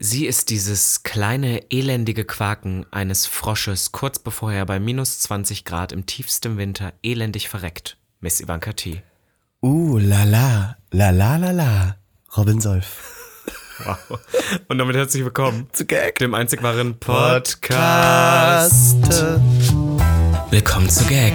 Sie 0.00 0.26
ist 0.26 0.50
dieses 0.50 1.02
kleine, 1.02 1.72
elendige 1.72 2.24
Quaken 2.24 2.86
eines 2.92 3.26
Frosches, 3.26 3.90
kurz 3.90 4.20
bevor 4.20 4.52
er 4.52 4.64
bei 4.64 4.78
minus 4.78 5.18
20 5.18 5.64
Grad 5.64 5.90
im 5.90 6.06
tiefsten 6.06 6.56
Winter 6.56 6.92
elendig 7.02 7.48
verreckt. 7.48 7.96
Miss 8.20 8.40
Ivanka 8.40 8.74
T. 8.74 9.02
Uh, 9.60 9.98
la 9.98 10.22
la, 10.22 10.76
la 10.92 11.10
la 11.10 11.36
la 11.38 11.50
la. 11.50 11.96
Robin 12.36 12.60
Solf. 12.60 13.16
Wow. 13.84 14.20
Und 14.68 14.78
damit 14.78 14.94
herzlich 14.94 15.24
willkommen 15.24 15.66
Zu 15.72 15.84
Gag. 15.84 16.20
dem 16.20 16.32
einzig 16.32 16.62
wahren 16.62 16.96
Podcast. 17.00 17.74
Willkommen 20.50 20.88
zu 20.88 21.04
Gag. 21.06 21.34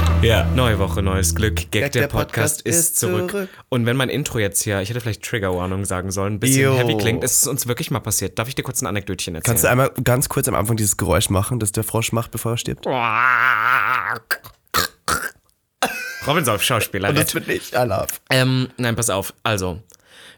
Ja, 0.21 0.45
neue 0.55 0.77
Woche, 0.77 1.01
neues 1.01 1.33
Glück. 1.33 1.71
Gag, 1.71 1.91
der, 1.93 2.07
Podcast, 2.07 2.61
ist 2.61 2.99
zurück. 2.99 3.31
zurück. 3.31 3.49
Und 3.69 3.87
wenn 3.87 3.97
mein 3.97 4.09
Intro 4.09 4.37
jetzt 4.37 4.61
hier, 4.61 4.79
ich 4.79 4.89
hätte 4.91 5.01
vielleicht 5.01 5.23
Triggerwarnung 5.23 5.83
sagen 5.83 6.11
sollen, 6.11 6.35
ein 6.35 6.39
bisschen 6.39 6.61
Jo. 6.61 6.77
heavy 6.77 6.95
klingt, 6.95 7.23
ist 7.23 7.41
es 7.41 7.47
uns 7.47 7.67
wirklich 7.67 7.89
mal 7.89 8.01
passiert. 8.01 8.37
Darf 8.37 8.47
ich 8.47 8.53
dir 8.53 8.61
kurz 8.61 8.83
ein 8.83 8.87
Anekdötchen 8.87 9.33
erzählen? 9.33 9.51
Kannst 9.51 9.63
du 9.63 9.69
einmal 9.69 9.89
ganz 10.03 10.29
kurz 10.29 10.47
am 10.47 10.53
Anfang 10.53 10.77
dieses 10.77 10.95
Geräusch 10.95 11.31
machen, 11.31 11.59
das 11.59 11.71
der 11.71 11.83
Frosch 11.83 12.11
macht, 12.11 12.29
bevor 12.29 12.51
er 12.51 12.57
stirbt? 12.57 12.85
Robin 16.27 16.45
Solf, 16.45 16.61
Schauspieler. 16.61 17.09
Und 17.09 17.17
das 17.17 17.33
bin 17.33 17.43
ich, 17.47 17.75
Alaf. 17.75 18.21
Ähm, 18.29 18.69
nein, 18.77 18.95
pass 18.95 19.09
auf. 19.09 19.33
Also, 19.41 19.81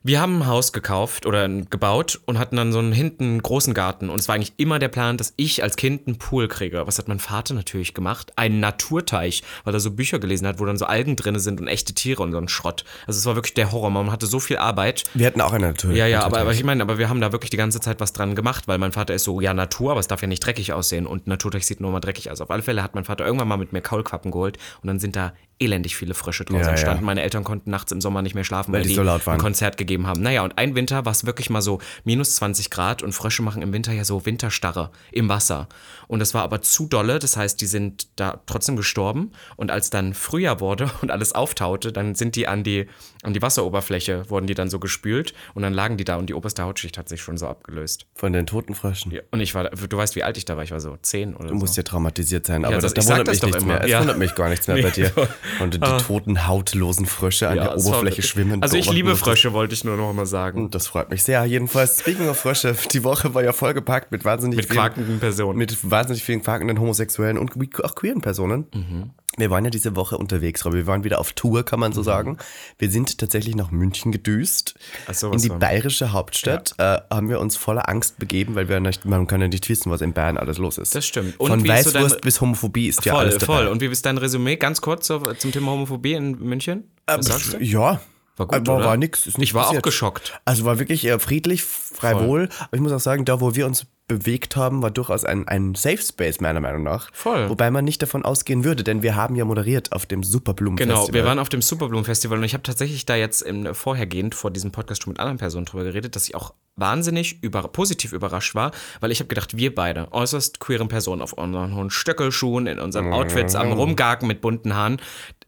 wir 0.03 0.19
haben 0.19 0.41
ein 0.41 0.47
Haus 0.47 0.73
gekauft 0.73 1.25
oder 1.25 1.47
gebaut 1.47 2.19
und 2.25 2.37
hatten 2.37 2.57
dann 2.57 2.73
so 2.73 2.79
einen 2.79 2.91
hinten 2.91 3.23
einen 3.23 3.41
großen 3.41 3.73
Garten. 3.73 4.09
Und 4.09 4.19
es 4.19 4.27
war 4.27 4.35
eigentlich 4.35 4.53
immer 4.57 4.77
der 4.77 4.89
Plan, 4.89 5.17
dass 5.17 5.33
ich 5.37 5.63
als 5.63 5.77
Kind 5.77 6.07
einen 6.07 6.17
Pool 6.17 6.49
kriege. 6.49 6.85
Was 6.85 6.97
hat 6.99 7.07
mein 7.07 7.19
Vater 7.19 7.53
natürlich 7.53 7.93
gemacht? 7.93 8.33
Einen 8.35 8.59
Naturteich, 8.59 9.43
weil 9.63 9.73
er 9.73 9.79
so 9.79 9.91
Bücher 9.91 10.19
gelesen 10.19 10.45
hat, 10.45 10.59
wo 10.59 10.65
dann 10.65 10.77
so 10.77 10.85
Algen 10.85 11.15
drin 11.15 11.39
sind 11.39 11.61
und 11.61 11.67
echte 11.67 11.93
Tiere 11.93 12.21
und 12.21 12.33
so 12.33 12.37
ein 12.37 12.49
Schrott. 12.49 12.83
Also 13.07 13.17
es 13.17 13.25
war 13.25 13.35
wirklich 13.35 13.53
der 13.53 13.71
Horror. 13.71 13.89
Man 13.91 14.11
hatte 14.11 14.25
so 14.25 14.41
viel 14.41 14.57
Arbeit. 14.57 15.05
Wir 15.13 15.25
hatten 15.25 15.39
auch 15.39 15.53
eine 15.53 15.67
Natur. 15.67 15.93
Ja, 15.93 16.05
ja, 16.05 16.23
aber, 16.23 16.39
aber 16.39 16.51
ich 16.51 16.65
meine, 16.65 16.83
aber 16.83 16.97
wir 16.97 17.07
haben 17.07 17.21
da 17.21 17.31
wirklich 17.31 17.49
die 17.49 17.57
ganze 17.57 17.79
Zeit 17.79 18.01
was 18.01 18.11
dran 18.11 18.35
gemacht, 18.35 18.67
weil 18.67 18.79
mein 18.79 18.91
Vater 18.91 19.13
ist 19.13 19.23
so, 19.23 19.39
ja, 19.39 19.53
Natur, 19.53 19.91
aber 19.91 20.01
es 20.01 20.07
darf 20.07 20.21
ja 20.21 20.27
nicht 20.27 20.45
dreckig 20.45 20.73
aussehen 20.73 21.07
und 21.07 21.27
Naturteich 21.27 21.65
sieht 21.65 21.79
nur 21.79 21.91
mal 21.91 22.01
dreckig 22.01 22.29
aus. 22.29 22.41
Auf 22.41 22.51
alle 22.51 22.61
Fälle 22.61 22.83
hat 22.83 22.93
mein 22.93 23.05
Vater 23.05 23.25
irgendwann 23.25 23.47
mal 23.47 23.57
mit 23.57 23.71
mir 23.71 23.81
Kaulquappen 23.81 24.31
geholt 24.31 24.57
und 24.81 24.87
dann 24.87 24.99
sind 24.99 25.15
da 25.15 25.33
elendig 25.63 25.95
viele 25.95 26.13
Frösche 26.13 26.45
draußen 26.45 26.59
Ja, 26.61 26.65
ja. 26.65 26.71
entstanden. 26.71 27.05
Meine 27.05 27.21
Eltern 27.21 27.43
konnten 27.43 27.69
nachts 27.71 27.91
im 27.91 28.01
Sommer 28.01 28.21
nicht 28.21 28.35
mehr 28.35 28.43
schlafen, 28.43 28.73
weil, 28.73 28.83
die 28.83 28.89
die 28.89 28.95
so 28.95 29.03
laut 29.03 29.25
waren. 29.27 29.35
ein 29.35 29.41
Konzert 29.41 29.77
gegeben 29.77 30.07
haben. 30.07 30.21
Naja, 30.21 30.43
und 30.43 30.57
ein 30.57 30.75
Winter 30.75 31.05
war 31.05 31.11
es 31.11 31.25
wirklich 31.25 31.49
mal 31.49 31.61
so 31.61 31.79
minus 32.03 32.35
20 32.35 32.69
Grad 32.69 33.01
und 33.03 33.13
Frösche 33.13 33.41
machen 33.43 33.61
im 33.61 33.73
Winter 33.73 33.91
ja 33.93 34.03
so 34.05 34.25
Winterstarre 34.25 34.91
im 35.11 35.29
Wasser. 35.29 35.67
Und 36.07 36.19
das 36.19 36.33
war 36.33 36.43
aber 36.43 36.61
zu 36.61 36.87
dolle, 36.87 37.19
das 37.19 37.37
heißt, 37.37 37.59
die 37.61 37.65
sind 37.65 38.07
da 38.17 38.41
trotzdem 38.45 38.75
gestorben. 38.75 39.31
Und 39.55 39.71
als 39.71 39.89
dann 39.89 40.13
Frühjahr 40.13 40.59
wurde 40.59 40.89
und 41.01 41.11
alles 41.11 41.33
auftaute, 41.33 41.91
dann 41.91 42.15
sind 42.15 42.35
die 42.35 42.47
an 42.47 42.63
die, 42.63 42.87
an 43.23 43.33
die 43.33 43.41
Wasseroberfläche, 43.41 44.29
wurden 44.29 44.47
die 44.47 44.53
dann 44.53 44.69
so 44.69 44.79
gespült 44.79 45.33
und 45.53 45.63
dann 45.63 45.73
lagen 45.73 45.97
die 45.97 46.03
da 46.03 46.17
und 46.17 46.27
die 46.29 46.33
oberste 46.33 46.63
Hautschicht 46.63 46.97
hat 46.97 47.09
sich 47.09 47.21
schon 47.21 47.37
so 47.37 47.47
abgelöst. 47.47 48.05
Von 48.15 48.33
den 48.33 48.45
toten 48.45 48.75
Fröschen. 48.75 49.11
Ja, 49.11 49.21
und 49.31 49.39
ich 49.39 49.55
war, 49.55 49.69
du 49.69 49.97
weißt, 49.97 50.15
wie 50.15 50.23
alt 50.23 50.37
ich 50.37 50.45
da 50.45 50.55
war, 50.57 50.63
ich 50.63 50.71
war 50.71 50.79
so 50.79 50.97
zehn 51.01 51.35
oder 51.35 51.47
Du 51.49 51.55
musst 51.55 51.75
so. 51.75 51.79
ja 51.79 51.83
traumatisiert 51.83 52.45
sein, 52.45 52.65
aber 52.65 52.75
Ja, 52.75 52.81
das, 52.81 52.93
das- 52.93 53.05
da 53.05 53.11
wundert 53.13 53.27
mich 53.29 53.39
doch 53.39 53.47
nichts 53.47 53.63
immer. 53.63 53.73
mehr. 53.73 53.83
Es 53.83 53.89
Ja. 53.89 53.99
wundert 54.01 54.17
mich 54.17 54.35
gar 54.35 54.49
nichts 54.49 54.67
mehr 54.67 54.81
bei 54.81 54.89
dir. 54.91 55.11
Und 55.59 55.75
die 55.75 55.79
toten, 55.79 56.47
hautlosen 56.47 57.05
Frösche 57.05 57.47
an 57.49 57.57
Ja, 57.57 57.63
der 57.63 57.71
war 57.71 57.77
Oberfläche 57.77 58.03
wirklich- 58.17 58.25
schwimmen. 58.27 58.61
Also 58.63 58.77
ich 58.77 58.89
liebe. 58.91 59.15
Frösche, 59.15 59.53
wollte 59.53 59.73
ich 59.73 59.83
nur 59.83 59.95
noch 59.97 60.11
mal 60.13 60.25
sagen. 60.25 60.69
Das 60.71 60.87
freut 60.87 61.09
mich 61.09 61.23
sehr. 61.23 61.43
Jedenfalls, 61.45 61.99
speaking 61.99 62.27
of 62.29 62.37
Frösche, 62.37 62.75
die 62.91 63.03
Woche 63.03 63.33
war 63.33 63.43
ja 63.43 63.53
vollgepackt 63.53 64.11
mit 64.11 64.25
wahnsinnig 64.25 64.57
Mit 64.57 64.65
vielen, 64.67 64.77
quakenden 64.79 65.19
Personen. 65.19 65.57
mit 65.57 65.89
wahnsinnig 65.89 66.23
vielen 66.23 66.41
quakenden 66.41 66.79
homosexuellen 66.79 67.37
und 67.37 67.51
auch 67.83 67.95
queeren 67.95 68.21
Personen. 68.21 68.65
Mhm. 68.73 69.11
Wir 69.37 69.49
waren 69.49 69.63
ja 69.65 69.71
diese 69.71 69.95
Woche 69.95 70.17
unterwegs, 70.17 70.63
Robby. 70.65 70.77
Wir 70.77 70.87
waren 70.87 71.03
wieder 71.03 71.19
auf 71.19 71.33
Tour, 71.33 71.63
kann 71.63 71.79
man 71.79 71.91
so 71.91 72.03
sagen. 72.03 72.37
Wir 72.77 72.91
sind 72.91 73.17
tatsächlich 73.17 73.55
nach 73.55 73.71
München 73.71 74.11
gedüst. 74.11 74.75
Mhm. 74.75 75.03
Ach 75.09 75.13
so, 75.15 75.31
in 75.31 75.39
die 75.41 75.49
war- 75.49 75.59
bayerische 75.59 76.11
Hauptstadt 76.11 76.75
äh, 76.77 76.99
haben 77.09 77.29
wir 77.29 77.39
uns 77.39 77.55
voller 77.57 77.89
Angst 77.89 78.19
begeben, 78.19 78.55
weil 78.55 78.69
wir 78.69 78.79
nicht, 78.79 79.05
man 79.05 79.25
kann 79.27 79.41
ja 79.41 79.47
nicht 79.47 79.67
wissen, 79.69 79.89
was 79.91 80.01
in 80.01 80.13
Bayern 80.13 80.37
alles 80.37 80.57
los 80.59 80.77
ist. 80.77 80.93
Das 80.95 81.05
stimmt. 81.05 81.39
Und 81.39 81.47
Von 81.49 81.59
so 81.61 81.67
Weißwurst 81.67 82.21
bis 82.21 82.41
Homophobie 82.41 82.87
ist 82.87 83.03
ja 83.05 83.13
voll, 83.13 83.21
alles 83.23 83.37
dabei. 83.39 83.45
voll. 83.57 83.67
Und 83.67 83.81
wie 83.81 83.87
ist 83.87 84.05
dein 84.05 84.17
Resümee? 84.17 84.55
Ganz 84.57 84.81
kurz 84.81 85.07
so, 85.07 85.19
zum 85.19 85.51
Thema 85.51 85.71
Homophobie 85.71 86.13
in 86.13 86.37
München? 86.39 86.83
Was 87.07 87.25
sagst 87.25 87.53
du? 87.53 87.57
Ja. 87.63 88.01
War 88.35 88.47
gut, 88.47 88.65
war, 88.67 88.83
war 88.83 88.97
nix. 88.97 89.27
Ich 89.37 89.53
war 89.53 89.63
auch 89.63 89.67
passiert. 89.67 89.83
geschockt. 89.83 90.39
Also 90.43 90.65
war 90.65 90.79
wirklich 90.79 91.05
eher 91.05 91.19
friedlich, 91.19 91.61
freiwohl. 91.63 92.49
Aber 92.59 92.73
ich 92.73 92.81
muss 92.81 92.91
auch 92.91 92.99
sagen, 92.99 93.25
da 93.25 93.39
wo 93.41 93.53
wir 93.53 93.67
uns 93.67 93.85
bewegt 94.07 94.55
haben, 94.55 94.81
war 94.81 94.91
durchaus 94.91 95.23
ein, 95.23 95.47
ein 95.47 95.75
Safe 95.75 95.97
Space, 95.97 96.41
meiner 96.41 96.59
Meinung 96.59 96.83
nach. 96.83 97.09
Voll. 97.13 97.49
Wobei 97.49 97.71
man 97.71 97.85
nicht 97.85 98.01
davon 98.01 98.25
ausgehen 98.25 98.63
würde, 98.63 98.83
denn 98.83 99.01
wir 99.01 99.15
haben 99.15 99.35
ja 99.35 99.45
moderiert 99.45 99.91
auf 99.93 100.05
dem 100.05 100.23
Superblumen 100.23 100.75
Genau, 100.75 100.97
Festival. 100.97 101.21
wir 101.21 101.25
waren 101.27 101.39
auf 101.39 101.49
dem 101.49 101.61
Superblumen-Festival 101.61 102.37
und 102.37 102.43
ich 102.43 102.53
habe 102.53 102.63
tatsächlich 102.63 103.05
da 103.05 103.15
jetzt 103.15 103.41
im, 103.41 103.73
vorhergehend 103.73 104.35
vor 104.35 104.51
diesem 104.51 104.71
Podcast 104.71 105.03
schon 105.03 105.11
mit 105.13 105.19
anderen 105.19 105.37
Personen 105.37 105.65
drüber 105.65 105.83
geredet, 105.85 106.15
dass 106.15 106.27
ich 106.27 106.35
auch 106.35 106.53
wahnsinnig 106.75 107.41
über, 107.43 107.61
positiv 107.67 108.13
überrascht 108.13 108.55
war, 108.55 108.71
weil 108.99 109.11
ich 109.11 109.19
habe 109.19 109.27
gedacht, 109.27 109.55
wir 109.55 109.73
beide, 109.73 110.11
äußerst 110.11 110.59
queeren 110.59 110.87
Personen 110.87 111.21
auf 111.21 111.33
unseren 111.33 111.75
hohen 111.75 111.91
Stöckelschuhen, 111.91 112.65
in 112.67 112.79
unseren 112.79 113.13
Outfits, 113.13 113.53
am 113.55 113.71
Rumgagen 113.71 114.27
mit 114.27 114.41
bunten 114.41 114.73
Haaren. 114.75 114.97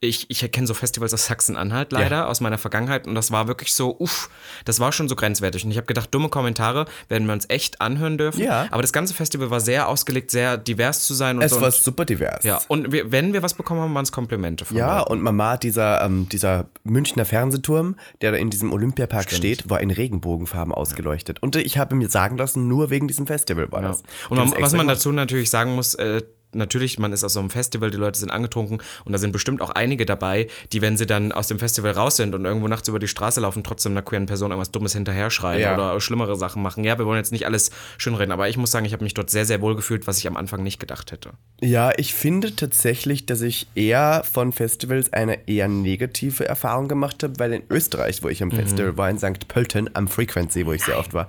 Ich, 0.00 0.30
ich 0.30 0.50
kenne 0.52 0.66
so 0.68 0.74
Festivals 0.74 1.12
aus 1.14 1.26
Sachsen-Anhalt 1.26 1.90
leider, 1.90 2.28
aus 2.28 2.40
meiner 2.40 2.58
Vergangenheit 2.58 3.06
und 3.08 3.16
das 3.16 3.32
war 3.32 3.48
wirklich 3.48 3.74
so, 3.74 3.96
uff, 3.98 4.30
das 4.64 4.78
war 4.78 4.92
schon 4.92 5.08
so 5.08 5.16
grenzwertig. 5.16 5.64
Und 5.64 5.72
ich 5.72 5.78
habe 5.78 5.86
gedacht, 5.86 6.14
dumme 6.14 6.28
Kommentare 6.28 6.84
werden 7.08 7.26
wir 7.26 7.32
uns 7.32 7.46
echt 7.48 7.80
anhören 7.80 8.18
dürfen. 8.18 8.40
Ja. 8.40 8.45
Aber 8.48 8.82
das 8.82 8.92
ganze 8.92 9.14
Festival 9.14 9.50
war 9.50 9.60
sehr 9.60 9.88
ausgelegt, 9.88 10.30
sehr 10.30 10.56
divers 10.58 11.04
zu 11.04 11.14
sein 11.14 11.36
und 11.36 11.42
es 11.42 11.52
war 11.52 11.64
Und, 11.64 11.74
super 11.74 12.04
divers. 12.04 12.44
ja, 12.44 12.60
und 12.68 12.92
wir, 12.92 13.10
wenn 13.12 13.32
wir 13.32 13.42
was 13.42 13.54
bekommen 13.54 13.80
haben, 13.80 13.94
waren 13.94 14.02
es 14.04 14.12
Komplimente 14.12 14.64
von 14.64 14.76
Ja, 14.76 14.98
Leuten. 14.98 15.12
und 15.12 15.22
Mama, 15.22 15.56
dieser, 15.56 16.02
ähm, 16.04 16.28
dieser 16.30 16.66
Münchner 16.84 17.24
Fernsehturm, 17.24 17.96
der 18.20 18.32
da 18.32 18.36
in 18.38 18.50
diesem 18.50 18.72
Olympiapark 18.72 19.30
steht, 19.30 19.68
war 19.70 19.80
in 19.80 19.90
Regenbogenfarben 19.90 20.72
ausgeleuchtet. 20.72 21.42
Und 21.42 21.56
ich 21.56 21.78
habe 21.78 21.94
mir 21.94 22.08
sagen 22.08 22.36
lassen, 22.38 22.68
nur 22.68 22.90
wegen 22.90 23.08
diesem 23.08 23.26
Festival 23.26 23.70
war 23.72 23.82
das. 23.82 24.02
Und 24.28 24.38
Die 24.38 24.50
man, 24.50 24.62
was 24.62 24.72
man 24.74 24.88
dazu 24.88 25.12
natürlich 25.12 25.50
sagen 25.50 25.74
muss, 25.74 25.94
äh, 25.94 26.22
natürlich, 26.52 26.98
man 26.98 27.12
ist 27.12 27.24
auf 27.24 27.32
so 27.32 27.40
einem 27.40 27.50
Festival, 27.50 27.90
die 27.90 27.96
Leute 27.96 28.18
sind 28.18 28.30
angetrunken 28.30 28.78
und 29.04 29.12
da 29.12 29.18
sind 29.18 29.32
bestimmt 29.32 29.60
auch 29.60 29.70
einige 29.70 30.06
dabei, 30.06 30.48
die, 30.72 30.80
wenn 30.82 30.96
sie 30.96 31.06
dann 31.06 31.32
aus 31.32 31.48
dem 31.48 31.58
Festival 31.58 31.92
raus 31.92 32.16
sind 32.16 32.34
und 32.34 32.44
irgendwo 32.44 32.68
nachts 32.68 32.88
über 32.88 32.98
die 32.98 33.08
Straße 33.08 33.40
laufen, 33.40 33.62
trotzdem 33.64 33.92
einer 33.92 34.02
queeren 34.02 34.26
Person 34.26 34.50
irgendwas 34.50 34.70
Dummes 34.70 34.92
hinterher 34.92 35.30
schreien 35.30 35.60
Ja. 35.60 35.74
oder 35.74 36.00
schlimmere 36.00 36.36
Sachen 36.36 36.62
machen. 36.62 36.84
Ja, 36.84 36.98
wir 36.98 37.06
wollen 37.06 37.18
jetzt 37.18 37.32
nicht 37.32 37.46
alles 37.46 37.70
schönreden, 37.98 38.32
aber 38.32 38.48
ich 38.48 38.56
muss 38.56 38.70
sagen, 38.70 38.86
ich 38.86 38.92
habe 38.92 39.04
mich 39.04 39.14
dort 39.14 39.30
sehr, 39.30 39.44
sehr 39.44 39.60
wohl 39.60 39.76
gefühlt, 39.76 40.06
was 40.06 40.18
ich 40.18 40.26
am 40.26 40.36
Anfang 40.36 40.62
nicht 40.62 40.78
gedacht 40.80 41.12
hätte. 41.12 41.30
Ja, 41.60 41.92
ich 41.96 42.14
finde 42.14 42.54
tatsächlich, 42.56 43.26
dass 43.26 43.40
ich 43.42 43.66
eher 43.74 44.24
von 44.30 44.52
Festivals 44.52 45.12
eine 45.12 45.46
eher 45.48 45.68
negative 45.68 46.46
Erfahrung 46.46 46.88
gemacht 46.88 47.22
habe, 47.22 47.34
weil 47.38 47.52
in 47.52 47.62
Österreich, 47.70 48.22
wo 48.22 48.28
ich 48.28 48.42
am 48.42 48.50
Festival 48.50 48.96
war, 48.96 49.10
in 49.10 49.18
St. 49.18 49.48
Pölten, 49.48 49.90
am 49.94 50.08
Frequency, 50.08 50.66
wo 50.66 50.72
ich 50.72 50.82
sehr 50.84 50.98
oft 50.98 51.12
war, 51.14 51.28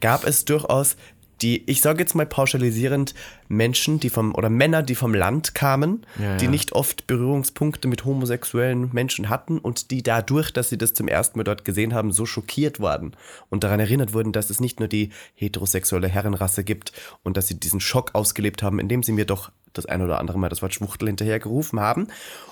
gab 0.00 0.24
es 0.24 0.44
durchaus 0.44 0.96
die, 1.42 1.68
ich 1.70 1.80
sage 1.80 2.00
jetzt 2.00 2.14
mal 2.14 2.26
pauschalisierend, 2.26 3.14
Menschen, 3.48 4.00
die 4.00 4.10
vom, 4.10 4.34
oder 4.34 4.50
Männer, 4.50 4.82
die 4.82 4.94
vom 4.94 5.14
Land 5.14 5.54
kamen, 5.54 6.04
Ja, 6.18 6.36
die 6.36 6.46
ja. 6.46 6.50
nicht 6.50 6.72
oft 6.72 7.06
Berührungspunkte 7.06 7.88
mit 7.88 8.04
homosexuellen 8.04 8.90
Menschen 8.92 9.28
hatten 9.28 9.58
und 9.58 9.90
die 9.90 10.02
dadurch, 10.02 10.52
dass 10.52 10.68
sie 10.68 10.78
das 10.78 10.94
zum 10.94 11.08
ersten 11.08 11.38
Mal 11.38 11.44
dort 11.44 11.64
gesehen 11.64 11.94
haben, 11.94 12.12
so 12.12 12.26
schockiert 12.26 12.80
waren 12.80 13.16
und 13.50 13.64
daran 13.64 13.80
erinnert 13.80 14.12
wurden, 14.12 14.32
dass 14.32 14.50
es 14.50 14.60
nicht 14.60 14.80
nur 14.80 14.88
die 14.88 15.10
heterosexuelle 15.34 16.08
Herrenrasse 16.08 16.64
gibt 16.64 16.92
und 17.22 17.36
dass 17.36 17.46
sie 17.46 17.58
diesen 17.58 17.80
Schock 17.80 18.14
ausgelebt 18.14 18.62
haben, 18.62 18.78
indem 18.78 19.02
sie 19.02 19.12
mir 19.12 19.24
doch 19.24 19.50
das 19.72 19.86
ein 19.86 20.02
oder 20.02 20.18
andere 20.18 20.38
Mal 20.38 20.48
das 20.48 20.62
Wort 20.62 20.74
Schwuchtel 20.74 21.08
hinterher 21.08 21.38
gerufen 21.38 21.78
haben. 21.80 22.08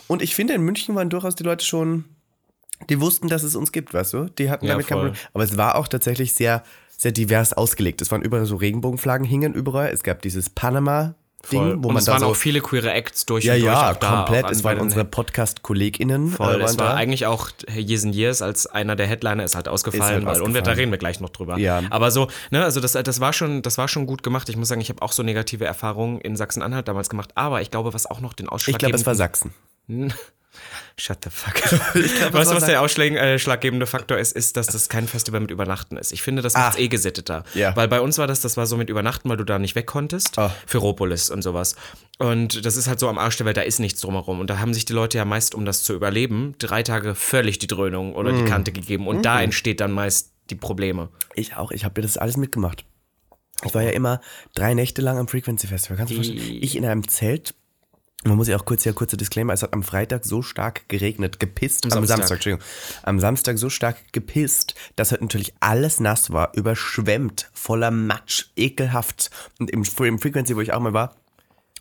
Und 0.07 0.23
ich 0.23 0.35
finde, 0.35 0.55
in 0.55 0.63
München 0.63 0.95
waren 0.95 1.11
durchaus 1.11 1.35
die 1.35 1.43
Leute 1.45 1.65
schon, 1.65 2.05
die 2.91 3.01
wussten, 3.01 3.29
dass 3.29 3.43
es 3.43 3.57
uns 3.57 3.73
gibt, 3.73 3.95
weißt 3.95 4.13
du? 4.13 4.25
Die 4.39 4.51
hatten 4.51 4.67
Ja, 4.67 4.73
damit 4.73 4.87
kein 4.87 4.99
voll. 4.99 5.07
Problem. 5.09 5.27
Aber 5.33 5.45
es 5.45 5.57
war 5.57 5.77
auch 5.77 5.89
tatsächlich 5.89 6.35
sehr, 6.35 6.63
sehr 6.97 7.13
divers 7.13 7.53
ausgelegt. 7.53 8.01
Es 8.01 8.11
waren 8.11 8.23
überall 8.23 8.47
so 8.47 8.57
Regenbogenflaggen, 8.57 9.27
hingen 9.27 9.55
überall. 9.55 9.91
Es 9.93 10.03
gab 10.03 10.23
dieses 10.23 10.51
Panama. 10.51 11.15
Ding, 11.53 11.61
Voll. 11.61 11.71
wo 11.83 11.89
und 11.89 11.95
man 11.95 11.97
es 11.99 12.07
da 12.07 12.13
waren 12.13 12.21
so 12.23 12.27
auch 12.27 12.35
viele 12.35 12.61
queere 12.61 12.93
Acts 12.93 13.25
durch 13.27 13.45
ja, 13.45 13.55
und 13.55 13.61
durch. 13.61 13.73
ja, 13.73 13.95
komplett. 13.95 14.47
auch 14.47 14.51
Es 14.51 14.65
waren 14.65 14.81
unsere 14.81 15.05
Podcast-KollegInnen. 15.05 16.31
Voll, 16.31 16.61
äh, 16.61 16.65
es 16.65 16.77
war 16.79 16.89
da. 16.89 16.95
eigentlich 16.95 17.27
auch 17.27 17.51
and 18.05 18.17
Years 18.17 18.43
als 18.43 18.67
einer 18.67 18.97
der 18.97 19.07
Headliner 19.07 19.45
ist 19.45 19.55
halt 19.55 19.69
ausgefallen, 19.69 20.03
Ist 20.03 20.11
halt 20.11 20.25
weil 20.25 20.31
ausgefallen. 20.33 20.53
reden 20.73 20.91
wir 20.91 20.99
gleich 20.99 21.21
noch 21.21 21.31
drüber. 21.31 21.57
Ja. 21.59 21.83
Aber 21.91 22.11
so, 22.11 22.29
ne, 22.51 22.65
also 22.65 22.81
das, 22.81 22.93
das 22.93 23.21
war 23.21 23.33
schon, 23.33 23.63
das 23.63 23.79
war 23.79 23.87
schon 23.87 24.07
gut 24.07 24.25
gemacht. 24.25 24.49
Ich 24.49 24.57
muss 24.57 24.67
sagen, 24.69 24.81
ich 24.81 24.89
habe 24.89 25.03
auch 25.03 25.13
so 25.13 25.23
negative 25.23 25.65
Erfahrungen 25.65 26.21
in 26.21 26.35
Sachsen-Anhalt 26.35 26.89
damals 26.89 27.11
gemacht. 27.11 27.31
Aber 27.37 27.61
ich 27.61 27.71
glaube, 27.71 27.95
was 27.95 28.07
auch 28.11 28.21
noch 28.21 28.33
den 28.33 28.49
Ich 28.67 28.79
glaube, 28.79 28.97
es 28.97 29.07
war 29.07 29.15
Sachsen. 29.15 29.53
Shut 30.99 31.19
the 31.25 31.31
fuck. 31.31 31.55
weißt 32.33 32.51
du, 32.51 32.55
was 32.57 32.65
der 32.65 32.81
ausschlaggebende 32.81 33.87
Faktor 33.87 34.17
ist, 34.17 34.33
ist, 34.35 34.57
dass 34.57 34.67
das 34.69 34.89
kein 34.89 35.07
Festival 35.07 35.41
mit 35.41 35.51
Übernachten 35.51 35.99
ist. 35.99 36.11
Ich 36.11 36.23
finde, 36.23 36.41
das 36.41 36.55
macht 36.55 36.79
Ah. 36.79 36.81
eh 36.81 36.89
gesitteter. 36.89 37.45
Ja. 37.53 37.77
Weil 37.77 37.87
bei 37.87 38.01
uns 38.01 38.17
war 38.17 38.27
das, 38.27 38.41
das 38.41 38.57
war 38.57 38.67
so 38.67 38.79
mit 38.79 38.89
Übernachten, 38.89 39.29
weil 39.29 39.37
du 39.37 39.45
da 39.45 39.59
nicht 39.59 39.75
weg 39.75 39.87
konntest. 39.87 40.39
Ah. 40.39 40.55
Ferropolis 40.67 41.29
und 41.29 41.43
sowas. 41.43 41.77
Und 42.19 42.65
das 42.65 42.77
ist 42.77 42.89
halt 42.89 42.99
so 42.99 43.09
am 43.11 43.19
Arsch 43.19 43.37
der 43.37 43.45
Welt, 43.45 43.59
da 43.59 43.61
ist 43.61 43.79
nichts 43.79 44.01
drumherum. 44.01 44.41
Und 44.41 44.49
da 44.49 44.59
haben 44.59 44.73
sich 44.73 44.87
die 44.87 44.95
Leute 44.95 45.19
ja 45.19 45.27
meist, 45.27 45.55
um 45.55 45.67
das 45.67 45.83
zu 45.83 45.93
überleben, 45.93 46.55
drei 46.59 46.83
Tage 46.83 47.15
völlig 47.15 47.59
die 47.59 47.67
Dröhnung 47.67 48.15
oder 48.15 48.33
Mm. 48.33 48.37
die 48.39 48.45
Kante 48.51 48.73
gegeben. 48.73 49.07
Und 49.07 49.23
da 49.23 49.43
entsteht 49.43 49.81
dann 49.81 49.93
meist 49.93 50.33
die 50.49 50.55
Probleme. 50.55 51.11
Ich 51.35 51.57
auch, 51.57 51.73
ich 51.73 51.85
habe 51.85 52.01
mir 52.01 52.07
das 52.07 52.17
alles 52.17 52.39
mitgemacht. 52.39 52.87
Ich 53.65 53.75
war 53.75 53.83
ja 53.83 53.91
immer 53.91 54.23
drei 54.55 54.73
Nächte 54.73 55.03
lang 55.03 55.19
am 55.19 55.29
Frequency 55.29 55.67
Festival. 55.67 55.99
Kannst 55.99 56.13
du 56.13 56.21
dir 56.21 56.25
vorstellen? 56.25 56.59
Ich 56.63 56.75
in 56.77 56.87
einem 56.87 57.07
Zelt. 57.07 57.55
Man 58.27 58.37
muss 58.37 58.49
ja 58.49 58.57
auch 58.57 58.65
kurz 58.65 58.83
hier 58.83 58.93
kurzer 58.93 59.17
Disclaimer, 59.17 59.53
es 59.53 59.63
hat 59.63 59.73
am 59.73 59.83
Freitag 59.83 60.25
so 60.25 60.43
stark 60.43 60.89
geregnet, 60.89 61.39
gepisst, 61.41 61.85
am, 61.85 61.91
Samstag. 61.91 62.17
Samstag. 62.19 62.35
Entschuldigung, 62.37 62.65
am 63.05 63.21
Samstag 63.21 63.59
so 63.59 63.71
stark 63.71 63.97
gepisst, 64.13 64.75
dass 64.97 65.13
halt 65.13 65.23
natürlich 65.23 65.55
alles 65.61 66.01
nass 66.01 66.31
war, 66.31 66.53
überschwemmt, 66.55 67.51
voller 67.53 67.91
Matsch, 67.91 68.47
ekelhaft. 68.57 69.31
Und 69.59 69.71
im, 69.71 69.85
im 69.99 70.19
Frequency, 70.19 70.57
wo 70.57 70.61
ich 70.61 70.73
auch 70.73 70.81
mal 70.81 70.93
war, 70.93 71.15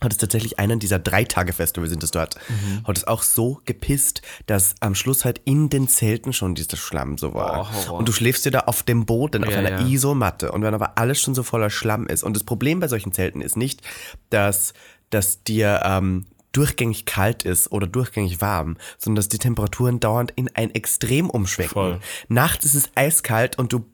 hat 0.01 0.11
es 0.11 0.17
tatsächlich 0.17 0.59
einen 0.59 0.79
dieser 0.79 0.99
drei 0.99 1.23
Tage 1.23 1.53
Festival 1.53 1.89
sind 1.89 2.03
es 2.03 2.11
dort, 2.11 2.35
Mhm. 2.49 2.85
hat 2.85 2.97
es 2.97 3.07
auch 3.07 3.23
so 3.23 3.61
gepisst, 3.65 4.21
dass 4.45 4.75
am 4.81 4.93
Schluss 4.93 5.23
halt 5.23 5.39
in 5.45 5.69
den 5.69 5.87
Zelten 5.87 6.33
schon 6.33 6.53
dieser 6.53 6.75
Schlamm 6.77 7.17
so 7.17 7.33
war. 7.33 7.71
Oh, 7.89 7.93
und 7.93 8.07
du 8.07 8.11
schläfst 8.11 8.45
dir 8.45 8.51
da 8.51 8.59
auf 8.61 8.83
dem 8.83 9.05
Boden, 9.05 9.45
auf 9.45 9.51
Ja, 9.53 9.59
einer 9.59 9.81
ja. 9.81 9.87
Isomatte 9.87 10.51
und 10.51 10.61
wenn 10.63 10.73
aber 10.73 10.97
alles 10.97 11.21
schon 11.21 11.33
so 11.33 11.43
voller 11.43 11.69
Schlamm 11.69 12.07
ist. 12.07 12.23
Und 12.23 12.35
das 12.35 12.43
Problem 12.43 12.81
bei 12.81 12.89
solchen 12.89 13.13
Zelten 13.13 13.39
ist 13.41 13.55
nicht, 13.55 13.81
dass, 14.29 14.73
dass 15.11 15.43
dir 15.43 15.81
ähm, 15.85 16.25
durchgängig 16.55 17.05
kalt 17.05 17.43
ist 17.43 17.71
oder 17.71 17.87
durchgängig 17.87 18.41
warm, 18.41 18.77
sondern 18.97 19.17
dass 19.17 19.29
die 19.29 19.37
Temperaturen 19.37 19.99
dauernd 19.99 20.31
in 20.35 20.49
ein 20.55 20.73
Extrem 20.73 21.29
umschwenken. 21.29 21.73
Voll. 21.73 21.99
Nachts 22.27 22.65
ist 22.65 22.75
es 22.75 22.89
eiskalt 22.95 23.57
und 23.57 23.73
du 23.73 23.85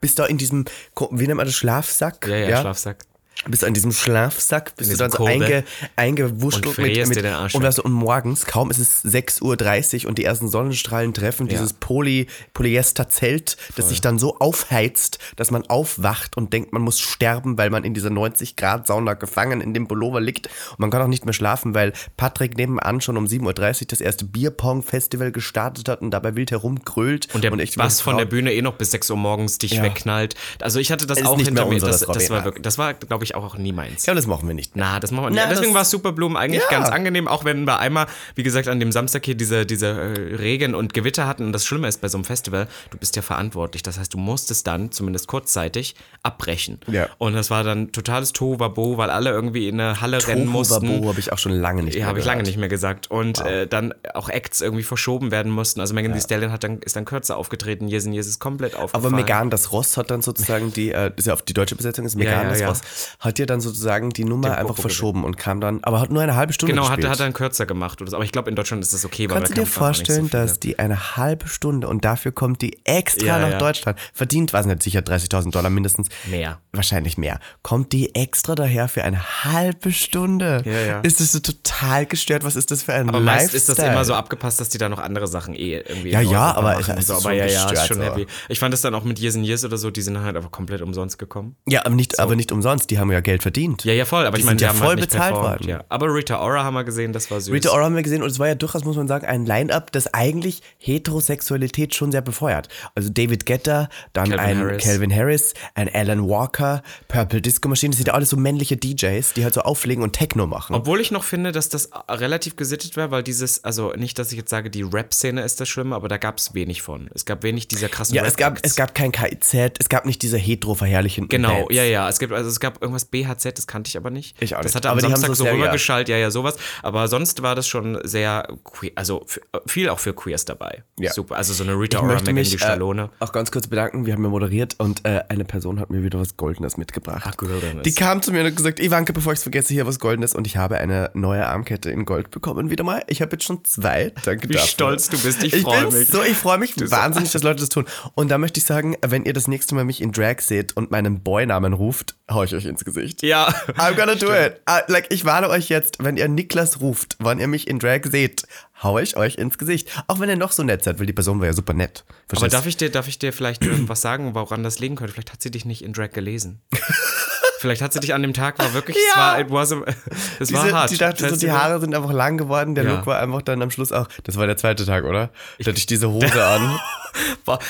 bist 0.00 0.18
da 0.18 0.26
in 0.26 0.36
diesem, 0.36 0.64
wie 1.10 1.26
nennt 1.26 1.36
man 1.36 1.46
das, 1.46 1.54
Schlafsack? 1.54 2.26
Ja, 2.26 2.36
ja, 2.36 2.60
Schlafsack. 2.60 3.04
Bist 3.48 3.64
in 3.64 3.74
diesem 3.74 3.92
Schlafsack, 3.92 4.76
bist 4.76 4.92
du 4.92 4.96
dann 4.96 5.10
so 5.10 5.24
einge, 5.24 5.64
eingewurschtelt 5.96 6.78
Und 6.78 6.84
mit, 6.84 7.08
mit 7.08 7.54
und, 7.54 7.62
du, 7.64 7.82
und 7.82 7.92
morgens, 7.92 8.46
kaum 8.46 8.70
ist 8.70 8.78
es 8.78 9.04
6.30 9.04 10.04
Uhr 10.04 10.08
und 10.08 10.18
die 10.18 10.24
ersten 10.24 10.48
Sonnenstrahlen 10.48 11.12
treffen 11.12 11.48
dieses 11.48 11.72
Poly, 11.72 12.28
Polyester-Zelt, 12.54 13.56
das 13.76 13.88
sich 13.88 14.00
dann 14.00 14.18
so 14.18 14.38
aufheizt, 14.38 15.18
dass 15.36 15.50
man 15.50 15.66
aufwacht 15.66 16.36
und 16.36 16.52
denkt, 16.52 16.72
man 16.72 16.82
muss 16.82 17.00
sterben, 17.00 17.58
weil 17.58 17.70
man 17.70 17.84
in 17.84 17.94
dieser 17.94 18.10
90 18.10 18.56
Grad 18.56 18.86
Sauna 18.86 19.14
gefangen 19.14 19.60
in 19.60 19.74
dem 19.74 19.88
Pullover 19.88 20.20
liegt 20.20 20.46
und 20.46 20.78
man 20.78 20.90
kann 20.90 21.02
auch 21.02 21.08
nicht 21.08 21.24
mehr 21.24 21.34
schlafen, 21.34 21.74
weil 21.74 21.92
Patrick 22.16 22.56
nebenan 22.56 23.00
schon 23.00 23.16
um 23.16 23.26
7.30 23.26 23.82
Uhr 23.82 23.86
das 23.88 24.00
erste 24.00 24.24
Bierpong-Festival 24.24 25.32
gestartet 25.32 25.88
hat 25.88 26.00
und 26.00 26.12
dabei 26.12 26.36
wild 26.36 26.52
herumgrölt. 26.52 27.28
Und 27.34 27.42
der 27.42 27.52
echt 27.54 27.76
Bass 27.76 28.00
von 28.00 28.16
der 28.18 28.24
Bühne 28.24 28.52
eh 28.52 28.62
noch 28.62 28.74
bis 28.74 28.92
6 28.92 29.10
Uhr 29.10 29.16
morgens 29.16 29.58
dich 29.58 29.72
Ja. 29.72 29.82
wegknallt. 29.82 30.34
Also 30.60 30.78
ich 30.78 30.92
hatte 30.92 31.06
das 31.06 31.18
Es 31.18 31.26
auch 31.26 31.36
nicht 31.36 31.46
hinter 31.46 31.66
mir. 31.66 31.80
Das, 31.80 32.00
das, 32.00 32.30
war 32.30 32.52
das 32.52 32.78
war, 32.78 32.94
glaube 32.94 33.21
ich, 33.24 33.34
auch 33.34 33.56
nie 33.56 33.72
meins. 33.72 34.06
Ja, 34.06 34.14
das 34.14 34.26
machen 34.26 34.46
wir 34.48 34.54
nicht. 34.54 34.72
Na, 34.76 35.00
das 35.00 35.10
machen 35.10 35.26
wir 35.26 35.30
Na, 35.30 35.42
nicht. 35.46 35.52
Deswegen 35.52 35.72
das- 35.72 35.78
war 35.80 35.84
Superblumen 35.84 36.36
eigentlich 36.36 36.62
Ja. 36.62 36.70
ganz 36.78 36.88
angenehm, 36.88 37.28
auch 37.28 37.44
wenn 37.44 37.64
wir 37.66 37.78
einmal, 37.78 38.06
wie 38.34 38.42
gesagt, 38.42 38.68
an 38.68 38.80
dem 38.80 38.92
Samstag 38.92 39.24
hier 39.24 39.34
diese, 39.34 39.66
diese 39.66 39.88
äh, 39.88 40.34
Regen 40.36 40.74
und 40.74 40.94
Gewitter 40.94 41.26
hatten. 41.26 41.44
Und 41.46 41.52
das 41.52 41.64
Schlimme 41.64 41.88
ist 41.88 42.00
bei 42.00 42.08
so 42.08 42.16
einem 42.18 42.24
Festival, 42.24 42.68
du 42.90 42.98
bist 42.98 43.16
ja 43.16 43.22
verantwortlich. 43.22 43.82
Das 43.82 43.98
heißt, 43.98 44.12
du 44.14 44.18
musstest 44.18 44.66
dann, 44.66 44.90
zumindest 44.92 45.26
kurzzeitig, 45.28 45.94
abbrechen. 46.22 46.78
Ja. 46.86 47.08
Und 47.18 47.34
das 47.34 47.50
war 47.50 47.64
dann 47.64 47.92
totales 47.92 48.32
Tohuwabo, 48.32 48.96
weil 48.98 49.10
alle 49.10 49.30
irgendwie 49.30 49.68
in 49.68 49.80
eine 49.80 50.00
Halle 50.00 50.26
rennen 50.26 50.46
mussten. 50.46 50.86
Tohuwabo 50.86 51.08
habe 51.08 51.20
ich 51.20 51.32
auch 51.32 51.38
schon 51.38 51.52
lange 51.52 51.82
nicht 51.82 51.94
Ja, 51.94 52.00
mehr 52.00 52.08
habe 52.08 52.18
ich 52.20 52.24
lange 52.24 52.42
nicht 52.42 52.58
mehr 52.58 52.68
gesagt. 52.68 53.10
Und 53.10 53.40
äh, 53.40 53.66
dann 53.66 53.94
auch 54.14 54.28
Acts 54.28 54.60
irgendwie 54.60 54.82
verschoben 54.84 55.30
werden 55.30 55.50
mussten. 55.52 55.80
Also 55.80 55.94
Megan 55.94 56.12
Thee 56.12 56.20
Stallion 56.20 56.52
hat 56.52 56.64
dann, 56.64 56.78
ist 56.80 56.96
dann 56.96 57.04
kürzer 57.04 57.36
aufgetreten. 57.36 57.88
Yesin 57.88 58.12
Yes 58.12 58.26
ist 58.26 58.38
komplett 58.38 58.74
aufgefallen. 58.74 59.04
Aber 59.06 59.16
Megan 59.16 59.50
das 59.50 59.72
Ross 59.72 59.96
hat 59.96 60.10
dann 60.10 60.22
sozusagen 60.22 60.72
die, 60.72 60.90
äh, 60.92 61.10
das 61.10 61.18
ist 61.18 61.26
ja 61.26 61.32
auf 61.34 61.42
die 61.42 61.52
deutsche 61.54 61.74
Besetzung 61.76 62.04
ist, 62.06 62.14
Megan 62.16 62.44
ja, 62.44 62.48
das 62.48 62.60
ja. 62.60 62.68
Ross, 62.68 62.80
hat 63.20 63.38
ja 63.38 63.46
dann 63.46 63.60
sozusagen 63.60 64.10
die 64.10 64.24
Nummer 64.24 64.48
Den 64.50 64.58
einfach 64.58 64.76
verschoben 64.76 65.24
und 65.24 65.36
kam 65.36 65.60
dann, 65.60 65.80
aber 65.82 66.00
hat 66.00 66.10
nur 66.10 66.22
eine 66.22 66.36
halbe 66.36 66.52
Stunde 66.52 66.72
Genau, 66.74 66.86
gespielt. 66.86 67.06
hat, 67.06 67.12
hat 67.12 67.20
dann 67.20 67.32
kürzer 67.32 67.66
gemacht. 67.66 68.00
Oder 68.00 68.10
so. 68.10 68.16
Aber 68.16 68.24
ich 68.24 68.32
glaube, 68.32 68.50
in 68.50 68.56
Deutschland 68.56 68.82
ist 68.82 68.92
das 68.94 69.04
okay. 69.04 69.28
weil 69.28 69.36
Kannst 69.38 69.50
du 69.52 69.54
dir 69.60 69.66
vorstellen, 69.66 70.24
so 70.24 70.28
dass 70.30 70.60
die 70.60 70.78
eine 70.78 71.16
halbe 71.16 71.48
Stunde 71.48 71.88
und 71.88 72.04
dafür 72.04 72.32
kommt 72.32 72.62
die 72.62 72.78
extra 72.84 73.26
Ja, 73.26 73.38
nach 73.38 73.50
ja. 73.52 73.58
Deutschland, 73.58 73.98
verdient, 74.12 74.52
weiß 74.52 74.66
nicht, 74.66 74.82
sicher 74.82 75.00
30.000 75.00 75.50
Dollar 75.50 75.70
mindestens. 75.70 76.08
Mehr. 76.30 76.60
Wahrscheinlich 76.72 77.18
mehr. 77.18 77.38
Kommt 77.62 77.92
die 77.92 78.14
extra 78.14 78.54
daher 78.54 78.88
für 78.88 79.04
eine 79.04 79.44
halbe 79.44 79.92
Stunde? 79.92 80.62
Ja, 80.64 80.72
ja. 80.72 81.00
Ist 81.00 81.20
das 81.20 81.32
so 81.32 81.40
total 81.40 82.06
gestört? 82.06 82.44
Was 82.44 82.56
ist 82.56 82.70
das 82.70 82.82
für 82.82 82.94
ein 82.94 83.08
Aber 83.08 83.20
meist 83.20 83.54
ist 83.54 83.68
das 83.68 83.76
Lifestyle? 83.78 83.92
immer 83.92 84.04
so 84.04 84.14
abgepasst, 84.14 84.60
dass 84.60 84.68
die 84.70 84.78
da 84.78 84.88
noch 84.88 84.98
andere 84.98 85.26
Sachen 85.26 85.54
eh 85.54 85.76
irgendwie. 85.78 86.10
Ja, 86.10 86.20
ja, 86.20 86.52
aber 86.54 86.76
und 86.76 86.88
ist 86.88 87.06
so. 87.08 87.14
Aber 87.14 87.32
ja, 87.32 87.46
ja, 87.46 87.70
ist 87.70 87.86
schon 87.86 87.98
so. 87.98 88.02
heavy. 88.02 88.26
Ich 88.48 88.58
fand 88.58 88.72
es 88.74 88.80
dann 88.80 88.94
auch 88.94 89.04
mit 89.04 89.18
Years 89.18 89.34
and 89.36 89.44
Years 89.44 89.64
oder 89.64 89.76
so, 89.78 89.90
die 89.90 90.02
sind 90.02 90.18
halt 90.20 90.36
einfach 90.36 90.50
komplett 90.50 90.80
umsonst 90.82 91.18
gekommen. 91.18 91.56
Ja, 91.68 91.84
aber 91.84 91.94
nicht, 91.94 92.18
aber 92.18 92.36
nicht 92.36 92.52
umsonst. 92.52 92.90
Die 92.90 92.98
haben 93.02 93.12
ja 93.12 93.20
Geld 93.20 93.42
verdient. 93.42 93.84
Ja, 93.84 93.92
ja, 93.92 94.04
voll. 94.06 94.24
Aber 94.26 94.36
Die 94.36 94.40
ich 94.40 94.46
meine, 94.46 94.56
die 94.56 94.64
ja 94.64 94.70
haben 94.70 94.78
voll 94.78 94.88
halt 94.96 95.00
bezahlt 95.00 95.34
worden. 95.34 95.68
Ja. 95.68 95.84
Aber 95.88 96.06
Rita 96.14 96.40
Ora 96.40 96.64
haben 96.64 96.74
wir 96.74 96.84
gesehen, 96.84 97.12
das 97.12 97.30
war 97.30 97.40
süß. 97.40 97.52
Rita 97.52 97.70
Ora 97.70 97.84
haben 97.84 97.94
wir 97.96 98.02
gesehen 98.02 98.22
und 98.22 98.30
es 98.30 98.38
war 98.38 98.48
ja 98.48 98.54
durchaus, 98.54 98.84
muss 98.84 98.96
man 98.96 99.08
sagen, 99.08 99.26
ein 99.26 99.44
Line-Up, 99.44 99.92
das 99.92 100.12
eigentlich 100.14 100.62
Heterosexualität 100.78 101.94
schon 101.94 102.12
sehr 102.12 102.22
befeuert. 102.22 102.68
Also 102.94 103.10
David 103.10 103.46
Guetta, 103.46 103.88
dann 104.12 104.30
Calvin 104.30 104.40
ein 104.40 104.58
Harris. 104.58 104.84
Calvin 104.84 105.14
Harris, 105.14 105.54
ein 105.74 105.90
Alan 105.92 106.28
Walker, 106.28 106.82
Purple 107.08 107.42
Disco 107.42 107.68
Machine, 107.68 107.90
das 107.90 107.98
sind 107.98 108.08
ja 108.08 108.14
alles 108.14 108.30
so 108.30 108.36
männliche 108.36 108.76
DJs, 108.76 109.34
die 109.34 109.44
halt 109.44 109.54
so 109.54 109.62
auflegen 109.62 110.02
und 110.02 110.12
Techno 110.12 110.46
machen. 110.46 110.74
Obwohl 110.74 111.00
ich 111.00 111.10
noch 111.10 111.24
finde, 111.24 111.52
dass 111.52 111.68
das 111.68 111.90
relativ 112.08 112.56
gesittet 112.56 112.96
war, 112.96 113.10
weil 113.10 113.22
dieses, 113.22 113.64
also 113.64 113.92
nicht, 113.96 114.18
dass 114.18 114.32
ich 114.32 114.38
jetzt 114.38 114.50
sage, 114.50 114.70
die 114.70 114.82
Rap-Szene 114.82 115.42
ist 115.42 115.60
das 115.60 115.68
Schlimme, 115.68 115.94
aber 115.94 116.08
da 116.08 116.16
gab 116.16 116.38
es 116.38 116.54
wenig 116.54 116.82
von. 116.82 117.10
Es 117.14 117.24
gab 117.24 117.42
wenig 117.42 117.68
dieser 117.68 117.88
krassen 117.88 118.14
ja, 118.14 118.24
es 118.24 118.36
gab, 118.36 118.58
es 118.62 118.76
gab 118.76 118.94
kein 118.94 119.12
KIZ, 119.12 119.54
es 119.78 119.88
gab 119.88 120.06
nicht 120.06 120.22
diese 120.22 120.38
hetero-verherrlichen 120.38 121.28
Genau, 121.28 121.48
Bands. 121.48 121.74
ja, 121.74 121.84
ja. 121.84 122.08
Es 122.08 122.18
gibt, 122.18 122.32
also 122.32 122.48
es 122.48 122.60
gab 122.60 122.82
irgendwas 122.92 123.04
BHZ, 123.06 123.56
das 123.58 123.66
kannte 123.66 123.88
ich 123.88 123.96
aber 123.96 124.10
nicht. 124.10 124.40
Ich 124.42 124.54
auch 124.54 124.58
Das 124.60 124.66
nicht. 124.66 124.74
hatte 124.76 124.88
am 124.88 124.92
Aber 124.92 125.00
die 125.00 125.06
haben 125.12 125.12
Samstag 125.20 125.36
so 125.36 125.44
sehr, 125.44 125.52
ja. 125.54 125.58
rübergeschaltet, 125.58 126.08
ja, 126.10 126.16
ja, 126.18 126.30
sowas. 126.30 126.56
Aber 126.82 127.08
sonst 127.08 127.42
war 127.42 127.54
das 127.54 127.66
schon 127.66 127.98
sehr 128.04 128.46
queer, 128.64 128.92
also 128.96 129.26
viel 129.66 129.88
auch 129.88 129.98
für 129.98 130.12
Queers 130.14 130.44
dabei. 130.44 130.84
Ja. 130.98 131.12
Super. 131.12 131.36
Also 131.36 131.52
so 131.52 131.64
eine 131.64 131.72
Rita 131.74 131.98
Ich 131.98 132.02
Ora, 132.04 132.12
möchte 132.12 132.26
Megan 132.32 132.34
mich 132.36 132.50
Thee 132.50 132.56
äh, 132.56 132.58
Stallone. 132.58 133.10
auch 133.20 133.32
ganz 133.32 133.50
kurz 133.50 133.66
bedanken. 133.66 134.06
Wir 134.06 134.12
haben 134.14 134.22
ja 134.24 134.30
moderiert 134.30 134.74
und 134.78 135.04
äh, 135.04 135.22
eine 135.28 135.44
Person 135.44 135.80
hat 135.80 135.90
mir 135.90 136.02
wieder 136.02 136.20
was 136.20 136.36
Goldenes 136.36 136.76
mitgebracht. 136.76 137.22
Ach, 137.26 137.36
Goldenes. 137.36 137.82
Die 137.84 137.94
kam 137.94 138.22
zu 138.22 138.32
mir 138.32 138.40
und 138.40 138.46
hat 138.48 138.56
gesagt, 138.56 138.80
Ivanka, 138.80 139.12
bevor 139.12 139.32
ich 139.32 139.38
es 139.38 139.42
vergesse, 139.42 139.72
hier 139.74 139.86
was 139.86 139.98
Goldenes 139.98 140.34
und 140.34 140.46
ich 140.46 140.56
habe 140.56 140.76
eine 140.78 141.10
neue 141.14 141.46
Armkette 141.46 141.90
in 141.90 142.04
Gold 142.04 142.30
bekommen 142.30 142.70
wieder 142.70 142.84
mal. 142.84 143.02
Ich 143.08 143.22
habe 143.22 143.32
jetzt 143.32 143.44
schon 143.44 143.64
zwei. 143.64 144.12
Danke 144.24 144.48
Wie 144.48 144.54
dafür. 144.54 144.68
stolz 144.68 145.08
du 145.08 145.18
bist, 145.18 145.42
ich 145.42 145.52
Ich 145.54 145.62
freu 145.62 145.86
bin 145.88 145.98
mich. 145.98 146.08
so, 146.08 146.22
ich 146.22 146.36
freue 146.36 146.58
mich 146.58 146.74
wahnsinnig, 146.90 147.30
dass 147.32 147.42
Leute 147.42 147.60
das 147.60 147.68
tun. 147.68 147.86
Und 148.14 148.30
da 148.30 148.38
möchte 148.38 148.58
ich 148.58 148.64
sagen, 148.64 148.96
wenn 149.06 149.24
ihr 149.24 149.32
das 149.32 149.48
nächste 149.48 149.74
Mal 149.74 149.84
mich 149.84 150.00
in 150.00 150.12
Drag 150.12 150.40
seht 150.40 150.76
und 150.76 150.90
meinen 150.90 151.20
Boy-Namen 151.22 151.72
ruft, 151.72 152.16
hau 152.30 152.42
ich 152.44 152.54
euch 152.54 152.64
ins 152.66 152.81
Gesicht. 152.84 153.22
Ja. 153.22 153.48
I'm 153.76 153.94
gonna 153.94 154.14
do 154.14 154.32
it. 154.32 154.60
Uh, 154.68 154.80
like, 154.88 155.06
ich 155.10 155.24
warne 155.24 155.48
euch 155.48 155.68
jetzt, 155.68 156.02
wenn 156.02 156.16
ihr 156.16 156.28
Niklas 156.28 156.80
ruft, 156.80 157.16
wann 157.18 157.38
ihr 157.38 157.48
mich 157.48 157.68
in 157.68 157.78
Drag 157.78 158.00
seht, 158.04 158.44
hau 158.82 158.98
ich 158.98 159.16
euch 159.16 159.36
ins 159.36 159.58
Gesicht. 159.58 159.90
Auch 160.06 160.20
wenn 160.20 160.28
ihr 160.28 160.36
noch 160.36 160.52
so 160.52 160.62
nett 160.62 160.84
seid, 160.84 160.98
weil 160.98 161.06
die 161.06 161.12
Person 161.12 161.40
war 161.40 161.46
ja 161.46 161.52
super 161.52 161.74
nett. 161.74 162.04
Aber 162.08 162.40
Verstehst? 162.40 162.54
darf 162.54 162.66
ich 162.66 162.76
dir, 162.76 162.90
darf 162.90 163.08
ich 163.08 163.18
dir 163.18 163.32
vielleicht 163.32 163.64
irgendwas 163.64 164.00
sagen, 164.00 164.34
woran 164.34 164.62
das 164.62 164.78
liegen 164.78 164.96
könnte? 164.96 165.12
Vielleicht 165.14 165.32
hat 165.32 165.42
sie 165.42 165.50
dich 165.50 165.64
nicht 165.64 165.82
in 165.82 165.92
Drag 165.92 166.10
gelesen. 166.10 166.62
Vielleicht 167.62 167.80
hat 167.80 167.92
sie 167.92 168.00
dich 168.00 168.12
an 168.12 168.20
dem 168.22 168.34
Tag 168.34 168.58
war 168.58 168.74
wirklich, 168.74 168.96
es 168.96 169.14
Ja. 169.14 169.20
war, 169.20 169.40
it 169.40 169.46
was 169.50 169.72
a, 169.72 169.76
es 170.40 170.52
war 170.52 170.64
Diese, 170.64 170.74
hart. 170.76 170.90
die 170.90 170.98
dachte 170.98 171.28
so, 171.30 171.36
die. 171.36 171.50
Haare 171.50 171.80
sind 171.80 171.94
einfach 171.94 172.12
lang 172.12 172.36
geworden. 172.36 172.74
Der. 172.74 172.84
Look 172.84 173.06
war 173.06 173.18
einfach 173.20 173.40
dann 173.42 173.62
am 173.62 173.70
Schluss 173.70 173.92
auch. 173.92 174.08
Das 174.24 174.36
war 174.36 174.46
der 174.46 174.56
zweite 174.56 174.84
Tag, 174.84 175.04
oder? 175.04 175.30
Da 175.58 175.66
hatte 175.70 175.78
ich 175.78 175.86
diese 175.86 176.10
Hose 176.10 176.44
an. 176.44 176.78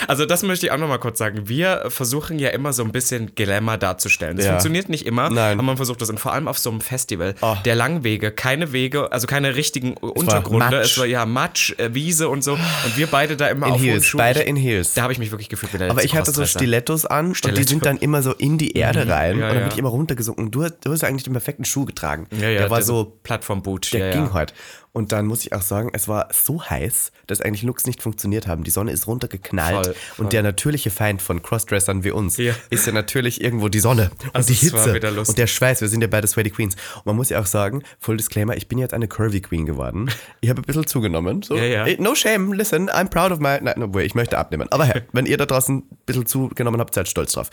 Also 0.06 0.24
das 0.26 0.42
möchte 0.42 0.66
ich 0.66 0.72
auch 0.72 0.76
nochmal 0.78 0.98
kurz 0.98 1.18
sagen. 1.18 1.48
Wir 1.48 1.84
versuchen 1.88 2.38
ja 2.38 2.50
immer 2.50 2.72
so 2.72 2.84
ein 2.84 2.92
bisschen 2.92 3.34
Glamour 3.34 3.76
darzustellen. 3.76 4.36
Das 4.36 4.46
Ja. 4.46 4.52
funktioniert 4.52 4.88
nicht 4.88 5.04
immer, 5.06 5.30
Nein. 5.30 5.54
aber 5.54 5.62
man 5.62 5.76
versucht 5.76 6.00
das. 6.00 6.10
Und 6.10 6.20
vor 6.20 6.32
allem 6.32 6.46
auf 6.48 6.58
so 6.58 6.70
einem 6.70 6.80
Festival, 6.80 7.34
Oh. 7.40 7.56
der 7.64 7.74
Langwege, 7.74 8.30
keine 8.30 8.72
Wege, 8.72 9.10
also 9.12 9.26
keine 9.26 9.56
richtigen 9.56 9.94
Untergründe. 9.94 10.66
Matsch. 10.76 10.92
Es 10.92 10.98
war 10.98 11.06
ja 11.06 11.26
Matsch, 11.26 11.72
äh, 11.78 11.92
Wiese 11.94 12.28
und 12.28 12.42
so. 12.44 12.52
Und 12.52 12.96
wir 12.96 13.06
beide 13.08 13.36
da 13.36 13.48
immer 13.48 13.66
In 13.66 13.72
auf 13.74 13.80
Heels, 13.82 14.06
Schuhen. 14.06 14.18
beide 14.18 14.40
in 14.40 14.56
Heels. 14.56 14.94
Da 14.94 15.02
habe 15.02 15.12
ich 15.12 15.18
mich 15.18 15.30
wirklich 15.32 15.48
gefühlt 15.48 15.72
wie 15.74 15.78
der 15.78 15.90
Aber 15.90 16.04
ich 16.04 16.14
hatte 16.14 16.30
so. 16.30 16.44
Stilettos 16.46 17.04
an 17.06 17.26
und 17.26 17.32
die 17.32 17.38
Stiletto. 17.38 17.68
sind 17.68 17.86
dann 17.86 17.98
immer 17.98 18.22
so 18.22 18.32
in 18.32 18.58
die 18.58 18.76
Erde 18.76 19.08
rein. 19.08 19.38
Ja, 19.38 19.48
und 19.48 19.54
dann 19.54 19.62
bin 19.64 19.72
ich 19.72 19.78
immer 19.82 19.90
runtergesunken. 19.90 20.50
Du, 20.50 20.62
hast- 20.64 20.78
du 20.84 20.92
hast 20.92 21.04
eigentlich 21.04 21.24
den 21.24 21.32
perfekten 21.32 21.64
Schuh 21.64 21.84
getragen. 21.84 22.26
Ja, 22.30 22.48
ja, 22.48 22.60
der 22.60 22.70
war 22.70 22.78
der 22.78 22.86
so, 22.86 23.18
Plattformboot. 23.22 23.92
der 23.92 24.06
ja, 24.06 24.12
ging 24.12 24.26
ja. 24.26 24.32
halt. 24.32 24.54
Und 24.94 25.12
dann 25.12 25.26
muss 25.26 25.40
ich 25.40 25.54
auch 25.54 25.62
sagen, 25.62 25.90
es 25.94 26.06
war 26.06 26.28
so 26.32 26.62
heiß, 26.62 27.12
dass 27.26 27.40
eigentlich 27.40 27.62
Looks 27.62 27.86
nicht 27.86 28.02
funktioniert 28.02 28.46
haben. 28.46 28.62
Die 28.62 28.70
Sonne 28.70 28.92
ist 28.92 29.06
runtergeknallt. 29.06 29.86
Voll, 29.86 29.94
voll. 29.94 30.24
Und 30.24 30.32
der 30.34 30.42
natürliche 30.42 30.90
Feind 30.90 31.22
von 31.22 31.40
Crossdressern 31.40 32.04
wie 32.04 32.10
uns 32.10 32.36
Ja. 32.36 32.54
ist 32.68 32.86
ja 32.86 32.92
natürlich 32.92 33.40
irgendwo 33.40 33.68
die 33.68 33.80
Sonne 33.80 34.10
und 34.22 34.34
Also 34.34 34.48
die 34.48 34.54
Hitze 34.54 35.00
und 35.26 35.38
der 35.38 35.46
Schweiß. 35.46 35.80
Wir 35.80 35.88
sind 35.88 36.02
ja 36.02 36.08
beide 36.08 36.26
Sweaty 36.26 36.50
Queens. 36.50 36.74
Und 36.96 37.06
man 37.06 37.16
muss 37.16 37.30
ja 37.30 37.40
auch 37.40 37.46
sagen, 37.46 37.82
Full 38.00 38.18
Disclaimer, 38.18 38.54
ich 38.54 38.68
bin 38.68 38.76
jetzt 38.76 38.92
eine 38.92 39.08
Curvy 39.08 39.40
Queen 39.40 39.64
geworden. 39.64 40.10
Ich 40.42 40.50
habe 40.50 40.60
ein 40.60 40.64
bisschen 40.64 40.86
zugenommen. 40.86 41.42
So. 41.42 41.56
Ja, 41.56 41.86
ja. 41.86 41.96
No 41.98 42.14
shame, 42.14 42.52
listen, 42.52 42.90
I'm 42.90 43.08
proud 43.08 43.32
of 43.32 43.38
my... 43.38 43.58
Nein, 43.62 43.82
obwohl, 43.82 44.02
ich 44.02 44.14
möchte 44.14 44.36
abnehmen. 44.36 44.68
Aber 44.70 44.84
hey, 44.84 45.02
wenn 45.12 45.24
ihr 45.24 45.38
da 45.38 45.46
draußen 45.46 45.78
ein 45.78 45.98
bisschen 46.04 46.26
zugenommen 46.26 46.80
habt, 46.80 46.92
seid 46.92 47.08
stolz 47.08 47.32
drauf. 47.32 47.48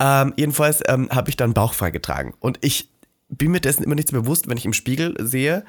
Ähm, 0.00 0.32
jedenfalls 0.36 0.80
ähm, 0.88 1.08
habe 1.10 1.30
ich 1.30 1.36
dann 1.36 1.54
bauchfrei 1.54 1.92
getragen. 1.92 2.34
Und 2.40 2.58
ich 2.62 2.88
bin 3.28 3.52
mir 3.52 3.60
dessen 3.60 3.84
immer 3.84 3.94
nicht 3.94 4.08
so 4.08 4.20
bewusst, 4.20 4.48
wenn 4.48 4.56
ich 4.56 4.64
im 4.64 4.72
Spiegel 4.72 5.14
sehe, 5.20 5.64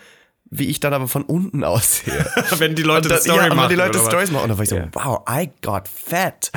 wie 0.52 0.68
ich 0.68 0.80
dann 0.82 0.94
aber 0.94 1.08
von 1.08 1.24
unten 1.24 1.64
aussehe. 1.64 2.26
wenn 2.58 2.76
die 2.76 2.84
Leute 2.84 3.10
das 3.10 3.24
Story 3.24 3.38
ja, 3.38 3.48
machen. 3.48 3.62
wenn 3.62 3.70
die 3.70 3.76
Leute? 3.76 4.00
Stories 4.00 4.32
machen. 4.32 4.44
Und 4.44 4.50
dann 4.50 4.58
war 4.58 4.64
ich 4.64 4.70
so, 4.70 4.76
Ja. 4.76 4.88
wow, 4.94 5.22
I 5.30 5.50
got 5.62 5.88
fat. 5.88 6.52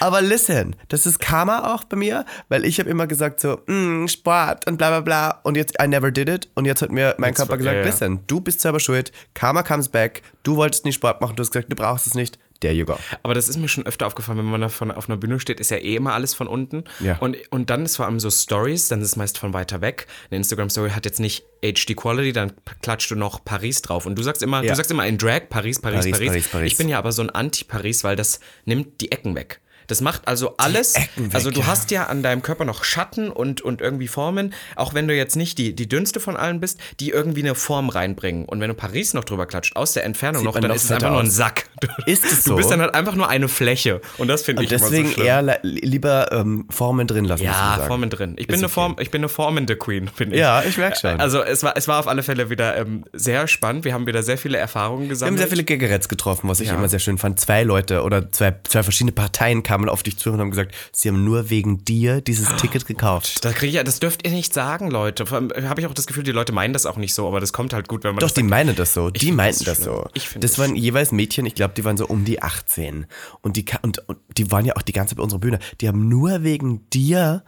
Aber 0.00 0.20
listen, 0.20 0.76
das 0.88 1.06
ist 1.06 1.20
Karma 1.20 1.72
auch 1.74 1.84
bei 1.84 1.96
mir, 1.96 2.26
weil 2.48 2.64
ich 2.66 2.78
habe 2.78 2.90
immer 2.90 3.06
gesagt 3.06 3.40
so, 3.40 3.60
mm, 3.66 4.08
Sport 4.08 4.66
und 4.66 4.76
bla 4.76 4.90
bla 4.90 5.00
bla. 5.00 5.40
Und 5.44 5.56
jetzt, 5.56 5.74
I 5.82 5.86
never 5.86 6.10
did 6.10 6.28
it. 6.28 6.50
Und 6.54 6.66
jetzt 6.66 6.82
hat 6.82 6.90
mir 6.92 7.14
mein 7.18 7.32
Körper 7.32 7.56
gesagt, 7.56 7.76
ja. 7.76 7.82
listen, 7.82 8.20
du 8.26 8.40
bist 8.40 8.60
selber 8.60 8.80
schuld. 8.80 9.12
Karma 9.32 9.62
comes 9.62 9.88
back. 9.88 10.22
Du 10.42 10.56
wolltest 10.56 10.84
nicht 10.84 10.96
Sport 10.96 11.20
machen. 11.20 11.36
Du 11.36 11.40
hast 11.42 11.50
gesagt, 11.52 11.70
du 11.72 11.76
brauchst 11.76 12.06
es 12.06 12.14
nicht. 12.14 12.38
There 12.60 12.72
you 12.74 12.84
go. 12.84 12.96
Aber 13.22 13.34
das 13.34 13.48
ist 13.48 13.56
mir 13.58 13.68
schon 13.68 13.86
öfter 13.86 14.06
aufgefallen, 14.06 14.38
wenn 14.38 14.46
man 14.46 14.60
da 14.60 14.68
von, 14.68 14.90
auf 14.90 15.08
einer 15.08 15.16
Bühne 15.16 15.38
steht, 15.40 15.60
ist 15.60 15.70
ja 15.70 15.76
eh 15.76 15.96
immer 15.96 16.14
alles 16.14 16.34
von 16.34 16.46
unten. 16.46 16.84
Ja. 17.00 17.18
Und, 17.18 17.36
und 17.50 17.70
dann 17.70 17.84
ist 17.84 17.96
vor 17.96 18.06
allem 18.06 18.18
so 18.20 18.30
Stories, 18.30 18.88
dann 18.88 19.00
ist 19.00 19.08
es 19.08 19.16
meist 19.16 19.38
von 19.38 19.52
weiter 19.52 19.80
weg. 19.80 20.06
Eine 20.30 20.38
Instagram-Story 20.38 20.90
hat 20.90 21.04
jetzt 21.04 21.20
nicht 21.20 21.44
HD 21.62 21.96
Quality, 21.96 22.32
dann 22.32 22.52
klatscht 22.82 23.10
du 23.10 23.14
noch 23.16 23.44
Paris 23.44 23.82
drauf. 23.82 24.06
Und 24.06 24.16
du 24.16 24.22
sagst 24.22 24.42
immer, 24.42 24.62
Ja. 24.62 24.70
du 24.70 24.76
sagst 24.76 24.90
immer 24.90 25.06
in 25.06 25.18
Drag 25.18 25.48
Paris, 25.48 25.80
Paris, 25.80 26.04
Paris, 26.04 26.10
Paris, 26.12 26.28
Paris, 26.28 26.48
Paris. 26.48 26.72
Ich 26.72 26.78
bin 26.78 26.88
ja 26.88 26.98
aber 26.98 27.12
so 27.12 27.22
ein 27.22 27.30
Anti-Paris, 27.30 28.04
weil 28.04 28.16
das 28.16 28.40
nimmt 28.64 29.00
die 29.00 29.12
Ecken 29.12 29.34
weg. 29.34 29.60
Das 29.86 30.00
macht 30.00 30.26
also 30.28 30.54
alles. 30.58 30.94
Ecken 30.94 31.26
weg, 31.26 31.34
also 31.34 31.50
du 31.50 31.60
ja. 31.60 31.66
hast 31.66 31.90
ja 31.90 32.04
an 32.04 32.22
deinem 32.22 32.42
Körper 32.42 32.64
noch 32.64 32.84
Schatten 32.84 33.30
und, 33.30 33.60
und 33.60 33.80
irgendwie 33.80 34.08
Formen, 34.08 34.54
auch 34.74 34.94
wenn 34.94 35.08
du 35.08 35.14
jetzt 35.14 35.36
nicht 35.36 35.58
die, 35.58 35.74
die 35.74 35.88
dünnste 35.88 36.20
von 36.20 36.36
allen 36.36 36.60
bist, 36.60 36.78
die 37.00 37.10
irgendwie 37.10 37.42
eine 37.42 37.54
Form 37.54 37.88
reinbringen. 37.88 38.44
Und 38.44 38.60
wenn 38.60 38.68
du 38.68 38.74
Paris 38.74 39.14
noch 39.14 39.24
drüber 39.24 39.46
klatscht, 39.46 39.76
aus 39.76 39.92
der 39.92 40.04
Entfernung 40.04 40.40
Sieht 40.42 40.46
noch, 40.46 40.54
dann 40.60 40.68
noch 40.68 40.74
ist 40.76 40.84
es 40.84 40.92
einfach 40.92 41.10
nur 41.10 41.20
ein 41.20 41.26
aus. 41.26 41.34
Sack. 41.36 41.66
Du, 41.80 41.88
Ist 42.10 42.24
es 42.24 42.44
Du 42.44 42.50
so? 42.50 42.56
bist 42.56 42.70
dann 42.70 42.80
halt 42.80 42.94
einfach 42.94 43.14
nur 43.14 43.28
eine 43.28 43.48
Fläche. 43.48 44.00
Und 44.18 44.28
das 44.28 44.42
finde 44.42 44.62
ich 44.62 44.68
deswegen 44.68 45.06
immer 45.06 45.14
so 45.16 45.22
eher 45.22 45.42
li- 45.42 45.58
lieber 45.62 46.32
ähm, 46.32 46.66
Formen 46.70 47.06
drin 47.06 47.24
lassen. 47.24 47.44
ja. 47.44 47.80
Formen 47.86 48.10
drin. 48.10 48.34
Ich 48.38 48.46
bin, 48.46 48.56
eine 48.56 48.64
okay. 48.66 48.72
Form, 48.74 48.96
ich 48.98 49.10
bin 49.10 49.20
eine 49.20 49.28
formende 49.28 49.76
Queen, 49.76 50.10
bin 50.16 50.32
ich. 50.32 50.38
Ja, 50.38 50.62
ich 50.62 50.78
merk 50.78 50.96
schon. 50.96 51.20
Also 51.20 51.42
es 51.42 51.62
war, 51.62 51.76
es 51.76 51.86
war 51.88 52.00
auf 52.00 52.08
alle 52.08 52.22
Fälle 52.22 52.50
wieder 52.50 52.76
ähm, 52.76 53.04
sehr 53.12 53.46
spannend. 53.48 53.84
Wir 53.84 53.92
haben 53.94 54.06
wieder 54.06 54.22
sehr 54.22 54.38
viele 54.38 54.58
Erfahrungen 54.58 55.02
Wir 55.02 55.04
haben 55.06 55.08
gesammelt. 55.10 55.38
sehr 55.38 55.48
viele 55.48 55.64
Gaggeretts 55.64 56.08
getroffen, 56.08 56.48
was 56.48 56.60
ich 56.60 56.68
Ja. 56.68 56.74
immer 56.74 56.88
sehr 56.88 56.98
schön 56.98 57.18
fand. 57.18 57.38
Zwei 57.40 57.62
Leute 57.62 58.02
oder 58.02 58.30
zwei, 58.32 58.54
zwei 58.64 58.82
verschiedene 58.82 59.12
Parteien 59.12 59.62
kamen 59.62 59.75
auf 59.88 60.02
dich 60.02 60.16
zu 60.18 60.30
und 60.30 60.40
haben 60.40 60.50
gesagt, 60.50 60.74
sie 60.92 61.08
haben 61.08 61.24
nur 61.24 61.50
wegen 61.50 61.84
dir 61.84 62.20
dieses 62.20 62.48
Ticket 62.56 62.86
gekauft. 62.86 63.44
das, 63.44 63.54
krieg 63.54 63.68
ich, 63.68 63.74
ja- 63.74 63.84
das 63.84 64.00
dürft 64.00 64.26
ihr 64.26 64.32
nicht 64.32 64.52
sagen, 64.54 64.90
Leute. 64.90 65.24
Allem 65.30 65.50
habe 65.68 65.80
ich 65.80 65.86
auch 65.86 65.94
das 65.94 66.06
Gefühl, 66.06 66.24
die 66.24 66.32
Leute 66.32 66.52
meinen 66.52 66.72
das 66.72 66.86
auch 66.86 66.96
nicht 66.96 67.14
so, 67.14 67.26
aber 67.28 67.40
das 67.40 67.52
kommt 67.52 67.72
halt 67.72 67.88
gut, 67.88 68.04
wenn 68.04 68.12
man 68.14 68.20
Doch, 68.20 68.28
das 68.28 68.34
die 68.34 68.42
meinen 68.42 68.74
das 68.74 68.94
so. 68.94 69.10
Die 69.10 69.32
meinten 69.32 69.64
das 69.64 69.78
das 69.78 69.84
schlimm. 69.84 69.94
so. 70.02 70.08
Ich 70.14 70.28
das 70.32 70.40
das 70.40 70.58
waren 70.58 70.74
jeweils 70.76 71.12
Mädchen, 71.12 71.44
ich 71.46 71.54
glaube, 71.54 71.74
die 71.74 71.84
waren 71.84 71.96
so 71.96 72.06
um 72.06 72.24
die 72.24 72.42
18. 72.42 73.06
Und 73.42 73.56
die, 73.56 73.64
und, 73.82 73.98
und 74.08 74.18
die 74.36 74.50
waren 74.50 74.64
ja 74.64 74.74
auch 74.76 74.82
die 74.82 74.92
ganze 74.92 75.10
Zeit 75.10 75.18
bei 75.18 75.22
unserer 75.24 75.40
Bühne. 75.40 75.58
Die 75.80 75.88
haben 75.88 76.08
nur 76.08 76.42
wegen 76.42 76.88
dir 76.90 77.42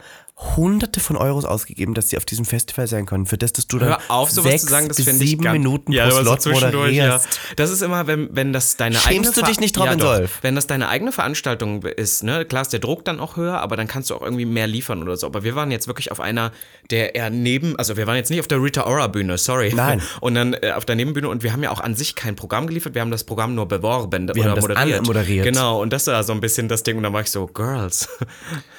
hunderte 0.55 1.01
von 1.01 1.17
Euros 1.17 1.43
ausgegeben, 1.43 1.93
dass 1.93 2.09
sie 2.09 2.17
auf 2.17 2.23
diesem 2.23 2.45
Festival 2.45 2.87
sein 2.87 3.05
können. 3.05 3.25
Für 3.25 3.37
das, 3.37 3.51
dass 3.51 3.67
du 3.67 3.77
dann 3.77 3.89
Hör 3.89 3.99
auf, 4.07 4.31
sowas 4.31 4.51
sechs 4.51 4.63
zu 4.63 4.69
sagen, 4.69 4.87
das 4.87 4.95
bis 4.97 5.05
finde 5.05 5.23
ich 5.23 5.29
sieben 5.31 5.43
ganz- 5.43 5.53
Minuten 5.57 5.91
ja, 5.91 6.07
pro 6.07 6.21
Slot 6.21 6.41
zwischendurch, 6.41 6.93
ja. 6.95 7.07
moderierst. 7.07 7.39
Das 7.57 7.69
ist 7.69 7.81
immer, 7.81 8.07
wenn, 8.07 8.29
wenn 8.33 8.53
das 8.53 8.77
deine 8.77 8.95
Schämst 8.95 9.07
eigene 9.09 9.31
du 9.33 9.39
Ver- 9.41 9.47
dich 9.47 9.59
nicht, 9.59 9.77
Robin 9.77 9.99
ja. 9.99 10.05
Solf? 10.05 10.39
Wenn 10.41 10.55
das 10.55 10.65
deine 10.65 10.87
eigene 10.87 11.11
Veranstaltung 11.11 11.83
ist, 11.83 12.23
ne, 12.23 12.45
klar 12.45 12.61
ist 12.61 12.71
der 12.71 12.79
Druck 12.79 13.03
dann 13.03 13.19
auch 13.19 13.35
höher, 13.35 13.59
aber 13.59 13.75
dann 13.75 13.87
kannst 13.87 14.09
du 14.09 14.15
auch 14.15 14.21
irgendwie 14.21 14.45
mehr 14.45 14.65
liefern 14.67 15.03
oder 15.03 15.17
so. 15.17 15.27
Aber 15.27 15.43
wir 15.43 15.55
waren 15.55 15.71
jetzt 15.71 15.87
wirklich 15.87 16.09
auf 16.11 16.21
einer, 16.21 16.53
der 16.89 17.15
eher 17.15 17.29
neben, 17.29 17.75
also 17.75 17.97
wir 17.97 18.07
waren 18.07 18.15
jetzt 18.15 18.29
nicht 18.29 18.39
auf 18.39 18.47
der 18.47 18.63
Rita 18.63 18.85
Ora 18.85 19.07
Bühne, 19.07 19.37
sorry. 19.37 19.73
Nein. 19.75 20.01
Und 20.21 20.35
dann 20.35 20.53
äh, 20.53 20.71
auf 20.71 20.85
der 20.85 20.95
Nebenbühne 20.95 21.27
und 21.27 21.43
wir 21.43 21.51
haben 21.51 21.63
ja 21.63 21.71
auch 21.71 21.81
an 21.81 21.95
sich 21.95 22.15
kein 22.15 22.35
Programm 22.37 22.65
geliefert, 22.67 22.93
wir 22.95 23.01
haben 23.01 23.11
das 23.11 23.25
Programm 23.25 23.55
nur 23.55 23.67
beworben 23.67 24.27
Wir 24.29 24.35
oder 24.35 24.51
haben 24.51 24.55
das 24.55 24.61
moderiert. 24.67 24.99
anmoderiert. 24.99 25.45
Genau, 25.45 25.81
und 25.81 25.91
das 25.91 26.07
war 26.07 26.23
so 26.23 26.31
ein 26.31 26.39
bisschen 26.39 26.69
das 26.69 26.83
Ding 26.83 26.95
und 26.97 27.03
dann 27.03 27.11
war 27.13 27.21
ich 27.21 27.29
so, 27.31 27.45
Girls. 27.47 28.07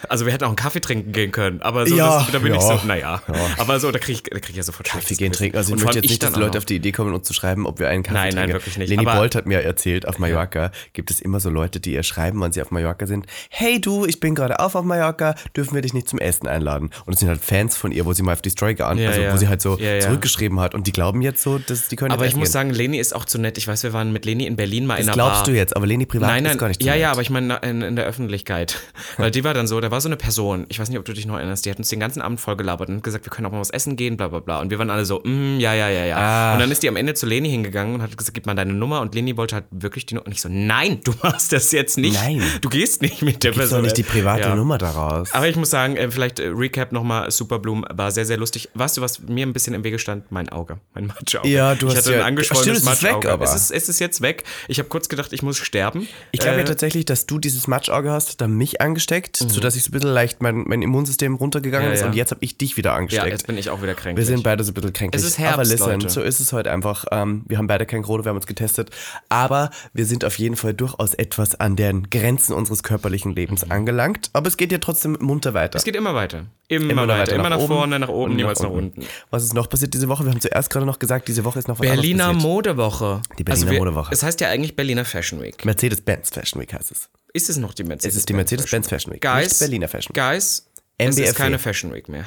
Also 0.09 0.25
wir 0.27 0.33
hätten 0.33 0.45
auch 0.45 0.49
einen 0.49 0.57
Kaffee 0.57 0.81
trinken 0.81 1.13
gehen 1.13 1.31
können, 1.31 1.50
aber 1.61 1.87
so, 1.87 1.97
Ja, 1.97 2.19
das, 2.21 2.31
da 2.33 2.39
bin 2.39 2.55
ich 2.55 2.61
ja. 2.61 2.79
so, 2.79 2.87
naja. 2.87 3.23
Aber 3.59 3.81
so, 3.81 3.91
da 3.91 3.99
kriege 3.99 4.13
ich, 4.19 4.23
da 4.23 4.39
krieg 4.39 4.51
ich 4.51 4.57
ja 4.57 4.63
sofort 4.63 4.87
Kaffee 4.89 5.15
gehen 5.15 5.33
trinken. 5.33 5.57
Also 5.57 5.71
ich 5.75 5.79
Und 5.81 5.85
möchte 5.85 5.99
jetzt 6.01 6.11
nicht, 6.11 6.23
dass 6.23 6.37
Leute 6.37 6.59
auf 6.59 6.65
die 6.65 6.77
Idee 6.77 6.93
kommen, 6.93 7.13
uns 7.15 7.27
zu 7.27 7.35
schreiben, 7.35 7.67
ob 7.67 7.79
wir 7.79 7.89
einen 7.89 8.03
Kaffee 8.03 8.15
Nein, 8.15 8.29
nein, 8.35 8.37
trinken. 8.45 8.53
wirklich 8.55 8.79
nicht. 8.79 8.89
Leni 8.91 9.07
Aber- 9.07 9.19
Bolt 9.19 9.35
hat 9.35 9.47
mir 9.47 9.63
erzählt, 9.63 10.07
auf 10.07 10.19
Mallorca 10.19 10.71
gibt 10.93 11.11
es 11.11 11.21
immer 11.21 11.41
so 11.41 11.51
Leute, 11.51 11.81
die 11.81 11.93
ihr 11.95 12.03
schreiben, 12.03 12.41
wann 12.41 12.53
sie 12.53 12.63
auf 12.63 12.71
Mallorca 12.71 13.07
sind. 13.07 13.27
Hey 13.49 13.81
du, 13.81 14.07
ich 14.07 14.21
bin 14.21 14.35
gerade 14.35 14.61
auf 14.61 14.75
auf 14.75 14.85
Mallorca, 14.85 15.35
dürfen 15.57 15.75
wir 15.75 15.83
dich 15.83 15.95
nicht 15.95 16.09
zum 16.09 16.19
Essen 16.19 16.47
einladen? 16.47 16.91
Und 17.07 17.15
es 17.15 17.21
sind 17.21 17.29
halt 17.29 17.41
Fans 17.45 17.77
von 17.77 17.93
ihr, 17.93 18.07
wo 18.07 18.13
sie 18.13 18.23
mal 18.23 18.33
auf 18.33 18.43
die 18.43 18.51
Story 18.51 18.75
geantwortet, 18.75 19.05
Ja, 19.05 19.11
also 19.11 19.23
ja. 19.23 19.33
wo 19.33 19.37
sie 19.39 19.49
halt 19.49 19.63
so 19.63 19.79
Ja, 19.79 19.95
ja. 19.95 20.01
zurückgeschrieben 20.01 20.61
hat. 20.61 20.75
Und 20.75 20.87
die 20.87 20.93
glauben 20.93 21.23
jetzt 21.23 21.43
so, 21.43 21.59
dass 21.59 21.89
die 21.89 21.97
können 21.97 22.13
Aber 22.13 22.27
ich 22.27 22.37
muss 22.37 22.53
sagen, 22.53 22.71
Leni 22.71 22.99
ist 22.99 23.15
auch 23.15 23.25
zu 23.25 23.39
nett. 23.39 23.59
Ich 23.59 23.67
weiß, 23.67 23.83
wir 23.83 23.93
waren 23.93 24.13
mit 24.13 24.25
Leni 24.25 24.47
in 24.47 24.57
Berlin 24.57 24.87
mal 24.87 24.95
gehen. 24.97 25.03
in 25.03 25.07
das 25.09 25.17
einer 25.17 25.25
glaubst 25.25 25.45
Bar. 25.45 25.53
du 25.53 25.57
jetzt, 25.59 25.77
aber 25.77 25.87
Leni 25.87 26.07
privat 26.07 26.29
Nein, 26.29 26.43
nein, 26.45 26.53
ist 26.53 26.59
gar 26.59 26.69
nicht 26.69 26.83
so 26.83 26.87
ja, 26.87 26.93
nett. 26.95 27.03
ja, 27.03 27.13
aber 27.13 27.23
ich 27.23 27.31
meine 27.31 27.57
in, 27.63 27.83
in 27.83 27.97
der 27.97 28.05
Öffentlichkeit. 28.07 28.79
Weil 29.17 29.31
die 29.31 29.45
war 29.45 29.55
dann 29.55 29.67
so, 29.67 29.81
da 29.81 29.91
war 29.91 30.01
so 30.01 30.09
eine 30.09 30.17
Person, 30.17 30.67
ich 30.69 30.79
weiß 30.79 30.89
nicht, 30.89 30.99
ob 30.99 31.05
du 31.05 31.13
dich 31.13 31.27
noch 31.27 31.39
erinnerst, 31.41 31.65
die 31.67 31.71
hat 31.71 31.79
uns 31.79 31.89
den 31.89 32.01
ganzen 32.01 32.23
Abend 32.23 32.41
voll 32.41 32.57
gelabert 32.57 32.89
und 32.89 33.03
gesagt, 33.03 33.25
wir 33.27 33.31
können 33.31 33.47
auch 33.47 33.53
mal 33.53 33.61
was 33.61 33.71
essen 33.71 33.97
gehen, 33.97 34.17
bla 34.17 34.29
bla 34.29 34.39
bla. 34.41 34.61
Und 34.61 34.71
wir 34.71 34.79
waren 34.79 34.91
alle 34.91 35.05
so, 35.05 35.21
mm, 35.25 35.59
ja, 35.59 35.75
ja, 35.75 35.89
ja, 35.89 36.05
ja. 36.05 36.17
Ah. 36.19 36.53
Und 36.55 36.61
dann 36.61 36.71
ist 36.71 36.83
die 36.83 36.89
am 36.89 36.97
Ende 36.97 37.15
zu 37.15 37.27
Leni 37.27 37.51
hingegangen 37.51 37.95
und 37.95 38.03
hat 38.03 38.17
gesagt, 38.17 38.35
gib 38.35 38.47
mal 38.47 38.55
deine 38.55 38.73
Nummer. 38.73 39.01
Und 39.01 39.15
Leni 39.15 39.37
wollte 39.37 39.57
halt 39.57 39.65
wirklich 39.71 40.07
die 40.07 40.15
Nummer. 40.15 40.27
Und 40.27 40.33
ich 40.33 40.41
so, 40.41 40.49
nein, 40.51 41.01
du 41.05 41.13
machst 41.23 41.53
das 41.53 41.73
jetzt 41.73 41.99
nicht. 41.99 42.15
Nein. 42.15 42.43
Du 42.61 42.69
gehst 42.69 43.03
nicht 43.03 43.23
mit 43.23 43.43
der 43.43 43.51
Gibst 43.51 43.59
Person. 43.59 43.79
doch 43.79 43.85
nicht 43.85 43.97
die 43.97 44.03
private 44.03 44.43
Ja. 44.43 44.55
Nummer 44.55 44.79
daraus. 44.79 45.33
Aber 45.33 45.49
ich 45.49 45.57
muss 45.57 45.71
sagen, 45.71 45.97
äh, 45.97 46.11
vielleicht 46.11 46.39
äh, 46.39 46.47
Recap 46.49 46.93
nochmal, 46.93 47.31
Superbloom 47.31 47.85
war 47.93 48.11
sehr, 48.11 48.25
sehr 48.27 48.37
lustig. 48.37 48.69
Weißt 48.75 48.97
du, 48.97 49.01
was 49.01 49.21
mir 49.21 49.47
ein 49.47 49.53
bisschen 49.53 49.75
im 49.75 49.85
Wege 49.85 49.99
stand? 49.99 50.31
Mein 50.31 50.49
Auge, 50.51 50.79
mein 50.95 51.07
Matschauge. 51.07 51.49
Ja, 51.49 51.75
du 51.75 51.87
ich 51.89 51.97
hast 51.97 52.05
hatte 52.07 52.13
ja- 52.17 52.21
ein 52.23 52.27
angeschwollenes 52.27 52.79
Stimmt, 52.83 52.93
es 52.93 52.99
ist 52.99 53.03
weg, 53.03 53.13
Matschauge. 53.13 53.33
aber. 53.33 53.45
Es 53.45 53.55
ist, 53.55 53.71
es 53.71 53.89
ist 53.89 53.99
jetzt 54.01 54.21
weg. 54.21 54.45
Ich 54.69 54.79
habe 54.79 54.89
kurz 54.89 55.09
gedacht, 55.09 55.33
ich 55.33 55.43
muss 55.43 55.57
sterben. 55.59 56.07
Ich 56.33 56.41
glaube 56.41 56.57
ja 56.59 56.63
Äh, 56.63 56.67
tatsächlich, 56.67 57.05
dass 57.05 57.27
du 57.27 57.39
dieses 57.39 57.67
Matschauge 57.69 58.11
hast, 58.11 58.41
dann 58.41 58.53
mich 58.57 58.81
angesteckt, 58.81 59.37
sodass 59.37 59.77
ich 59.77 59.85
so 59.85 59.89
ein 59.89 59.93
bisschen 59.93 60.11
leicht 60.13 60.43
mein, 60.43 60.65
mein 60.67 60.83
Immunsystem 60.83 61.30
runtergegangen 61.35 61.89
Mhm. 61.89 61.91
Ja, 61.91 61.95
ist 61.95 62.01
ja. 62.01 62.07
und 62.09 62.15
jetzt 62.15 62.31
habe 62.31 62.45
ich 62.45 62.57
dich 62.59 62.77
wieder 62.77 62.91
ja, 62.91 62.97
angesteckt. 62.97 63.27
jetzt 63.29 63.47
bin 63.47 63.57
ich 63.59 63.71
auch 63.71 63.83
wieder 63.83 63.95
kränklich. 63.95 64.27
Wir 64.27 64.35
sind 64.35 64.43
beide 64.43 64.65
so 64.65 64.71
ein 64.71 64.75
bisschen 64.75 64.93
kränklich. 64.93 65.21
Es 65.23 65.27
ist 65.29 65.39
Herbst, 65.39 65.55
aber 65.55 65.65
listen, 65.65 65.91
Leute. 65.91 66.09
so 66.11 66.23
ist 66.23 66.41
es 66.41 66.53
heute 66.53 66.71
einfach. 66.71 67.05
Ähm, 67.11 67.45
wir 67.49 67.59
haben 67.59 67.67
beide 67.67 67.87
kein 67.87 68.03
Corona, 68.03 68.25
wir 68.25 68.31
haben 68.31 68.37
uns 68.37 68.47
getestet. 68.47 68.91
Aber 69.29 69.71
wir 69.93 70.07
sind 70.07 70.25
auf 70.25 70.39
jeden 70.39 70.57
Fall 70.57 70.75
durchaus 70.75 71.15
etwas 71.15 71.55
an 71.59 71.77
den 71.77 72.11
Grenzen 72.11 72.53
unseres 72.55 72.83
körperlichen 72.83 73.35
Lebens 73.35 73.71
angelangt. 73.71 74.31
Aber 74.33 74.49
es 74.49 74.57
geht 74.57 74.73
ja 74.73 74.79
trotzdem 74.79 75.17
munter 75.21 75.55
weiter. 75.55 75.77
Mhm. 75.77 75.79
es 75.79 75.85
geht 75.85 75.97
immer 75.97 76.15
weiter. 76.15 76.47
Immer, 76.69 76.91
Immer 76.91 77.09
weiter. 77.09 77.23
weiter 77.23 77.35
Immer 77.35 77.49
nach 77.51 77.59
nach, 77.59 77.67
vorne, 77.67 77.99
nach 77.99 78.09
oben, 78.09 78.37
niemals 78.37 78.61
nach 78.61 78.71
unten. 78.71 79.05
Was 79.31 79.43
ist 79.43 79.55
noch 79.55 79.69
passiert 79.69 79.93
diese 79.93 80.09
Woche? 80.09 80.25
Wir 80.25 80.31
haben 80.31 80.41
zuerst 80.41 80.71
gerade 80.71 80.87
noch 80.87 81.01
gesagt, 81.01 81.27
diese 81.27 81.45
Woche 81.45 81.59
ist 81.59 81.67
noch 81.67 81.81
was 81.81 81.87
Berliner 81.87 82.27
anderes 82.27 82.45
passiert. 82.45 82.55
Modewoche. 82.55 83.23
Die 83.39 83.43
Berliner 83.45 83.67
also 83.67 83.73
wir, 83.73 83.79
Modewoche. 83.81 84.13
Es 84.15 84.23
heißt 84.23 84.41
ja 84.41 84.49
eigentlich 84.51 84.77
Berliner 84.77 85.05
Fashion 85.05 85.43
Week. 85.43 85.65
Mercedes-Benz 85.65 86.31
Fashion 86.31 86.61
Week 86.63 86.73
heißt 86.73 86.93
es. 86.93 87.09
Ist 87.33 87.51
es 87.51 87.57
noch 87.57 87.75
die 87.75 87.83
Mercedes? 87.83 88.15
Es 88.15 88.19
ist 88.21 88.29
die 88.29 88.35
Mercedes-Benz 88.35 88.89
Fashion 88.89 89.13
Week, 89.13 89.21
Guys, 89.21 89.59
Berliner 89.59 89.89
Fashion 89.89 90.15
Week. 90.15 90.23
Guys, 90.23 90.67
es 91.09 91.17
MBFW. 91.17 91.29
ist 91.29 91.35
keine 91.37 91.59
Fashion 91.59 91.93
Week 91.93 92.09
mehr. 92.09 92.25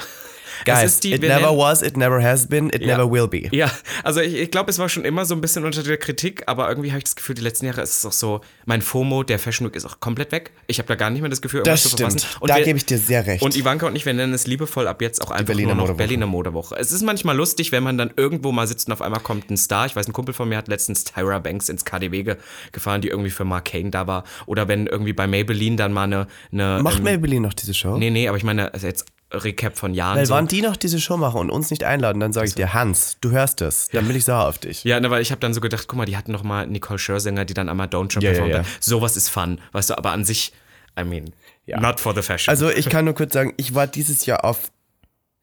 Guys, 0.65 0.77
es 0.83 0.93
ist 0.95 1.03
die, 1.03 1.13
it 1.13 1.22
never 1.22 1.36
nennen- 1.41 1.57
was, 1.57 1.81
it 1.81 1.98
never 1.98 2.22
has 2.24 2.48
been, 2.48 2.67
it 2.69 2.86
never 2.86 3.10
will 3.10 3.27
be. 3.27 3.48
Ja, 3.55 3.69
also 4.03 4.19
ich, 4.22 4.33
ich 4.36 4.51
glaube, 4.51 4.69
es 4.72 4.79
war 4.79 4.89
schon 4.89 5.05
immer 5.05 5.25
so 5.25 5.36
ein 5.36 5.41
bisschen 5.41 5.65
unter 5.65 5.83
der 5.83 5.98
Kritik, 5.98 6.43
aber 6.48 6.69
irgendwie 6.69 6.89
habe 6.91 6.98
ich 7.00 7.03
das 7.05 7.15
Gefühl, 7.15 7.36
die 7.36 7.41
letzten 7.41 7.65
Jahre 7.65 7.81
ist 7.81 7.98
es 8.00 8.05
auch 8.05 8.12
so, 8.12 8.41
mein 8.65 8.81
FOMO, 8.81 9.24
der 9.24 9.39
Fashion 9.39 9.67
Week 9.67 9.75
ist 9.75 9.86
auch 9.86 10.00
komplett 10.00 10.31
weg. 10.31 10.51
Ich 10.67 10.77
habe 10.79 10.88
da 10.88 10.95
gar 10.95 11.10
nicht 11.10 11.22
mehr 11.22 11.29
das 11.29 11.41
Gefühl, 11.41 11.60
irgendwas 11.60 11.83
Das 11.83 11.91
zu 11.91 11.98
verpassen. 11.98 12.19
stimmt. 12.19 12.41
Und 12.41 12.50
Da 12.50 12.60
gebe 12.62 12.77
ich 12.77 12.86
dir 12.86 12.98
sehr 12.98 13.25
recht. 13.25 13.43
Und 13.43 13.55
Ivanka 13.55 13.88
und 13.88 13.95
ich, 13.95 14.05
wir 14.05 14.13
nennen 14.13 14.33
es 14.33 14.48
liebevoll 14.48 14.88
ab 14.88 15.01
jetzt 15.01 15.22
auch 15.22 15.31
einfach 15.31 15.45
Berliner 15.48 15.69
nur 15.69 15.75
noch 15.75 15.81
Modewoche. 15.83 15.98
Berliner 15.98 16.25
Modewoche. 16.27 16.75
Es 16.77 16.91
ist 16.91 17.01
manchmal 17.03 17.36
lustig, 17.36 17.72
wenn 17.72 17.83
man 17.83 17.98
dann 17.98 18.12
irgendwo 18.15 18.51
mal 18.51 18.67
sitzt 18.67 18.88
und 18.88 18.93
auf 18.93 19.01
einmal 19.01 19.19
kommt 19.22 19.50
ein 19.50 19.57
Star. 19.57 19.86
Ich 19.86 19.95
weiß, 19.95 20.07
ein 20.07 20.13
Kumpel 20.13 20.33
von 20.33 20.48
mir 20.50 20.57
hat 20.57 20.67
letztens 20.67 21.03
Tyra 21.03 21.39
Banks 21.39 21.69
ins 21.69 21.86
KDW 21.86 22.24
ge 22.24 22.36
gefahren, 22.72 23.01
die 23.01 23.10
irgendwie 23.10 23.29
für 23.31 23.43
Mark 23.45 23.65
Kane 23.65 23.89
da 23.89 24.07
war. 24.07 24.24
Oder 24.45 24.67
wenn 24.67 24.88
irgendwie 24.88 25.13
bei 25.13 25.27
Maybelline 25.27 25.75
dann 25.75 25.93
mal 25.93 26.03
eine... 26.03 26.27
eine 26.51 26.79
Macht 26.81 26.98
ähm, 27.00 27.03
Maybelline 27.03 27.41
noch 27.41 27.53
diese 27.53 27.74
Show? 27.74 27.98
Nee, 27.98 28.10
nee, 28.10 28.27
aber 28.27 28.38
ich 28.38 28.43
meine, 28.43 28.74
also 28.74 28.88
jetzt 28.88 29.05
Recap 29.34 29.78
von 29.78 29.94
Jahren. 29.94 30.18
Weil 30.18 30.25
so. 30.25 30.34
wann 30.34 30.48
die 30.48 30.62
noch 30.62 30.75
diese 30.78 31.00
Show 31.00 31.18
machen 31.18 31.40
und 31.40 31.50
uns 31.50 31.70
nicht 31.72 31.84
einladen, 31.84 32.20
dann 32.20 32.34
sage 32.34 32.48
ich 32.48 32.56
dir, 32.56 32.74
Hans, 32.74 33.18
du 33.22 33.32
hörst 33.32 33.62
es, 33.62 33.88
dann 33.90 34.08
bin 34.08 34.16
ich 34.16 34.25
sauer 34.25 34.48
auf 34.48 34.60
dich. 34.60 34.84
Ja, 34.84 35.00
ne, 35.00 35.10
weil 35.10 35.22
ich 35.22 35.32
habe 35.32 35.40
dann 35.40 35.54
so 35.54 35.62
gedacht, 35.62 35.88
guck 35.88 35.98
mal, 35.98 36.06
die 36.06 36.16
hatten 36.18 36.32
noch 36.32 36.44
mal 36.44 36.68
Nicole 36.68 37.00
Scherzinger, 37.00 37.46
die 37.46 37.54
dann 37.54 37.70
einmal 37.70 37.88
Don't 37.88 38.13
Jump 38.13 38.24
Ja, 38.24 38.30
ja, 38.32 38.32
performt 38.32 38.54
ja. 38.54 38.60
hat. 38.60 38.66
Sowas 38.84 39.18
ist 39.18 39.30
fun, 39.30 39.60
weißt 39.72 39.90
du, 39.90 39.98
aber 39.98 40.12
an 40.12 40.24
sich, 40.25 40.54
I 41.00 41.04
mean, 41.04 41.32
Ja. 41.66 41.80
not 41.80 42.00
for 42.00 42.13
the 42.13 42.22
fashion. 42.22 42.50
Also 42.52 42.70
ich 42.75 42.90
kann 42.90 43.06
nur 43.06 43.16
kurz 43.16 43.34
sagen, 43.34 43.54
ich 43.58 43.74
war 43.74 43.88
dieses 43.88 44.25
Jahr 44.25 44.46
auf 44.46 44.72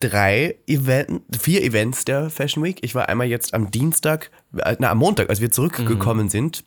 drei 0.00 0.56
Event, 0.66 1.23
vier 1.38 1.62
Events 1.62 2.04
der 2.04 2.30
Fashion 2.30 2.62
Week. 2.64 2.78
Ich 2.82 2.94
war 2.94 3.09
einmal 3.09 3.26
jetzt 3.26 3.52
am 3.52 3.70
Dienstag, 3.70 4.30
äh, 4.56 4.76
na 4.78 4.90
am 4.90 4.99
Montag, 4.99 5.28
als 5.28 5.40
wir 5.40 5.50
zurückgekommen 5.50 6.28
sind. 6.30 6.64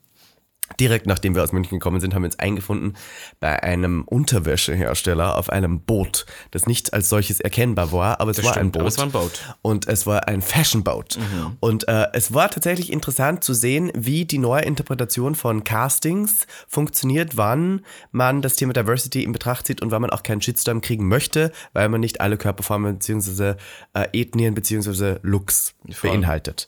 Direkt 0.80 1.08
nachdem 1.08 1.36
wir 1.36 1.44
aus 1.44 1.51
München 1.51 1.80
gekommen 1.80 2.00
sind, 2.00 2.13
haben 2.13 2.24
wir 2.24 2.27
uns 2.27 2.39
eingefunden 2.39 2.96
bei 3.39 3.62
einem 3.63 4.03
Unterwäschehersteller 4.03 5.38
auf 5.38 5.50
einem 5.50 5.82
Boot, 5.82 6.25
das 6.51 6.65
nicht 6.65 6.94
als 6.94 7.10
solches 7.10 7.39
erkennbar 7.39 7.92
war, 7.92 8.20
aber 8.20 8.32
es 8.32 8.44
war 8.44 8.51
ein 8.51 8.53
stimmt, 8.53 8.74
Boot. 8.74 8.82
aber 8.82 8.88
es 8.89 8.98
war 8.98 9.06
ein 9.06 9.12
Boot. 9.12 9.56
Und 9.62 9.88
es 9.88 10.06
war 10.06 10.27
ein 10.27 10.42
Fashion 10.42 10.84
Boat. 10.84 11.18
Und 11.60 11.88
äh, 11.88 12.08
es 12.13 12.34
war 12.34 12.50
tatsächlich 12.50 12.92
interessant 12.92 13.44
zu 13.44 13.53
sehen, 13.53 13.92
wie 13.96 14.25
die 14.25 14.38
neue 14.38 14.63
Interpretation 14.63 15.36
von 15.36 15.63
Castings 15.63 16.48
funktioniert, 16.68 17.38
wann 17.38 17.82
man 18.12 18.42
das 18.42 18.56
Thema 18.56 18.74
Diversity 18.74 19.24
in 19.24 19.32
Betracht 19.32 19.68
zieht 19.68 19.82
und 19.82 19.92
wann 19.92 20.01
man 20.01 20.12
auch 20.12 20.24
keinen 20.24 20.42
Shitstorm 20.42 20.82
kriegen 20.82 21.08
möchte, 21.08 21.51
weil 21.74 21.89
man 21.89 22.01
nicht 22.01 22.22
alle 22.22 22.38
Körperformen 22.38 22.96
bzw. 23.00 23.56
Äh, 23.94 24.08
Ethnien 24.13 24.53
bzw. 24.53 25.18
Looks 25.22 25.75
Voll. 25.92 26.10
beinhaltet. 26.12 26.68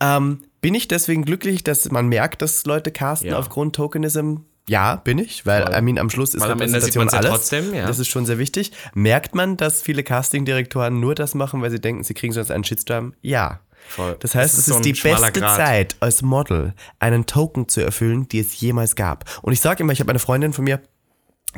Ähm, 0.00 0.42
bin 0.66 0.74
ich 0.74 0.88
deswegen 0.88 1.24
glücklich, 1.24 1.62
dass 1.62 1.88
man 1.92 2.08
merkt, 2.08 2.42
dass 2.42 2.66
Leute 2.66 2.90
casten 2.90 3.28
Ja. 3.30 3.38
aufgrund 3.38 3.76
Tokenism? 3.76 4.38
Ja, 4.68 4.96
bin 4.96 5.16
ich, 5.18 5.46
weil 5.46 5.62
I 5.72 5.80
mean, 5.80 5.96
am 5.96 6.10
Schluss 6.10 6.34
ist 6.34 6.42
Weil 6.42 6.50
Repräsentation 6.50 7.02
man's 7.04 7.12
ja 7.12 7.20
alles. 7.20 7.30
trotzdem, 7.30 7.72
ja. 7.72 7.86
Das 7.86 8.00
ist 8.00 8.08
schon 8.08 8.26
sehr 8.26 8.38
wichtig. 8.38 8.72
Merkt 8.92 9.36
man, 9.36 9.56
dass 9.56 9.80
viele 9.80 10.02
Castingdirektoren 10.02 10.98
nur 10.98 11.14
das 11.14 11.36
machen, 11.36 11.62
weil 11.62 11.70
sie 11.70 11.80
denken, 11.80 12.02
sie 12.02 12.14
kriegen 12.14 12.32
sonst 12.32 12.50
einen 12.50 12.64
Shitstorm? 12.64 13.14
Ja. 13.22 13.60
Voll. 13.88 14.16
Das 14.18 14.34
heißt, 14.34 14.54
Das 14.54 14.58
es 14.58 14.58
ist 14.58 14.68
ist, 14.68 14.74
so 14.78 14.80
die 14.82 14.92
beste 15.00 15.30
Grat. 15.40 15.56
Zeit 15.56 15.94
als 16.00 16.22
Model, 16.22 16.74
einen 16.98 17.26
Token 17.26 17.68
zu 17.68 17.80
erfüllen, 17.82 18.26
die 18.26 18.40
es 18.40 18.60
jemals 18.60 18.96
gab. 18.96 19.24
Und 19.42 19.52
ich 19.52 19.60
sage 19.60 19.84
immer, 19.84 19.92
ich 19.92 20.00
habe 20.00 20.10
eine 20.10 20.18
Freundin 20.18 20.52
von 20.52 20.64
mir, 20.64 20.80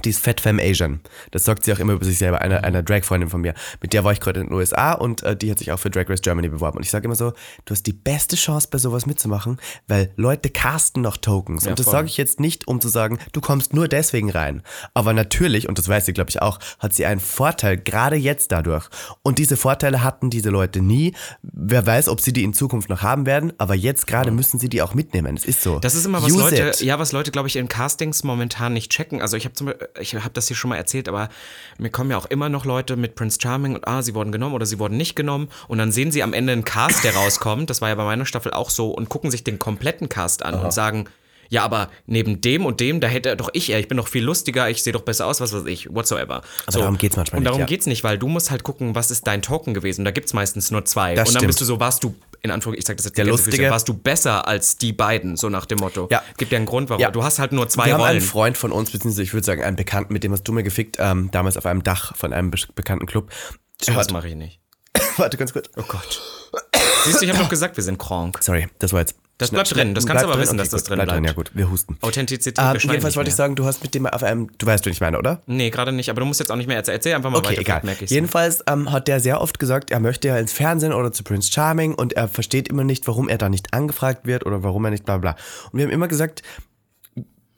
die 0.05 0.11
ist 0.11 0.23
Fat 0.23 0.40
Femme 0.40 0.62
Asian. 0.62 1.00
Das 1.31 1.45
sagt 1.45 1.64
sie 1.64 1.73
auch 1.73 1.78
immer 1.78 1.95
über 1.95 2.05
sich 2.05 2.19
selber, 2.19 2.40
eine, 2.40 2.64
eine 2.64 2.83
Drag-Freundin 2.83 3.28
von 3.28 3.40
mir. 3.40 3.55
Mit 3.81 3.93
der 3.93 4.05
war 4.05 4.12
ich 4.12 4.21
gerade 4.21 4.40
in 4.40 4.49
den 4.49 4.55
USA 4.55 4.93
und 4.93 5.23
äh, 5.23 5.37
die 5.37 5.50
hat 5.50 5.59
sich 5.59 5.73
auch 5.73 5.78
für 5.78 5.90
Drag 5.90 6.09
Race 6.09 6.21
Germany 6.21 6.49
beworben. 6.49 6.78
Und 6.78 6.85
ich 6.85 6.90
sage 6.90 7.07
immer 7.07 7.14
so, 7.14 7.33
du 7.64 7.73
hast 7.73 7.87
die 7.87 7.93
beste 7.93 8.37
Chance 8.37 8.69
bei 8.71 8.78
sowas 8.78 9.07
mitzumachen, 9.07 9.59
weil 9.87 10.12
Leute 10.17 10.50
casten 10.50 11.02
noch 11.02 11.17
Tokens. 11.17 11.64
Ja, 11.64 11.71
und 11.71 11.78
das 11.78 11.87
sage 11.87 12.07
ich 12.07 12.17
jetzt 12.17 12.40
nicht, 12.40 12.69
um 12.69 12.81
zu 12.81 12.88
sagen, 12.88 13.19
du 13.33 13.40
kommst 13.40 13.75
nur 13.75 13.88
deswegen 13.88 14.31
rein. 14.31 14.62
Aber 14.95 15.12
natürlich, 15.12 15.69
und 15.69 15.78
das 15.78 15.88
weiß 15.88 16.07
sie, 16.07 16.12
glaube 16.12 16.31
ich, 16.31 16.43
auch, 16.43 16.59
hat 16.78 16.95
sie 16.95 17.07
einen 17.07 17.21
Vorteil, 17.21 17.76
gerade 17.76 18.17
jetzt 18.17 18.52
dadurch. 18.52 18.88
Und 19.23 19.38
diese 19.38 19.57
Vorteile 19.57 20.02
hatten 20.02 20.31
diese 20.31 20.50
Leute 20.50 20.81
nie. 20.81 21.14
Wer 21.43 21.87
weiß, 21.87 22.09
ob 22.09 22.21
sie 22.21 22.33
die 22.33 22.45
in 22.45 22.55
Zukunft 22.55 22.88
noch 22.88 23.02
haben 23.02 23.26
werden, 23.26 23.52
aber 23.59 23.75
jetzt 23.75 24.07
gerade 24.07 24.31
müssen 24.31 24.59
sie 24.59 24.69
die 24.69 24.83
auch 24.83 24.95
mitnehmen. 24.95 25.37
Es 25.37 25.45
ist 25.45 25.62
so. 25.62 25.78
Das 25.78 25.95
ist 25.95 26.07
immer 26.07 26.23
was 26.23 26.33
Use 26.33 26.40
Leute, 26.40 26.69
it. 26.69 26.81
ja, 26.81 26.99
was 26.99 27.12
Leute, 27.12 27.31
glaube 27.31 27.49
ich, 27.49 27.57
in 27.57 27.69
Castings 27.69 28.25
momentan 28.25 28.73
nicht 28.73 28.90
checken. 28.90 29.21
Also 29.21 29.37
ich 29.37 29.45
habe 29.45 29.55
zum 29.55 29.67
Beispiel, 29.67 29.88
ich 30.00 30.14
habe 30.14 30.30
das 30.33 30.49
hier 30.49 30.57
schon 30.57 30.71
mal 30.71 30.76
erzählt, 30.76 31.09
aber 31.09 31.28
mir 31.78 31.90
kommen 31.90 32.11
ja 32.11 32.16
auch 32.16 32.26
immer 32.26 32.49
noch 32.49 32.64
Leute 32.64 32.97
mit 32.97 33.14
Prince 33.14 33.38
Charming 33.40 33.75
und 33.75 33.87
ah, 33.87 34.02
sie 34.02 34.14
wurden 34.14 34.33
genommen 34.33 34.54
oder 34.54 34.66
sie 34.66 34.78
wurden 34.78 34.97
nicht 34.97 35.16
genommen 35.16 35.49
und 35.68 35.78
dann 35.78 35.92
sehen 35.92 36.11
sie 36.11 36.23
am 36.23 36.33
Ende 36.33 36.52
einen 36.52 36.64
Cast, 36.64 37.04
der 37.04 37.14
rauskommt. 37.14 37.71
Das 37.71 37.80
war 37.80 37.88
ja 37.88 37.95
bei 37.95 38.04
meiner 38.04 38.26
Staffel 38.26 38.52
auch 38.52 38.71
so 38.71 38.90
und 38.90 39.09
gucken 39.09 39.30
sich 39.30 39.45
den 39.45 39.59
kompletten 39.59 40.09
Cast 40.09 40.45
an 40.45 40.54
und 40.54 40.73
sagen, 40.73 41.09
ja, 41.50 41.64
aber 41.64 41.88
neben 42.07 42.40
dem 42.40 42.66
und 42.66 42.80
dem, 42.80 43.00
da 43.00 43.09
hätte 43.09 43.35
doch 43.37 43.49
ich, 43.52 43.71
eher, 43.71 43.78
ich 43.78 43.88
bin 43.88 43.97
doch 43.97 44.09
viel 44.09 44.23
lustiger, 44.23 44.68
ich 44.68 44.83
sehe 44.83 44.92
doch 44.92 45.02
besser 45.02 45.26
aus, 45.26 45.40
was 45.40 45.52
weiß 45.52 45.64
ich, 45.66 45.92
whatsoever. 45.95 46.42
Aber 46.66 46.78
darum 46.78 46.99
geht's 46.99 47.16
manchmal 47.16 47.38
Und 47.38 47.42
nicht, 47.45 47.49
darum 47.49 47.61
ja. 47.61 47.66
geht's 47.66 47.87
nicht, 47.87 48.04
weil 48.04 48.18
du 48.18 48.28
musst 48.28 48.50
halt 48.50 48.64
gucken, 48.64 48.95
was 48.95 49.11
ist 49.11 49.26
dein 49.26 49.42
Token 49.42 49.75
gewesen. 49.75 50.04
Da 50.04 50.11
gibt's 50.11 50.35
meistens 50.35 50.71
nur 50.71 50.85
zwei. 50.85 51.14
Das 51.14 51.28
und 51.28 51.35
dann 51.35 51.40
stimmt. 51.40 51.49
bist 51.49 51.61
du 51.61 51.64
so, 51.64 51.80
warst 51.80 52.04
du, 52.04 52.14
in 52.42 52.50
Anführungszeichen, 52.50 52.78
ich 52.78 52.87
sag 52.87 52.97
das 52.97 53.07
jetzt 53.07 53.18
Der 53.18 53.25
Füße, 53.26 53.45
Lustige. 53.45 53.71
warst 53.71 53.88
du 53.88 53.95
besser 53.95 54.47
als 54.47 54.76
die 54.76 54.92
beiden, 54.92 55.37
so 55.37 55.49
nach 55.49 55.66
dem 55.66 55.78
Motto. 55.78 56.09
Ja. 56.11 56.23
Gibt 56.37 56.52
ja 56.52 56.57
einen 56.57 56.66
Grund, 56.66 56.88
warum. 56.90 57.00
Ja. 57.00 57.11
Du 57.11 57.23
hast 57.25 57.38
halt 57.38 57.52
nur 57.52 57.68
zwei 57.68 57.87
Wir 57.87 57.95
haben 57.95 58.02
einen 58.02 58.18
Rollen. 58.18 58.21
Freund 58.28 58.59
von 58.59 58.73
uns, 58.73 58.90
beziehungsweise 58.90 59.23
ich 59.23 59.33
würde 59.33 59.45
sagen 59.45 59.62
einen 59.62 59.76
Bekannten, 59.76 60.12
mit 60.12 60.25
dem 60.25 60.33
hast 60.33 60.45
du 60.45 60.52
mir 60.52 60.62
gefickt, 60.62 60.97
ähm, 60.99 61.30
damals 61.33 61.57
auf 61.57 61.66
einem 61.66 61.83
Dach 61.83 62.16
von 62.16 62.33
einem 62.33 62.50
be 62.50 62.59
bekannten 62.75 63.07
Club. 63.07 63.30
Das 63.78 63.95
hat, 63.95 64.12
mache 64.12 64.28
ich 64.28 64.35
nicht. 64.35 64.61
warte 65.16 65.37
ganz 65.37 65.52
kurz. 65.52 65.68
Oh 65.76 65.83
Gott. 65.87 66.21
Siehst 67.04 67.21
du, 67.21 67.25
ich 67.25 67.30
habe 67.30 67.42
doch 67.42 67.49
gesagt, 67.49 67.76
wir 67.76 67.85
sind 67.85 67.99
krank. 67.99 68.38
Sorry, 68.40 68.68
das 68.78 68.92
war 68.92 69.00
jetzt. 69.00 69.14
Das 69.38 69.50
bleibt 69.52 69.73
drin, 69.75 69.95
das 69.95 70.04
kannst 70.04 70.25
du 70.25 70.28
aber 70.28 70.40
wissen, 70.40 70.59
dass 70.59 70.66
Okay, 70.68 70.73
das 70.76 70.83
gut, 70.83 70.90
drin 70.90 70.97
bleibt. 70.97 71.11
bleibt. 71.12 71.26
Ja 71.26 71.33
gut, 71.33 71.50
wir 71.54 71.71
husten. 71.71 71.97
Authentizität, 72.00 72.59
Ähm, 72.59 72.76
jedenfalls 72.80 73.14
wollte 73.16 73.30
ich 73.30 73.37
sagen, 73.37 73.54
du 73.54 73.64
hast 73.66 73.83
mit 73.85 73.95
dem 73.95 74.07
auf 74.07 74.25
einem, 74.25 74.50
du 74.59 74.66
weißt, 74.66 74.85
du 74.85 74.90
nicht 74.90 75.00
meine, 75.00 75.16
oder? 75.16 75.42
Nee, 75.47 75.71
gerade 75.71 75.92
nicht, 75.92 76.11
aber 76.11 76.21
du 76.21 76.26
musst 76.26 76.40
jetzt 76.40 76.50
auch 76.50 76.57
nicht 76.57 76.66
mehr 76.66 76.76
erzählen. 76.76 76.97
Erzähl 76.97 77.14
einfach 77.14 77.30
mal 77.30 77.38
Okay, 77.38 77.50
weiter, 77.59 77.61
egal. 77.61 77.83
Jedenfalls 78.07 78.64
ähm, 78.66 78.90
hat 78.90 79.07
der 79.07 79.21
sehr 79.21 79.40
oft 79.40 79.59
gesagt, 79.61 79.92
er 79.92 80.00
möchte 80.00 80.26
ja 80.28 80.37
ins 80.38 80.52
Fernsehen 80.52 80.92
oder 80.92 81.12
zu 81.12 81.23
Prince 81.23 81.52
Charming 81.52 81.95
und 81.95 82.14
er 82.14 82.26
versteht 82.26 82.66
immer 82.68 82.83
nicht, 82.83 83.07
warum 83.07 83.28
er 83.28 83.38
da 83.38 83.49
nicht 83.49 83.73
angefragt 83.75 84.26
wird 84.26 84.45
oder 84.45 84.62
warum 84.64 84.85
er 84.87 84.90
nicht 84.90 85.04
bla 85.04 85.18
bla. 85.18 85.37
Und 85.71 85.78
wir 85.78 85.85
haben 85.87 85.92
immer 85.92 86.09
gesagt, 86.09 86.42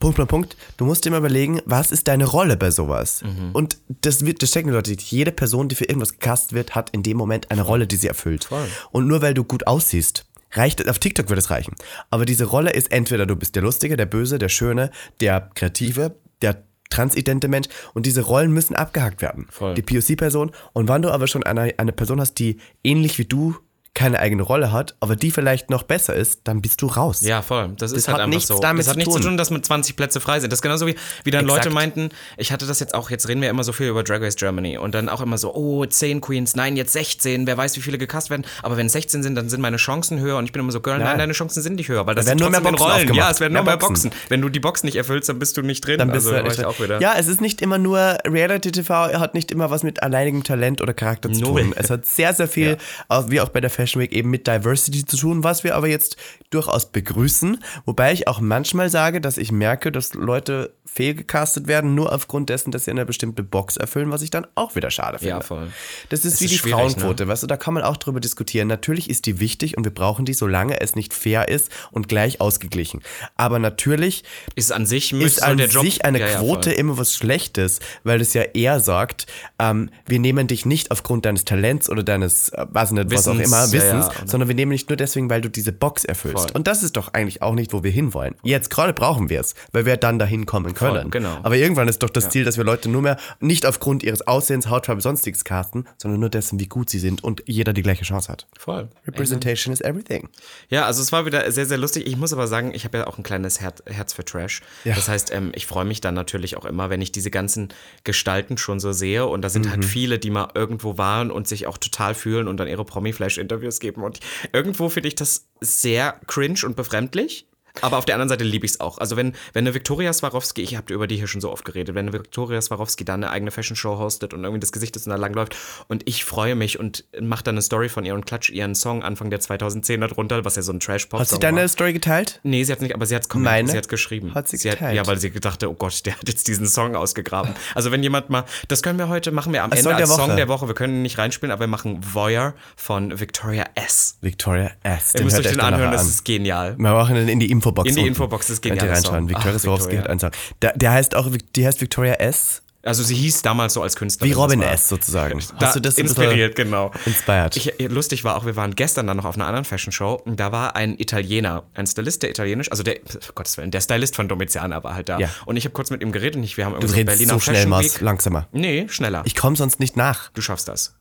Punkt, 0.01 0.17
Punkt, 0.17 0.31
Punkt, 0.31 0.57
du 0.79 0.87
musst 0.87 1.05
dir 1.05 1.09
immer 1.11 1.19
überlegen, 1.19 1.61
was 1.67 1.93
ist 1.93 2.09
deine 2.09 2.25
Rolle 2.25 2.57
bei 2.57 2.71
sowas? 2.71 3.21
Mhm. 3.23 3.51
Und 3.53 3.77
das, 4.01 4.25
wird, 4.25 4.43
das 4.43 4.51
checken 4.51 4.69
die 4.71 4.75
Leute. 4.75 4.93
Jede 4.99 5.31
Person, 5.31 5.69
die 5.69 5.75
für 5.75 5.85
irgendwas 5.85 6.13
gecastet 6.13 6.55
wird, 6.55 6.75
hat 6.75 6.89
in 6.91 7.03
dem 7.03 7.19
Moment 7.19 7.51
eine 7.51 7.61
Rolle, 7.63 7.87
die 7.87 7.97
sie 7.97 8.09
erfüllt. 8.09 8.49
Und 8.93 9.07
nur 9.07 9.21
weil 9.21 9.35
du 9.35 9.45
gut 9.45 9.67
aussiehst, 9.67 10.25
reicht 10.53 10.89
auf 10.89 10.99
TikTok 10.99 11.29
wird 11.29 11.39
es 11.39 11.51
reichen. 11.51 11.75
Aber 12.11 12.25
diese 12.25 12.45
Rolle 12.45 12.71
ist 12.71 12.93
entweder 12.93 13.27
du 13.27 13.37
bist 13.37 13.55
der 13.55 13.63
Lustige, 13.63 13.97
der 13.97 14.07
Böse, 14.07 14.39
der 14.39 14.49
Schöne, 14.49 14.91
der 15.21 15.51
Kreative, 15.55 16.17
der 16.43 16.65
transidente 16.91 17.49
Mensch 17.49 17.69
und 17.95 18.05
diese 18.05 18.23
Rollen 18.23 18.53
müssen 18.53 18.75
abgehakt 18.75 19.23
werden. 19.23 19.47
Voll. 19.51 19.75
Die 19.75 19.83
POC-Person. 19.83 20.51
Und 20.73 20.89
wenn 20.89 21.03
du 21.03 21.11
aber 21.11 21.27
schon 21.27 21.45
eine, 21.45 21.75
eine 21.79 21.93
Person 21.93 22.21
hast, 22.21 22.35
die 22.35 22.59
ähnlich 22.83 23.19
wie 23.19 23.25
du 23.25 23.57
keine 23.95 24.21
eigene 24.21 24.43
Rolle 24.43 24.73
hat, 24.73 24.97
aber 25.01 25.17
die 25.17 25.31
vielleicht 25.31 25.69
noch 25.69 25.83
besser 25.83 26.15
ist, 26.15 26.43
dann 26.45 26.63
bist 26.63 26.81
du 26.81 26.87
raus. 26.87 27.23
Ja, 27.23 27.43
voll. 27.43 27.73
Das, 27.77 27.93
ist 27.93 28.07
halt 28.07 28.15
hat 28.15 28.23
einfach 28.23 28.35
nichts 28.35 28.49
so. 28.49 28.61
damit 28.61 28.81
das 28.81 28.89
hat 28.89 28.95
zu 28.95 28.99
nichts 28.99 29.15
zu 29.15 29.21
tun. 29.21 29.37
dass 29.37 29.51
mit 29.51 29.67
20 29.67 29.97
Plätze 29.97 30.21
frei 30.21 30.41
sind. 30.41 30.53
Das 30.53 30.59
ist 30.59 30.63
genauso 30.63 30.87
wie, 30.87 30.95
wie 31.25 31.31
dann 31.31 31.45
Exakt. 31.45 31.65
Leute 31.65 31.75
meinten, 31.75 32.11
ich 32.37 32.53
hatte 32.53 32.67
das 32.67 32.79
jetzt 32.81 32.95
auch, 32.95 33.11
jetzt 33.11 33.29
reden 33.29 33.43
wir 33.43 33.51
immer 33.51 33.65
so 33.65 33.73
viel 33.73 33.89
über 33.89 34.05
Drag 34.05 34.21
Race 34.21 34.37
Germany 34.37 34.79
und 34.79 34.95
dann 34.95 35.09
auch 35.09 35.21
immer 35.21 35.39
so, 35.39 35.55
oh, 35.55 35.85
10 35.85 36.21
Queens, 36.21 36.55
nein, 36.55 36.77
jetzt 36.77 36.93
16, 36.93 37.47
wer 37.47 37.57
weiß, 37.57 37.77
wie 37.77 37.81
viele 37.81 37.99
gecast 37.99 38.31
werden. 38.31 38.47
Aber 38.63 38.77
wenn 38.77 38.87
es 38.87 38.93
16 38.93 39.23
sind, 39.23 39.35
dann 39.35 39.49
sind 39.49 39.61
meine 39.61 39.77
Chancen 39.77 40.21
höher 40.21 40.39
und 40.39 40.45
ich 40.45 40.53
bin 40.53 40.61
immer 40.61 40.73
so, 40.73 40.81
Girl, 40.81 40.99
nein, 40.99 41.07
Nein. 41.07 41.19
deine 41.19 41.33
Chancen 41.33 41.63
sind 41.63 41.77
nicht 41.77 41.89
höher, 41.89 42.07
weil 42.07 42.15
das 42.15 42.27
werden 42.27 42.39
sind 42.39 42.51
nur 42.51 42.61
mehr 42.61 42.71
Boxen 42.71 42.87
Rollen. 42.87 43.15
Ja, 43.15 43.31
es 43.31 43.41
werden 43.41 43.53
nur 43.55 43.63
Mehr 43.63 43.73
mehr 43.73 43.79
Boxen. 43.79 44.11
Boxen. 44.11 44.29
Wenn 44.29 44.41
du 44.41 44.49
die 44.49 44.61
Box 44.61 44.85
nicht 44.85 44.97
erfüllst, 44.97 45.29
dann 45.29 45.39
bist 45.39 45.57
du 45.57 45.63
nicht 45.63 45.85
drin. 45.85 45.99
Dann 45.99 46.13
bist 46.13 46.27
also, 46.27 46.39
du 46.39 46.49
halt 46.49 46.65
auch 46.65 46.81
wieder. 46.81 47.01
Ja, 47.01 47.15
es 47.19 47.27
ist 47.27 47.41
nicht 47.41 47.61
immer 47.61 47.79
nur 47.79 48.19
Reality 48.25 48.73
TV, 48.73 49.19
hat 49.19 49.35
nicht 49.35 49.51
immer 49.51 49.71
was 49.71 49.83
mit 49.83 50.03
alleinigem 50.03 50.45
Talent 50.45 50.81
oder 50.81 50.95
Charakter 50.95 51.33
zu 51.33 51.41
tun. 51.41 51.75
Es 51.77 51.91
hat 51.91 52.07
sehr, 52.07 52.33
sehr 52.35 52.49
viel, 52.49 52.77
auch 53.09 53.31
wie 53.31 53.41
auch 53.41 53.49
bei 53.49 53.61
der 53.61 53.71
Fashion 53.81 54.03
Week, 54.03 54.13
eben 54.13 54.31
mit 54.31 54.47
Diversity 54.47 55.05
zu 55.07 55.17
tun, 55.17 55.43
was 55.45 55.65
wir 55.65 55.75
aber 55.75 55.89
jetzt 55.89 56.17
durchaus 56.51 56.91
begrüßen. 56.93 57.63
Wobei 57.87 58.13
ich 58.13 58.29
auch 58.29 58.41
manchmal 58.41 58.91
sage, 58.91 59.21
dass 59.21 59.39
ich 59.39 59.53
merke, 59.53 59.91
dass 59.91 60.15
Leute 60.15 60.75
fehlgecastet 60.93 61.69
werden, 61.69 61.95
nur 61.95 62.13
aufgrund 62.13 62.49
dessen, 62.51 62.73
dass 62.73 62.85
sie 62.85 62.91
eine 62.91 63.07
bestimmte 63.07 63.43
Box 63.45 63.77
erfüllen, 63.77 64.11
was 64.11 64.23
ich 64.23 64.31
dann 64.31 64.47
auch 64.57 64.75
wieder 64.75 64.91
schade 64.91 65.19
finde. 65.19 65.31
Ja, 65.35 65.41
voll. 65.41 65.69
Das 66.09 66.25
ist 66.25 66.35
Es 66.35 66.41
wie 66.41 66.47
ist 66.47 66.65
die 66.65 66.69
ne? 66.69 66.75
Frauenquote, 66.75 67.29
weißt 67.29 67.45
du, 67.45 67.47
da 67.47 67.57
kann 67.57 67.75
man 67.75 67.85
auch 67.85 67.97
drüber 67.97 68.19
diskutieren. 68.19 68.67
Natürlich 68.67 69.09
ist 69.09 69.27
die 69.27 69.39
wichtig 69.39 69.77
und 69.77 69.85
wir 69.85 69.95
brauchen 69.95 70.25
die, 70.25 70.35
solange 70.35 70.81
es 70.81 70.97
nicht 70.97 71.15
fair 71.15 71.49
ist 71.49 71.71
und 71.93 72.09
gleich 72.09 72.41
ausgeglichen. 72.41 73.03
Aber 73.37 73.61
natürlich 73.61 74.25
Ist 74.57 74.73
an 74.73 74.85
sich, 74.85 75.13
ist 75.13 75.43
an 75.43 75.59
sich 75.59 76.05
eine 76.05 76.19
Ja, 76.19 76.27
ja, 76.29 76.39
Quote 76.41 76.71
voll. 76.71 76.79
immer 76.79 76.99
was 76.99 77.15
Schlechtes, 77.15 77.79
weil 78.03 78.21
es 78.21 78.35
ja 78.35 78.43
eher 78.43 78.81
sagt, 78.81 79.27
ähm, 79.61 79.91
wir 80.07 80.19
nehmen 80.19 80.49
dich 80.49 80.67
nicht 80.67 80.91
aufgrund 80.91 81.25
deines 81.25 81.45
Talents 81.45 81.89
oder 81.89 82.03
deines, 82.03 82.49
äh, 82.49 82.67
weiß 82.69 82.91
nicht, 82.93 83.11
was 83.13 83.29
auch 83.29 83.39
immer, 83.39 83.70
ja, 83.73 83.81
Wissens, 83.81 84.07
ja, 84.07 84.27
sondern 84.27 84.49
wir 84.49 84.55
nehmen 84.55 84.73
dich 84.73 84.89
nur 84.89 84.97
deswegen, 84.97 85.29
weil 85.31 85.41
du 85.41 85.49
diese 85.51 85.73
Box 85.73 86.05
erfüllst. 86.05 86.49
Voll. 86.49 86.57
Und 86.57 86.67
das 86.67 86.83
ist 86.83 86.97
doch 86.97 87.13
eigentlich 87.15 87.43
auch 87.43 87.55
nicht, 87.55 87.73
wo 87.73 87.83
wir 87.83 87.91
hinwollen. 87.91 88.35
Jetzt 88.43 88.71
gerade 88.71 88.93
brauchen 88.93 89.29
wir 89.31 89.41
es, 89.41 89.55
weil 89.73 89.87
wir 89.87 89.97
dann 89.97 90.19
dahin 90.19 90.47
kommen 90.47 90.75
können. 90.75 91.03
Voll, 91.03 91.11
genau. 91.11 91.39
Aber 91.43 91.57
irgendwann 91.57 91.89
ist 91.89 92.03
doch 92.03 92.11
das 92.11 92.29
Ziel, 92.31 92.45
dass 92.45 92.57
wir 92.57 92.65
Leute 92.65 92.89
nur 92.89 93.03
mehr 93.03 93.17
nicht 93.41 93.67
aufgrund 93.67 94.03
ihres 94.03 94.27
Aussehens, 94.27 94.69
Hautfarbe, 94.69 95.01
sonstiges 95.01 95.45
casten, 95.45 95.87
sondern 95.99 96.21
nur 96.21 96.31
dessen, 96.31 96.59
wie 96.61 96.67
gut 96.67 96.91
sie 96.91 96.99
sind 96.99 97.23
und 97.25 97.43
jeder 97.47 97.73
die 97.73 97.83
gleiche 97.83 98.05
Chance 98.05 98.31
hat. 98.31 98.47
Voll. 98.59 98.89
Representation 99.07 99.73
is 99.73 99.81
everything. 99.81 100.29
Ja, 100.69 100.87
also 100.87 101.03
es 101.03 101.13
war 101.13 101.27
wieder 101.27 101.51
sehr, 101.53 101.67
sehr 101.67 101.79
lustig. 101.79 102.07
Ich 102.07 102.17
muss 102.17 102.33
aber 102.33 102.47
sagen, 102.47 102.73
ich 102.75 102.85
habe 102.85 102.99
ja 102.99 103.07
auch 103.07 103.19
ein 103.19 103.23
kleines 103.23 103.61
Her 103.61 103.73
Herz 103.87 104.13
für 104.13 104.25
Trash. 104.25 104.61
Ja. 104.85 104.95
Das 104.95 105.09
heißt, 105.09 105.33
ähm, 105.33 105.53
ich 105.55 105.67
freue 105.67 105.85
mich 105.85 106.01
dann 106.01 106.15
natürlich 106.15 106.57
auch 106.57 106.65
immer, 106.65 106.91
wenn 106.91 107.01
ich 107.01 107.13
diese 107.13 107.31
ganzen 107.31 107.69
Gestalten 108.05 108.59
schon 108.59 108.81
so 108.81 108.93
sehe. 108.93 109.27
Und 109.27 109.43
da 109.43 109.49
sind 109.49 109.67
Mhm. 109.67 109.71
halt 109.71 109.85
viele, 109.85 110.19
die 110.19 110.31
mal 110.31 110.49
irgendwo 110.55 110.99
waren 110.99 111.31
und 111.31 111.47
sich 111.49 111.67
auch 111.67 111.79
total 111.79 112.15
fühlen 112.15 112.49
und 112.49 112.57
dann 112.59 112.69
ihre 112.69 112.85
Promi-Flash-Interviews 112.85 113.60
geben. 113.81 114.03
Und 114.03 114.21
irgendwo 114.53 114.89
finde 114.89 115.09
ich 115.09 115.15
das 115.15 115.49
sehr 115.61 116.21
cringe 116.27 116.61
und 116.65 116.77
befremdlich. 116.77 117.47
Aber 117.81 117.99
auf 117.99 118.05
der 118.05 118.15
anderen 118.15 118.29
Seite 118.29 118.45
liebe 118.45 118.67
ich 118.67 118.73
es 118.73 118.81
auch. 118.81 118.99
Also 118.99 119.17
wenn, 119.17 119.33
wenn 119.53 119.65
eine 119.65 119.75
Viktoria 119.75 120.13
Swarovski, 120.13 120.63
ich 120.63 120.77
habe 120.77 120.93
über 120.93 121.07
die 121.07 121.17
hier 121.17 121.27
schon 121.27 121.41
so 121.41 121.51
oft 121.51 121.65
geredet, 121.65 121.95
wenn 121.95 122.09
eine 122.09 122.13
Viktoria 122.13 122.61
Swarovski 122.61 123.05
dann 123.05 123.23
eine 123.25 123.33
eigene 123.33 123.51
Fashion-Show 123.51 123.99
hostet 123.99 124.35
und 124.35 124.45
irgendwie 124.45 124.61
das 124.61 124.73
Gesicht 124.73 124.97
ist 124.97 125.07
und 125.07 125.11
da 125.11 125.17
langläuft 125.17 125.57
und 125.89 126.03
ich 126.09 126.25
freue 126.25 126.55
mich 126.55 126.79
und 126.79 127.05
mache 127.21 127.45
dann 127.45 127.55
eine 127.55 127.63
Story 127.63 127.89
von 127.89 128.05
ihr 128.05 128.15
und 128.15 128.27
klatsch 128.27 128.51
ihren 128.51 128.75
Song 128.75 129.03
Anfang 129.03 129.31
der 129.31 129.41
2010er 129.41 130.09
drunter, 130.09 130.45
was 130.45 130.57
ja 130.57 130.63
so 130.63 130.73
ein 130.73 130.81
Trash-Pop-Song 130.81 131.21
Hat 131.21 131.29
sie 131.29 131.39
deine 131.39 131.61
war. 131.63 131.69
Story 131.69 131.93
geteilt? 131.93 132.41
Nee, 132.43 132.65
sie 132.65 132.73
hat 132.73 132.81
nicht, 132.81 132.95
aber 132.95 133.07
sie 133.07 133.15
hat 133.15 133.23
es 133.29 133.35
Meine? 133.35 133.71
sie 133.71 133.77
hat's 133.77 133.89
geschrieben. 133.89 134.35
Hat 134.35 134.49
sie 134.49 134.57
hat, 134.69 134.79
geteilt. 134.79 134.97
Ja, 134.97 135.07
weil 135.07 135.19
sie 135.19 135.31
gedachte, 135.31 135.71
oh 135.71 135.75
Gott, 135.75 136.05
der 136.07 136.17
hat 136.17 136.29
jetzt 136.29 136.49
diesen 136.49 136.67
Song 136.67 136.95
ausgegraben. 136.97 137.55
Also 137.75 137.93
wenn 137.93 138.03
jemand 138.03 138.31
mal, 138.31 138.45
das 138.69 138.83
können 138.83 138.99
wir 138.99 139.09
heute, 139.09 139.31
machen 139.31 139.53
wir 139.53 139.63
am 139.63 139.71
Ende 139.71 139.83
Song 139.85 139.93
der 139.93 140.01
als 140.01 140.15
Song 140.15 140.29
Woche. 140.29 140.37
der 140.37 140.49
Woche. 140.49 140.67
Wir 140.67 140.75
können 140.75 140.97
ihn 140.97 141.03
nicht 141.03 141.19
reinspielen, 141.19 141.53
aber 141.53 141.61
wir 141.61 141.67
machen 141.69 142.01
Voyeur 142.13 142.55
von 142.77 143.21
Victoria 143.21 143.65
S. 143.75 144.17
Victoria 144.21 144.71
S. 144.83 145.15
Ihr 145.15 145.23
müsst 145.25 145.39
euch 145.39 145.47
den 145.49 145.61
anhören, 145.61 145.81
nachher 145.83 145.93
das 145.93 146.03
an. 146.03 146.09
ist 146.09 146.25
genial. 146.25 146.77
Wir 146.77 146.93
machen 146.93 147.15
den 147.15 147.29
in 147.29 147.39
die 147.39 147.51
Infobox. 147.61 147.91
In 147.91 147.97
die. 147.97 148.07
Infobox, 148.07 148.47
das 148.47 148.55
ist 148.55 148.63
Könnt 148.63 148.83
ihr 148.83 148.89
reinschauen. 148.89 149.21
Song. 149.21 149.29
Victoria 149.29 149.59
Swarovski 149.59 149.97
hat 149.97 150.09
einen 150.09 150.21
Song. 150.21 150.31
Der, 150.63 150.77
der 150.77 150.93
heißt 150.93 151.15
auch, 151.15 151.29
die 151.55 151.67
heißt 151.67 151.81
Victoria 151.81 152.15
S. 152.15 152.63
Also 152.83 153.03
sie 153.03 153.15
hieß 153.15 153.43
damals 153.43 153.75
so 153.75 153.83
als 153.83 153.95
Künstlerin. 153.95 154.31
Wie 154.31 154.35
Robin 154.35 154.63
S. 154.63 154.89
sozusagen. 154.89 155.39
Da, 155.59 155.67
Hast 155.67 155.77
du 155.77 155.81
das 155.81 155.99
inspiriert, 155.99 156.57
genau. 156.57 156.93
Inspired. 157.05 157.55
Ich, 157.57 157.75
lustig 157.79 158.25
war 158.25 158.37
auch, 158.37 158.47
wir 158.47 158.57
waren 158.57 158.75
gestern 158.75 159.07
dann 159.07 159.19
noch 159.19 159.27
auf 159.27 159.35
einer 159.35 159.47
anderen 159.47 159.67
Fashion 159.67 159.93
Show 159.93 160.15
und 160.25 160.41
da 160.41 160.51
war 160.51 160.77
ein 160.77 160.99
Italiener, 160.99 161.65
ein 161.75 161.87
Stylist, 161.87 162.23
der 162.23 162.31
italienisch, 162.31 162.71
also 162.71 162.83
der, 162.83 162.97
oh 163.05 163.33
Gottes 163.35 163.59
Willen, 163.59 163.71
der 163.71 163.83
Stylist 163.83 164.17
von 164.17 164.29
Domiziana 164.29 164.83
war 164.83 164.95
halt 164.95 165.11
da. 165.11 165.19
Ja. 165.19 165.29
Und 165.45 165.59
ich 165.59 165.65
habe 165.65 165.75
kurz 165.75 165.91
mit 165.91 166.01
ihm 166.01 166.11
geredet 166.11 166.37
und 166.37 166.43
ich, 166.43 166.57
wir 166.57 166.65
haben 166.65 166.73
du 166.73 166.79
irgendwie 166.79 166.89
so 166.89 166.97
redest 166.97 167.19
Berliner 167.19 167.35
so 167.35 167.41
schnell, 167.41 167.55
Fashion 167.57 167.71
Mars. 167.71 168.01
Langsamer. 168.01 168.49
Nee, 168.53 168.87
schneller. 168.89 169.23
Ich 169.27 169.35
komme 169.35 169.57
sonst 169.57 169.79
nicht 169.79 169.99
nach. 169.99 170.31
du 170.31 170.41
schaffst 170.41 170.67
das. 170.67 170.95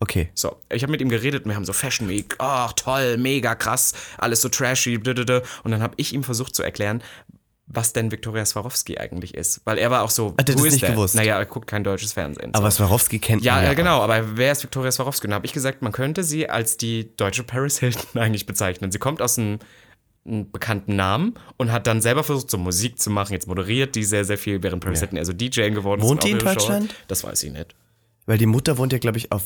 Okay. 0.00 0.30
So, 0.34 0.56
ich 0.72 0.82
habe 0.82 0.92
mit 0.92 1.00
ihm 1.00 1.08
geredet 1.08 1.44
und 1.44 1.50
wir 1.50 1.56
haben 1.56 1.64
so 1.64 1.72
Fashion 1.72 2.08
Week, 2.08 2.34
ach 2.38 2.72
toll, 2.74 3.16
mega 3.16 3.54
krass, 3.54 3.92
alles 4.18 4.40
so 4.40 4.48
trashy, 4.48 4.98
blödödö. 4.98 5.40
und 5.64 5.70
dann 5.72 5.82
habe 5.82 5.94
ich 5.96 6.12
ihm 6.14 6.22
versucht 6.22 6.54
zu 6.54 6.62
erklären, 6.62 7.02
was 7.70 7.92
denn 7.92 8.10
Viktoria 8.10 8.46
Swarovski 8.46 8.96
eigentlich 8.98 9.34
ist, 9.34 9.60
weil 9.64 9.76
er 9.76 9.90
war 9.90 10.02
auch 10.02 10.08
so, 10.10 10.34
Hat 10.38 10.48
er 10.48 10.54
das 10.54 10.62
nicht 10.64 10.80
that? 10.80 10.92
gewusst? 10.92 11.14
Naja, 11.14 11.36
er 11.38 11.44
guckt 11.44 11.66
kein 11.68 11.84
deutsches 11.84 12.14
Fernsehen. 12.14 12.52
so. 12.54 12.58
Aber 12.58 12.70
Swarovski 12.70 13.18
kennt 13.18 13.42
Ja, 13.42 13.56
man 13.56 13.64
ja, 13.64 13.74
genau, 13.74 14.00
aber 14.00 14.36
wer 14.38 14.52
ist 14.52 14.62
Victoria 14.62 14.90
Swarovski? 14.90 15.26
Und 15.26 15.32
da 15.32 15.34
habe 15.34 15.44
ich 15.46 15.52
gesagt, 15.52 15.82
man 15.82 15.92
könnte 15.92 16.22
sie 16.24 16.48
als 16.48 16.78
die 16.78 17.14
deutsche 17.16 17.42
Paris 17.42 17.78
Hilton 17.78 18.04
eigentlich 18.22 18.46
bezeichnen. 18.46 18.90
Sie 18.90 18.98
kommt 18.98 19.20
aus 19.20 19.38
einem, 19.38 19.58
einem 20.26 20.50
bekannten 20.50 20.96
Namen 20.96 21.34
und 21.58 21.70
hat 21.70 21.86
dann 21.86 22.00
selber 22.00 22.24
versucht, 22.24 22.50
so 22.50 22.56
Musik 22.56 22.98
zu 22.98 23.10
machen. 23.10 23.32
Jetzt 23.34 23.46
moderiert 23.48 23.96
die 23.96 24.04
sehr, 24.04 24.24
sehr 24.24 24.38
viel, 24.38 24.62
während 24.62 24.82
Paris 24.82 25.00
Hilton 25.00 25.18
eher 25.18 25.26
so 25.26 25.34
DJ 25.34 25.68
geworden 25.68 26.00
ist. 26.00 26.06
Wohnt 26.06 26.22
die 26.24 26.30
in 26.30 26.36
ihre 26.38 26.46
Show. 26.48 26.54
Deutschland? 26.54 26.94
Das 27.08 27.22
weiß 27.24 27.42
ich 27.42 27.52
nicht. 27.52 27.74
Weil 28.24 28.38
die 28.38 28.46
Mutter 28.46 28.78
wohnt 28.78 28.92
ja, 28.94 28.98
glaube 28.98 29.18
ich, 29.18 29.30
auf 29.30 29.42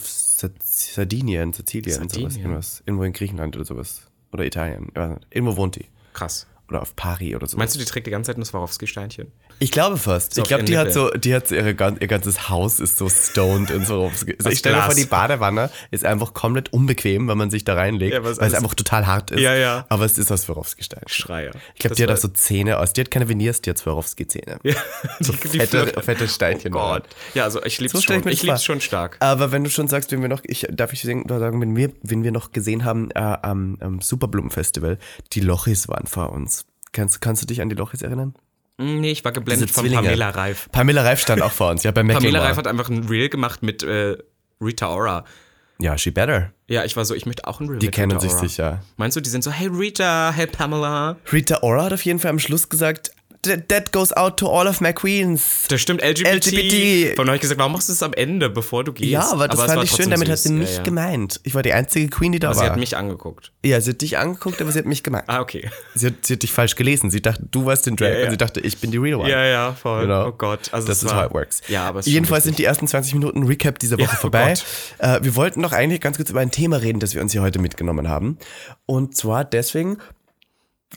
Sardinien, 0.63 1.53
Sizilien, 1.53 1.95
sowas, 1.95 2.13
Sardinien? 2.13 2.41
irgendwas. 2.41 2.83
Irgendwo 2.87 3.05
in 3.05 3.13
Griechenland 3.13 3.57
oder 3.57 3.65
sowas. 3.65 4.03
Oder 4.33 4.45
Italien. 4.45 4.91
Irgendwo 5.31 5.57
wohnt 5.57 5.77
die. 5.77 5.87
Krass. 6.13 6.47
Oder 6.73 6.81
auf 6.83 6.97
Paris 6.97 7.35
oder 7.35 7.47
so. 7.47 7.59
Meinst 7.59 7.75
du, 7.75 7.79
die 7.79 7.85
trägt 7.85 8.07
die 8.07 8.11
ganze 8.11 8.31
Zeit 8.31 8.39
ein 8.39 8.45
Swarovski-Steinchen? 8.45 9.31
Ich 9.59 9.71
glaube 9.71 9.99
fast. 9.99 10.37
ich 10.39 10.43
auf 10.43 10.49
glaube, 10.49 10.65
die 10.65 10.79
hat 10.79 10.91
so, 10.93 11.11
die 11.11 11.35
hat 11.35 11.49
so 11.49 11.55
ihre, 11.55 11.69
ihr 11.71 12.09
ganzes 12.09 12.49
Haus 12.49 12.81
ist 12.81 12.97
so 12.97 13.09
stoned 13.11 13.71
in 13.71 13.85
Swarovski. 13.85 14.35
Also 14.39 14.49
ich 14.51 14.59
stelle 14.61 14.77
mir 14.77 14.83
vor, 14.85 14.95
die 14.95 15.05
Badewanne 15.05 15.71
ist 15.91 16.05
einfach 16.05 16.33
komplett 16.33 16.73
unbequem, 16.73 17.29
wenn 17.29 17.37
man 17.37 17.51
sich 17.51 17.65
da 17.65 17.75
reinlegt, 17.75 18.15
Ja, 18.15 18.25
weil 18.25 18.33
es 18.33 18.39
einfach 18.39 18.75
total 18.75 19.07
hart 19.07 19.31
ist. 19.33 19.41
Ja, 19.41 19.55
ja. 19.55 19.85
Aber 19.91 20.05
es 20.07 20.17
ist 20.17 20.33
aus 20.33 20.43
Swarovski-Stein. 20.43 21.03
Schreier. 21.07 21.53
Ich 21.75 21.81
glaube, 21.81 21.95
die 21.97 22.03
hat 22.03 22.11
auch 22.11 22.17
so 22.17 22.29
Zähne 22.29 22.79
aus. 22.79 22.95
Die 22.95 23.03
hat 23.03 23.11
keine 23.11 23.29
Veneers, 23.29 23.61
die 23.61 23.71
hat 23.71 23.79
Swarovski-Zähne. 23.79 24.59
Ja, 24.63 24.75
So 25.21 25.33
die, 25.35 25.49
die 25.51 25.59
fette, 25.59 25.85
Flö- 25.85 26.01
fette 26.03 26.29
Steinchen. 26.29 26.73
Oh 26.75 26.79
Gott. 26.79 27.05
Ja, 27.35 27.45
also 27.45 27.63
ich 27.63 27.79
lieb's 27.81 27.93
So 27.93 28.01
schon. 28.01 28.21
ich 28.27 28.35
Ich, 28.35 28.43
lieb's 28.45 28.65
schon 28.65 28.81
stark. 28.81 29.19
Aber 29.21 29.53
wenn 29.53 29.63
du 29.63 29.71
schon 29.71 29.89
sagst, 29.89 30.11
wenn 30.13 30.23
wir 30.23 30.29
noch, 30.29 30.41
ich, 30.45 30.67
darf 30.71 30.93
ich 30.95 31.03
sagen, 31.03 31.29
wenn 31.61 31.77
wir, 31.77 31.93
wenn 32.03 32.25
wir 32.25 32.33
noch 32.33 32.53
gesehen 32.53 32.85
haben 32.85 33.11
äh, 33.11 33.19
am, 33.19 33.77
am 33.81 34.01
Superblumenfestival, 34.01 34.99
die 35.35 35.41
Lochis 35.41 35.89
waren 35.89 36.07
vor 36.07 36.31
uns. 36.33 36.62
Kannst, 36.93 37.21
kannst 37.21 37.43
du 37.43 37.47
dich 37.47 37.61
an 37.63 37.69
die 37.69 37.75
Lochis 37.75 38.03
erinnern? 38.03 38.35
Nee, 38.79 39.11
ich 39.11 39.25
war 39.25 39.33
geblendet 39.33 39.71
von. 39.71 39.91
Pamela 39.91 40.31
Reif. 40.31 40.69
Pamela 40.73 41.03
Reif 41.03 41.21
stand 41.21 41.43
auch 41.43 41.53
vor 41.53 41.71
uns, 41.71 41.83
ja, 41.83 41.91
bei 41.91 42.01
Pamela 42.03 42.21
Mecklenburg. 42.21 42.43
Reif 42.49 42.57
hat 42.57 42.67
einfach 42.67 42.89
ein 42.89 43.05
Reel 43.09 43.29
gemacht 43.29 43.63
mit 43.63 43.83
äh, 43.83 44.17
Rita 44.61 44.89
Ora. 44.89 45.25
Ja, 45.79 45.99
she 45.99 46.11
better. 46.11 46.53
Ja, 46.69 46.85
ich 46.85 46.97
war 46.97 47.05
so, 47.05 47.15
ich 47.15 47.27
möchte 47.27 47.47
auch 47.47 47.61
ein 47.61 47.69
Reel 47.69 47.79
Die 47.79 47.87
mit 47.87 47.95
kennen 47.95 48.13
Rita 48.13 48.21
sich 48.21 48.33
Ora. 48.33 48.41
sicher. 48.41 48.83
Meinst 48.97 49.17
du, 49.17 49.21
die 49.21 49.31
sind 49.31 49.43
so, 49.45 49.51
hey 49.51 49.69
Rita, 49.69 50.33
hey 50.35 50.47
Pamela. 50.47 51.17
Rita 51.33 51.63
Ora 51.63 51.85
hat 51.85 51.93
auf 51.93 52.05
jeden 52.05 52.19
Fall 52.19 52.31
am 52.31 52.39
Schluss 52.39 52.69
gesagt, 52.69 53.13
"That- 53.45 53.93
goes 53.93 54.13
out 54.17 54.37
to 54.39 54.49
all 54.49 54.67
of 54.67 54.81
my 54.81 54.93
queens. 54.93 55.65
Das 55.69 55.81
stimmt, 55.81 56.03
LGBT. 56.03 56.35
LGBT. 56.37 57.17
Von 57.17 57.29
euch 57.29 57.41
gesagt, 57.41 57.59
warum 57.59 57.73
machst 57.73 57.89
du 57.89 57.93
es 57.93 58.03
am 58.03 58.13
Ende, 58.13 58.49
bevor 58.49 58.85
du 58.85 58.93
gehst? 58.93 59.11
Ja, 59.11 59.31
aber 59.33 59.49
das 59.49 59.61
es 59.61 59.67
fand 59.67 59.85
ich 59.85 59.91
schön, 59.91 60.11
damit 60.11 60.29
hat 60.29 60.39
süß. 60.39 60.45
sie 60.45 60.53
mich 60.53 60.71
ja, 60.71 60.77
ja. 60.77 60.83
gemeint. 60.83 61.41
Ich 61.43 61.55
war 61.55 61.63
die 61.63 61.73
einzige 61.73 62.09
Queen, 62.09 62.33
die 62.33 62.39
da 62.39 62.49
Aber 62.51 62.57
war. 62.57 62.65
sie 62.65 62.71
hat 62.71 62.79
mich 62.79 62.97
angeguckt. 62.97 63.53
ja, 63.65 63.81
sie 63.81 63.91
hat 63.91 64.01
dich 64.01 64.17
angeguckt, 64.19 64.61
aber 64.63 64.71
sie 64.73 64.79
hat 64.79 64.87
mich 64.87 65.03
gemeint. 65.03 65.25
Ah, 65.27 65.41
okay. 65.41 65.71
Sie, 65.95 66.07
hat, 66.07 66.15
sie 66.23 66.35
hat 66.35 66.43
dich 66.43 66.53
falsch 66.53 66.77
gelesen. 66.77 67.11
Sie 67.11 67.21
dachte, 67.21 67.45
du 67.51 67.67
warst 67.67 67.87
den 67.87 67.97
Drag 67.97 68.17
Ja, 68.19 68.25
und 68.25 68.31
sie 68.31 68.37
dachte, 68.39 68.61
ich 68.61 68.79
bin 68.79 68.91
die 68.93 68.99
real 68.99 69.21
one. 69.21 69.31
Ja, 69.31 69.45
ja, 69.45 69.73
voll. 69.75 70.03
Genau. 70.03 70.29
Oh 70.29 70.33
Gott. 70.33 70.69
Also 70.73 70.87
Das 70.89 71.03
ist 71.03 71.15
how 71.15 71.27
it 71.27 71.35
works. 71.35 71.61
Ja, 71.69 71.89
aber 71.89 72.01
Jedenfalls 72.01 72.45
sind 72.45 72.59
die 72.59 72.65
ersten 72.65 72.87
20 72.87 73.15
Minuten 73.15 73.43
Recap 73.45 73.79
dieser 73.79 73.99
Woche 73.99 74.11
oh 74.13 74.17
vorbei. 74.21 74.55
Gott. 74.55 74.65
äh, 74.99 75.19
wir 75.23 75.35
wollten 75.37 75.61
noch 75.61 75.73
eigentlich 75.73 76.01
ganz 76.01 76.17
kurz 76.17 76.31
über 76.31 76.41
ein 76.41 76.51
Thema 76.51 76.77
reden, 76.77 77.01
das 77.01 77.15
wir 77.15 77.21
uns 77.23 77.33
hier 77.33 77.43
heute 77.43 77.59
mitgenommen 77.59 78.09
haben. 78.09 78.39
Und 78.87 79.17
zwar 79.17 79.45
deswegen, 79.45 79.99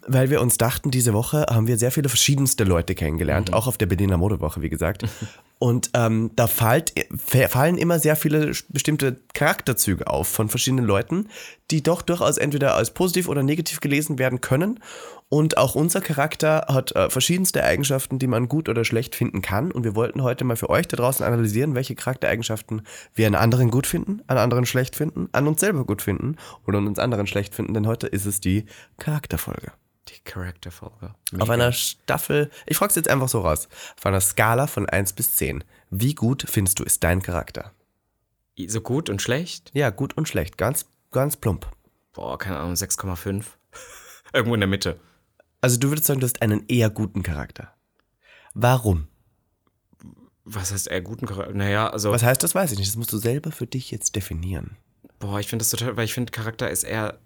weil 0.07 0.29
wir 0.29 0.41
uns 0.41 0.57
dachten, 0.57 0.91
diese 0.91 1.13
Woche 1.13 1.45
haben 1.49 1.67
wir 1.67 1.77
sehr 1.77 1.91
viele 1.91 2.09
verschiedenste 2.09 2.63
Leute 2.63 2.95
kennengelernt, 2.95 3.53
auch 3.53 3.67
auf 3.67 3.77
der 3.77 3.85
Berliner 3.85 4.17
Modewoche, 4.17 4.61
wie 4.61 4.69
gesagt. 4.69 5.03
Und 5.57 5.89
ähm, 5.93 6.31
da 6.35 6.47
fallt, 6.47 6.93
fallen 7.17 7.77
immer 7.77 7.97
sehr 7.97 8.17
viele 8.17 8.51
bestimmte 8.69 9.21
Charakterzüge 9.33 10.05
auf 10.05 10.27
von 10.27 10.49
verschiedenen 10.49 10.85
Leuten, 10.85 11.29
die 11.71 11.81
doch 11.81 12.01
durchaus 12.01 12.37
entweder 12.37 12.75
als 12.75 12.91
positiv 12.91 13.29
oder 13.29 13.41
negativ 13.41 13.79
gelesen 13.79 14.19
werden 14.19 14.41
können. 14.41 14.81
Und 15.29 15.57
auch 15.57 15.73
unser 15.75 16.01
Charakter 16.01 16.65
hat 16.67 16.95
äh, 16.95 17.09
verschiedenste 17.09 17.63
Eigenschaften, 17.63 18.19
die 18.19 18.27
man 18.27 18.47
gut 18.49 18.69
oder 18.69 18.83
schlecht 18.83 19.15
finden 19.15 19.41
kann. 19.41 19.71
Und 19.71 19.85
wir 19.85 19.95
wollten 19.95 20.21
heute 20.23 20.43
mal 20.43 20.57
für 20.57 20.69
euch 20.69 20.87
da 20.87 20.97
draußen 20.97 21.25
analysieren, 21.25 21.73
welche 21.73 21.95
Charaktereigenschaften 21.95 22.81
wir 23.15 23.25
an 23.25 23.35
anderen 23.35 23.71
gut 23.71 23.87
finden, 23.87 24.21
an 24.27 24.37
anderen 24.37 24.65
schlecht 24.65 24.95
finden, 24.95 25.29
an 25.31 25.47
uns 25.47 25.61
selber 25.61 25.85
gut 25.85 26.01
finden 26.01 26.35
oder 26.67 26.79
an 26.79 26.87
uns 26.87 26.99
anderen 26.99 27.27
schlecht 27.27 27.55
finden. 27.55 27.73
Denn 27.73 27.87
heute 27.87 28.07
ist 28.07 28.25
es 28.25 28.41
die 28.41 28.65
Charakterfolge. 28.97 29.71
Charakterfolge. 30.25 31.13
Auf 31.39 31.49
einer 31.49 31.71
Staffel, 31.71 32.49
ich 32.65 32.77
frag's 32.77 32.95
jetzt 32.95 33.09
einfach 33.09 33.29
so 33.29 33.41
raus, 33.41 33.69
auf 33.97 34.05
einer 34.05 34.19
Skala 34.21 34.67
von 34.67 34.89
1 34.89 35.13
bis 35.13 35.35
10. 35.35 35.63
Wie 35.89 36.13
gut 36.13 36.45
findest 36.47 36.79
du 36.79 36.83
ist 36.83 37.03
dein 37.03 37.21
Charakter? 37.21 37.71
So 38.67 38.81
gut 38.81 39.09
und 39.09 39.21
schlecht? 39.21 39.71
Ja, 39.73 39.89
gut 39.89 40.17
und 40.17 40.27
schlecht, 40.27 40.57
ganz, 40.57 40.85
ganz 41.11 41.37
plump. 41.37 41.67
Boah, 42.13 42.37
keine 42.37 42.57
Ahnung, 42.57 42.73
6,5. 42.73 43.45
Irgendwo 44.33 44.53
in 44.55 44.61
der 44.61 44.67
Mitte. 44.69 44.99
Also 45.61 45.77
du 45.77 45.89
würdest 45.89 46.07
sagen, 46.07 46.19
du 46.19 46.25
hast 46.25 46.41
einen 46.41 46.65
eher 46.67 46.89
guten 46.89 47.23
Charakter. 47.23 47.73
Warum? 48.53 49.07
Was 50.43 50.71
heißt 50.71 50.87
eher 50.87 51.01
guten 51.01 51.25
Charakter? 51.25 51.53
Naja, 51.53 51.89
also, 51.89 52.11
Was 52.11 52.23
heißt 52.23 52.43
das, 52.43 52.53
weiß 52.55 52.71
ich 52.71 52.77
nicht. 52.77 52.89
Das 52.89 52.97
musst 52.97 53.11
du 53.11 53.17
selber 53.17 53.51
für 53.51 53.65
dich 53.67 53.91
jetzt 53.91 54.15
definieren. 54.15 54.77
boah, 55.19 55.39
ich 55.39 55.47
finde 55.47 55.63
das 55.63 55.71
total, 55.71 55.97
weil 55.97 56.05
ich 56.05 56.13
finde, 56.13 56.31
Charakter 56.31 56.69
ist 56.69 56.83
eher 56.83 57.19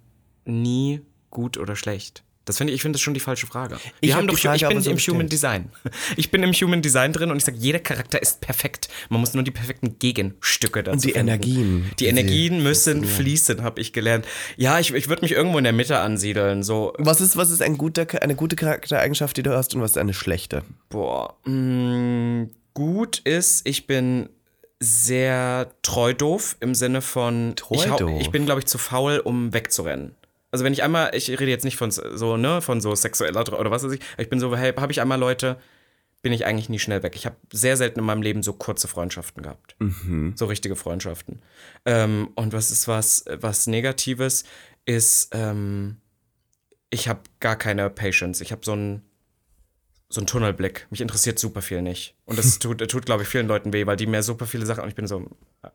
nie 0.46 1.02
gut 1.30 1.58
oder 1.58 1.76
schlecht. 1.76 2.24
Das 2.50 2.58
finde 2.58 2.74
ich, 2.74 2.78
ich 2.78 2.82
finde 2.82 2.98
das 2.98 3.02
schon 3.02 3.14
die 3.14 3.20
falsche 3.20 3.46
Frage. 3.48 3.76
Wir 3.76 3.82
Ich 4.02 4.12
haben 4.14 4.24
hab 4.24 4.30
die 4.30 4.36
doch, 4.36 4.42
Frage 4.42 4.56
ich 4.58 4.68
bin 4.68 4.82
so 4.82 4.90
im 4.90 4.96
gestellt. 4.96 5.16
Human 5.16 5.30
Design. 5.30 5.70
Ich 6.18 6.32
bin 6.32 6.42
im 6.44 6.52
Human 6.52 6.82
Design 6.82 7.14
drin 7.14 7.30
und 7.30 7.38
ich 7.38 7.46
sage, 7.46 7.58
jeder 7.60 7.80
Charakter 7.80 8.22
ist 8.22 8.42
perfekt. 8.42 8.90
Man 9.10 9.20
muss 9.20 9.34
nur 9.36 9.44
die 9.44 9.52
perfekten 9.52 10.00
Gegenstücke 10.00 10.82
dazu 10.84 10.94
Und 10.96 11.04
die 11.06 11.12
finden. 11.12 11.28
Energien, 11.28 11.86
Die 11.92 11.96
die 11.96 12.06
Energien 12.08 12.64
müssen 12.64 12.94
funktionieren. 12.94 13.16
fließen, 13.26 13.62
habe 13.64 13.80
ich 13.82 13.94
gelernt. 13.94 14.26
Ja, 14.58 14.80
ich, 14.80 14.94
ich 14.94 15.08
würde 15.10 15.22
mich 15.22 15.32
irgendwo 15.34 15.58
in 15.60 15.64
der 15.64 15.74
Mitte 15.74 16.00
ansiedeln. 16.00 16.64
So, 16.64 16.94
Was 16.98 17.22
ist, 17.22 17.38
was 17.38 17.52
ist 17.52 17.62
ein 17.62 17.78
guter, 17.78 18.08
eine 18.22 18.36
gute 18.36 18.56
Charaktereigenschaft, 18.56 19.38
die 19.38 19.44
du 19.44 19.54
hast 19.56 19.76
und 19.76 19.82
was 19.82 19.92
ist 19.92 19.98
eine 19.98 20.14
schlechte? 20.16 20.64
Boah, 20.90 21.36
mh, 21.46 22.48
gut 22.74 23.20
ist, 23.20 23.68
ich 23.68 23.86
bin 23.88 24.30
sehr 24.82 25.72
treu 25.82 26.14
doof 26.14 26.56
im 26.62 26.74
Sinne 26.74 27.02
von 27.02 27.54
Treu 27.58 27.76
ich, 27.76 28.22
ich 28.22 28.32
bin 28.32 28.46
glaube 28.46 28.62
ich 28.62 28.66
zu 28.66 28.78
faul, 28.78 29.20
um 29.20 29.54
wegzurennen. 29.54 30.16
Also 30.52 30.66
wenn 30.66 30.74
ich 30.74 30.84
einmal, 30.84 31.14
ich 31.14 31.30
rede 31.30 31.52
jetzt 31.52 31.66
nicht 31.66 31.78
von 31.78 31.92
so 31.92 32.38
ne, 32.38 32.62
von 32.62 32.82
so 32.82 32.96
sexueller 32.96 33.42
oder 33.60 33.72
was 33.72 33.84
weiß 33.84 33.92
ich, 33.92 34.02
ich 34.18 34.30
bin 34.30 34.40
so, 34.40 34.56
hey, 34.56 34.74
habe 34.74 34.92
ich 34.92 35.02
einmal 35.02 35.20
Leute, 35.20 35.58
bin 36.22 36.34
ich 36.34 36.46
eigentlich 36.46 36.70
nie 36.70 36.80
schnell 36.80 37.04
weg. 37.04 37.16
Ich 37.16 37.26
habe 37.26 37.38
sehr 37.54 37.78
selten 37.78 38.00
in 38.00 38.06
meinem 38.06 38.22
Leben 38.22 38.44
so 38.44 38.54
kurze 38.54 38.88
Freundschaften 38.88 39.44
gehabt, 39.44 39.76
so 40.36 40.46
richtige 40.48 40.76
Freundschaften. 40.76 41.42
Ähm, 41.86 42.30
und 42.36 42.52
was 42.52 42.72
ist 42.72 42.88
was, 42.88 43.26
was 43.28 43.68
Negatives 43.68 44.44
ist, 44.86 45.30
ähm, 45.34 45.98
ich 46.90 47.08
habe 47.08 47.22
gar 47.40 47.56
keine 47.56 47.90
Patience. 47.90 48.42
Ich 48.42 48.52
habe 48.52 48.66
so 48.66 48.74
einen 48.74 49.04
so 50.10 50.22
einen 50.22 50.28
Tunnelblick. 50.28 50.88
Mich 50.90 51.02
interessiert 51.02 51.38
super 51.38 51.62
viel 51.62 51.82
nicht. 51.84 52.16
Und 52.26 52.38
das 52.40 52.60
tut, 52.60 52.80
tut 52.90 53.06
glaube 53.06 53.24
ich, 53.24 53.30
vielen 53.30 53.48
Leuten 53.48 53.72
weh, 53.74 53.86
weil 53.86 53.96
die 53.96 54.08
mir 54.08 54.24
super 54.24 54.48
viele 54.48 54.66
Sachen 54.66 54.82
und 54.84 54.90
ich 54.90 54.96
bin 54.96 55.08
so, 55.08 55.30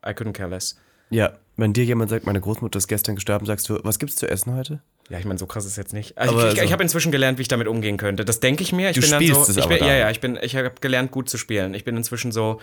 I 0.04 0.10
couldn't 0.10 0.32
care 0.32 0.50
less. 0.50 0.76
Ja, 1.10 1.32
wenn 1.56 1.72
dir 1.72 1.84
jemand 1.84 2.10
sagt, 2.10 2.26
meine 2.26 2.40
Großmutter 2.40 2.78
ist 2.78 2.88
gestern 2.88 3.14
gestorben, 3.14 3.46
sagst 3.46 3.68
du, 3.68 3.78
was 3.84 3.98
gibt's 3.98 4.16
zu 4.16 4.28
essen 4.28 4.54
heute? 4.56 4.80
Ja, 5.10 5.18
ich 5.18 5.24
meine, 5.24 5.38
so 5.38 5.46
krass 5.46 5.64
ist 5.64 5.72
es 5.72 5.76
jetzt 5.76 5.92
nicht. 5.92 6.16
Also 6.18 6.32
Aber 6.34 6.46
ich 6.48 6.54
ich, 6.54 6.58
so- 6.60 6.64
ich 6.64 6.72
habe 6.72 6.82
inzwischen 6.82 7.12
gelernt, 7.12 7.38
wie 7.38 7.42
ich 7.42 7.48
damit 7.48 7.68
umgehen 7.68 7.96
könnte. 7.96 8.24
Das 8.24 8.40
denke 8.40 8.62
ich 8.62 8.72
mir. 8.72 8.90
Ich 8.90 8.94
Du 8.96 9.02
bin 9.02 9.10
dann 9.10 9.22
spielst 9.22 9.44
so, 9.46 9.50
es 9.52 9.56
ich 9.58 9.62
aber 9.62 9.74
bin, 9.74 9.84
ja, 9.84 9.90
dann. 9.92 9.98
ja, 10.00 10.10
ich 10.10 10.20
bin, 10.20 10.38
ich 10.42 10.56
habe 10.56 10.72
gelernt, 10.80 11.10
gut 11.12 11.28
zu 11.28 11.36
spielen. 11.38 11.74
Ich 11.74 11.84
bin 11.84 11.96
inzwischen 11.96 12.32
so. 12.32 12.60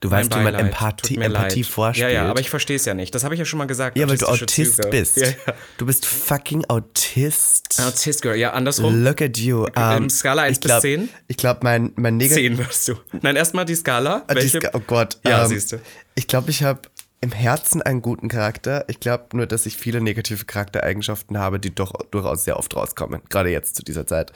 Du 0.00 0.10
weißt, 0.10 0.34
wie 0.34 0.40
man 0.42 0.54
Empathie, 0.54 1.16
Empathie 1.16 1.60
leid. 1.62 1.66
vorspielt. 1.66 2.10
Ja, 2.10 2.14
ja, 2.24 2.30
aber 2.30 2.40
ich 2.40 2.50
verstehe 2.50 2.76
es 2.76 2.84
ja 2.84 2.92
nicht. 2.92 3.14
Das 3.14 3.24
habe 3.24 3.34
ich 3.34 3.38
ja 3.38 3.44
schon 3.46 3.58
mal 3.58 3.64
gesagt. 3.66 3.96
Ja, 3.96 4.06
weil 4.08 4.18
du 4.18 4.26
Autist 4.26 4.76
Züge. 4.76 4.88
bist. 4.88 5.16
Ja, 5.20 5.28
ja. 5.28 5.54
Du 5.78 5.86
bist 5.86 6.04
fucking 6.04 6.64
Autist. 6.68 7.80
Autist, 7.80 8.20
Girl. 8.22 8.36
Ja, 8.36 8.52
andersrum. 8.52 9.02
Look 9.02 9.22
at 9.22 9.38
you. 9.38 9.64
Im 9.66 9.72
Ähm, 9.76 10.10
Skala 10.10 10.42
1 10.42 10.58
ich 10.58 10.60
glaub, 10.62 10.82
bis 10.82 10.90
10? 10.90 11.08
Ich 11.28 11.36
glaube, 11.38 11.60
mein, 11.62 11.92
mein 11.96 12.16
Negativ... 12.18 12.36
Zehn 12.36 12.58
wirst 12.58 12.88
du. 12.88 12.94
Nein, 13.22 13.36
erstmal 13.36 13.64
die 13.64 13.74
Skala. 13.76 14.24
Ah, 14.26 14.34
die? 14.34 14.48
Ska- 14.48 14.70
oh 14.74 14.80
Gott. 14.86 15.18
Ja, 15.24 15.42
ähm, 15.42 15.48
siehst 15.48 15.72
du. 15.72 15.80
Ich 16.16 16.26
glaube, 16.28 16.50
ich 16.50 16.62
habe 16.62 16.80
im 17.20 17.32
Herzen 17.32 17.80
einen 17.82 18.02
guten 18.02 18.28
Charakter. 18.28 18.84
Ich 18.88 19.00
glaube 19.00 19.36
nur, 19.36 19.46
dass 19.46 19.66
ich 19.66 19.76
viele 19.76 20.00
negative 20.00 20.44
Charaktereigenschaften 20.44 21.38
habe, 21.38 21.58
die 21.58 21.74
doch 21.74 21.92
durchaus 22.10 22.44
sehr 22.44 22.58
oft 22.58 22.74
rauskommen. 22.76 23.22
Gerade 23.30 23.50
jetzt 23.50 23.76
zu 23.76 23.82
dieser 23.82 24.06
Zeit. 24.06 24.32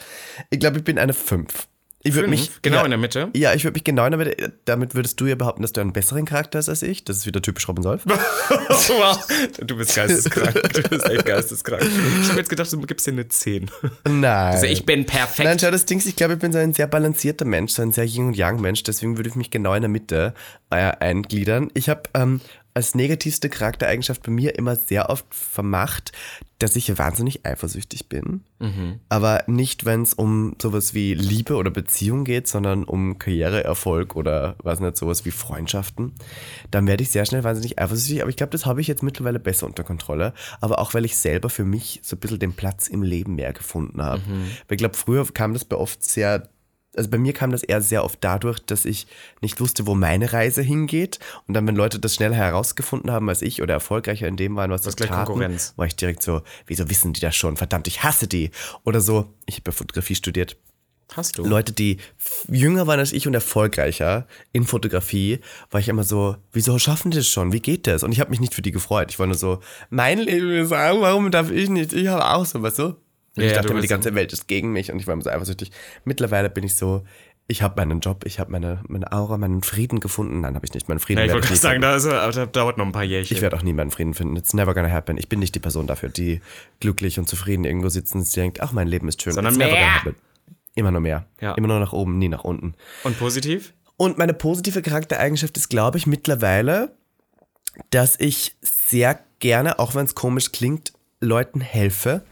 Ich 0.50 0.60
glaube, 0.60 0.78
ich 0.78 0.84
bin 0.84 0.98
eine 0.98 1.12
5. 1.12 1.68
Ich 2.04 2.14
würde 2.14 2.28
mich 2.28 2.62
Genau 2.62 2.78
ja, 2.78 2.84
in 2.84 2.90
der 2.90 2.98
Mitte. 2.98 3.28
Ja, 3.34 3.54
ich 3.54 3.64
würde 3.64 3.74
mich 3.74 3.84
genau 3.84 4.08
damit, 4.08 4.52
damit 4.66 4.94
würdest 4.94 5.20
du 5.20 5.26
ja 5.26 5.34
behaupten, 5.34 5.62
dass 5.62 5.72
du 5.72 5.80
einen 5.80 5.92
besseren 5.92 6.24
Charakter 6.24 6.58
hast 6.58 6.68
als 6.68 6.82
ich. 6.82 7.04
Das 7.04 7.16
ist 7.16 7.26
wieder 7.26 7.42
typisch 7.42 7.66
Robin 7.66 7.82
Solf. 7.82 8.04
wow. 8.06 9.28
Du 9.58 9.76
bist 9.76 9.96
geisteskrank. 9.96 10.54
Du 10.72 10.82
bist 10.82 11.06
echt 11.06 11.26
geisteskrank. 11.26 11.82
Ich 12.22 12.28
habe 12.28 12.38
jetzt 12.38 12.50
gedacht, 12.50 12.72
du 12.72 12.80
gibst 12.82 13.06
dir 13.06 13.12
eine 13.12 13.26
10. 13.26 13.70
Nein. 14.08 14.24
Also 14.24 14.66
ich 14.66 14.86
bin 14.86 15.06
perfekt. 15.06 15.44
Nein, 15.44 15.58
schau, 15.58 15.72
das 15.72 15.86
Ding 15.86 15.98
ist, 15.98 16.06
ich 16.06 16.14
glaube, 16.14 16.34
ich 16.34 16.38
bin 16.38 16.52
so 16.52 16.58
ein 16.58 16.72
sehr 16.72 16.86
balancierter 16.86 17.44
Mensch, 17.44 17.72
so 17.72 17.82
ein 17.82 17.92
sehr 17.92 18.04
Yin- 18.04 18.28
und 18.28 18.36
Yang-Mensch, 18.36 18.84
deswegen 18.84 19.16
würde 19.16 19.30
ich 19.30 19.36
mich 19.36 19.50
genau 19.50 19.74
in 19.74 19.82
der 19.82 19.90
Mitte 19.90 20.34
äh, 20.70 20.76
eingliedern. 20.76 21.70
Ich 21.74 21.88
habe 21.88 22.02
ähm, 22.14 22.40
als 22.78 22.94
negativste 22.94 23.48
Charaktereigenschaft 23.48 24.22
bei 24.22 24.30
mir 24.30 24.56
immer 24.56 24.76
sehr 24.76 25.10
oft 25.10 25.26
vermacht, 25.34 26.12
dass 26.60 26.76
ich 26.76 26.96
wahnsinnig 26.96 27.44
eifersüchtig 27.44 28.08
bin. 28.08 28.42
Aber 29.08 29.42
nicht, 29.48 29.84
wenn 29.84 30.02
es 30.02 30.14
um 30.14 30.54
sowas 30.62 30.94
wie 30.94 31.14
Liebe 31.14 31.56
oder 31.56 31.72
Beziehung 31.72 32.24
geht, 32.24 32.46
sondern 32.46 32.84
um 32.84 33.18
Karriereerfolg 33.18 34.14
oder 34.14 34.54
was 34.62 34.78
nicht, 34.78 34.96
sowas 34.96 35.24
wie 35.24 35.32
Freundschaften. 35.32 36.12
Dann 36.70 36.86
werde 36.86 37.02
ich 37.02 37.10
sehr 37.10 37.26
schnell 37.26 37.42
wahnsinnig 37.42 37.80
eifersüchtig. 37.80 38.22
Aber 38.22 38.30
ich 38.30 38.36
glaube, 38.36 38.52
das 38.52 38.64
habe 38.64 38.80
ich 38.80 38.86
jetzt 38.86 39.02
mittlerweile 39.02 39.40
besser 39.40 39.66
unter 39.66 39.82
Kontrolle. 39.82 40.32
Aber 40.60 40.78
auch, 40.78 40.94
weil 40.94 41.04
ich 41.04 41.16
selber 41.16 41.50
für 41.50 41.64
mich 41.64 41.98
so 42.04 42.14
ein 42.14 42.20
bisschen 42.20 42.38
den 42.38 42.52
Platz 42.52 42.86
im 42.86 43.02
Leben 43.02 43.34
mehr 43.34 43.52
gefunden 43.52 44.02
habe. 44.02 44.22
Weil 44.68 44.76
ich 44.76 44.78
glaube, 44.78 44.96
früher 44.96 45.26
kam 45.26 45.52
das 45.52 45.64
bei 45.64 45.76
oft 45.76 46.04
sehr 46.04 46.48
also 46.98 47.08
bei 47.08 47.18
mir 47.18 47.32
kam 47.32 47.50
das 47.50 47.62
eher 47.62 47.80
sehr 47.80 48.04
oft 48.04 48.18
dadurch, 48.20 48.58
dass 48.58 48.84
ich 48.84 49.06
nicht 49.40 49.60
wusste, 49.60 49.86
wo 49.86 49.94
meine 49.94 50.32
Reise 50.32 50.60
hingeht. 50.60 51.18
Und 51.46 51.54
dann, 51.54 51.66
wenn 51.66 51.76
Leute 51.76 51.98
das 51.98 52.16
schneller 52.16 52.34
herausgefunden 52.34 53.10
haben 53.10 53.28
als 53.28 53.40
ich 53.40 53.62
oder 53.62 53.74
erfolgreicher 53.74 54.28
in 54.28 54.36
dem 54.36 54.56
waren, 54.56 54.70
was 54.70 54.82
gleich 54.96 55.08
taten, 55.08 55.26
Konkurrenz. 55.26 55.72
war 55.76 55.86
ich 55.86 55.96
direkt 55.96 56.22
so, 56.22 56.42
wieso 56.66 56.90
wissen 56.90 57.12
die 57.12 57.20
das 57.20 57.36
schon? 57.36 57.56
Verdammt, 57.56 57.86
ich 57.86 58.02
hasse 58.02 58.26
die. 58.26 58.50
Oder 58.84 59.00
so, 59.00 59.32
ich 59.46 59.56
habe 59.56 59.70
ja 59.70 59.72
Fotografie 59.72 60.14
studiert. 60.14 60.56
Hast 61.14 61.38
du? 61.38 61.44
Leute, 61.44 61.72
die 61.72 61.96
jünger 62.48 62.86
waren 62.86 63.00
als 63.00 63.12
ich 63.12 63.26
und 63.26 63.32
erfolgreicher 63.32 64.26
in 64.52 64.64
Fotografie, 64.64 65.40
war 65.70 65.80
ich 65.80 65.88
immer 65.88 66.04
so, 66.04 66.36
wieso 66.52 66.78
schaffen 66.78 67.10
die 67.10 67.16
das 67.16 67.26
schon? 67.26 67.52
Wie 67.52 67.60
geht 67.60 67.86
das? 67.86 68.02
Und 68.02 68.12
ich 68.12 68.20
habe 68.20 68.30
mich 68.30 68.40
nicht 68.40 68.54
für 68.54 68.60
die 68.60 68.72
gefreut. 68.72 69.10
Ich 69.10 69.18
war 69.18 69.26
nur 69.26 69.36
so, 69.36 69.60
mein 69.88 70.18
Leben 70.18 70.50
ist 70.50 70.72
auch, 70.72 71.00
warum 71.00 71.30
darf 71.30 71.50
ich 71.50 71.70
nicht? 71.70 71.94
Ich 71.94 72.08
habe 72.08 72.26
auch 72.26 72.44
so, 72.44 72.62
weißt 72.62 72.80
du? 72.80 72.96
Und 73.38 73.44
Ja, 73.44 73.50
ich 73.50 73.56
dachte 73.56 73.68
immer, 73.68 73.80
die 73.80 73.88
ganze 73.88 74.14
Welt 74.14 74.32
ist 74.32 74.48
gegen 74.48 74.72
mich 74.72 74.90
und 74.92 74.98
ich 74.98 75.06
war 75.06 75.14
immer 75.14 75.22
so 75.22 75.30
eifersüchtig. 75.30 75.70
Mittlerweile 76.04 76.50
bin 76.50 76.64
ich 76.64 76.76
so, 76.76 77.04
ich 77.46 77.62
habe 77.62 77.80
meinen 77.80 78.00
Job, 78.00 78.24
ich 78.26 78.38
habe 78.38 78.52
meine, 78.52 78.82
meine 78.88 79.10
Aura, 79.10 79.38
meinen 79.38 79.62
Frieden 79.62 80.00
gefunden. 80.00 80.42
Nein, 80.42 80.54
habe 80.54 80.66
ich 80.66 80.74
nicht. 80.74 80.88
Meinen 80.88 80.98
Frieden 80.98 81.20
Ja, 81.20 81.24
ich 81.24 81.32
wollte 81.32 81.46
gerade 81.46 81.60
sagen, 81.60 81.80
da, 81.80 81.96
ist, 81.96 82.04
das 82.04 82.52
dauert 82.52 82.76
noch 82.76 82.84
ein 82.84 82.92
paar 82.92 83.04
Jährchen. 83.04 83.34
ich 83.34 83.42
werde 83.42 83.56
auch 83.56 83.62
nie 83.62 83.72
meinen 83.72 83.90
Frieden 83.90 84.12
finden. 84.12 84.36
It's 84.36 84.52
never 84.52 84.74
gonna 84.74 84.90
happen. 84.90 85.16
Ich 85.16 85.28
bin 85.30 85.38
nicht 85.38 85.54
die 85.54 85.58
Person 85.58 85.86
dafür, 85.86 86.10
die 86.10 86.42
glücklich 86.80 87.18
und 87.18 87.26
zufrieden 87.26 87.64
irgendwo 87.64 87.88
sitzt 87.88 88.14
und 88.14 88.36
denkt, 88.36 88.60
ach, 88.60 88.72
mein 88.72 88.86
Leben 88.86 89.08
ist 89.08 89.22
schön. 89.22 89.32
Sondern 89.32 89.54
It's 89.54 89.58
mehr. 89.58 90.14
Immer 90.74 90.90
nur 90.90 91.00
mehr. 91.00 91.26
Ja. 91.40 91.54
Immer 91.54 91.68
nur 91.68 91.80
nach 91.80 91.92
oben, 91.92 92.18
nie 92.18 92.28
nach 92.28 92.44
unten. 92.44 92.74
Und 93.02 93.18
positiv? 93.18 93.72
Und 93.96 94.18
meine 94.18 94.34
positive 94.34 94.82
Charaktereigenschaft 94.82 95.56
ist, 95.56 95.70
glaube 95.70 95.98
ich, 95.98 96.06
mittlerweile, 96.06 96.92
dass 97.90 98.20
ich 98.20 98.56
sehr 98.60 99.18
gerne, 99.40 99.78
auch 99.78 99.94
wenn 99.94 100.04
es 100.04 100.14
komisch 100.14 100.52
klingt, 100.52 100.92
Leuten 101.20 101.60
helfe. 101.60 102.22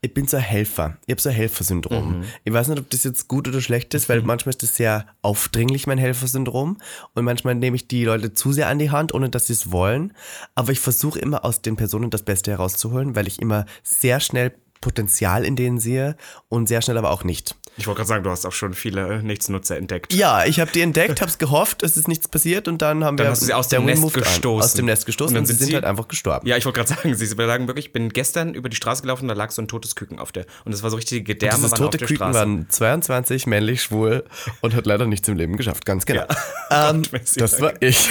Ich 0.00 0.14
bin 0.14 0.28
so 0.28 0.36
ein 0.36 0.42
Helfer. 0.44 0.96
Ich 1.06 1.12
habe 1.12 1.20
so 1.20 1.28
ein 1.28 1.34
Helfersyndrom. 1.34 2.22
Ich 2.44 2.52
weiß 2.52 2.68
nicht, 2.68 2.78
ob 2.78 2.88
das 2.90 3.02
jetzt 3.02 3.26
gut 3.26 3.48
oder 3.48 3.60
schlecht 3.60 3.92
ist, 3.94 4.08
weil 4.08 4.22
manchmal 4.22 4.50
ist 4.50 4.62
das 4.62 4.76
sehr 4.76 5.06
aufdringlich, 5.22 5.88
mein 5.88 5.98
Helfersyndrom. 5.98 6.76
Und 7.14 7.24
manchmal 7.24 7.56
nehme 7.56 7.74
ich 7.74 7.88
die 7.88 8.04
Leute 8.04 8.32
zu 8.32 8.52
sehr 8.52 8.68
an 8.68 8.78
die 8.78 8.92
Hand, 8.92 9.12
ohne 9.12 9.28
dass 9.28 9.48
sie 9.48 9.54
es 9.54 9.72
wollen. 9.72 10.12
Aber 10.54 10.70
ich 10.70 10.78
versuche 10.78 11.18
immer 11.18 11.44
aus 11.44 11.62
den 11.62 11.74
Personen 11.74 12.10
das 12.10 12.22
Beste 12.22 12.52
herauszuholen, 12.52 13.16
weil 13.16 13.26
ich 13.26 13.40
immer 13.40 13.66
sehr 13.82 14.20
schnell 14.20 14.54
Potenzial 14.80 15.44
in 15.44 15.56
denen 15.56 15.80
sehe 15.80 16.16
und 16.48 16.68
sehr 16.68 16.82
schnell 16.82 16.98
aber 16.98 17.10
auch 17.10 17.24
nicht. 17.24 17.56
Ich 17.78 17.86
wollte 17.86 17.98
gerade 17.98 18.08
sagen, 18.08 18.24
du 18.24 18.30
hast 18.30 18.44
auch 18.44 18.52
schon 18.52 18.74
viele 18.74 19.22
Nichtsnutzer 19.22 19.76
entdeckt. 19.76 20.12
Ja, 20.12 20.44
ich 20.44 20.60
habe 20.60 20.70
die 20.72 20.80
entdeckt, 20.82 21.20
habe 21.20 21.30
es 21.30 21.38
gehofft, 21.38 21.82
es 21.82 21.96
ist 21.96 22.08
nichts 22.08 22.28
passiert 22.28 22.68
und 22.68 22.82
dann 22.82 23.04
haben 23.04 23.16
wir 23.18 23.28
hast 23.28 23.40
du 23.42 23.46
sie 23.46 23.54
aus 23.54 23.68
dem 23.68 23.84
Nest 23.84 24.02
moved 24.02 24.16
on. 24.18 24.22
gestoßen. 24.24 24.64
Aus 24.64 24.72
dem 24.74 24.86
Nest 24.86 25.06
gestoßen 25.06 25.36
Und 25.36 25.42
und, 25.42 25.42
dann 25.42 25.46
sie 25.46 25.52
sind 25.52 25.58
sind 25.60 25.68
sie- 25.68 25.74
halt 25.76 25.84
einfach 25.84 26.08
gestorben. 26.08 26.46
Ja, 26.46 26.56
ich 26.56 26.64
wollte 26.64 26.78
gerade 26.78 26.88
sagen, 26.88 27.14
sie 27.14 27.26
sagen 27.26 27.66
wirklich, 27.68 27.86
ich 27.86 27.92
bin 27.92 28.08
gestern 28.10 28.52
über 28.54 28.68
die 28.68 28.76
Straße 28.76 29.02
gelaufen 29.02 29.22
und 29.22 29.28
da 29.28 29.34
lag 29.34 29.50
so 29.52 29.62
ein 29.62 29.68
totes 29.68 29.94
Küken 29.94 30.18
auf 30.18 30.32
der. 30.32 30.44
Und 30.64 30.72
das 30.72 30.82
war 30.82 30.90
so 30.90 30.96
richtige 30.96 31.22
Gedärme 31.22 31.56
Dieses 31.56 31.70
waren 31.72 31.80
auf 31.80 31.86
tote 31.86 31.98
der 31.98 32.06
Küken 32.08 32.16
Straße. 32.16 32.38
waren 32.38 32.66
22, 32.68 33.46
männlich, 33.46 33.82
schwul 33.82 34.24
und 34.60 34.74
hat 34.74 34.84
leider 34.86 35.06
nichts 35.06 35.28
im 35.28 35.36
Leben 35.36 35.56
geschafft, 35.56 35.86
ganz 35.86 36.04
genau. 36.04 36.22
Ja. 36.22 36.36
Ähm, 36.90 37.02
das 37.36 37.62
war 37.62 37.72
ich. 37.80 38.10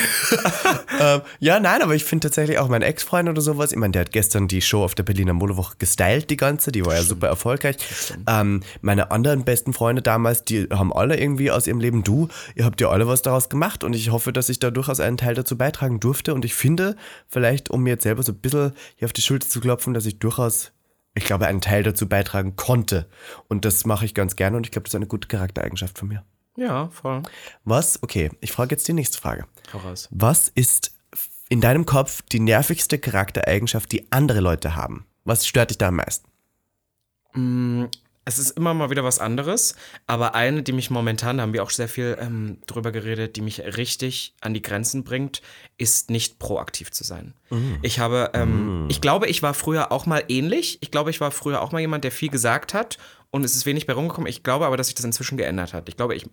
ähm, 1.00 1.22
ja, 1.40 1.60
nein, 1.60 1.84
aber 1.84 1.94
ich 1.94 2.04
finde 2.06 2.28
tatsächlich 2.28 2.58
auch 2.58 2.70
mein 2.70 2.82
Ex-Freund 2.82 3.30
oder 3.30 3.40
sowas, 3.42 3.72
ich 3.72 3.78
meine, 3.78 3.92
der 3.92 4.02
hat 4.02 4.12
gestern 4.12 4.48
die 4.48 4.62
Show 4.64 4.84
auf 4.84 4.96
der 4.96 5.04
Berliner 5.04 5.34
Modewoche 5.34 5.76
gestylt, 5.78 6.30
die 6.32 6.38
ganze, 6.38 6.72
die 6.72 6.84
war 6.84 6.96
ja 6.96 7.04
super 7.04 7.28
erfolgreich. 7.28 7.76
Ähm, 8.28 8.64
meine 8.82 9.12
anderen 9.12 9.44
besten 9.44 9.57
Freunde 9.74 10.02
damals, 10.02 10.44
die 10.44 10.68
haben 10.72 10.94
alle 10.94 11.20
irgendwie 11.20 11.52
aus 11.52 11.68
ihrem 11.68 11.80
Leben, 11.80 12.04
du, 12.04 12.28
ihr 12.56 12.66
habt 12.66 12.80
ja 12.82 12.90
alle 12.90 13.08
was 13.08 13.22
daraus 13.22 13.50
gemacht 13.50 13.84
und 13.84 13.94
ich 13.94 14.12
hoffe, 14.12 14.32
dass 14.34 14.50
ich 14.50 14.60
da 14.60 14.72
durchaus 14.72 15.00
einen 15.00 15.18
Teil 15.18 15.36
dazu 15.36 15.58
beitragen 15.58 16.00
durfte 16.00 16.34
und 16.34 16.46
ich 16.46 16.54
finde, 16.54 16.96
vielleicht, 17.28 17.70
um 17.70 17.84
mir 17.84 17.92
jetzt 17.92 18.04
selber 18.04 18.24
so 18.24 18.32
ein 18.32 18.40
bisschen 18.40 18.74
hier 18.96 19.06
auf 19.06 19.14
die 19.14 19.22
Schulter 19.22 19.48
zu 19.48 19.60
klopfen, 19.60 19.94
dass 19.94 20.06
ich 20.06 20.20
durchaus 20.20 20.72
ich 21.18 21.26
glaube, 21.26 21.48
einen 21.48 21.62
Teil 21.62 21.82
dazu 21.82 22.08
beitragen 22.08 22.56
konnte. 22.56 23.10
Und 23.48 23.66
das 23.66 23.86
mache 23.86 24.06
ich 24.06 24.14
ganz 24.14 24.36
gerne 24.36 24.56
und 24.56 24.68
ich 24.68 24.72
glaube, 24.72 24.84
das 24.84 24.92
ist 24.92 24.96
eine 24.96 25.08
gute 25.08 25.28
Charaktereigenschaft 25.28 25.98
von 25.98 26.08
mir. 26.08 26.24
Ja, 26.56 26.90
voll. 26.90 27.24
Was? 27.64 28.02
Okay, 28.04 28.32
ich 28.40 28.52
frage 28.52 28.76
jetzt 28.76 28.88
die 28.88 28.94
nächste 28.94 29.18
Frage. 29.18 29.46
Hau 29.74 29.80
raus. 29.80 30.08
Was 30.12 30.48
ist 30.48 30.96
in 31.50 31.62
deinem 31.62 31.86
Kopf 31.86 32.22
die 32.24 32.40
nervigste 32.40 33.00
Charaktereigenschaft, 33.00 33.92
die 33.92 34.12
andere 34.12 34.42
Leute 34.42 34.76
haben? 34.76 35.06
Was 35.24 35.48
stört 35.48 35.72
dich 35.72 35.78
da 35.78 35.90
am 35.90 35.96
meisten? 35.96 36.30
Es 38.28 38.40
ist 38.40 38.52
immer 38.52 38.74
mal 38.74 38.90
wieder 38.90 39.06
was 39.06 39.20
anderes, 39.20 39.74
aber 40.06 40.36
eine, 40.36 40.62
die 40.62 40.74
mich 40.74 40.90
momentan, 40.90 41.38
da 41.38 41.44
haben 41.44 41.54
wir 41.54 41.64
auch 41.64 41.70
sehr 41.70 41.88
viel 41.88 42.18
ähm, 42.20 42.58
drüber 42.68 42.92
geredet, 42.92 43.38
die 43.38 43.42
mich 43.42 43.62
richtig 43.62 44.36
an 44.42 44.54
die 44.54 44.62
Grenzen 44.62 45.06
bringt, 45.06 45.42
ist 45.78 46.10
nicht 46.10 46.38
proaktiv 46.38 46.92
zu 46.92 47.06
sein. 47.06 47.36
Ich 47.84 48.00
habe, 48.00 48.32
ähm, 48.34 48.88
ich 48.90 49.00
glaube, 49.00 49.28
ich 49.28 49.44
war 49.44 49.54
früher 49.54 49.94
auch 49.94 50.06
mal 50.06 50.26
ähnlich. 50.28 50.78
Ich 50.82 50.92
glaube, 50.92 51.10
ich 51.10 51.22
war 51.22 51.32
früher 51.32 51.62
auch 51.62 51.72
mal 51.72 51.80
jemand, 51.80 52.04
der 52.04 52.12
viel 52.12 52.30
gesagt 52.30 52.74
hat 52.74 52.98
und 53.32 53.46
es 53.46 53.56
ist 53.56 53.66
wenig 53.66 53.88
bei 53.88 53.94
rumgekommen. 53.94 54.28
Ich 54.30 54.44
glaube 54.44 54.66
aber, 54.66 54.76
dass 54.76 54.88
sich 54.88 54.96
das 54.96 55.06
inzwischen 55.06 55.38
geändert 55.38 55.74
hat. 55.74 55.88
Ich 55.88 55.96
glaube, 55.96 56.14
ich, 56.14 56.26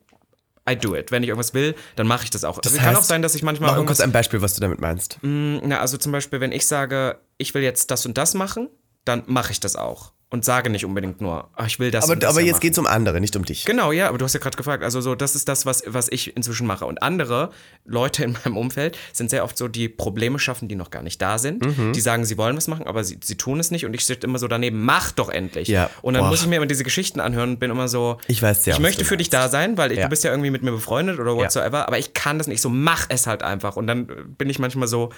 I 0.69 0.75
do 0.75 0.97
it. 0.97 1.13
Wenn 1.13 1.23
ich 1.23 1.29
irgendwas 1.29 1.55
will, 1.55 1.77
dann 1.95 2.09
mache 2.09 2.25
ich 2.25 2.31
das 2.31 2.43
auch. 2.43 2.59
es 2.65 2.75
kann 2.77 2.97
auch 2.97 3.03
sein, 3.03 3.23
dass 3.23 3.37
ich 3.37 3.45
manchmal 3.45 3.77
Mach 3.77 3.87
kurz 3.87 4.01
ein 4.01 4.11
Beispiel, 4.11 4.43
was 4.43 4.55
du 4.57 4.61
damit 4.61 4.81
meinst. 4.81 5.19
na, 5.23 5.79
also 5.79 5.97
zum 5.97 6.11
Beispiel, 6.11 6.41
wenn 6.41 6.51
ich 6.51 6.67
sage, 6.67 7.21
ich 7.39 7.55
will 7.55 7.63
jetzt 7.63 7.93
das 7.93 8.05
und 8.05 8.19
das 8.19 8.35
machen, 8.35 8.69
dann 9.05 9.23
mache 9.27 9.53
ich 9.53 9.61
das 9.61 9.77
auch. 9.77 10.14
Und 10.35 10.45
sage 10.45 10.69
nicht 10.69 10.85
unbedingt 10.85 11.21
nur, 11.21 11.49
ach, 11.55 11.69
ich 11.69 11.79
will 11.79 11.93
das 11.93 12.03
Aber, 12.07 12.17
das 12.17 12.29
aber 12.31 12.41
ja 12.41 12.47
jetzt 12.47 12.55
machen. 12.57 12.61
geht's 12.63 12.79
um 12.79 12.87
andere, 12.89 13.21
nicht 13.21 13.37
um 13.37 13.45
dich. 13.45 13.65
Genau, 13.67 13.93
ja, 13.93 14.09
aber 14.09 14.19
du 14.19 14.25
hast 14.25 14.33
ja 14.35 14.41
gerade 14.41 14.57
gefragt. 14.57 14.83
Also 14.83 15.01
so, 15.01 15.15
das 15.15 15.37
ist 15.37 15.49
das, 15.49 15.65
was, 15.65 15.85
was 15.87 16.09
ich 16.11 16.37
inzwischen 16.37 16.67
mache. 16.67 16.87
Und 16.87 17.05
andere 17.05 17.51
Leute 17.85 18.25
in 18.25 18.33
meinem 18.45 18.57
Umfeld 18.57 18.99
sind 19.13 19.31
sehr 19.31 19.45
oft 19.45 19.57
so, 19.57 19.69
die 19.69 19.89
Probleme 19.89 20.41
schaffen, 20.41 20.67
die 20.67 20.75
noch 20.75 20.91
gar 20.91 21.03
nicht 21.05 21.23
da 21.23 21.39
sind. 21.39 21.65
Mhm. 21.65 21.93
Die 21.93 22.01
sagen, 22.01 22.25
sie 22.25 22.37
wollen 22.37 22.57
was 22.57 22.67
machen, 22.67 22.85
aber 22.89 23.05
sie, 23.05 23.21
sie 23.23 23.37
tun 23.37 23.61
es 23.61 23.71
nicht. 23.71 23.85
Und 23.87 23.95
ich 23.95 24.05
sitze 24.05 24.27
immer 24.27 24.41
so 24.41 24.49
daneben, 24.49 24.83
mach 24.85 25.13
doch 25.13 25.29
endlich. 25.29 25.69
Ja, 25.69 25.89
Und 26.03 26.15
dann 26.15 26.25
boah. 26.25 26.31
muss 26.31 26.41
ich 26.43 26.49
mir 26.49 26.57
immer 26.57 26.67
diese 26.67 26.83
Geschichten 26.83 27.21
anhören 27.21 27.51
und 27.51 27.61
bin 27.61 27.71
immer 27.71 27.87
so, 27.87 28.19
Ich 28.27 28.43
weiß 28.43 28.65
sehr, 28.65 28.75
ich 28.75 28.81
möchte 28.81 29.05
für 29.05 29.17
dich 29.17 29.31
da 29.31 29.49
sein, 29.49 29.79
weil 29.79 29.93
Ja. 29.93 30.03
du 30.03 30.09
bist 30.09 30.25
ja 30.25 30.33
irgendwie 30.33 30.51
mit 30.51 30.65
mir 30.65 30.73
befreundet 30.73 31.21
oder 31.21 31.37
whatsoever, 31.37 31.87
aber 31.87 31.99
ich 32.01 32.13
kann 32.13 32.39
das 32.39 32.49
nicht. 32.49 32.61
So, 32.61 32.69
mach 32.71 33.07
es 33.09 33.29
halt 33.29 33.45
einfach. 33.45 33.77
Und 33.77 33.87
dann 33.87 34.09
bin 34.37 34.51
ich 34.51 34.59
manchmal 34.59 34.89
so, 34.89 35.11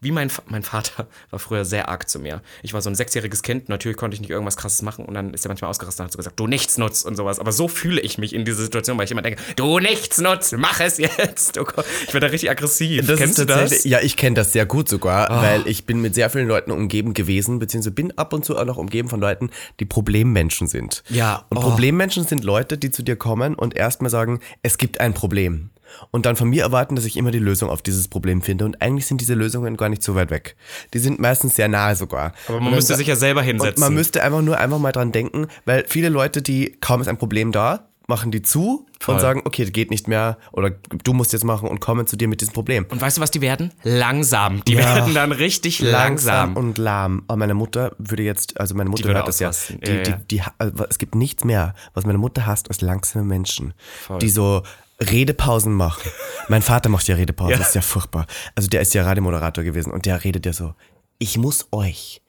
wie 0.00 0.10
mein, 0.10 0.30
mein 0.46 0.62
Vater 0.62 1.06
war 1.30 1.38
früher 1.38 1.64
sehr 1.64 1.88
arg 1.88 2.08
zu 2.08 2.18
mir. 2.18 2.42
Ich 2.62 2.72
war 2.72 2.82
so 2.82 2.90
ein 2.90 2.94
sechsjähriges 2.94 3.42
Kind, 3.42 3.68
natürlich 3.68 3.96
konnte 3.96 4.14
ich 4.14 4.20
nicht 4.20 4.30
irgendwas 4.30 4.56
krasses 4.56 4.82
machen 4.82 5.04
und 5.04 5.14
dann 5.14 5.32
ist 5.32 5.44
er 5.44 5.48
manchmal 5.48 5.70
ausgerastet 5.70 6.00
und 6.00 6.04
hat 6.06 6.12
so 6.12 6.18
gesagt, 6.18 6.38
du 6.38 6.46
nichts 6.46 6.78
nutzt 6.78 7.06
und 7.06 7.16
sowas. 7.16 7.38
Aber 7.38 7.52
so 7.52 7.68
fühle 7.68 8.00
ich 8.00 8.18
mich 8.18 8.34
in 8.34 8.44
dieser 8.44 8.62
Situation, 8.62 8.98
weil 8.98 9.04
ich 9.04 9.10
immer 9.10 9.22
denke, 9.22 9.40
du 9.56 9.78
nichts 9.78 10.18
nutzt, 10.18 10.54
mach 10.56 10.80
es 10.80 10.98
jetzt. 10.98 11.58
Oh 11.58 11.66
ich 12.06 12.14
werde 12.14 12.26
da 12.26 12.30
richtig 12.30 12.50
aggressiv. 12.50 13.06
Das 13.06 13.18
Kennst 13.18 13.38
du 13.38 13.46
das? 13.46 13.84
Ja, 13.84 14.00
ich 14.00 14.16
kenne 14.16 14.34
das 14.34 14.52
sehr 14.52 14.66
gut 14.66 14.88
sogar, 14.88 15.30
weil 15.30 15.66
ich 15.66 15.86
bin 15.86 16.00
mit 16.00 16.14
sehr 16.14 16.30
vielen 16.30 16.48
Leuten 16.48 16.70
umgeben 16.70 17.14
gewesen, 17.14 17.58
beziehungsweise 17.58 17.92
bin 17.92 18.16
ab 18.18 18.32
und 18.32 18.44
zu 18.44 18.56
auch 18.56 18.64
noch 18.64 18.76
umgeben 18.76 19.08
von 19.08 19.20
Leuten, 19.20 19.50
die 19.80 19.84
Problemmenschen 19.84 20.68
sind. 20.68 21.02
Ja, 21.08 21.46
Und 21.48 21.58
oh. 21.58 21.60
Problemmenschen 21.60 22.26
sind 22.26 22.44
Leute, 22.44 22.78
die 22.78 22.90
zu 22.90 23.02
dir 23.02 23.16
kommen 23.16 23.54
und 23.54 23.76
erstmal 23.76 24.10
sagen, 24.10 24.40
es 24.62 24.78
gibt 24.78 25.00
ein 25.00 25.14
Problem. 25.14 25.70
Und 26.10 26.26
dann 26.26 26.36
von 26.36 26.48
mir 26.48 26.62
erwarten, 26.62 26.96
dass 26.96 27.04
ich 27.04 27.16
immer 27.16 27.30
die 27.30 27.38
Lösung 27.38 27.70
auf 27.70 27.82
dieses 27.82 28.08
Problem 28.08 28.42
finde. 28.42 28.64
Und 28.64 28.80
eigentlich 28.82 29.06
sind 29.06 29.20
diese 29.20 29.34
Lösungen 29.34 29.76
gar 29.76 29.88
nicht 29.88 30.02
so 30.02 30.14
weit 30.14 30.30
weg. 30.30 30.56
Die 30.94 30.98
sind 30.98 31.18
meistens 31.20 31.56
sehr 31.56 31.68
nahe 31.68 31.96
sogar. 31.96 32.32
Aber 32.48 32.60
man 32.60 32.74
müsste 32.74 32.94
sich 32.96 33.06
ja 33.06 33.16
selber 33.16 33.40
Und 33.40 33.46
hinsetzen. 33.46 33.80
man 33.80 33.94
müsste 33.94 34.22
einfach 34.22 34.42
nur 34.42 34.58
einfach 34.58 34.78
mal 34.78 34.92
dran 34.92 35.12
denken, 35.12 35.46
weil 35.64 35.84
viele 35.88 36.08
Leute, 36.08 36.42
die 36.42 36.76
kaum 36.80 37.00
ist 37.00 37.08
ein 37.08 37.18
Problem 37.18 37.52
da, 37.52 37.88
machen 38.08 38.30
die 38.30 38.40
zu 38.40 38.86
Voll. 39.00 39.16
und 39.16 39.20
sagen, 39.20 39.42
okay, 39.44 39.64
das 39.64 39.72
geht 39.72 39.90
nicht 39.90 40.06
mehr 40.06 40.38
oder 40.52 40.70
du 41.02 41.12
musst 41.12 41.32
jetzt 41.32 41.44
machen 41.44 41.68
und 41.68 41.80
kommen 41.80 42.06
zu 42.06 42.16
dir 42.16 42.28
mit 42.28 42.40
diesem 42.40 42.54
Problem. 42.54 42.86
und 42.88 43.00
weißt 43.00 43.16
du, 43.16 43.20
was 43.20 43.32
die 43.32 43.40
werden? 43.40 43.72
Langsam. 43.82 44.62
Die 44.64 44.76
werden 44.76 45.12
dann 45.12 45.32
richtig 45.32 45.80
langsam. 45.80 46.56
und 46.56 46.78
lahm. 46.78 47.24
Aber 47.26 47.36
meine 47.38 47.54
Mutter 47.54 47.96
würde 47.98 48.22
jetzt, 48.22 48.60
also 48.60 48.76
meine 48.76 48.90
Mutter 48.90 49.08
hört 49.12 49.26
das 49.26 49.40
ja. 49.40 49.50
Die, 49.50 49.90
Ja, 49.90 50.02
die, 50.02 50.10
ja. 50.10 50.20
die, 50.30 50.42
also 50.58 50.84
es 50.88 50.98
gibt 50.98 51.16
nichts 51.16 51.42
mehr, 51.42 51.74
was 51.94 52.06
meine 52.06 52.18
Mutter 52.18 52.46
hasst, 52.46 52.68
als 52.68 52.80
langsame 52.80 53.24
Menschen, 53.24 53.74
die 54.20 54.30
so 54.30 54.62
Redepausen 55.00 55.72
machen. 55.74 56.10
mein 56.48 56.62
Vater 56.62 56.88
macht 56.88 57.06
ja 57.08 57.16
Redepausen, 57.16 57.52
Ja. 57.52 57.58
das 57.58 57.68
ist 57.68 57.74
ja 57.74 57.80
furchtbar. 57.82 58.26
Also 58.54 58.68
der 58.68 58.80
ist 58.80 58.94
ja 58.94 59.04
Radiomoderator 59.04 59.64
gewesen 59.64 59.92
und 59.92 60.06
der 60.06 60.22
redet 60.24 60.46
ja 60.46 60.52
so, 60.52 60.74
ich 61.18 61.36
muss 61.38 61.68
euch 61.72 62.22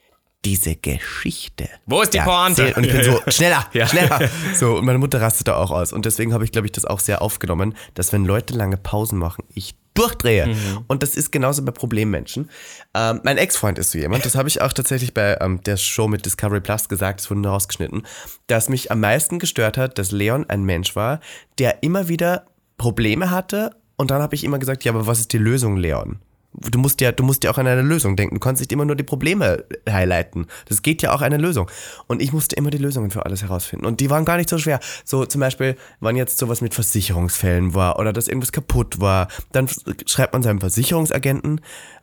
diese 0.45 0.75
Geschichte. 0.75 1.67
Wo 1.87 2.01
ist 2.01 2.13
die 2.13 2.19
Pointe? 2.19 2.73
Und 2.75 2.85
ich 2.85 2.91
bin 2.91 3.03
so, 3.03 3.19
schneller, 3.27 3.65
Ja. 3.73 3.87
schneller. 3.87 4.29
So, 4.53 4.77
und 4.77 4.85
meine 4.85 4.97
Mutter 4.99 5.19
rastet 5.19 5.47
da 5.47 5.55
auch 5.57 5.71
aus. 5.71 5.91
Und 5.91 6.05
deswegen 6.05 6.33
habe 6.33 6.43
ich, 6.45 6.51
glaube 6.51 6.67
ich, 6.67 6.71
das 6.71 6.85
auch 6.85 6.99
sehr 6.99 7.21
aufgenommen, 7.21 7.75
dass 7.95 8.13
wenn 8.13 8.23
Leute 8.23 8.53
lange 8.53 8.77
Pausen 8.77 9.17
machen, 9.17 9.43
ich 9.53 9.75
durchdrehe. 9.93 10.47
Mhm. 10.47 10.85
Und 10.87 11.01
das 11.01 11.15
ist 11.15 11.31
genauso 11.31 11.65
bei 11.65 11.71
Problemmenschen. 11.71 12.49
Ähm, 12.93 13.19
mein 13.23 13.37
Ex-Freund 13.37 13.79
ist 13.79 13.91
so 13.91 13.97
jemand, 13.97 14.25
das 14.25 14.35
habe 14.35 14.47
ich 14.47 14.61
auch 14.61 14.71
tatsächlich 14.71 15.13
bei 15.13 15.35
ähm, 15.41 15.61
der 15.63 15.75
Show 15.75 16.07
mit 16.07 16.23
Discovery 16.25 16.61
Plus 16.61 16.87
gesagt, 16.87 17.19
das 17.19 17.29
wurde 17.31 17.41
nur 17.41 17.51
rausgeschnitten, 17.51 18.05
dass 18.45 18.69
mich 18.69 18.91
am 18.91 18.99
meisten 18.99 19.39
gestört 19.39 19.75
hat, 19.75 19.97
dass 19.97 20.11
Leon 20.11 20.45
ein 20.49 20.63
Mensch 20.63 20.95
war, 20.95 21.19
der 21.57 21.81
immer 21.81 22.07
wieder 22.09 22.45
Probleme 22.77 23.31
hatte. 23.31 23.71
Und 23.95 24.11
dann 24.11 24.21
habe 24.21 24.35
ich 24.35 24.43
immer 24.43 24.59
gesagt, 24.59 24.83
ja, 24.83 24.91
aber 24.91 25.07
was 25.07 25.19
ist 25.19 25.33
die 25.33 25.39
Lösung, 25.39 25.77
Leon? 25.77 26.19
Du 26.53 26.79
musst 26.79 27.01
ja, 27.01 27.11
du 27.11 27.23
musst 27.23 27.43
ja 27.43 27.51
auch 27.51 27.57
an 27.59 27.67
eine 27.67 27.83
Lösung 27.83 28.15
denken. 28.15 28.35
Du 28.35 28.39
kannst 28.39 28.61
nicht 28.61 28.71
immer 28.71 28.85
nur 28.85 28.95
die 28.95 29.03
Probleme 29.03 29.65
highlighten. 29.87 30.47
Das 30.67 30.81
geht 30.81 31.03
ja 31.03 31.13
auch 31.13 31.21
eine 31.21 31.37
Lösung. 31.37 31.69
Und 32.07 32.19
ich 32.19 32.33
musste 32.33 32.55
immer 32.55 32.71
die 32.71 32.79
Lösungen 32.79 33.11
für 33.11 33.25
alles 33.25 33.43
herausfinden. 33.43 33.85
Und 33.85 33.99
die 33.99 34.09
waren 34.09 34.25
gar 34.25 34.37
nicht 34.37 34.49
so 34.49 34.57
schwer. 34.57 34.79
So 35.03 35.25
zum 35.25 35.41
Beispiel, 35.41 35.75
wann 35.99 36.15
jetzt 36.15 36.39
sowas 36.39 36.61
mit 36.61 36.73
Versicherungsfällen 36.73 37.75
war 37.75 37.99
oder 37.99 38.11
dass 38.11 38.27
irgendwas 38.27 38.51
kaputt 38.51 38.99
war, 38.99 39.27
dann 39.51 39.67
schreibt 40.07 40.33
man 40.33 40.41
seinem 40.41 40.59
Versicherungsagenten 40.59 41.61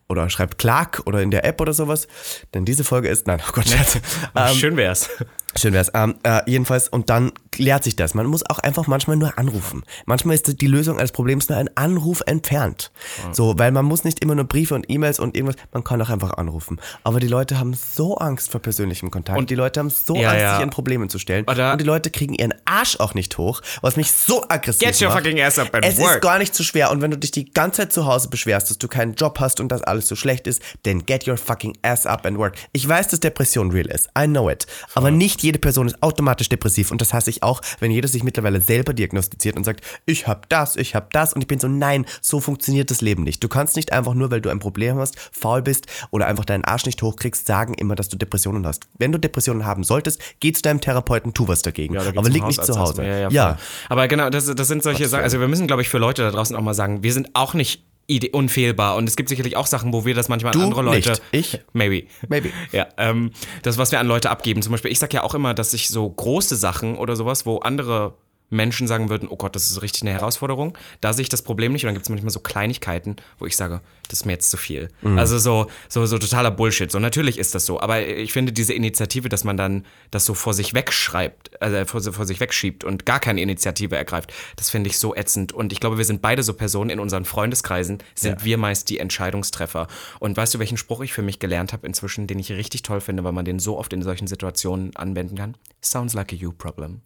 oder 0.09 0.31
schreibt 0.31 0.59
Clark 0.59 1.03
oder 1.07 1.23
in 1.23 1.33
der 1.33 1.45
App 1.45 1.61
oder 1.61 1.73
sowas. 1.73 2.07
Denn 2.53 2.65
diese 2.65 2.85
Folge 2.85 3.09
ist, 3.09 3.27
nein, 3.27 3.41
oh 3.49 3.53
Gott, 3.53 3.69
Scherz. 3.69 3.99
Ähm, 4.37 4.55
Schön 4.55 4.77
wär's. 4.77 5.09
Schön 5.57 5.73
wär's. 5.73 5.91
Ähm, 5.95 6.17
äh, 6.25 6.41
jedenfalls, 6.47 6.89
und 6.89 7.11
dann 7.11 7.33
klärt 7.53 7.85
sich 7.85 7.95
das. 7.95 8.15
Man 8.15 8.27
muss 8.27 8.45
auch 8.49 8.59
einfach 8.59 8.87
manchmal 8.89 9.17
nur 9.17 9.39
anrufen. 9.39 9.85
Manchmal 10.07 10.35
ist 10.35 10.61
die 10.61 10.67
Lösung 10.67 10.99
eines 10.99 11.13
Problems 11.13 11.49
nur 11.49 11.57
ein 11.59 11.71
Anruf 11.77 12.23
entfernt. 12.27 12.91
So, 13.33 13.57
weil 13.59 13.71
man 13.71 13.85
muss 13.85 14.03
nicht 14.03 14.21
immer 14.25 14.35
nur 14.35 14.45
Briefe 14.45 14.75
und 14.75 14.91
E-Mails 14.91 15.21
und 15.21 15.37
irgendwas, 15.37 15.57
man 15.73 15.85
kann 15.85 16.03
auch 16.03 16.11
einfach 16.11 16.33
anrufen. 16.35 16.81
Aber 17.05 17.21
die 17.21 17.29
Leute 17.29 17.59
haben 17.61 17.75
so 17.75 18.17
Angst 18.17 18.51
vor 18.51 18.61
persönlichem 18.61 19.11
Kontakt. 19.13 19.39
Und 19.39 19.51
die 19.51 19.55
Leute 19.55 19.79
haben 19.81 19.91
so 19.91 20.17
Ja, 20.17 20.31
Angst, 20.31 20.41
ja. 20.43 20.51
sich 20.55 20.61
ihren 20.61 20.71
Problemen 20.71 21.09
zu 21.09 21.19
stellen. 21.21 21.45
Oder- 21.49 21.73
und 21.73 21.81
die 21.81 21.85
Leute 21.85 22.11
kriegen 22.11 22.35
ihren 22.35 22.55
Arsch 22.65 22.99
auch 22.99 23.15
nicht 23.15 23.39
hoch, 23.39 23.61
was 23.81 23.97
mich 23.97 24.11
so 24.11 24.43
aggressiv 24.49 24.81
Get 24.89 25.01
your 25.01 25.09
macht. 25.11 25.19
fucking 25.25 25.41
ass 25.41 25.59
up 25.61 25.73
and 25.75 25.85
es 25.85 25.99
work. 25.99 26.17
ist 26.17 26.21
gar 26.23 26.39
nicht 26.39 26.55
so 26.55 26.65
schwer. 26.65 26.91
Und 26.91 27.01
wenn 27.01 27.13
du 27.13 27.19
dich 27.19 27.31
die 27.31 27.45
ganze 27.53 27.83
Zeit 27.83 27.93
zu 27.93 28.07
Hause 28.07 28.29
beschwerst, 28.29 28.71
dass 28.71 28.79
du 28.79 28.89
keinen 28.89 29.15
Job 29.15 29.39
hast 29.39 29.61
und 29.61 29.69
dass 29.69 29.83
alles 29.83 30.09
so 30.09 30.17
schlecht 30.17 30.49
ist, 30.49 30.61
then 30.83 31.07
get 31.07 31.29
your 31.29 31.37
fucking 31.37 31.77
ass 31.83 32.07
up 32.07 32.27
and 32.27 32.39
work. 32.39 32.57
Ich 32.73 32.89
weiß, 32.89 33.07
dass 33.09 33.21
Depression 33.21 33.71
real 33.71 33.87
ist. 33.87 34.09
I 34.19 34.27
know 34.27 34.51
it. 34.51 34.67
Aber 34.95 35.11
nicht 35.13 35.44
jede 35.45 35.59
Person 35.59 35.87
ist 35.87 36.03
automatisch 36.03 36.49
depressiv. 36.49 36.91
Und 36.91 37.01
das 37.01 37.13
hasse 37.13 37.31
ich 37.31 37.43
auch, 37.43 37.61
wenn 37.79 37.91
jeder 37.91 38.09
sich 38.09 38.25
mittlerweile 38.25 38.61
selber 38.61 38.95
diagnostiziert 38.95 39.57
und 39.57 39.65
sagt, 39.65 39.85
ich 40.07 40.27
hab 40.27 40.49
das, 40.49 40.77
ich 40.77 40.95
hab 40.95 41.13
das. 41.13 41.33
Und 41.33 41.43
ich 41.43 41.47
bin 41.47 41.61
so, 41.61 41.69
nein, 41.69 42.07
so 42.21 42.41
funktioniert 42.41 42.91
das 42.91 43.01
Leben 43.01 43.23
nicht. 43.23 43.45
Du 43.45 43.49
kannst 43.49 43.77
nicht 43.77 43.93
einfach 43.93 44.15
nur, 44.15 44.31
weil 44.31 44.41
du 44.41 44.51
ein 44.51 44.59
Problem 44.59 44.99
hast, 44.99 45.17
faul 45.33 45.63
bist 45.63 45.87
oder 46.11 46.27
einfach 46.27 46.45
deinen 46.45 46.65
Arsch 46.65 46.87
nicht 46.87 47.03
hochkriegst, 47.03 47.47
sagen 47.47 47.75
immer, 47.75 47.95
dass 47.95 48.09
du 48.09 48.17
Depressionen 48.17 48.67
hast. 48.67 48.87
Wenn 48.99 49.13
du 49.13 49.19
Depressionen 49.19 49.67
haben 49.67 49.85
solltest, 49.85 50.21
geh 50.41 50.53
zu 50.53 50.63
deinem 50.63 50.81
Therapeuten, 50.81 51.35
tu 51.35 51.47
was 51.47 51.63
dagegen. 51.63 51.95
Ja, 51.95 52.03
aber 52.17 52.29
lieg 52.29 52.47
nicht 52.47 52.65
zu 52.65 52.79
Hause. 52.79 53.05
Ja, 53.05 53.19
ja, 53.19 53.31
ja. 53.31 53.59
Aber 53.89 54.09
genau, 54.09 54.31
das, 54.31 54.47
das 54.47 54.69
sind 54.69 54.83
solche 54.83 55.09
Sachen. 55.09 55.25
Also 55.25 55.41
wir 55.41 55.49
müssen, 55.49 55.67
glaube 55.67 55.83
ich, 55.83 55.89
für 55.89 55.99
Leute 55.99 56.23
da 56.23 56.31
draußen 56.31 56.57
auch 56.57 56.63
mal 56.63 56.75
sagen, 56.75 57.03
wir 57.03 57.13
sind 57.13 57.31
auch 57.35 57.55
nicht 57.55 57.85
unfehlbar. 58.33 58.97
Und 58.97 59.09
es 59.09 59.17
gibt 59.17 59.29
sicherlich 59.29 59.57
auch 59.57 59.67
Sachen, 59.67 59.93
wo 59.93 60.05
wir 60.05 60.15
das 60.15 60.29
manchmal 60.29 60.53
an 60.53 60.59
Du 60.59 60.65
andere 60.65 60.83
Leute. 60.83 61.11
nicht. 61.11 61.23
Ich? 61.33 61.61
Maybe. 61.73 62.07
Maybe. 62.29 62.51
Ja, 62.73 62.87
ähm, 62.97 63.31
das, 63.63 63.79
was 63.79 63.93
wir 63.93 64.01
an 64.01 64.07
Leute 64.07 64.31
abgeben. 64.31 64.63
Zum 64.63 64.73
Beispiel, 64.73 64.91
ich 64.91 64.99
sag 64.99 65.13
ja 65.13 65.23
auch 65.23 65.35
immer, 65.35 65.55
dass 65.55 65.73
ich 65.75 65.89
so 65.89 66.09
große 66.09 66.57
Sachen 66.57 66.97
oder 66.97 67.17
sowas, 67.17 67.47
wo 67.47 67.59
andere 67.59 68.15
Menschen 68.51 68.87
sagen 68.87 69.09
würden, 69.09 69.29
oh 69.29 69.37
Gott, 69.37 69.57
das 69.57 69.71
ist 69.71 69.83
richtig 69.83 70.03
eine 70.03 70.13
Herausforderung. 70.13 70.77
Da 71.01 71.13
sehe 71.13 71.23
ich 71.23 71.29
das 71.29 71.43
Problem 71.43 71.73
nicht. 71.73 71.85
Und 71.85 71.89
dann 71.89 71.95
gibt 71.95 72.07
es 72.07 72.11
manchmal 72.11 72.31
so 72.31 72.41
Kleinigkeiten, 72.41 73.17
wo 73.39 73.47
ich 73.47 73.57
sage, 73.57 73.81
das 74.09 74.21
ist 74.21 74.27
mir 74.27 74.33
jetzt 74.33 74.51
zu 74.51 74.57
viel. 74.57 74.89
Also 75.17 75.39
so, 75.39 75.67
so, 75.89 76.05
so 76.07 76.19
totaler 76.19 76.51
Bullshit. 76.51 76.91
So 76.91 76.99
natürlich 76.99 77.39
ist 77.39 77.55
das 77.55 77.67
so. 77.67 77.81
Aber 77.81 78.07
ich 78.07 78.33
finde 78.33 78.53
diese 78.53 78.75
Initiative, 78.75 79.29
dass 79.29 79.45
man 79.45 79.57
dann 79.57 79.85
das 80.11 80.25
so 80.25 80.35
vor 80.35 80.55
sich 80.55 80.75
wegschreibt, 80.75 81.61
also 81.63 81.85
vor, 81.85 82.01
vor 82.13 82.27
sich 82.27 82.41
wegschiebt 82.41 82.85
und 82.85 83.07
gar 83.07 83.21
keine 83.21 83.41
Initiative 83.41 83.97
ergreift, 83.97 84.33
das 84.57 84.71
finde 84.71 84.91
ich 84.91 84.99
so 84.99 85.15
ätzend. 85.15 85.53
Und 85.53 85.73
ich 85.73 85.81
glaube, 85.81 85.99
wir 85.99 86.05
sind 86.05 86.23
beide 86.23 86.43
so 86.43 86.53
Personen 86.55 86.91
in 86.91 87.01
unseren 87.01 87.25
Freundeskreisen, 87.25 87.99
sind 88.15 88.45
wir 88.45 88.59
meist 88.59 88.89
die 88.91 88.99
Entscheidungstreffer. 88.99 89.89
Und 90.21 90.37
weißt 90.37 90.55
du, 90.55 90.59
welchen 90.59 90.77
Spruch 90.77 91.01
ich 91.01 91.13
für 91.13 91.23
mich 91.23 91.39
gelernt 91.39 91.73
habe 91.73 91.87
inzwischen, 91.87 92.27
den 92.27 92.39
ich 92.39 92.53
richtig 92.53 92.83
toll 92.83 93.01
finde, 93.01 93.25
weil 93.25 93.33
man 93.33 93.45
den 93.45 93.59
so 93.59 93.79
oft 93.79 93.93
in 93.93 94.03
solchen 94.03 94.27
Situationen 94.27 94.95
anwenden 94.97 95.37
kann? 95.37 95.57
Sounds 95.83 96.15
like 96.15 96.33
a 96.33 96.37
you 96.37 96.53
problem. 96.53 97.01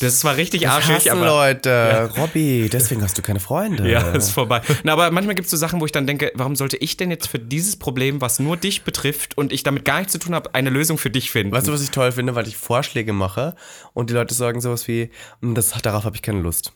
Das 0.00 0.12
ist 0.12 0.20
zwar 0.20 0.36
richtig 0.36 0.68
arschig, 0.68 0.96
Hassen 0.96 1.10
aber. 1.10 1.26
Leute. 1.26 2.10
Robby, 2.16 2.68
deswegen 2.72 3.02
hast 3.02 3.18
du 3.18 3.22
keine 3.22 3.40
Freunde. 3.40 3.88
Ja, 3.88 4.10
ist 4.12 4.32
vorbei. 4.32 4.60
Na, 4.82 4.92
aber 4.92 5.10
manchmal 5.10 5.34
gibt 5.34 5.46
es 5.46 5.50
so 5.50 5.56
Sachen, 5.56 5.80
wo 5.80 5.86
ich 5.86 5.92
dann 5.92 6.06
denke, 6.06 6.27
warum 6.34 6.56
sollte 6.56 6.76
ich 6.76 6.96
denn 6.96 7.10
jetzt 7.10 7.26
für 7.28 7.38
dieses 7.38 7.76
Problem, 7.76 8.20
was 8.20 8.38
nur 8.38 8.56
dich 8.56 8.82
betrifft 8.84 9.36
und 9.38 9.52
ich 9.52 9.62
damit 9.62 9.84
gar 9.84 9.98
nichts 9.98 10.12
zu 10.12 10.18
tun 10.18 10.34
habe, 10.34 10.54
eine 10.54 10.70
Lösung 10.70 10.98
für 10.98 11.10
dich 11.10 11.30
finden? 11.30 11.52
Weißt 11.52 11.66
du, 11.68 11.72
was 11.72 11.82
ich 11.82 11.90
toll 11.90 12.12
finde, 12.12 12.34
weil 12.34 12.46
ich 12.48 12.56
Vorschläge 12.56 13.12
mache 13.12 13.54
und 13.94 14.10
die 14.10 14.14
Leute 14.14 14.34
sagen 14.34 14.60
sowas 14.60 14.88
wie, 14.88 15.10
"Mm, 15.40 15.54
das, 15.54 15.70
darauf 15.82 16.04
habe 16.04 16.16
ich 16.16 16.22
keine 16.22 16.40
Lust. 16.40 16.72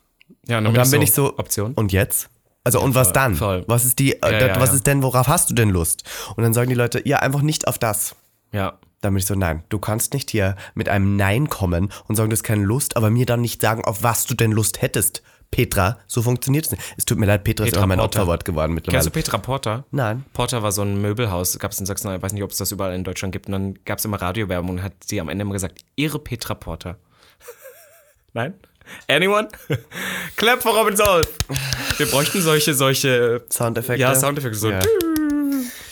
ja, 0.46 0.58
Und 0.58 0.74
dann 0.74 0.90
bin 0.90 1.02
ich 1.02 1.12
so, 1.12 1.36
Option. 1.38 1.72
und 1.74 1.92
jetzt? 1.92 2.28
Also 2.64 2.80
und 2.80 2.94
was 2.94 3.08
voll, 3.08 3.12
dann? 3.14 3.34
voll. 3.34 3.64
Was 3.66 3.84
ist 3.84 3.98
die, 3.98 4.12
äh, 4.22 4.32
Ja, 4.40 4.46
ja, 4.48 4.60
was 4.60 4.70
ja. 4.70 4.76
ist 4.76 4.86
denn, 4.86 5.02
worauf 5.02 5.26
hast 5.28 5.50
du 5.50 5.54
denn 5.54 5.68
Lust? 5.70 6.04
Und 6.36 6.42
dann 6.44 6.52
sagen 6.54 6.68
die 6.68 6.76
Leute, 6.76 7.02
ja, 7.06 7.18
einfach 7.18 7.42
nicht 7.42 7.66
auf 7.66 7.78
das. 7.78 8.14
Ja. 8.52 8.78
Dann 9.00 9.14
bin 9.14 9.18
ich 9.18 9.26
so, 9.26 9.34
nein, 9.34 9.64
du 9.68 9.80
kannst 9.80 10.14
nicht 10.14 10.30
hier 10.30 10.54
mit 10.74 10.88
einem 10.88 11.16
Nein 11.16 11.48
kommen 11.48 11.92
und 12.06 12.14
sagen, 12.14 12.30
du 12.30 12.34
hast 12.34 12.44
keine 12.44 12.62
Lust, 12.64 12.96
aber 12.96 13.10
mir 13.10 13.26
dann 13.26 13.40
nicht 13.40 13.60
sagen, 13.60 13.84
auf 13.84 14.04
was 14.04 14.26
du 14.26 14.34
denn 14.34 14.52
Lust 14.52 14.80
hättest. 14.80 15.22
Petra, 15.52 15.98
so 16.06 16.22
funktioniert 16.22 16.64
es 16.64 16.70
nicht. 16.72 16.82
Es 16.96 17.04
tut 17.04 17.18
mir 17.18 17.26
leid, 17.26 17.44
Petra, 17.44 17.64
ist 17.64 17.72
Petra 17.72 17.84
immer 17.84 17.88
mein 17.88 17.98
Porter. 17.98 18.22
Opferwort 18.22 18.44
geworden 18.46 18.72
Kennst 18.72 18.86
mittlerweile. 18.86 19.04
du 19.04 19.10
Petra 19.10 19.38
Porter? 19.38 19.84
Nein. 19.90 20.24
Porter 20.32 20.62
war 20.62 20.72
so 20.72 20.80
ein 20.82 21.00
Möbelhaus, 21.00 21.58
gab 21.58 21.72
es 21.72 21.78
in 21.78 21.84
Sachsen, 21.86 22.12
ich 22.12 22.22
weiß 22.22 22.32
nicht, 22.32 22.42
ob 22.42 22.50
es 22.50 22.56
das 22.56 22.72
überall 22.72 22.94
in 22.94 23.04
Deutschland 23.04 23.32
gibt. 23.32 23.46
Und 23.46 23.52
dann 23.52 23.78
gab 23.84 23.98
es 23.98 24.04
immer 24.06 24.20
Radiowerbung 24.20 24.70
und 24.70 24.82
hat 24.82 24.94
sie 25.04 25.20
am 25.20 25.28
Ende 25.28 25.42
immer 25.42 25.52
gesagt, 25.52 25.78
ihre 25.94 26.18
Petra 26.18 26.54
Porter. 26.54 26.96
Nein? 28.32 28.54
Anyone? 29.08 29.48
Clap 30.36 30.62
for 30.62 30.74
Robin 30.74 30.96
Solf. 30.96 31.28
Wir 31.98 32.06
bräuchten 32.06 32.40
solche, 32.40 32.72
solche 32.72 33.44
Soundeffekte? 33.50 34.00
Ja, 34.00 34.14
Soundeffekte. 34.14 34.58
So. 34.58 34.70
Ja. 34.70 34.80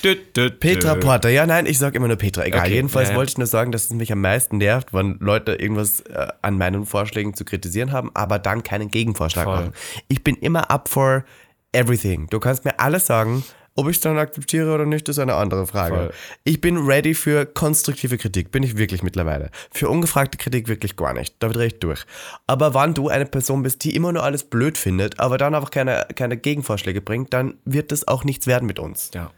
Dü, 0.03 0.17
dü, 0.35 0.51
dü. 0.51 0.51
Petra 0.51 0.95
Porter, 0.95 1.29
ja, 1.29 1.47
nein, 1.47 1.67
ich 1.67 1.79
sag 1.79 1.95
immer 1.95 2.09
nur 2.09 2.17
Petra. 2.17 2.45
Egal. 2.45 2.61
Okay, 2.61 2.75
Jedenfalls 2.75 3.09
ja, 3.09 3.13
ja. 3.13 3.19
wollte 3.19 3.31
ich 3.31 3.39
nur 3.39 3.47
sagen, 3.47 3.73
dass 3.73 3.85
es 3.85 3.91
mich 3.91 4.13
am 4.13 4.21
meisten 4.21 4.59
nervt, 4.59 4.95
wenn 4.95 5.19
Leute 5.21 5.53
irgendwas 5.53 6.01
äh, 6.01 6.29
an 6.43 6.57
meinen 6.59 6.87
Vorschlägen 6.87 7.35
zu 7.35 7.45
kritisieren 7.45 7.93
haben, 7.93 8.11
aber 8.15 8.39
dann 8.39 8.63
keinen 8.63 8.89
Gegenvorschlag 8.89 9.45
Voll. 9.45 9.57
machen. 9.57 9.73
Ich 10.09 10.25
bin 10.25 10.37
immer 10.37 10.71
up 10.71 10.89
for 10.89 11.25
everything. 11.73 12.29
Du 12.31 12.41
kannst 12.41 12.65
mir 12.65 12.79
alles 12.81 13.07
sagen. 13.07 13.45
Ob 13.77 13.89
ich 13.89 13.97
es 13.97 14.01
dann 14.03 14.19
akzeptiere 14.19 14.75
oder 14.75 14.85
nicht, 14.85 15.09
ist 15.09 15.21
eine 15.21 15.37
andere 15.37 15.67
Frage. 15.67 15.95
Voll. 15.95 16.11
Ich 16.43 16.61
bin 16.61 16.77
ready 16.77 17.15
für 17.15 17.47
konstruktive 17.47 18.19
Kritik, 18.19 18.51
bin 18.51 18.65
ich 18.65 18.77
wirklich 18.77 19.03
mittlerweile. 19.03 19.51
Für 19.71 19.89
ungefragte 19.89 20.39
Kritik 20.39 20.67
wirklich 20.69 20.97
gar 20.97 21.15
nicht. 21.15 21.37
Da 21.39 21.49
drehe 21.49 21.69
ich 21.69 21.79
durch. 21.79 22.05
Aber 22.49 22.75
wann 22.75 22.95
du 22.95 23.09
eine 23.09 23.27
Person 23.27 23.63
bist, 23.63 23.85
die 23.85 23.95
immer 23.95 24.13
nur 24.13 24.25
alles 24.25 24.43
blöd 24.43 24.77
findet, 24.77 25.21
aber 25.21 25.39
dann 25.39 25.55
einfach 25.55 25.71
keine, 25.71 26.07
keine 26.17 26.37
Gegenvorschläge 26.37 27.01
bringt, 27.01 27.33
dann 27.33 27.59
wird 27.65 27.93
das 27.93 28.09
auch 28.09 28.25
nichts 28.25 28.49
werden 28.49 28.67
mit 28.67 28.81
uns. 28.81 29.13
Ja. 29.15 29.31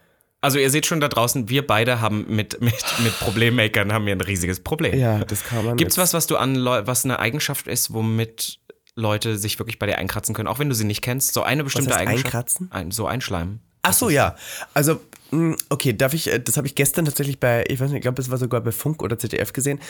Also 0.43 0.59
ihr 0.59 0.69
seht 0.71 0.85
schon 0.87 1.01
da 1.01 1.09
draußen, 1.09 1.49
wir 1.49 1.67
beide 1.67 2.01
haben 2.03 2.27
mit, 2.29 2.61
mit, 2.61 2.75
mit 3.03 3.19
Problemmakern 3.21 3.93
haben 3.93 4.05
wir 4.07 4.13
ein 4.15 4.21
riesiges 4.21 4.61
Problem. 4.61 4.99
Ja, 4.99 5.25
das 5.25 5.45
kann 5.45 5.65
man. 5.65 5.77
Gibt's 5.79 5.97
jetzt- 5.97 6.03
was, 6.03 6.15
was 6.15 6.27
du 6.27 6.37
an 6.37 6.55
Leu 6.57 6.83
was 6.85 7.05
eine 7.07 7.19
Eigenschaft 7.21 7.67
ist, 7.69 7.95
womit 7.95 8.59
Leute 8.95 9.39
sich 9.39 9.59
wirklich 9.59 9.79
bei 9.79 9.87
dir 9.87 9.97
einkratzen 9.99 10.35
können, 10.35 10.49
auch 10.49 10.59
wenn 10.59 10.69
du 10.69 10.75
sie 10.75 10.85
nicht 10.85 11.01
kennst? 11.01 11.33
So 11.33 11.43
eine 11.43 11.65
bestimmte 11.65 11.91
heißt 11.91 12.01
Eigenschaft. 12.01 12.27
einkratzen? 12.27 12.69
Ein, 12.73 12.91
so 12.91 13.07
einschleimen. 13.07 13.61
Ach 13.85 13.93
so, 13.95 14.11
ja. 14.11 14.37
Also, 14.75 15.01
mh, 15.33 15.57
okay, 15.71 15.93
darf 15.97 16.13
ich, 16.15 16.31
äh, 16.31 16.39
das 16.39 16.57
habe 16.57 16.67
ich 16.67 16.75
gestern 16.75 17.05
tatsächlich 17.05 17.41
bei, 17.41 17.65
ich 17.69 17.81
weiß 17.81 17.89
nicht, 17.91 17.99
ich 17.99 18.03
glaube, 18.03 18.21
es 18.21 18.31
war 18.31 18.39
sogar 18.39 18.61
bei 18.61 18.71
Funk 18.71 19.03
oder 19.03 19.19
ZDF 19.19 19.53
gesehen. 19.53 19.81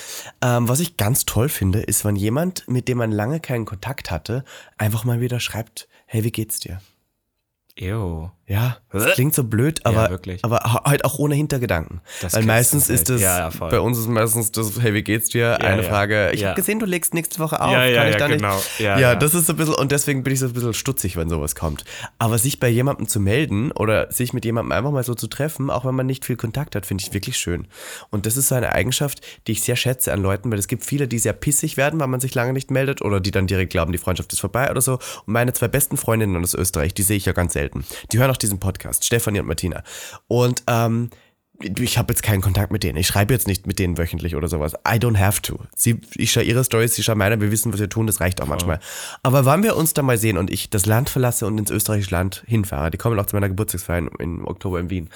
Ähm, 0.41 0.69
was 0.69 0.81
ich 0.81 0.97
ganz 0.97 1.25
toll 1.27 1.49
finde, 1.51 1.81
ist, 1.81 2.05
wenn 2.05 2.17
jemand, 2.17 2.67
mit 2.69 2.89
dem 2.89 2.99
man 2.99 3.11
lange 3.11 3.41
keinen 3.41 3.65
Kontakt 3.65 4.11
hatte, 4.11 4.45
einfach 4.79 5.05
mal 5.05 5.21
wieder 5.21 5.41
schreibt, 5.41 5.89
hey, 6.07 6.25
wie 6.25 6.31
geht's 6.31 6.61
dir? 6.61 6.81
Ew. 7.79 8.31
Ja, 8.53 8.77
das 8.93 9.15
klingt 9.15 9.35
so 9.35 9.45
blöd, 9.45 9.81
aber, 9.85 10.11
wirklich. 10.11 10.45
aber 10.45 10.59
ha- 10.59 10.83
halt 10.85 11.05
auch 11.07 11.19
ohne 11.19 11.35
Hintergedanken. 11.35 12.03
Das 12.21 12.35
Weil 12.35 12.45
meistens 12.45 12.91
ist 12.91 13.09
das, 13.09 13.21
Ja, 13.23 13.49
ja, 13.49 13.51
bei 13.59 13.81
uns 13.81 13.97
ist 13.99 14.09
meistens 14.09 14.53
das, 14.53 14.79
hey, 14.81 14.93
wie 14.93 15.03
geht's 15.03 15.31
dir? 15.31 15.59
Eine 15.63 15.83
ja. 15.83 15.89
Frage, 15.89 16.31
ich 16.33 16.41
Ja. 16.43 16.49
habe 16.51 16.57
gesehen, 16.61 16.79
du 16.79 16.85
legst 16.85 17.15
nächste 17.15 17.39
Woche 17.39 17.61
auf, 17.63 17.73
Ja, 17.73 17.85
ja, 17.87 17.97
kann 17.97 18.07
ich 18.09 18.13
ja, 18.13 18.19
da 18.19 18.27
genau. 18.29 18.55
nicht? 18.57 18.81
Ja, 18.81 18.85
Ja, 18.99 19.13
ja. 19.13 19.15
das 19.15 19.35
ist 19.35 19.47
so 19.47 19.55
ein 19.55 19.57
bisschen, 19.57 19.75
und 19.75 19.91
deswegen 19.91 20.23
bin 20.23 20.35
ich 20.35 20.41
so 20.41 20.47
ein 20.47 20.53
bisschen 20.53 20.75
stutzig, 20.75 21.17
wenn 21.17 21.31
sowas 21.31 21.55
kommt. 21.55 21.85
Aber 22.19 22.37
sich 22.37 22.61
bei 22.61 22.69
jemandem 22.69 23.09
zu 23.09 23.21
melden 23.21 23.73
oder 23.73 24.13
sich 24.13 24.35
mit 24.35 24.45
jemandem 24.45 24.73
einfach 24.73 24.91
mal 24.91 25.03
so 25.05 25.15
zu 25.15 25.29
treffen, 25.29 25.71
auch 25.71 25.87
wenn 25.87 25.95
man 25.95 26.05
nicht 26.07 26.27
viel 26.27 26.37
Kontakt 26.37 26.77
hat, 26.77 26.85
finde 26.85 27.03
ich 27.07 27.15
wirklich 27.15 27.39
schön. 27.39 27.69
Und 28.11 28.27
das 28.27 28.37
ist 28.37 28.49
so 28.49 28.55
eine 28.55 28.73
Eigenschaft, 28.73 29.23
die 29.47 29.53
ich 29.53 29.63
sehr 29.63 29.77
schätze 29.77 30.13
an 30.13 30.21
Leuten, 30.21 30.51
weil 30.51 30.59
es 30.59 30.69
gibt 30.69 30.85
viele, 30.85 31.09
die 31.09 31.19
sehr 31.19 31.33
pissig 31.33 31.79
werden, 31.79 31.99
weil 32.01 32.09
man 32.09 32.21
sich 32.21 32.35
lange 32.35 32.53
nicht 32.53 32.71
meldet 32.71 33.01
oder 33.01 33.19
die 33.21 33.31
dann 33.31 33.47
direkt 33.47 33.71
glauben, 33.73 33.93
die 33.93 33.99
Freundschaft 33.99 34.31
ist 34.35 34.41
vorbei 34.41 34.71
oder 34.71 34.83
so. 34.83 34.95
Und 35.25 35.33
meine 35.33 35.55
zwei 35.55 35.69
besten 35.69 35.97
Freundinnen 35.97 36.37
aus 36.43 36.53
Österreich, 36.53 36.93
die 36.93 37.03
sehe 37.03 37.17
ich 37.17 37.25
ja 37.25 37.33
ganz 37.33 37.55
selten. 37.55 37.85
Die 38.13 38.19
hören 38.19 38.31
auch 38.31 38.37
diesen 38.43 38.59
Podcast, 38.59 39.05
Stefanie 39.05 39.41
und 39.41 39.47
Martina. 39.47 39.83
Und 40.29 40.63
ähm, 40.67 41.11
ich 41.63 41.99
habe 41.99 42.13
jetzt 42.13 42.23
keinen 42.23 42.41
Kontakt 42.41 42.73
mit 42.73 42.83
denen. 42.83 42.99
Ich 42.99 43.07
schreibe 43.07 43.33
jetzt 43.33 43.47
nicht 43.47 43.67
mit 43.67 43.79
denen 43.79 43.99
wöchentlich 43.99 44.37
oder 44.37 44.49
sowas. 44.49 44.75
I 44.87 44.97
don't 44.97 45.19
have 45.19 45.43
to. 45.43 45.59
Sie, 45.77 46.01
ich 46.17 46.33
schaue 46.33 46.43
ihre 46.43 46.65
Stories, 46.65 46.95
sie 46.95 47.03
schauen 47.03 47.19
meine, 47.19 47.41
wir 47.41 47.51
wissen, 47.51 47.73
was 47.73 47.81
wir 47.81 47.89
tun, 47.89 48.07
das 48.07 48.21
reicht 48.21 48.41
auch 48.41 48.47
manchmal. 48.47 48.81
Aber 49.23 49.45
wann 49.45 49.63
wir 49.63 49.77
uns 49.77 49.95
da 49.95 50.03
mal 50.03 50.19
sehen 50.19 50.39
und 50.39 50.51
ich 50.51 50.71
das 50.71 50.87
Land 50.87 51.11
verlasse 51.11 51.47
und 51.47 51.59
ins 51.59 51.71
österreichische 51.71 52.11
Land 52.11 52.43
hinfahre, 52.47 52.91
die 52.91 52.99
kommen 52.99 53.19
auch 53.19 53.27
zu 53.27 53.37
meiner 53.37 53.49
Geburtstagsfeier 53.49 54.09
im 54.19 54.47
Oktober 54.47 54.81
in 54.81 54.91
Wien, 54.91 55.11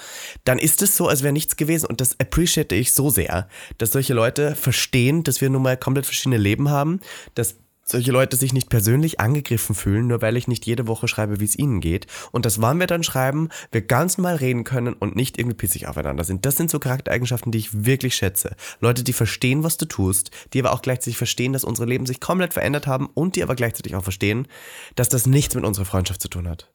dann 0.45 0.59
ist 0.59 0.81
es 0.81 0.95
so, 0.95 1.07
als 1.07 1.23
wäre 1.23 1.33
nichts 1.33 1.55
gewesen. 1.55 1.87
Und 1.87 2.01
das 2.01 2.19
appreciate 2.19 2.75
ich 2.75 2.93
so 2.93 3.09
sehr, 3.09 3.47
dass 3.77 3.91
solche 3.91 4.13
Leute 4.13 4.55
verstehen, 4.55 5.23
dass 5.23 5.41
wir 5.41 5.49
nun 5.49 5.63
mal 5.63 5.77
komplett 5.77 6.05
verschiedene 6.05 6.37
Leben 6.37 6.69
haben, 6.69 6.99
dass 7.35 7.55
solche 7.89 8.11
Leute 8.11 8.35
sich 8.35 8.53
nicht 8.53 8.69
persönlich 8.69 9.19
angegriffen 9.19 9.73
fühlen, 9.73 10.07
nur 10.07 10.21
weil 10.21 10.37
ich 10.37 10.47
nicht 10.47 10.65
jede 10.65 10.87
Woche 10.87 11.07
schreibe, 11.07 11.39
wie 11.39 11.45
es 11.45 11.57
ihnen 11.57 11.79
geht. 11.79 12.05
Und 12.31 12.45
dass, 12.45 12.61
wann 12.61 12.79
wir 12.79 12.87
dann 12.87 13.03
schreiben, 13.03 13.49
wir 13.71 13.81
ganz 13.81 14.17
normal 14.17 14.35
reden 14.35 14.63
können 14.63 14.93
und 14.93 15.15
nicht 15.15 15.39
irgendwie 15.39 15.55
pissig 15.55 15.87
aufeinander 15.87 16.23
sind. 16.23 16.45
Das 16.45 16.57
sind 16.57 16.69
so 16.69 16.79
Charaktereigenschaften, 16.79 17.51
die 17.51 17.59
ich 17.59 17.85
wirklich 17.85 18.15
schätze. 18.15 18.55
Leute, 18.79 19.03
die 19.03 19.13
verstehen, 19.13 19.63
was 19.63 19.77
du 19.77 19.85
tust, 19.85 20.31
die 20.53 20.59
aber 20.59 20.73
auch 20.73 20.81
gleichzeitig 20.81 21.17
verstehen, 21.17 21.53
dass 21.53 21.63
unsere 21.63 21.87
Leben 21.87 22.05
sich 22.05 22.19
komplett 22.19 22.53
verändert 22.53 22.87
haben 22.87 23.09
und 23.13 23.35
die 23.35 23.43
aber 23.43 23.55
gleichzeitig 23.55 23.95
auch 23.95 24.03
verstehen, 24.03 24.47
dass 24.95 25.09
das 25.09 25.25
nichts 25.25 25.55
mit 25.55 25.63
unserer 25.63 25.85
Freundschaft 25.85 26.21
zu 26.21 26.27
tun 26.27 26.47
hat. 26.47 26.69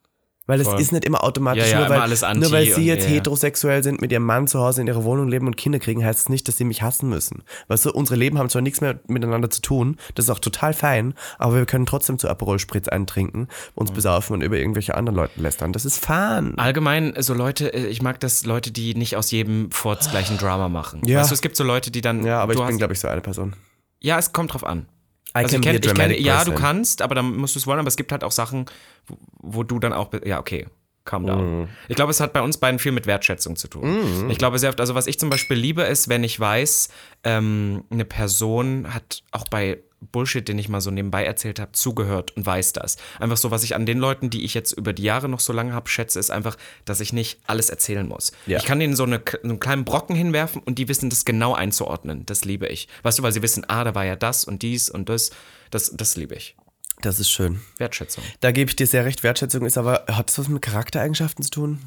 Weil 0.47 0.61
es 0.61 0.67
ist 0.67 0.91
nicht 0.91 1.05
immer 1.05 1.23
automatisch, 1.23 1.71
Ja, 1.71 1.71
ja, 1.71 1.81
nur, 1.81 1.89
weil, 1.91 2.01
alles 2.01 2.25
anti 2.25 2.41
nur 2.41 2.51
weil 2.51 2.67
sie 2.67 2.85
jetzt 2.85 3.05
ja, 3.05 3.11
heterosexuell 3.11 3.83
sind, 3.85 4.01
mit 4.01 4.11
ihrem 4.11 4.25
Mann 4.25 4.49
zu 4.49 4.59
Hause 4.59 4.81
in 4.81 4.89
ihrer 4.89 5.05
Wohnung 5.05 5.29
leben 5.29 5.47
und 5.47 5.57
Kinder 5.57 5.79
kriegen, 5.79 6.05
heißt 6.05 6.19
es 6.19 6.29
nicht, 6.29 6.49
dass 6.49 6.57
sie 6.57 6.65
mich 6.65 6.83
hassen 6.83 7.09
müssen. 7.09 7.45
Weißt 7.69 7.87
du, 7.87 7.93
unsere 7.93 8.17
Leben 8.17 8.39
haben 8.39 8.49
zwar 8.49 8.61
nichts 8.61 8.81
mehr 8.81 8.99
miteinander 9.07 9.51
zu 9.51 9.63
tun, 9.63 9.99
das 10.17 10.25
ist 10.25 10.31
auch 10.31 10.41
total 10.41 10.75
fein, 10.75 11.15
aber 11.39 11.55
wir 11.55 11.67
können 11.67 11.87
trotzdem 11.87 12.19
zu 12.19 12.29
Aperol 12.29 12.59
Spritz 12.59 12.89
eintrinken, 12.89 13.47
uns 13.77 13.93
besaufen 13.93 14.35
und 14.35 14.43
über 14.43 14.57
irgendwelche 14.57 14.97
anderen 14.97 15.17
Leute 15.17 15.41
lästern. 15.41 15.73
Das 15.73 15.85
ist 15.85 16.05
fun. 16.05 16.55
Allgemein, 16.57 17.15
so 17.19 17.35
Leute, 17.35 17.73
äh, 17.73 17.87
ich 17.87 18.03
mag 18.03 18.19
das 18.19 18.45
Leute, 18.45 18.73
die 18.73 18.95
nicht 18.97 19.17
aus 19.17 19.31
jedem 19.31 19.71
Furz 19.71 20.11
gleich 20.11 20.31
ein 20.31 20.39
Drama 20.39 20.69
machen. 20.69 21.03
Ja. 21.07 21.21
Weißt 21.21 21.31
du, 21.31 21.35
es 21.35 21.43
gibt 21.43 21.57
so 21.57 21.63
Leute, 21.63 21.91
die 21.93 22.01
dann. 22.01 22.25
Ja, 22.25 22.41
aber 22.41 22.55
ich 22.55 22.67
bin, 22.67 22.79
glaube 22.79 22.95
ich, 22.95 23.01
so 23.01 23.07
eine 23.07 23.21
Person. 23.21 23.55
Ja, 24.01 24.19
es 24.19 24.33
kommt 24.33 24.53
drauf 24.53 24.65
an. 24.65 24.87
Also 25.33 25.57
ich 25.57 25.63
kenne, 25.63 25.79
ich 25.79 25.81
dramatic 25.87 26.21
ja, 26.21 26.45
du 26.45 26.51
person. 26.51 26.63
kannst, 26.63 27.03
aber 27.03 27.15
dann 27.15 27.37
musst 27.37 27.55
du 27.55 27.59
es 27.59 27.67
wollen, 27.67 27.79
aber 27.79 27.89
es 27.89 27.97
gibt 27.97 28.13
halt 28.13 28.25
auch 28.25 28.33
Sachen, 28.33 28.67
wo, 29.07 29.17
wo 29.41 29.63
du 29.63 29.79
dann 29.79 29.93
auch, 29.93 30.11
ja, 30.25 30.39
okay, 30.39 30.67
calm 31.05 31.27
down. 31.27 31.61
Mhm. 31.61 31.69
Ich 31.89 31.97
glaube, 31.97 32.11
es 32.11 32.21
hat 32.21 32.33
bei 32.33 32.43
uns 32.43 32.59
beiden 32.59 32.79
viel 32.79 32.93
mit 32.93 33.07
Wertschätzung 33.07 33.57
zu 33.57 33.69
tun. 33.69 34.31
Ich 34.31 34.39
glaube 34.39 34.59
sehr 34.59 34.71
oft, 34.71 34.81
also 34.81 34.95
was 34.95 35.07
ich 35.07 35.19
zum 35.19 35.31
Beispiel 35.31 35.57
liebe, 35.57 35.83
ist, 35.83 36.09
wenn 36.09 36.23
ich 36.25 36.39
weiß, 36.39 36.89
ähm, 37.25 37.85
eine 37.91 38.05
Person 38.05 38.93
hat 38.93 39.23
auch 39.33 39.47
bei 39.49 39.79
Bullshit, 40.11 40.47
den 40.47 40.59
ich 40.59 40.69
mal 40.69 40.81
so 40.81 40.91
nebenbei 40.91 41.25
erzählt 41.25 41.61
habe, 41.61 41.73
zugehört 41.73 42.37
und 42.37 42.45
weiß 42.45 42.73
das. 42.73 42.97
Einfach 43.21 43.37
so, 43.37 43.51
was 43.51 43.63
ich 43.63 43.75
an 43.75 43.87
den 43.87 43.99
Leuten, 43.99 44.31
die 44.31 44.45
ich 44.45 44.55
jetzt 44.55 44.73
über 44.73 44.93
die 44.93 45.03
Jahre 45.03 45.29
noch 45.29 45.41
so 45.41 45.53
lange 45.53 45.73
habe, 45.73 45.89
schätze, 45.89 46.19
ist 46.19 46.31
einfach, 46.31 46.57
dass 46.85 47.01
ich 47.01 47.13
nicht 47.13 47.39
alles 47.47 47.71
erzählen 47.71 48.07
muss. 48.07 48.33
Ja. 48.47 48.59
Ich 48.59 48.65
kann 48.65 48.81
denen 48.81 48.97
so, 48.97 49.05
eine, 49.05 49.23
so 49.31 49.49
einen 49.49 49.61
kleinen 49.61 49.85
Brocken 49.85 50.17
hinwerfen 50.17 50.63
und 50.63 50.79
die 50.79 50.89
wissen 50.89 51.11
das 51.11 51.25
genau 51.25 51.55
einzuordnen. 51.55 52.27
Das 52.27 52.45
liebe 52.45 52.67
ich. 52.67 52.89
Weißt 53.03 53.19
du, 53.19 53.23
weil 53.23 53.33
sie 53.33 53.43
wissen, 53.43 53.65
ah, 53.69 53.85
da 53.85 53.95
war 53.95 54.05
ja 54.05 54.17
das 54.17 54.45
und 54.45 54.63
dies 54.63 54.91
und 54.91 55.09
das. 55.09 55.31
Das, 55.71 55.91
das 55.95 56.17
liebe 56.17 56.35
ich. 56.35 56.57
Das 57.01 57.19
ist 57.19 57.31
schön. 57.31 57.61
Wertschätzung. 57.79 58.23
Da 58.41 58.53
gebe 58.53 58.71
ich 58.71 58.77
dir 58.77 58.87
sehr 58.87 59.05
recht. 59.05 59.23
Wertschätzung 59.23 59.65
ist 59.65 59.79
aber, 59.79 60.05
hat 60.09 60.29
das 60.29 60.39
was 60.39 60.49
mit 60.49 60.63
Charaktereigenschaften 60.63 61.45
zu 61.45 61.51
tun? 61.51 61.79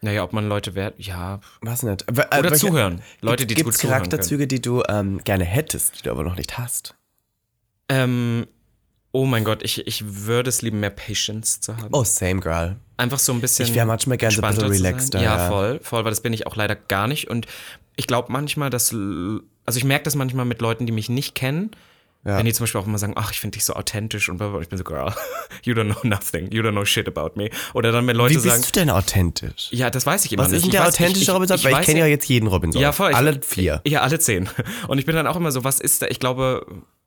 Naja, 0.00 0.24
ob 0.24 0.32
man 0.32 0.48
Leute 0.48 0.74
wert, 0.74 0.94
ja. 0.98 1.40
Was 1.60 1.82
nicht. 1.82 2.10
Oder 2.10 2.28
Oder 2.38 2.52
zuhören. 2.52 3.02
Leute, 3.20 3.46
die 3.46 3.54
Gibt 3.54 3.66
gut 3.66 3.74
es. 3.74 3.80
Charakterzüge, 3.80 4.46
die 4.46 4.60
du 4.60 4.82
ähm, 4.88 5.20
gerne 5.24 5.44
hättest, 5.44 5.98
die 5.98 6.02
du 6.02 6.10
aber 6.10 6.22
noch 6.22 6.36
nicht 6.36 6.58
hast? 6.58 6.94
Ähm, 7.88 8.46
oh 9.12 9.24
mein 9.26 9.44
Gott, 9.44 9.62
ich, 9.62 9.86
ich 9.86 10.04
würde 10.26 10.48
es 10.48 10.62
lieben, 10.62 10.80
mehr 10.80 10.90
Patience 10.90 11.60
zu 11.60 11.76
haben. 11.76 11.88
Oh, 11.92 12.04
same 12.04 12.40
girl. 12.40 12.76
Einfach 12.96 13.18
so 13.18 13.32
ein 13.32 13.40
bisschen. 13.40 13.66
Ich 13.66 13.74
wär 13.74 13.86
manchmal 13.86 14.16
gern 14.16 14.30
so 14.30 14.42
ein 14.42 14.54
bisschen 14.54 14.70
relaxter. 14.70 15.22
Ja, 15.22 15.36
ja. 15.36 15.48
voll, 15.48 15.80
voll, 15.82 16.04
weil 16.04 16.10
das 16.10 16.20
bin 16.20 16.32
ich 16.32 16.46
auch 16.46 16.56
leider 16.56 16.74
gar 16.74 17.06
nicht. 17.06 17.28
Und 17.28 17.46
ich 17.96 18.06
glaube 18.06 18.32
manchmal, 18.32 18.70
dass. 18.70 18.92
Also 18.92 19.78
ich 19.78 19.84
merke 19.84 20.04
das 20.04 20.14
manchmal 20.14 20.44
mit 20.44 20.60
Leuten, 20.60 20.86
die 20.86 20.92
mich 20.92 21.08
nicht 21.08 21.34
kennen. 21.34 21.70
Ja. 22.24 22.38
Wenn 22.38 22.46
die 22.46 22.52
zum 22.52 22.64
Beispiel 22.64 22.80
auch 22.80 22.86
immer 22.86 22.98
sagen, 22.98 23.12
ach, 23.14 23.30
ich 23.30 23.38
finde 23.38 23.54
dich 23.56 23.64
so 23.64 23.74
authentisch 23.74 24.28
und, 24.28 24.42
ich 24.60 24.68
bin 24.68 24.76
so, 24.78 24.82
girl, 24.82 25.14
you 25.62 25.74
don't 25.74 25.84
know 25.84 26.00
nothing, 26.02 26.50
you 26.50 26.60
don't 26.60 26.72
know 26.72 26.84
shit 26.84 27.06
about 27.06 27.38
me. 27.40 27.50
Oder 27.72 27.92
dann, 27.92 28.04
wenn 28.08 28.16
Leute 28.16 28.34
Wie 28.34 28.38
sagen, 28.40 28.62
bist 28.62 28.74
du 28.74 28.80
denn 28.80 28.90
authentisch? 28.90 29.68
ja, 29.70 29.90
das 29.90 30.06
weiß 30.06 30.24
ich 30.24 30.32
immer 30.32 30.42
Was 30.42 30.50
nicht. 30.50 30.56
ist 30.56 30.62
denn 30.64 30.70
Ich 30.70 30.76
der 30.76 30.88
authentische 30.88 31.22
ich, 31.22 31.28
ich, 31.28 31.34
Robinson? 31.34 31.56
ich 31.56 31.64
Weil 31.64 31.72
ich 31.72 31.78
weiß 31.78 31.86
kenne 31.86 32.00
ja 32.00 32.06
jetzt 32.06 32.28
jeden 32.28 32.48
Robinson. 32.48 32.82
Ja, 32.82 32.90
voll. 32.90 33.12
Ich- 33.12 33.16
Alle 33.16 33.40
vier. 33.40 33.80
Ja, 33.86 34.00
alle 34.00 34.18
zehn. 34.18 34.48
Und 34.88 34.98
ich 34.98 35.06
bin 35.06 35.14
dann 35.14 35.28
auch 35.28 35.36
immer 35.36 35.52
so, 35.52 35.62
was 35.62 35.78
ist 35.78 36.02
da? 36.02 36.08
Ich 36.08 36.18
glaube, 36.18 36.66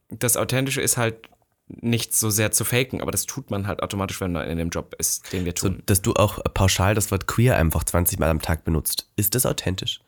das 0.10 0.38
Authentische 0.38 0.82
ist 0.82 0.98
halt 0.98 1.30
nicht 1.68 2.16
so 2.16 2.30
sehr 2.32 2.52
zu 2.52 2.66
faken, 2.66 3.02
aber 3.02 3.12
das 3.12 3.26
tut 3.28 3.52
man 3.52 3.68
halt 3.68 3.84
automatisch, 3.84 4.20
wenn 4.22 4.32
man 4.32 4.48
in 4.48 4.58
dem 4.58 4.70
Job 4.70 4.96
ist, 4.98 5.32
den 5.32 5.46
wir 5.46 5.54
So, 5.56 5.70
tun. 5.70 5.84
dass 5.86 6.02
du 6.02 6.14
auch 6.14 6.40
pauschal 6.54 6.96
das 6.96 7.12
Wort 7.12 7.28
queer 7.28 7.58
einfach 7.58 7.84
20 7.84 8.18
Mal 8.18 8.30
am 8.30 8.42
Tag 8.42 8.64
benutzt. 8.64 9.08
Ist 9.16 9.36
das 9.36 9.46
authentisch? 9.46 10.00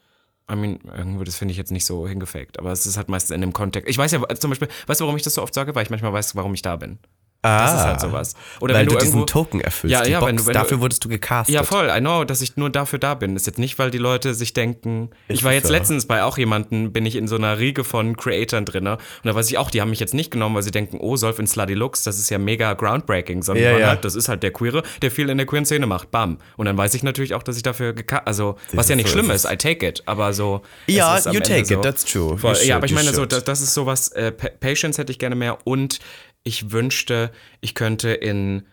I 0.52 0.56
mean, 0.56 0.80
irgendwie, 0.86 1.24
das 1.24 1.36
finde 1.36 1.52
ich 1.52 1.58
jetzt 1.58 1.72
nicht 1.72 1.86
so 1.86 2.08
hingefaked, 2.08 2.58
aber 2.58 2.72
es 2.72 2.86
ist 2.88 2.98
halt 2.98 3.10
meistens 3.10 3.36
in 3.36 3.42
dem 3.42 3.54
Kontext. 3.54 3.88
Ich 3.90 3.98
weiß 3.98 4.12
ja 4.12 4.28
zum 4.40 4.50
Beispiel, 4.50 4.70
weißt 4.88 5.00
du, 5.00 5.06
warum 5.06 5.16
ich 5.16 5.24
das 5.24 5.36
so 5.36 5.44
oft 5.44 5.54
sage? 5.54 5.76
Weil 5.76 5.84
ich 5.84 5.92
manchmal 5.92 6.12
weiß, 6.14 6.36
warum 6.36 6.54
ich 6.56 6.64
da 6.64 6.76
bin. 6.78 6.98
Das 7.44 7.74
ist 7.74 7.80
halt 7.86 8.00
sowas. 8.02 8.36
Oder 8.60 8.76
Ah. 8.76 8.78
Weil 8.78 8.82
wenn 8.82 8.88
du, 8.90 8.94
du, 8.94 9.00
diesen 9.00 9.14
irgendwo. 9.20 9.26
Token 9.26 9.62
erfüllst. 9.62 9.92
Ja, 9.92 10.06
ja, 10.06 10.20
Box, 10.20 10.30
wenn 10.30 10.38
du- 10.38 10.46
wenn 10.46 10.54
du- 10.54 10.60
dafür 10.60 10.80
wurdest 10.82 11.04
du 11.04 11.10
gecastet. 11.10 11.56
Ja, 11.56 11.64
voll, 11.64 11.90
I 11.90 12.00
know, 12.00 12.24
dass 12.24 12.42
ich 12.42 12.56
nur 12.58 12.70
dafür 12.70 13.00
da 13.00 13.16
bin. 13.16 13.36
Ist 13.36 13.48
jetzt 13.48 13.58
nicht, 13.58 13.80
weil 13.80 13.90
die 13.90 13.98
Leute 13.98 14.34
sich 14.36 14.54
denken. 14.54 15.10
Ist 15.28 15.40
ich 15.40 15.44
war 15.44 15.52
jetzt 15.54 15.68
so? 15.68 15.74
letztens 15.74 16.06
bei 16.06 16.24
auch 16.24 16.38
jemanden, 16.38 16.94
bin 16.94 17.06
ich 17.06 17.16
in 17.16 17.28
so 17.28 17.36
einer 17.38 17.58
Riege 17.58 17.84
von 17.84 18.16
Creatoren 18.16 18.66
drin. 18.66 18.86
Und 18.88 19.00
da 19.24 19.34
weiß 19.34 19.50
ich 19.50 19.58
auch, 19.58 19.72
die 19.72 19.82
haben 19.82 19.90
mich 19.90 20.00
jetzt 20.00 20.14
nicht 20.14 20.30
genommen, 20.32 20.54
weil 20.56 20.62
sie 20.64 20.72
denken, 20.72 20.98
oh, 21.00 21.16
Solf 21.16 21.40
in 21.40 21.48
Slutty 21.48 21.74
Looks, 21.74 22.04
das 22.04 22.20
ist 22.20 22.30
ja 22.30 22.38
mega 22.38 22.74
groundbreaking, 22.74 23.42
sondern 23.44 23.64
Ja, 23.66 23.78
ja. 23.78 23.88
halt, 23.88 24.06
das 24.06 24.14
ist 24.16 24.30
halt 24.30 24.44
der 24.44 24.52
Queere, 24.52 24.84
der 25.02 25.10
viel 25.12 25.30
in 25.30 25.38
der 25.38 25.48
queeren 25.48 25.66
Szene 25.66 25.88
macht. 25.88 26.12
Bam. 26.12 26.38
Und 26.58 26.68
dann 26.68 26.78
weiß 26.78 26.94
ich 26.94 27.02
natürlich 27.04 27.34
auch, 27.34 27.44
dass 27.44 27.58
ich 27.58 27.64
dafür 27.64 27.94
geka 27.94 28.18
also, 28.26 28.56
was 28.74 28.88
ja 28.88 28.96
nicht 28.96 29.08
so, 29.08 29.14
schlimm 29.14 29.32
ist, 29.32 29.46
I 29.52 29.58
take 29.58 29.88
it, 29.88 30.04
aber 30.06 30.34
so. 30.34 30.62
Ja, 30.88 31.18
you 31.18 31.26
Ende 31.30 31.42
take 31.42 31.66
so. 31.66 31.74
it, 31.76 31.82
that's 31.82 32.06
true. 32.06 32.38
Voll. 32.38 32.52
You 32.52 32.58
ja, 32.58 32.64
should, 32.66 32.72
aber 32.74 32.86
ich 32.86 32.94
meine, 32.94 33.10
so, 33.10 33.16
should. 33.22 33.32
das, 33.32 33.44
das 33.44 33.62
ist 33.62 33.74
sowas, 33.74 34.10
äh, 34.10 34.32
Pa- 34.32 34.50
Patience 34.60 34.98
hätte 35.00 35.12
ich 35.12 35.18
gerne 35.20 35.36
mehr 35.36 35.58
und 35.66 36.00
ich 36.44 36.72
wünschte, 36.72 37.32
ich 37.60 37.76
könnte 37.76 38.12
in 38.12 38.64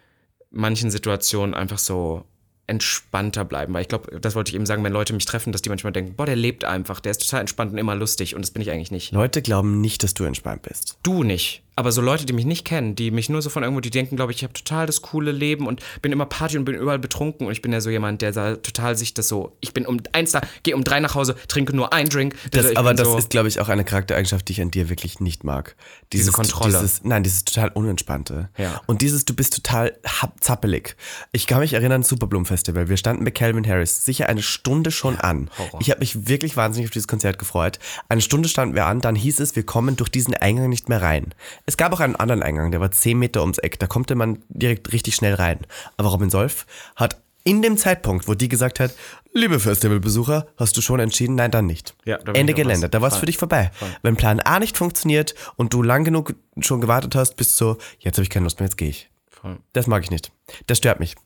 manchen 0.51 0.91
Situationen 0.91 1.55
einfach 1.55 1.79
so 1.79 2.25
entspannter 2.67 3.45
bleiben, 3.45 3.73
weil 3.73 3.83
ich 3.83 3.89
glaube, 3.89 4.21
das 4.21 4.35
wollte 4.35 4.51
ich 4.51 4.55
eben 4.55 4.67
sagen, 4.67 4.85
wenn 4.85 4.93
Leute 4.93 5.15
mich 5.15 5.25
treffen, 5.25 5.53
dass 5.53 5.63
die 5.63 5.71
manchmal 5.71 5.93
denken, 5.93 6.15
boah, 6.15 6.27
der 6.27 6.37
lebt 6.37 6.65
einfach, 6.65 7.01
der 7.01 7.13
ist 7.13 7.23
total 7.23 7.41
entspannt 7.41 7.73
und 7.73 7.79
immer 7.79 7.95
lustig 7.95 8.35
und 8.35 8.43
das 8.43 8.51
bin 8.51 8.61
ich 8.61 8.71
eigentlich 8.71 8.91
nicht. 8.91 9.13
Leute 9.13 9.41
glauben 9.41 9.81
nicht, 9.81 10.03
dass 10.03 10.13
du 10.13 10.25
entspannt 10.25 10.63
bist. 10.63 10.99
Du 11.03 11.23
nicht, 11.23 11.63
aber 11.79 11.93
so 11.93 12.01
Leute, 12.01 12.27
die 12.27 12.33
mich 12.33 12.45
nicht 12.45 12.65
kennen, 12.65 12.97
die 12.97 13.13
mich 13.13 13.29
nur 13.29 13.41
so 13.41 13.51
von 13.51 13.63
irgendwo, 13.63 13.81
die 13.81 13.91
denken, 13.91 14.17
glaube 14.17 14.33
ich, 14.33 14.39
ich 14.39 14.43
habe 14.43 14.53
total 14.53 14.87
das 14.87 15.01
coole 15.01 15.31
Leben 15.31 15.69
und 15.69 15.81
bin 16.03 16.11
immer 16.11 16.27
Party 16.27 16.59
und 16.59 16.65
bin 16.65 16.75
überall 16.75 16.99
betrunken 16.99 17.47
und 17.47 17.53
ich 17.53 17.63
bin 17.63 17.73
ja 17.73 17.81
so 17.81 17.89
jemand, 17.89 18.21
der 18.21 18.33
da 18.33 18.57
total 18.57 18.97
sich 18.97 19.15
das 19.15 19.29
so, 19.29 19.57
ich 19.61 19.73
bin 19.75 19.87
um 19.87 20.01
eins 20.11 20.33
da, 20.33 20.41
gehe 20.65 20.75
um 20.75 20.83
drei 20.83 20.99
nach 20.99 21.15
Hause, 21.15 21.37
trinke 21.47 21.77
nur 21.77 21.93
einen 21.93 22.09
Drink. 22.09 22.35
Das, 22.51 22.71
Ich 22.71 22.77
aber 22.77 22.95
das 22.95 23.07
so, 23.07 23.17
ist, 23.17 23.31
glaube 23.31 23.47
ich, 23.47 23.61
auch 23.61 23.69
eine 23.69 23.85
Charaktereigenschaft, 23.85 24.49
die 24.49 24.55
ich 24.55 24.61
an 24.61 24.73
dir 24.73 24.89
wirklich 24.89 25.21
nicht 25.21 25.45
mag. 25.45 25.77
Dieses, 26.13 26.33
Kontrolle. 26.33 26.73
Dieses, 26.73 27.05
nein, 27.05 27.23
dieses 27.23 27.45
total 27.45 27.69
Unentspannte. 27.69 28.49
Ja. 28.59 28.81
Und 28.87 29.01
dieses, 29.01 29.25
du 29.25 29.35
bist 29.35 29.55
total 29.55 29.97
zappelig. 30.41 30.97
Ich 31.31 31.47
kann 31.47 31.61
mich 31.61 31.75
erinnern, 31.75 32.03
Superbloom 32.03 32.45
Festival. 32.45 32.89
Wir 32.89 32.97
standen 32.97 33.25
bei 33.25 33.31
Calvin 33.31 33.65
Harris 33.65 34.05
sicher 34.05 34.29
eine 34.29 34.43
Stunde 34.43 34.91
schon 34.91 35.15
an. 35.17 35.49
Horror. 35.57 35.81
Ich 35.81 35.91
habe 35.91 36.01
mich 36.01 36.27
wirklich 36.27 36.57
wahnsinnig 36.57 36.89
auf 36.89 36.93
dieses 36.93 37.07
Konzert 37.07 37.39
gefreut. 37.39 37.79
Eine 38.09 38.21
Stunde 38.21 38.49
standen 38.49 38.75
wir 38.75 38.87
an, 38.87 39.01
dann 39.01 39.15
hieß 39.15 39.39
es, 39.39 39.55
wir 39.55 39.63
kommen 39.63 39.95
durch 39.95 40.11
diesen 40.11 40.35
Eingang 40.35 40.69
nicht 40.69 40.89
mehr 40.89 41.03
rein. 41.03 41.35
Es 41.69 41.77
gab 41.77 41.93
auch 41.93 42.01
einen 42.01 42.17
anderen 42.17 42.43
Eingang, 42.43 42.71
der 42.71 42.81
war 42.81 42.93
zehn 42.93 43.19
Meter 43.19 43.43
ums 43.43 43.59
Eck. 43.59 43.79
Da 43.79 43.87
konnte 43.87 44.15
man 44.15 44.43
direkt 44.49 44.91
richtig 44.91 45.15
schnell 45.15 45.35
rein. 45.35 45.59
Aber 45.99 46.09
Robin 46.09 46.31
Solf 46.31 46.65
hat 46.97 47.21
in 47.45 47.61
dem 47.61 47.77
Zeitpunkt, 47.77 48.27
wo 48.27 48.33
die 48.33 48.49
gesagt 48.49 48.81
hat, 48.81 48.95
liebe 49.35 49.61
Festivalbesucher, 49.61 50.47
hast 50.57 50.79
du 50.79 50.81
schon 50.81 50.99
entschieden? 50.99 51.35
Nein, 51.35 51.51
dann 51.51 51.67
nicht. 51.67 51.95
Ja, 52.07 52.17
da 52.17 52.33
Ende 52.33 52.55
Gelände. 52.55 52.89
Da 52.89 53.03
war 53.03 53.09
es 53.09 53.19
für 53.19 53.27
dich 53.27 53.37
vorbei. 53.37 53.71
Wenn 54.01 54.17
Plan 54.17 54.41
A 54.41 54.59
nicht 54.61 54.79
funktioniert 54.79 55.35
und 55.57 55.75
du 55.75 55.83
lang 55.83 56.05
genug 56.05 56.35
schon 56.59 56.81
gewartet 56.81 57.15
hast, 57.15 57.37
bist 57.37 57.61
du 57.61 57.75
so, 57.75 57.79
jetzt 57.99 58.17
habe 58.17 58.23
ich 58.23 58.31
keine 58.31 58.45
Lust 58.45 58.61
mehr, 58.61 58.69
jetzt 58.69 58.79
gehe 58.79 58.89
ich. 58.89 59.11
Voll. 59.29 59.59
Das 59.75 59.87
mag 59.87 60.03
ich 60.03 60.11
nicht. 60.11 60.33
Das 60.69 60.79
stört 60.79 61.01
mich. 61.01 61.17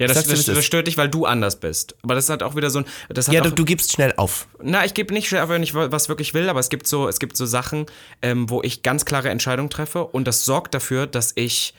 Ja, 0.00 0.06
das, 0.06 0.24
du, 0.24 0.30
das, 0.30 0.46
das 0.46 0.64
stört 0.64 0.86
dich, 0.86 0.96
weil 0.96 1.08
du 1.08 1.26
anders 1.26 1.60
bist. 1.60 1.94
Aber 2.02 2.14
das 2.14 2.24
ist 2.24 2.30
halt 2.30 2.42
auch 2.42 2.56
wieder 2.56 2.70
so 2.70 2.80
ein. 2.80 2.86
Hat 3.08 3.28
Ja, 3.28 3.42
auch, 3.42 3.46
du, 3.46 3.52
du 3.52 3.64
gibst 3.66 3.92
schnell 3.92 4.14
auf. 4.16 4.48
Na, 4.62 4.84
ich 4.84 4.94
gebe 4.94 5.12
nicht 5.12 5.28
schnell, 5.28 5.46
wenn 5.50 5.62
ich 5.62 5.74
was 5.74 6.08
wirklich 6.08 6.32
will, 6.32 6.48
aber 6.48 6.58
es 6.58 6.70
gibt 6.70 6.86
so, 6.86 7.06
es 7.06 7.18
gibt 7.18 7.36
so 7.36 7.44
Sachen, 7.44 7.86
ähm, 8.22 8.48
wo 8.48 8.62
ich 8.62 8.82
ganz 8.82 9.04
klare 9.04 9.28
Entscheidungen 9.28 9.68
treffe 9.68 10.04
und 10.04 10.26
das 10.26 10.44
sorgt 10.46 10.74
dafür, 10.74 11.06
dass 11.06 11.32
ich 11.34 11.74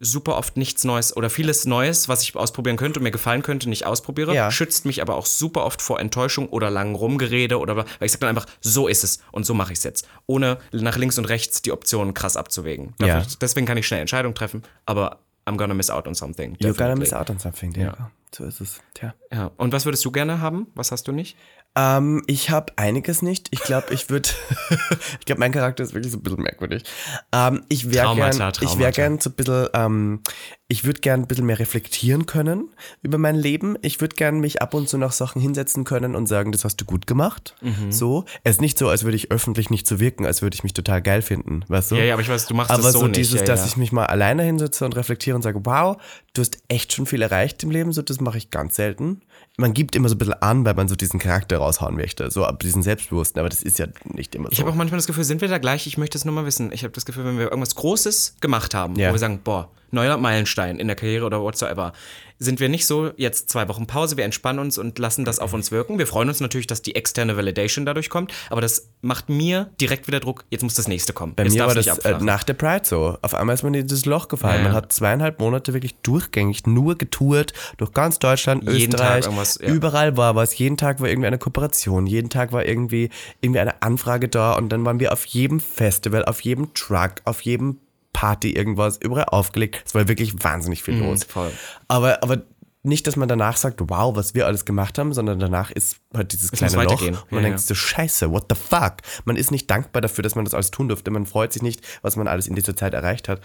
super 0.00 0.36
oft 0.36 0.56
nichts 0.56 0.84
Neues 0.84 1.14
oder 1.14 1.28
vieles 1.28 1.66
Neues, 1.66 2.08
was 2.08 2.22
ich 2.22 2.34
ausprobieren 2.34 2.76
könnte 2.78 2.98
und 2.98 3.04
mir 3.04 3.10
gefallen 3.10 3.42
könnte, 3.42 3.68
nicht 3.68 3.86
ausprobiere. 3.86 4.34
Ja. 4.34 4.50
Schützt 4.50 4.86
mich 4.86 5.02
aber 5.02 5.14
auch 5.14 5.26
super 5.26 5.64
oft 5.64 5.82
vor 5.82 6.00
Enttäuschung 6.00 6.48
oder 6.48 6.70
langem 6.70 6.94
Rumgerede 6.94 7.58
oder 7.58 7.76
weil 7.76 7.84
ich 8.00 8.10
sage 8.10 8.20
dann 8.20 8.30
einfach, 8.30 8.46
so 8.60 8.88
ist 8.88 9.04
es 9.04 9.20
und 9.30 9.44
so 9.44 9.52
mache 9.52 9.72
ich 9.72 9.78
es 9.78 9.84
jetzt. 9.84 10.08
Ohne 10.26 10.58
nach 10.72 10.96
links 10.96 11.18
und 11.18 11.26
rechts 11.26 11.60
die 11.62 11.70
Optionen 11.70 12.14
krass 12.14 12.36
abzuwägen. 12.36 12.94
Dafür, 12.98 13.18
Ja. 13.18 13.26
Deswegen 13.40 13.66
kann 13.66 13.76
ich 13.76 13.86
schnell 13.86 14.00
Entscheidungen 14.00 14.34
treffen, 14.34 14.62
aber 14.86 15.20
I'm 15.50 15.56
gonna 15.56 15.74
miss 15.74 15.90
out 15.90 16.06
on 16.06 16.14
something. 16.14 16.56
You're 16.60 16.72
gonna 16.72 16.94
definitely. 16.94 17.00
miss 17.00 17.12
out 17.12 17.30
on 17.30 17.38
something, 17.38 17.72
Diego. 17.72 18.10
So 18.32 18.44
ist 18.44 18.60
es. 18.60 18.80
Tja. 18.94 19.14
Ja. 19.32 19.50
Und 19.56 19.72
was 19.72 19.84
würdest 19.84 20.04
du 20.04 20.12
gerne 20.12 20.40
haben? 20.40 20.68
Was 20.74 20.92
hast 20.92 21.08
du 21.08 21.12
nicht? 21.12 21.36
Ähm, 21.76 22.22
ich 22.26 22.50
habe 22.50 22.72
einiges 22.76 23.22
nicht. 23.22 23.48
Ich 23.50 23.60
glaube, 23.60 23.92
ich 23.92 24.08
würde. 24.10 24.28
ich 25.18 25.26
glaube, 25.26 25.40
mein 25.40 25.52
Charakter 25.52 25.82
ist 25.82 25.94
wirklich 25.94 26.12
so 26.12 26.18
ein 26.18 26.22
bisschen 26.22 26.42
merkwürdig. 26.42 26.84
Ähm, 27.32 27.64
ich 27.68 27.92
wäre 27.92 28.06
Traumata, 28.06 28.38
gern, 28.38 28.50
ich 28.50 28.58
Traumata. 28.58 28.78
wäre 28.78 28.92
gern 28.92 29.20
so 29.20 29.30
ein 29.30 29.32
bisschen, 29.34 29.68
ähm, 29.74 30.22
ich 30.70 30.84
würde 30.84 31.00
gern 31.00 31.22
ein 31.22 31.26
bisschen 31.26 31.46
mehr 31.46 31.58
reflektieren 31.58 32.26
können 32.26 32.68
über 33.02 33.18
mein 33.18 33.34
Leben. 33.34 33.76
Ich 33.82 34.00
würde 34.00 34.14
gern 34.14 34.38
mich 34.38 34.62
ab 34.62 34.72
und 34.72 34.88
zu 34.88 34.98
nach 34.98 35.10
Sachen 35.10 35.42
hinsetzen 35.42 35.82
können 35.82 36.14
und 36.14 36.28
sagen, 36.28 36.52
das 36.52 36.64
hast 36.64 36.76
du 36.76 36.84
gut 36.84 37.08
gemacht. 37.08 37.56
Mhm. 37.60 37.90
So. 37.90 38.24
Es 38.44 38.52
ist 38.56 38.60
nicht 38.60 38.78
so, 38.78 38.88
als 38.88 39.02
würde 39.02 39.16
ich 39.16 39.32
öffentlich 39.32 39.68
nicht 39.70 39.88
so 39.88 39.98
wirken, 39.98 40.26
als 40.26 40.42
würde 40.42 40.54
ich 40.54 40.62
mich 40.62 40.72
total 40.72 41.02
geil 41.02 41.22
finden, 41.22 41.64
weißt 41.66 41.90
du? 41.90 41.96
Ja, 41.96 42.04
ja, 42.04 42.12
aber 42.14 42.22
ich 42.22 42.28
weiß, 42.28 42.46
du 42.46 42.54
machst 42.54 42.70
Aber 42.70 42.84
das 42.84 42.92
so, 42.92 43.00
so 43.00 43.06
nicht. 43.08 43.16
dieses, 43.16 43.40
ja, 43.40 43.46
dass 43.46 43.62
ja. 43.62 43.66
ich 43.66 43.76
mich 43.78 43.90
mal 43.90 44.06
alleine 44.06 44.44
hinsetze 44.44 44.84
und 44.84 44.94
reflektiere 44.94 45.34
und 45.34 45.42
sage, 45.42 45.60
wow, 45.64 45.96
du 46.34 46.40
hast 46.40 46.58
echt 46.68 46.92
schon 46.92 47.04
viel 47.04 47.20
erreicht 47.20 47.64
im 47.64 47.72
Leben, 47.72 47.92
so 47.92 48.00
das 48.02 48.20
mache 48.20 48.38
ich 48.38 48.50
ganz 48.50 48.76
selten. 48.76 49.22
Man 49.56 49.74
gibt 49.74 49.96
immer 49.96 50.08
so 50.08 50.14
ein 50.14 50.18
bisschen 50.18 50.34
an, 50.34 50.64
weil 50.64 50.74
man 50.74 50.86
so 50.86 50.94
diesen 50.94 51.18
Charakter 51.18 51.58
raushauen 51.58 51.96
möchte, 51.96 52.30
so 52.30 52.44
ab 52.44 52.60
diesen 52.60 52.84
Selbstbewussten, 52.84 53.40
aber 53.40 53.48
das 53.48 53.64
ist 53.64 53.80
ja 53.80 53.88
nicht 54.04 54.36
immer 54.36 54.46
so. 54.46 54.52
Ich 54.52 54.60
habe 54.60 54.70
auch 54.70 54.76
manchmal 54.76 54.98
das 54.98 55.08
Gefühl, 55.08 55.24
sind 55.24 55.40
wir 55.40 55.48
da 55.48 55.58
gleich? 55.58 55.88
Ich 55.88 55.98
möchte 55.98 56.16
es 56.16 56.24
nur 56.24 56.32
mal 56.32 56.46
wissen. 56.46 56.70
Ich 56.70 56.84
habe 56.84 56.92
das 56.92 57.04
Gefühl, 57.04 57.24
wenn 57.24 57.38
wir 57.38 57.46
irgendwas 57.46 57.74
Großes 57.74 58.36
gemacht 58.40 58.72
haben, 58.72 58.94
Ja. 58.94 59.08
wo 59.08 59.14
wir 59.14 59.18
sagen, 59.18 59.40
boah, 59.42 59.68
neuer 59.92 60.16
Meilenstein 60.16 60.78
in 60.78 60.86
der 60.86 60.96
Karriere 60.96 61.26
oder 61.26 61.40
whatsoever, 61.40 61.92
sind 62.40 62.58
wir 62.58 62.70
nicht 62.70 62.86
so, 62.86 63.10
jetzt 63.16 63.50
zwei 63.50 63.68
Wochen 63.68 63.86
Pause, 63.86 64.16
wir 64.16 64.24
entspannen 64.24 64.60
uns 64.60 64.78
und 64.78 64.98
lassen 64.98 65.26
das 65.26 65.38
auf 65.38 65.52
uns 65.52 65.70
wirken. 65.70 65.98
Wir 65.98 66.06
freuen 66.06 66.28
uns 66.28 66.40
natürlich, 66.40 66.66
dass 66.66 66.80
die 66.80 66.94
externe 66.94 67.36
Validation 67.36 67.84
dadurch 67.84 68.08
kommt, 68.08 68.32
aber 68.48 68.62
das 68.62 68.88
macht 69.02 69.28
mir 69.28 69.70
direkt 69.78 70.06
wieder 70.08 70.20
Druck, 70.20 70.44
jetzt 70.48 70.62
muss 70.62 70.74
das 70.74 70.88
nächste 70.88 71.12
kommen. 71.12 71.34
Bei 71.34 71.44
jetzt 71.44 71.52
mir 71.52 71.66
war 71.66 71.74
das 71.74 71.86
äh, 71.86 72.18
nach 72.20 72.42
der 72.42 72.54
Pride 72.54 72.84
so. 72.84 73.18
Auf 73.20 73.34
einmal 73.34 73.54
ist 73.54 73.62
man 73.62 73.74
in 73.74 73.86
dieses 73.86 74.06
Loch 74.06 74.28
gefallen. 74.28 74.60
Ja, 74.60 74.62
ja. 74.62 74.68
Man 74.68 74.72
hat 74.72 74.92
zweieinhalb 74.92 75.38
Monate 75.38 75.74
wirklich 75.74 75.96
durchgängig 75.96 76.66
nur 76.66 76.96
getourt, 76.96 77.52
durch 77.76 77.92
ganz 77.92 78.18
Deutschland, 78.18 78.64
Jeden 78.64 78.94
Österreich. 78.94 79.26
ja. 79.26 79.68
Überall 79.68 80.16
war 80.16 80.34
was. 80.34 80.56
Jeden 80.56 80.78
Tag 80.78 81.00
war 81.00 81.08
irgendwie 81.08 81.26
eine 81.26 81.38
Kooperation. 81.38 82.06
Jeden 82.06 82.30
Tag 82.30 82.52
war 82.52 82.64
irgendwie, 82.64 83.10
irgendwie 83.42 83.60
eine 83.60 83.82
Anfrage 83.82 84.28
da. 84.28 84.54
Und 84.54 84.70
dann 84.70 84.84
waren 84.86 84.98
wir 84.98 85.12
auf 85.12 85.26
jedem 85.26 85.60
Festival, 85.60 86.24
auf 86.24 86.40
jedem 86.40 86.72
Truck, 86.72 87.16
auf 87.24 87.42
jedem 87.42 87.78
Party 88.12 88.52
irgendwas, 88.52 88.96
überall 88.98 89.24
aufgelegt. 89.26 89.82
Es 89.86 89.94
war 89.94 90.08
wirklich 90.08 90.42
wahnsinnig 90.42 90.82
viel 90.82 90.94
los. 90.96 91.26
Mhm. 91.34 91.50
Aber, 91.88 92.22
aber 92.22 92.42
nicht, 92.82 93.06
dass 93.06 93.16
man 93.16 93.28
danach 93.28 93.56
sagt, 93.58 93.80
wow, 93.88 94.16
was 94.16 94.34
wir 94.34 94.46
alles 94.46 94.64
gemacht 94.64 94.98
haben, 94.98 95.12
sondern 95.12 95.38
danach 95.38 95.70
ist 95.70 95.98
halt 96.14 96.32
dieses 96.32 96.50
muss 96.50 96.58
kleine 96.60 96.84
Loch 96.84 97.02
und 97.02 97.12
man 97.30 97.42
Ja, 97.42 97.48
denkt 97.50 97.60
ja. 97.60 97.66
so, 97.66 97.74
scheiße, 97.74 98.30
what 98.32 98.46
the 98.48 98.56
fuck? 98.56 98.94
Man 99.26 99.36
ist 99.36 99.50
nicht 99.50 99.70
dankbar 99.70 100.00
dafür, 100.00 100.22
dass 100.22 100.34
man 100.34 100.44
das 100.46 100.54
alles 100.54 100.70
tun 100.70 100.88
durfte. 100.88 101.10
Man 101.10 101.26
freut 101.26 101.52
sich 101.52 101.62
nicht, 101.62 101.82
was 102.02 102.16
man 102.16 102.26
alles 102.26 102.46
in 102.46 102.54
dieser 102.54 102.74
Zeit 102.74 102.94
erreicht 102.94 103.28
hat. 103.28 103.40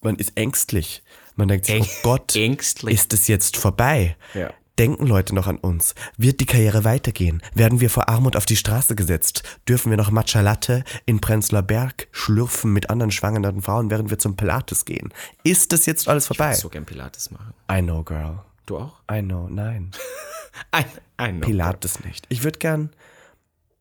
Man 0.00 0.14
ist 0.14 0.36
ängstlich. 0.36 1.02
Man 1.34 1.48
denkt 1.48 1.66
sich, 1.66 1.74
Äng- 1.74 1.84
oh 1.88 1.98
Gott, 2.04 2.36
ängstlich. 2.36 2.94
ist 2.94 3.12
es 3.12 3.26
jetzt 3.26 3.56
vorbei? 3.56 4.16
Ja. 4.34 4.50
Denken 4.78 5.08
Leute 5.08 5.34
noch 5.34 5.48
an 5.48 5.56
uns? 5.56 5.96
Wird 6.16 6.38
die 6.38 6.46
Karriere 6.46 6.84
weitergehen? 6.84 7.42
Werden 7.52 7.80
wir 7.80 7.90
vor 7.90 8.08
Armut 8.08 8.36
auf 8.36 8.46
die 8.46 8.54
Straße 8.54 8.94
gesetzt? 8.94 9.42
Dürfen 9.68 9.90
wir 9.90 9.96
noch 9.96 10.12
Matcha 10.12 10.40
Latte 10.40 10.84
in 11.04 11.20
Prenzlauer 11.20 11.62
Berg 11.62 12.06
schlürfen 12.12 12.72
mit 12.72 12.88
anderen 12.88 13.10
schwangeren 13.10 13.60
Frauen, 13.60 13.90
während 13.90 14.10
wir 14.10 14.20
zum 14.20 14.36
Pilates 14.36 14.84
gehen? 14.84 15.12
Ist 15.42 15.72
das 15.72 15.86
jetzt 15.86 16.06
alles 16.06 16.28
vorbei? 16.28 16.54
so 16.54 16.68
gern 16.68 16.84
Pilates 16.84 17.32
machen. 17.32 17.54
I 17.70 17.82
know, 17.82 18.04
girl. 18.04 18.38
Du 18.66 18.78
auch? 18.78 19.00
I 19.10 19.20
know, 19.20 19.48
nein. 19.48 19.90
Ein, 20.70 20.86
ein 21.16 21.40
Pilates 21.40 22.04
nicht. 22.04 22.26
Ich 22.28 22.42
würde 22.42 22.58
gern, 22.58 22.90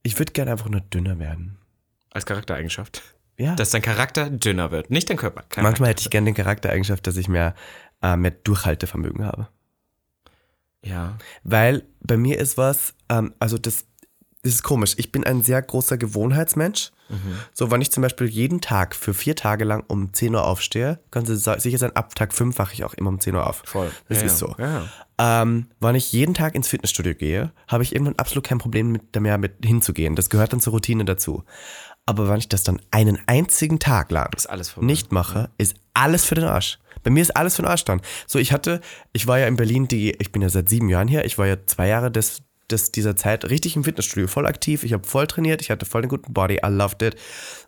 ich 0.04 0.20
würde 0.20 0.32
gern 0.34 0.48
einfach 0.48 0.70
nur 0.70 0.82
dünner 0.82 1.18
werden. 1.18 1.58
Als 2.12 2.26
Charaktereigenschaft. 2.26 3.02
Ja. 3.38 3.56
Dass 3.56 3.72
dein 3.72 3.82
Charakter 3.82 4.30
dünner 4.30 4.70
wird, 4.72 4.91
nicht 4.91 5.10
dein 5.10 5.18
Körper. 5.18 5.41
Charakter. 5.41 5.64
Manchmal 5.64 5.89
hätte 5.89 6.02
ich 6.02 6.10
gern 6.10 6.26
den 6.26 6.36
Charaktereigenschaft, 6.36 7.08
dass 7.08 7.18
ich 7.18 7.28
mehr, 7.28 7.56
äh, 8.04 8.16
mehr 8.16 8.32
Durchhaltevermögen 8.32 9.26
habe. 9.26 9.48
Ja. 10.84 11.17
Weil 11.43 11.84
bei 12.01 12.17
mir 12.17 12.39
ist 12.39 12.57
was, 12.57 12.93
ähm, 13.09 13.34
also 13.39 13.57
das, 13.57 13.86
das 14.43 14.53
ist 14.53 14.63
komisch. 14.63 14.93
Ich 14.97 15.11
bin 15.11 15.23
ein 15.25 15.41
sehr 15.41 15.61
großer 15.61 15.97
Gewohnheitsmensch. 15.97 16.91
So, 17.53 17.71
wenn 17.71 17.80
ich 17.80 17.89
zum 17.89 18.01
Beispiel 18.03 18.28
jeden 18.28 18.59
Tag 18.59 18.93
für 18.93 19.13
vier 19.13 19.34
Tage 19.38 19.63
lang 19.63 19.86
um 19.88 20.13
10 20.13 20.36
Uhr 20.36 20.43
aufstehe, 20.45 20.99
kannst 21.09 21.30
du 21.30 21.38
sa- 21.38 21.57
sicher 21.57 21.78
sein, 21.78 21.95
ab 21.95 22.13
Tag 22.15 22.34
5 22.34 22.57
wache 22.59 22.73
ich 22.73 22.84
auch 22.84 22.93
immer 22.95 23.07
um 23.09 23.21
10 23.21 23.34
Uhr 23.34 23.47
auf. 23.47 23.61
Voll. 23.65 23.89
Das 24.09 24.19
Ja, 24.19 24.25
ist 24.25 24.38
so. 24.39 24.53
Ja. 24.59 24.89
Ähm, 25.17 25.67
wenn 25.80 25.95
ich 25.95 26.11
jeden 26.11 26.34
Tag 26.34 26.53
ins 26.53 26.67
Fitnessstudio 26.67 27.15
gehe, 27.15 27.53
habe 27.69 27.84
ich 27.84 27.93
irgendwann 27.95 28.17
absolut 28.17 28.43
kein 28.45 28.57
Problem 28.57 28.91
mit, 28.91 29.17
mehr 29.21 29.38
mit 29.38 29.53
hinzugehen. 29.63 30.17
Das 30.17 30.30
gehört 30.30 30.51
dann 30.51 30.59
zur 30.59 30.73
Routine 30.73 31.05
dazu. 31.05 31.45
Aber 32.05 32.28
wenn 32.28 32.39
ich 32.39 32.49
das 32.49 32.63
dann 32.63 32.82
einen 32.91 33.19
einzigen 33.25 33.80
Tag 33.80 34.11
lang 34.11 34.30
nicht 34.82 35.13
mache, 35.13 35.49
ist 35.57 35.75
alles 35.93 36.25
für 36.25 36.36
den 36.36 36.43
Arsch. 36.43 36.78
Bei 37.08 37.12
mir 37.12 37.22
ist 37.22 37.38
alles 37.38 37.55
den 37.55 37.64
Arsch 37.64 37.86
dann. 37.86 38.01
So, 38.28 38.38
ich 38.38 38.51
hatte, 38.51 38.82
ich 39.14 39.28
war 39.28 39.39
ja 39.39 39.47
in 39.47 39.55
Berlin, 39.55 39.88
die, 39.88 40.12
ich 40.20 40.34
bin 40.34 40.41
ja 40.41 40.49
seit 40.49 40.68
sieben 40.68 40.89
Jahren 40.89 41.08
hier, 41.08 41.24
ich 41.24 41.38
war 41.38 41.47
ja 41.47 41.55
zwei 41.66 41.88
Jahre 41.88 42.12
des, 42.12 42.43
des 42.70 42.91
dieser 42.91 43.16
Zeit 43.16 43.49
richtig 43.49 43.78
im 43.78 43.86
Fitnessstudio, 43.86 44.28
voll 44.28 44.45
aktiv, 44.45 44.84
ich 44.84 44.91
habe 44.91 45.08
voll 45.08 45.26
trainiert, 45.26 45.62
ich 45.62 45.72
hatte 45.72 45.86
voll 45.86 46.01
den 46.01 46.10
guten 46.10 46.34
Body, 46.34 46.55
I 46.55 46.68
loved 46.68 47.01
it. 47.01 47.16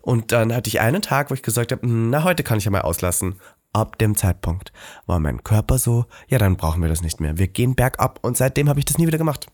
Und 0.02 0.30
dann 0.32 0.54
hatte 0.54 0.68
ich 0.68 0.82
einen 0.82 1.00
Tag, 1.00 1.30
wo 1.30 1.34
ich 1.34 1.40
gesagt 1.40 1.72
habe, 1.72 1.88
na, 1.88 2.22
heute 2.22 2.42
kann 2.42 2.58
ich 2.58 2.66
ja 2.66 2.70
mal 2.70 2.82
auslassen. 2.82 3.40
Ab 3.72 3.96
dem 3.96 4.14
Zeitpunkt 4.14 4.74
war 5.06 5.18
mein 5.20 5.42
Körper 5.42 5.78
so, 5.78 6.04
ja, 6.28 6.36
dann 6.36 6.58
brauchen 6.58 6.82
wir 6.82 6.90
das 6.90 7.00
nicht 7.00 7.18
mehr. 7.18 7.38
Wir 7.38 7.48
gehen 7.48 7.74
bergab 7.74 8.18
und 8.20 8.36
seitdem 8.36 8.68
habe 8.68 8.78
ich 8.80 8.84
das 8.84 8.98
nie 8.98 9.06
wieder 9.06 9.16
gemacht. 9.16 9.46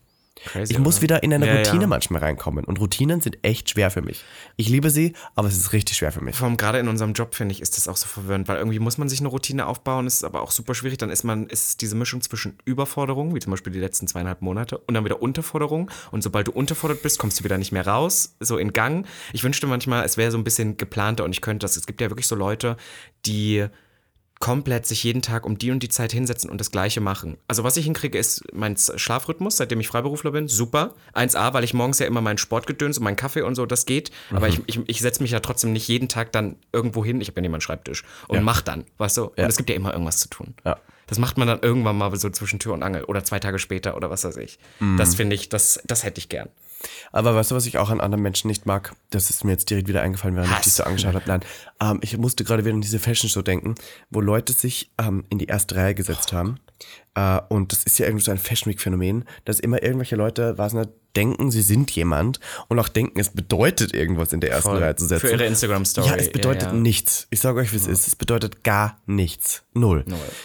Crazy, 0.45 0.72
Ich 0.74 0.78
muss 0.78 0.97
oder? 0.97 1.03
wieder 1.03 1.22
in 1.22 1.32
eine 1.32 1.47
Ja, 1.47 1.57
Routine 1.57 1.82
ja. 1.82 1.87
manchmal 1.87 2.20
reinkommen. 2.22 2.64
Und 2.64 2.78
Routinen 2.78 3.20
sind 3.20 3.39
echt 3.43 3.70
schwer 3.70 3.91
für 3.91 4.03
mich. 4.03 4.22
Ich 4.57 4.68
liebe 4.68 4.91
sie, 4.91 5.14
aber 5.34 5.49
es 5.49 5.57
ist 5.57 5.72
richtig 5.72 5.97
schwer 5.97 6.12
für 6.12 6.20
mich. 6.22 6.37
Vor 6.37 6.47
allem 6.47 6.57
gerade 6.57 6.78
in 6.78 6.89
unserem 6.89 7.14
Job, 7.14 7.34
finde 7.34 7.53
ich, 7.53 7.61
ist 7.62 7.76
das 7.76 7.89
auch 7.89 7.97
so 7.97 8.07
verwirrend, 8.07 8.47
weil 8.49 8.59
irgendwie 8.59 8.78
muss 8.78 8.99
man 8.99 9.09
sich 9.09 9.20
eine 9.20 9.28
Routine 9.28 9.66
aufbauen, 9.66 10.07
ist 10.07 10.24
aber 10.24 10.43
auch 10.43 10.51
super 10.51 10.74
schwierig. 10.74 10.99
Dann 10.99 11.11
ist 11.11 11.24
man, 11.24 11.47
ist 11.49 11.68
es 11.70 11.76
diese 11.76 11.97
Mischung 11.97 12.20
zwischen 12.20 12.59
Überforderung, 12.64 13.34
wie 13.34 13.41
zum 13.41 13.51
Beispiel 13.51 13.72
die 13.72 13.80
letzten 13.80 14.07
zweieinhalb 14.07 14.43
Monate, 14.43 14.78
und 14.78 14.95
dann 14.95 15.05
wieder 15.05 15.22
Unterforderung. 15.22 15.91
Und 16.11 16.22
sobald 16.22 16.49
du 16.49 16.53
unterfordert 16.53 17.03
bist, 17.03 17.18
kommst 17.18 17.41
du 17.41 17.45
wieder 17.45 17.59
nicht 17.59 17.72
mehr 17.72 17.87
raus, 17.87 18.37
so 18.41 18.59
in 18.59 18.72
Gang. 18.72 19.07
Ich 19.32 19.43
wünschte 19.43 19.66
manchmal, 19.66 20.05
es 20.05 20.16
wäre 20.16 20.30
so 20.30 20.39
ein 20.39 20.45
bisschen 20.45 20.76
geplanter 20.76 21.24
und 21.24 21.32
ich 21.32 21.41
könnte 21.41 21.64
das. 21.64 21.76
Es 21.76 21.87
gibt 21.87 22.01
ja 22.01 22.11
wirklich 22.11 22.26
so 22.26 22.34
Leute, 22.37 22.76
die 23.24 23.66
komplett 24.39 24.87
sich 24.87 25.03
jeden 25.03 25.22
Tag 25.22 25.47
um 25.47 25.57
die 25.59 25.70
und 25.70 25.82
die 25.82 25.89
Zeit 25.89 26.12
hinsetzen 26.12 26.51
und 26.51 26.61
das 26.61 26.70
Gleiche 26.70 27.01
machen. 27.01 27.39
Also 27.49 27.64
was 27.64 27.76
ich 27.76 27.84
hinkriege, 27.84 28.18
ist 28.18 28.45
mein 28.53 28.76
Schlafrhythmus, 28.76 29.57
seitdem 29.57 29.80
ich 29.80 29.89
Freiberufler 29.89 30.30
bin, 30.30 30.49
super. 30.49 30.95
1A, 31.14 31.55
weil 31.55 31.64
ich 31.64 31.74
morgens 31.74 31.99
ja 31.99 32.07
immer 32.07 32.20
meinen 32.20 32.39
Sportgedöns 32.39 32.99
und 32.99 33.05
meinen 33.05 33.16
Kaffee 33.16 33.43
und 33.43 33.55
so, 33.55 33.66
das 33.66 33.87
geht. 33.87 34.11
Aber 34.30 34.49
ich, 34.49 34.61
ich, 34.66 34.80
ich 34.87 35.01
setze 35.01 35.22
mich 35.22 35.30
ja 35.30 35.41
trotzdem 35.41 35.72
nicht 35.72 35.89
jeden 35.89 36.09
Tag 36.09 36.32
dann 36.32 36.57
irgendwo 36.72 37.05
hin, 37.05 37.20
ich 37.20 37.28
habe 37.28 37.39
ja 37.39 37.43
nicht 37.43 37.51
meinen 37.51 37.61
Schreibtisch, 37.61 38.05
und 38.28 38.43
mach 38.43 38.61
dann, 38.61 38.84
weißt 38.99 39.16
du? 39.16 39.24
Und 39.24 39.39
es 39.39 39.57
gibt 39.57 39.70
ja 39.70 39.76
immer 39.76 39.93
irgendwas 39.93 40.18
zu 40.18 40.28
tun. 40.28 40.55
Ja. 40.64 40.78
Das 41.07 41.18
macht 41.18 41.39
man 41.39 41.47
dann 41.47 41.61
irgendwann 41.61 41.97
mal 41.97 42.14
so 42.16 42.30
zwischen 42.30 42.59
Tür 42.59 42.74
und 42.74 42.82
Angel 42.82 43.05
oder 43.05 43.22
zwei 43.22 43.39
Tage 43.39 43.59
später 43.59 43.97
oder 43.97 44.11
was 44.11 44.24
weiß 44.24 44.37
ich. 44.39 44.59
Das 44.97 45.14
finde 45.14 45.37
ich, 45.37 45.49
das, 45.49 45.80
das 45.84 46.03
hätte 46.03 46.18
ich 46.18 46.28
gern. 46.28 46.49
Aber 47.12 47.35
weißt 47.35 47.51
du, 47.51 47.55
was 47.55 47.66
ich 47.66 47.79
auch 47.79 47.91
an 47.91 48.01
anderen 48.01 48.22
Menschen 48.22 48.49
nicht 48.49 48.66
mag? 48.66 48.95
Das 49.11 49.31
ist 49.31 49.45
mir 49.45 49.53
jetzt 49.53 49.70
direkt 49.70 49.89
wieder 49.89 50.03
eingefallen, 50.03 50.37
während 50.37 50.51
ich 50.51 50.57
Hass. 50.57 50.64
dich 50.64 50.74
so 50.74 50.85
angeschaut 50.85 51.14
habe. 51.14 51.24
Nein, 51.27 51.41
ähm, 51.81 51.99
ich 52.03 52.16
musste 52.18 52.45
gerade 52.45 52.64
wieder 52.64 52.74
an 52.74 52.81
diese 52.81 52.99
Fashion 52.99 53.31
Show 53.31 53.43
denken, 53.43 53.74
wo 54.11 54.20
Leute 54.20 54.53
sich 54.53 54.91
ähm, 54.99 55.24
in 55.31 55.39
die 55.39 55.47
erste 55.47 55.77
Reihe 55.77 55.95
gesetzt 55.95 56.33
haben. 56.33 56.59
Äh, 57.17 57.41
und 57.49 57.73
das 57.73 57.83
ist 57.83 57.99
ja 57.99 58.07
irgendwie 58.07 58.25
so 58.25 58.31
ein 58.31 58.39
Fashion 58.39 58.71
Week 58.71 58.81
Phänomen, 58.81 59.25
dass 59.45 59.59
immer 59.59 59.83
irgendwelche 59.83 60.14
Leute, 60.17 60.57
was 60.59 60.73
nicht, 60.75 60.91
denken, 61.17 61.51
sie 61.51 61.62
sind 61.62 61.91
jemand 61.93 62.41
und 62.69 62.79
auch 62.79 62.89
denken, 62.89 63.19
es 63.19 63.31
bedeutet 63.31 63.95
irgendwas 63.95 64.35
in 64.35 64.41
der 64.41 64.51
ersten 64.51 64.69
Voll. 64.69 64.83
Reihe 64.83 64.97
zu 64.97 65.07
setzen. 65.07 65.27
Für 65.29 65.33
ihre 65.33 65.47
Instagram-Story. 65.47 66.09
Ja, 66.11 66.14
es 66.17 66.31
bedeutet 66.31 66.64
Ja, 66.64 66.69
ja. 66.69 66.75
nichts. 66.75 67.27
Ich 67.31 67.41
sage 67.41 67.59
euch, 67.59 67.73
wie 67.73 67.77
es 67.77 67.87
ist. 67.87 68.07
Es 68.07 68.14
bedeutet 68.17 68.64
gar 68.64 68.99
nichts. 69.07 69.62
Null. 69.73 70.05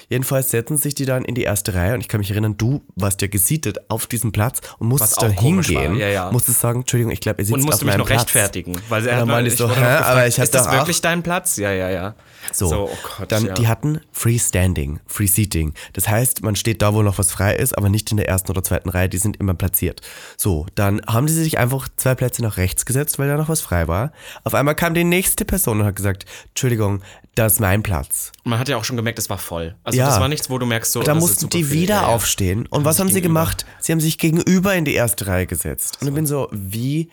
Jedenfalls 0.09 0.49
setzen 0.49 0.77
sich 0.77 0.95
die 0.95 1.05
dann 1.05 1.25
in 1.25 1.35
die 1.35 1.43
erste 1.43 1.73
Reihe 1.73 1.93
und 1.93 1.99
ich 1.99 2.07
kann 2.07 2.19
mich 2.19 2.31
erinnern, 2.31 2.55
du 2.57 2.85
warst 2.95 3.21
ja 3.21 3.27
gesiedet 3.27 3.79
auf 3.89 4.07
diesem 4.07 4.31
Platz 4.31 4.61
und 4.79 4.87
musstest 4.87 5.19
komisch 5.35 5.67
hingehen. 5.67 5.95
Ja, 5.97 6.07
ja. 6.07 6.31
musstest 6.31 6.61
sagen, 6.61 6.81
Entschuldigung, 6.81 7.11
ich 7.11 7.19
glaube, 7.19 7.41
ihr 7.41 7.45
sitzt 7.45 7.53
Und 7.55 7.61
auf 7.63 7.65
musste 7.65 7.85
mich 7.85 7.93
meinem 7.93 7.99
noch 7.99 8.07
Platz. 8.07 8.21
rechtfertigen. 8.21 8.77
Weil 8.87 9.01
Und 9.03 9.07
er 9.09 9.25
meinte 9.25 9.51
ich 9.51 9.57
so, 9.57 9.69
hä, 9.69 9.73
gefragt, 9.75 10.05
aber 10.05 10.27
ich 10.27 10.35
hatte 10.35 10.43
ist 10.43 10.55
das 10.55 10.67
auch- 10.67 10.71
wirklich 10.73 11.01
dein 11.01 11.21
Platz? 11.21 11.57
Ja, 11.57 11.71
ja, 11.73 11.89
ja. 11.89 12.15
So, 12.53 12.89
oh 12.89 12.97
Gott, 13.17 13.31
dann, 13.31 13.45
ja. 13.45 13.53
die 13.53 13.67
hatten 13.67 14.01
Free 14.11 14.39
Standing, 14.39 14.99
Free 15.05 15.27
Seating. 15.27 15.73
Das 15.93 16.07
heißt, 16.07 16.43
man 16.43 16.55
steht 16.61 16.81
da, 16.81 16.93
wo 16.93 17.01
noch 17.01 17.17
was 17.17 17.29
frei 17.31 17.53
ist, 17.55 17.77
aber 17.77 17.89
nicht 17.89 18.09
in 18.11 18.17
der 18.17 18.29
ersten 18.29 18.49
oder 18.49 18.63
zweiten 18.63 18.87
Reihe, 18.87 19.09
die 19.09 19.17
sind 19.17 19.35
immer 19.37 19.53
platziert. 19.53 19.99
So, 20.37 20.65
dann 20.75 21.01
haben 21.05 21.27
die 21.27 21.33
sich 21.33 21.57
einfach 21.57 21.89
zwei 21.97 22.15
Plätze 22.15 22.41
nach 22.41 22.55
rechts 22.55 22.85
gesetzt, 22.85 23.19
weil 23.19 23.27
da 23.27 23.35
noch 23.35 23.49
was 23.49 23.59
frei 23.59 23.89
war. 23.89 24.13
Auf 24.45 24.53
einmal 24.55 24.75
kam 24.75 24.93
die 24.93 25.03
nächste 25.03 25.43
Person 25.43 25.81
und 25.81 25.85
hat 25.85 25.97
gesagt, 25.97 26.25
Entschuldigung, 26.49 27.01
das 27.35 27.53
ist 27.53 27.59
mein 27.59 27.83
Platz. 27.83 28.31
Man 28.45 28.57
hat 28.59 28.69
ja 28.69 28.77
auch 28.77 28.83
schon 28.85 28.95
gemerkt, 28.95 29.19
es 29.19 29.29
war 29.29 29.37
voll. 29.37 29.75
Also 29.83 29.97
Ja. 29.99 30.07
das 30.07 30.19
war 30.21 30.27
nichts, 30.29 30.49
wo 30.49 30.57
du 30.57 30.65
merkst, 30.65 30.91
so. 30.93 31.01
Da 31.03 31.13
mussten 31.15 31.49
die 31.49 31.69
wieder 31.71 31.95
Ja, 31.95 32.01
ja. 32.03 32.07
aufstehen. 32.07 32.65
Und 32.67 32.85
was 32.85 32.99
haben 32.99 33.07
sie 33.09 33.15
gegenüber. 33.15 33.41
gemacht? 33.41 33.65
Sie 33.79 33.91
haben 33.91 33.99
sich 34.01 34.17
gegenüber 34.17 34.73
in 34.75 34.85
die 34.85 34.93
erste 34.93 35.27
Reihe 35.27 35.47
gesetzt. 35.47 35.97
Und 36.01 36.07
ich 36.07 36.13
bin 36.13 36.25
so, 36.25 36.47
wie, 36.51 37.09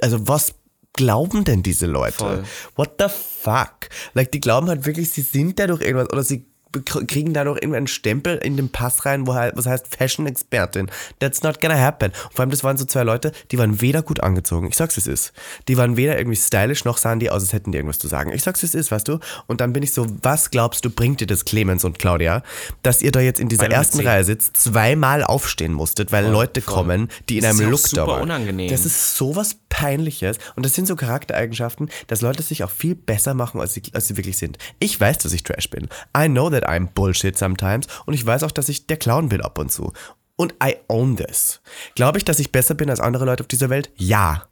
also 0.00 0.26
was 0.26 0.54
glauben 0.92 1.44
denn 1.44 1.62
diese 1.62 1.86
Leute? 1.86 2.16
Voll. 2.16 2.44
What 2.74 2.94
the 2.98 3.06
fuck? 3.08 3.88
Like, 4.14 4.32
die 4.32 4.40
glauben 4.40 4.68
halt 4.68 4.86
wirklich, 4.86 5.10
sie 5.10 5.22
sind 5.22 5.58
dadurch 5.58 5.82
irgendwas 5.82 6.10
oder 6.12 6.22
sie 6.24 6.46
kriegen 6.72 7.34
dadurch 7.34 7.56
irgendeinen 7.56 7.86
Stempel 7.86 8.36
in 8.36 8.56
den 8.56 8.70
Pass 8.70 9.04
rein, 9.04 9.26
wo 9.26 9.34
halt, 9.34 9.56
was 9.56 9.66
heißt 9.66 9.86
Fashion-Expertin. 9.96 10.90
That's 11.18 11.42
not 11.42 11.60
gonna 11.60 11.78
happen. 11.78 12.12
Und 12.12 12.34
vor 12.34 12.40
allem, 12.40 12.50
das 12.50 12.64
waren 12.64 12.76
so 12.76 12.84
zwei 12.84 13.02
Leute, 13.02 13.32
die 13.50 13.58
waren 13.58 13.80
weder 13.80 14.02
gut 14.02 14.20
angezogen, 14.20 14.68
ich 14.68 14.76
sag's 14.76 14.96
es 14.96 15.06
ist. 15.06 15.32
Die 15.68 15.76
waren 15.76 15.96
weder 15.96 16.16
irgendwie 16.18 16.36
stylisch, 16.36 16.84
noch 16.84 16.96
sahen 16.98 17.20
die 17.20 17.30
aus, 17.30 17.42
als 17.42 17.52
hätten 17.52 17.72
die 17.72 17.78
irgendwas 17.78 17.98
zu 17.98 18.08
sagen. 18.08 18.32
Ich 18.32 18.42
sag's 18.42 18.62
es 18.62 18.74
ist, 18.74 18.90
weißt 18.90 19.08
du? 19.08 19.18
Und 19.46 19.60
dann 19.60 19.72
bin 19.72 19.82
ich 19.82 19.92
so, 19.92 20.06
was 20.22 20.50
glaubst 20.50 20.84
du, 20.84 20.90
bringt 20.90 21.20
dir 21.20 21.26
das, 21.26 21.44
Clemens 21.44 21.84
und 21.84 21.98
Claudia, 21.98 22.42
dass 22.82 23.02
ihr 23.02 23.12
da 23.12 23.20
jetzt 23.20 23.40
in 23.40 23.48
dieser 23.48 23.64
mit 23.64 23.72
ersten. 23.72 24.00
Reihe 24.00 24.24
sitzt, 24.24 24.56
zweimal 24.56 25.24
aufstehen 25.24 25.72
musstet, 25.72 26.12
weil 26.12 26.26
Leute 26.26 26.60
voll. 26.60 26.74
kommen, 26.74 27.08
die 27.28 27.38
in 27.38 27.44
Das 27.44 27.54
ist 27.54 27.60
einem 27.60 27.68
auch 27.68 27.72
Look 27.72 27.82
da 27.82 27.88
super 27.88 28.22
unangenehm. 28.22 28.70
Das 28.70 28.86
ist 28.86 29.16
sowas 29.16 29.56
Peinliches. 29.68 30.38
Und 30.56 30.66
das 30.66 30.74
sind 30.74 30.86
so 30.86 30.96
Charaktereigenschaften, 30.96 31.90
dass 32.06 32.20
Leute 32.20 32.42
sich 32.42 32.64
auch 32.64 32.70
viel 32.70 32.94
besser 32.94 33.34
machen, 33.34 33.60
als 33.60 33.74
sie, 33.74 33.82
als 33.92 34.08
sie 34.08 34.16
wirklich 34.16 34.36
sind. 34.36 34.58
Ich 34.78 35.00
weiß, 35.00 35.18
dass 35.18 35.32
ich 35.32 35.42
Trash 35.42 35.70
bin. 35.70 35.88
I 36.16 36.26
know 36.26 36.50
that 36.50 36.59
I'm 36.66 36.88
Bullshit 36.94 37.36
sometimes. 37.36 37.86
Und 38.06 38.14
ich 38.14 38.24
weiß 38.24 38.42
auch, 38.42 38.50
dass 38.50 38.68
ich 38.68 38.86
der 38.86 38.96
Clown 38.96 39.28
bin 39.28 39.40
ab 39.40 39.58
und 39.58 39.70
zu. 39.70 39.92
Und 40.36 40.54
I 40.64 40.76
own 40.88 41.16
this. 41.16 41.60
Glaube 41.94 42.18
ich, 42.18 42.24
dass 42.24 42.38
ich 42.38 42.52
besser 42.52 42.74
bin 42.74 42.88
als 42.88 43.00
andere 43.00 43.24
Leute 43.26 43.42
auf 43.42 43.48
dieser 43.48 43.68
Welt? 43.68 43.90
Ja. 43.96 44.44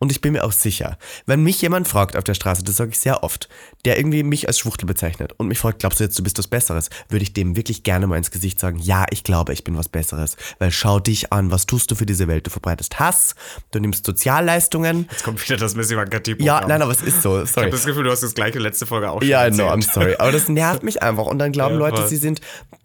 Und 0.00 0.12
ich 0.12 0.20
bin 0.20 0.32
mir 0.32 0.44
auch 0.44 0.52
sicher, 0.52 0.96
wenn 1.26 1.42
mich 1.42 1.60
jemand 1.60 1.88
fragt 1.88 2.14
auf 2.16 2.22
der 2.22 2.34
Straße, 2.34 2.62
das 2.62 2.76
sage 2.76 2.90
ich 2.92 2.98
sehr 3.00 3.24
oft, 3.24 3.48
der 3.84 3.98
irgendwie 3.98 4.22
mich 4.22 4.46
als 4.46 4.56
Schwuchtel 4.60 4.86
bezeichnet 4.86 5.32
und 5.38 5.48
mich 5.48 5.58
fragt, 5.58 5.80
glaubst 5.80 5.98
du 5.98 6.04
jetzt, 6.04 6.16
du 6.16 6.22
bist 6.22 6.38
was 6.38 6.46
Besseres, 6.46 6.88
würde 7.08 7.24
ich 7.24 7.32
dem 7.32 7.56
wirklich 7.56 7.82
gerne 7.82 8.06
mal 8.06 8.16
ins 8.16 8.30
Gesicht 8.30 8.60
sagen, 8.60 8.78
ja, 8.78 9.06
ich 9.10 9.24
glaube, 9.24 9.52
ich 9.52 9.64
bin 9.64 9.76
was 9.76 9.88
Besseres. 9.88 10.36
Weil 10.60 10.70
schau 10.70 11.00
dich 11.00 11.32
an, 11.32 11.50
was 11.50 11.66
tust 11.66 11.90
du 11.90 11.96
für 11.96 12.06
diese 12.06 12.28
Welt? 12.28 12.46
Du 12.46 12.50
verbreitest 12.50 13.00
Hass, 13.00 13.34
du 13.72 13.80
nimmst 13.80 14.06
Sozialleistungen. 14.06 15.08
Jetzt 15.10 15.24
kommt 15.24 15.42
wieder 15.44 15.56
das 15.56 15.74
Miss 15.74 15.90
Ivanka-Typ. 15.90 16.40
Ja, 16.40 16.64
nein, 16.64 16.80
aber 16.80 16.92
es 16.92 17.02
ist 17.02 17.20
so, 17.22 17.42
Ich 17.42 17.50
sorry. 17.50 17.64
habe 17.66 17.76
das 17.76 17.84
Gefühl, 17.84 18.04
du 18.04 18.10
hast 18.12 18.22
das 18.22 18.34
gleiche 18.34 18.60
letzte 18.60 18.86
Folge 18.86 19.10
auch 19.10 19.20
schon 19.20 19.28
Ja, 19.28 19.46
erzählt. 19.46 19.68
I'm 19.68 19.82
sorry. 19.92 20.14
Aber 20.16 20.30
das 20.30 20.48
nervt 20.48 20.84
mich 20.84 21.02
einfach. 21.02 21.26
Und 21.26 21.40
dann 21.40 21.50
glauben 21.50 21.74
Ja, 21.74 21.80
Leute, 21.80 21.96
voll. 22.02 22.08
sie 22.08 22.18
sind, 22.18 22.40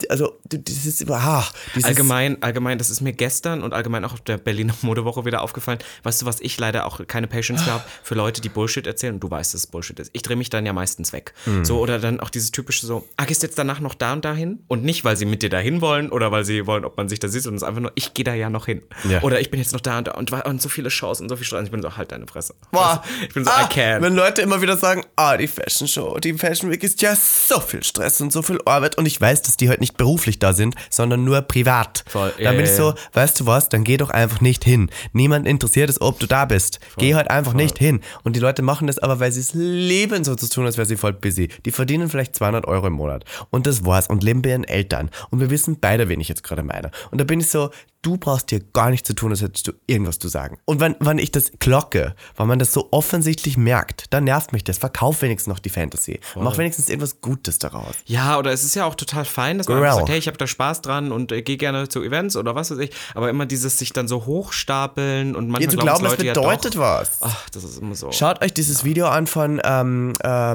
also, 0.09 0.39
das 0.45 0.85
ist, 0.87 1.07
ah, 1.11 1.45
dieses, 1.75 1.85
Allgemein, 1.89 2.41
allgemein, 2.41 2.79
das 2.79 2.89
ist 2.89 3.01
mir 3.01 3.13
gestern 3.13 3.61
und 3.61 3.71
allgemein 3.73 4.03
auch 4.03 4.13
auf 4.13 4.21
der 4.21 4.37
Berliner 4.39 4.73
Modewoche 4.81 5.25
wieder 5.25 5.43
aufgefallen. 5.43 5.77
Weißt 6.01 6.23
du, 6.23 6.25
was 6.25 6.41
ich 6.41 6.57
leider 6.57 6.87
auch 6.87 7.02
keine 7.07 7.27
Patience 7.27 7.65
mehr 7.65 7.75
habe 7.75 7.83
für 8.03 8.15
Leute, 8.15 8.41
die 8.41 8.49
Bullshit 8.49 8.85
erzählen 8.85 9.15
und 9.15 9.19
du 9.19 9.29
weißt, 9.29 9.53
dass 9.53 9.61
es 9.61 9.67
Bullshit 9.67 9.99
ist. 9.99 10.11
Ich 10.13 10.21
drehe 10.21 10.35
mich 10.35 10.49
dann 10.49 10.65
ja 10.65 10.73
meistens 10.73 11.13
weg. 11.13 11.33
So, 11.63 11.79
oder 11.79 11.99
dann 11.99 12.19
auch 12.19 12.29
dieses 12.29 12.51
typische 12.51 12.85
so, 12.85 13.07
ah, 13.17 13.25
gehst 13.25 13.43
jetzt 13.43 13.57
danach 13.57 13.79
noch 13.79 13.93
da 13.93 14.13
und 14.13 14.25
dahin? 14.25 14.59
Und 14.67 14.83
nicht, 14.83 15.03
weil 15.03 15.17
sie 15.17 15.25
mit 15.25 15.43
dir 15.43 15.49
dahin 15.49 15.81
wollen 15.81 16.09
oder 16.09 16.31
weil 16.31 16.45
sie 16.45 16.65
wollen, 16.67 16.85
ob 16.85 16.97
man 16.97 17.09
sich 17.09 17.19
da 17.19 17.27
sieht, 17.27 17.43
sondern 17.43 17.57
es 17.57 17.61
ist 17.63 17.67
einfach 17.67 17.81
nur, 17.81 17.91
ich 17.95 18.13
gehe 18.13 18.23
da 18.23 18.33
ja 18.33 18.49
noch 18.49 18.65
hin. 18.65 18.81
Ja. 19.09 19.21
Oder 19.21 19.39
ich 19.39 19.51
bin 19.51 19.59
jetzt 19.59 19.73
noch 19.73 19.81
da 19.81 19.97
und 19.97 20.07
da 20.07 20.11
und, 20.13 20.31
und 20.31 20.61
so 20.61 20.69
viele 20.69 20.89
Shows 20.89 21.21
und 21.21 21.29
so 21.29 21.35
viel 21.35 21.45
Stress. 21.45 21.59
Und 21.59 21.65
ich 21.65 21.71
bin 21.71 21.81
so, 21.81 21.95
halt 21.97 22.11
deine 22.11 22.27
Fresse. 22.27 22.55
Boah, 22.71 23.03
ich 23.27 23.33
bin 23.33 23.45
so, 23.45 23.51
ah, 23.51 23.63
I 23.63 23.73
can. 23.73 24.01
Wenn 24.01 24.15
Leute 24.15 24.41
immer 24.41 24.61
wieder 24.61 24.77
sagen, 24.77 25.03
ah, 25.15 25.37
die 25.37 25.47
Fashion 25.47 25.87
Show, 25.87 26.17
die 26.19 26.33
Fashion 26.33 26.71
Week 26.71 26.83
ist 26.83 27.01
ja 27.01 27.15
so 27.15 27.59
viel 27.59 27.83
Stress 27.83 28.21
und 28.21 28.31
so 28.31 28.41
viel 28.41 28.59
Arbeit 28.65 28.97
und 28.97 29.05
ich 29.05 29.19
weiß, 29.19 29.41
dass 29.43 29.57
die 29.57 29.69
heute 29.69 29.79
nicht 29.79 29.97
beruflich 29.97 30.39
da 30.39 30.53
sind, 30.53 30.75
sondern 30.89 31.23
nur 31.23 31.41
privat. 31.41 32.03
Voll, 32.07 32.33
Dann 32.37 32.43
ja, 32.43 32.51
bin 32.51 32.65
ich 32.65 32.71
so, 32.71 32.93
weißt 33.13 33.39
du 33.39 33.45
was, 33.45 33.69
dann 33.69 33.83
geh 33.83 33.97
doch 33.97 34.09
einfach 34.09 34.41
nicht 34.41 34.63
hin. 34.63 34.89
Niemand 35.11 35.47
interessiert 35.47 35.89
es, 35.89 36.01
ob 36.01 36.19
du 36.19 36.27
da 36.27 36.45
bist. 36.45 36.79
Geh 36.97 37.15
halt 37.15 37.29
einfach 37.29 37.53
nicht 37.53 37.77
hin. 37.77 38.01
Und 38.23 38.35
die 38.35 38.39
Leute 38.39 38.61
machen 38.61 38.87
das 38.87 38.99
aber, 38.99 39.19
weil 39.19 39.31
sie 39.31 39.39
es 39.39 39.53
lieben, 39.53 40.23
so 40.23 40.35
zu 40.35 40.49
tun, 40.49 40.65
als 40.65 40.77
wäre 40.77 40.85
sie 40.85 40.97
voll 40.97 41.13
busy. 41.13 41.49
Die 41.65 41.71
verdienen 41.71 42.09
vielleicht 42.09 42.35
200 42.35 42.67
Euro 42.67 42.87
im 42.87 42.93
Monat. 42.93 43.25
Und 43.49 43.67
das 43.67 43.85
war's. 43.85 44.07
Und 44.07 44.23
leben 44.23 44.41
bei 44.41 44.49
ihren 44.49 44.63
Eltern. 44.63 45.09
Und 45.29 45.39
wir 45.39 45.49
wissen 45.49 45.77
beide, 45.79 46.09
wen 46.09 46.19
ich 46.19 46.29
jetzt 46.29 46.43
gerade 46.43 46.63
meine. 46.63 46.91
Und 47.11 47.19
da 47.19 47.25
bin 47.25 47.39
ich 47.39 47.49
so, 47.49 47.69
du 48.03 48.17
brauchst 48.17 48.51
dir 48.51 48.59
gar 48.59 48.91
nichts 48.91 49.07
zu 49.07 49.15
tun, 49.15 49.31
als 49.31 49.41
hättest 49.41 49.67
du 49.67 49.71
irgendwas 49.87 50.19
zu 50.19 50.27
sagen. 50.27 50.59
Und 50.65 50.79
wenn, 50.79 50.95
wenn 50.99 51.17
ich 51.17 51.31
das 51.31 51.51
glocke, 51.57 52.15
weil 52.35 52.45
man 52.45 52.59
das 52.59 52.71
so 52.73 52.89
offensichtlich 52.91 53.57
merkt, 53.57 54.13
dann 54.13 54.25
nervt 54.25 54.53
mich 54.53 54.63
das. 54.63 54.77
Verkauf 54.77 55.21
wenigstens 55.23 55.51
noch 55.51 55.59
die 55.59 55.69
Fantasy. 55.69 56.19
Mach 56.35 56.57
wenigstens 56.57 56.89
irgendwas 56.89 57.21
Gutes 57.21 57.57
daraus. 57.57 57.95
Ja, 58.05 58.37
oder 58.37 58.51
es 58.51 58.63
ist 58.63 58.75
ja 58.75 58.85
auch 58.85 58.95
total 58.95 59.25
fein, 59.25 59.57
dass 59.57 59.67
man 59.67 59.79
Girl. 59.79 59.93
sagt, 59.95 60.09
hey, 60.09 60.19
ich 60.19 60.27
habe 60.27 60.37
da 60.37 60.45
Spaß 60.45 60.81
dran 60.81 61.11
und 61.11 61.31
äh, 61.31 61.41
gehe 61.41 61.57
gerne 61.57 61.89
zu 61.89 62.03
Events 62.03 62.35
oder 62.35 62.53
was 62.53 62.69
weiß 62.69 62.77
ich. 62.79 62.91
Aber 63.15 63.29
immer 63.29 63.45
dieses 63.45 63.77
sich 63.79 63.91
dann 63.93 64.07
so 64.07 64.25
hochstapeln 64.25 65.35
und 65.35 65.47
manchmal 65.47 65.63
Ja, 65.63 65.69
zu 65.69 65.77
glauben, 65.77 66.05
es 66.05 66.15
bedeutet 66.17 66.75
ja 66.75 66.81
was. 66.81 67.19
doch. 67.19 67.27
Ach, 67.29 67.49
das 67.49 67.63
ist 67.63 67.79
immer 67.81 67.95
so. 67.95 68.11
Schaut 68.11 68.43
euch 68.43 68.53
dieses 68.53 68.83
Video 68.83 69.07
an 69.07 69.27
von 69.27 69.61
ähm, 69.63 70.13
äh, 70.23 70.53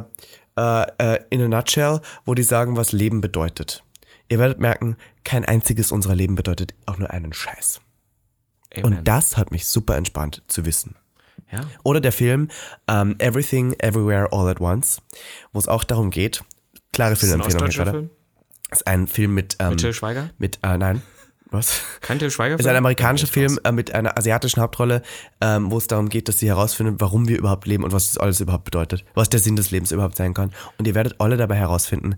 äh, 0.59 0.87
äh, 0.99 1.19
In 1.31 1.41
a 1.43 1.49
Nutshell, 1.49 2.01
wo 2.25 2.35
die 2.35 2.43
sagen, 2.43 2.77
was 2.77 2.93
Leben 2.93 3.21
bedeutet. 3.21 3.83
Ihr 4.29 4.39
werdet 4.39 4.59
merken, 4.61 4.97
kein 5.25 5.45
einziges 5.45 5.93
unserer 5.93 6.15
Leben 6.15 6.35
bedeutet 6.35 6.75
auch 6.87 6.99
nur 6.99 7.11
einen 7.11 7.33
Scheiß. 7.33 7.81
Amen. 8.75 8.85
Und 8.85 9.09
das 9.09 9.37
hat 9.37 9.51
mich 9.51 9.67
super 9.67 9.97
entspannt 9.97 10.43
zu 10.49 10.67
wissen. 10.67 10.97
ja. 11.51 11.61
Oder 11.83 12.01
der 12.01 12.13
Film 12.13 12.49
ähm, 12.87 13.17
Everything 13.19 13.73
Everywhere 13.79 14.29
All 14.33 14.49
at 14.49 14.61
Once, 14.61 15.01
wo 15.53 15.59
es 15.59 15.69
auch 15.69 15.85
darum 15.85 16.11
geht, 16.11 16.45
klare 16.93 17.17
Filmempfehlung. 17.17 17.71
Film? 17.71 18.11
ist 18.71 18.87
ein 18.87 19.07
Film 19.07 19.35
mit, 19.35 19.57
ähm, 19.61 19.71
Mit 19.71 19.81
Till 19.81 19.93
Schweiger? 19.95 20.31
mit 20.37 20.59
äh, 20.63 20.77
nein, 20.77 21.01
was? 21.51 21.81
Kein 22.01 22.19
Till 22.19 22.31
Schweiger? 22.31 22.59
ist 22.59 22.67
ein 22.67 22.77
amerikanischer 22.77 23.27
Film 23.27 23.59
äh, 23.65 23.73
mit 23.73 23.95
einer 23.95 24.17
asiatischen 24.19 24.61
Hauptrolle, 24.61 25.03
ähm, 25.41 25.71
wo 25.71 25.79
es 25.79 25.87
darum 25.87 26.09
geht, 26.09 26.29
dass 26.29 26.39
sie 26.39 26.49
herausfinden, 26.49 26.97
warum 26.99 27.29
wir 27.29 27.39
überhaupt 27.39 27.67
leben 27.67 27.85
und 27.85 27.93
was 27.93 28.09
das 28.09 28.19
alles 28.19 28.41
überhaupt 28.41 28.65
bedeutet, 28.65 29.05
was 29.15 29.31
der 29.31 29.41
Sinn 29.41 29.57
des 29.57 29.71
Lebens 29.71 29.93
überhaupt 29.93 30.17
sein 30.17 30.35
kann. 30.35 30.53
Und 30.79 30.87
ihr 30.87 30.95
werdet 30.95 31.21
alle 31.21 31.37
dabei 31.37 31.57
herausfinden, 31.57 32.17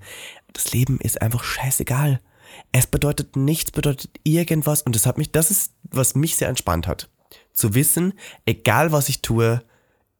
das 0.52 0.72
Leben 0.72 0.98
ist 1.00 1.22
einfach 1.22 1.44
scheißegal. 1.44 2.20
Es 2.72 2.86
bedeutet 2.86 3.36
nichts, 3.36 3.70
bedeutet 3.70 4.10
irgendwas 4.24 4.82
und 4.82 4.96
das 4.96 5.06
hat 5.06 5.18
mich, 5.18 5.30
das 5.32 5.50
ist, 5.50 5.72
was 5.84 6.14
mich 6.14 6.36
sehr 6.36 6.48
entspannt 6.48 6.86
hat. 6.86 7.08
Zu 7.52 7.74
wissen, 7.74 8.14
egal 8.46 8.92
was 8.92 9.08
ich 9.08 9.22
tue, 9.22 9.62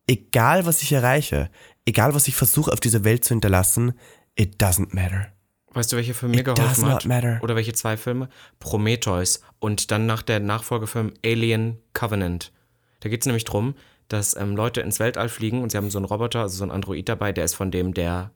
egal 0.06 0.66
was 0.66 0.82
ich 0.82 0.92
erreiche, 0.92 1.50
egal 1.84 2.14
was 2.14 2.28
ich 2.28 2.36
versuche 2.36 2.72
auf 2.72 2.80
dieser 2.80 3.04
Welt 3.04 3.24
zu 3.24 3.34
hinterlassen, 3.34 3.94
it 4.36 4.62
doesn't 4.62 4.94
matter. 4.94 5.32
Weißt 5.72 5.92
du, 5.92 5.96
welcher 5.96 6.14
Film 6.14 6.32
mir 6.32 6.42
geholfen 6.42 6.86
hat? 6.86 7.06
matter. 7.06 7.38
Oder 7.42 7.54
welche 7.54 7.72
zwei 7.72 7.96
Filme? 7.96 8.28
Prometheus 8.58 9.40
und 9.60 9.90
dann 9.90 10.06
nach 10.06 10.22
der 10.22 10.40
Nachfolgefilm 10.40 11.12
Alien 11.24 11.78
Covenant. 11.92 12.52
Da 13.00 13.08
geht 13.08 13.22
es 13.22 13.26
nämlich 13.26 13.44
drum, 13.44 13.74
dass 14.08 14.36
ähm, 14.36 14.56
Leute 14.56 14.80
ins 14.80 14.98
Weltall 14.98 15.28
fliegen 15.28 15.62
und 15.62 15.70
sie 15.70 15.76
haben 15.76 15.90
so 15.90 15.98
einen 15.98 16.06
Roboter, 16.06 16.40
also 16.40 16.56
so 16.58 16.64
einen 16.64 16.72
Android 16.72 17.08
dabei, 17.08 17.32
der 17.32 17.44
ist 17.44 17.54
von 17.54 17.70
dem, 17.70 17.94
der, 17.94 18.32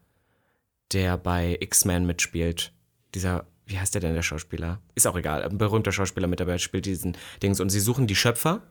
der 0.93 1.19
bei 1.19 1.57
X-Men 1.61 2.07
mitspielt. 2.07 2.73
Dieser, 3.15 3.47
wie 3.67 3.79
heißt 3.79 3.95
der 3.95 4.01
denn, 4.01 4.15
der 4.15 4.23
Schauspieler? 4.23 4.81
Ist 4.95 5.07
auch 5.09 5.17
egal, 5.17 5.43
ein 5.43 5.59
berühmter 5.59 5.91
Schauspieler 5.93 6.29
mit 6.29 6.39
dabei, 6.39 6.59
spielt 6.59 6.87
diesen 6.87 7.17
Dings. 7.43 7.59
Und 7.61 7.71
sie 7.71 7.81
suchen 7.81 8.07
die 8.07 8.15
Schöpfer, 8.15 8.63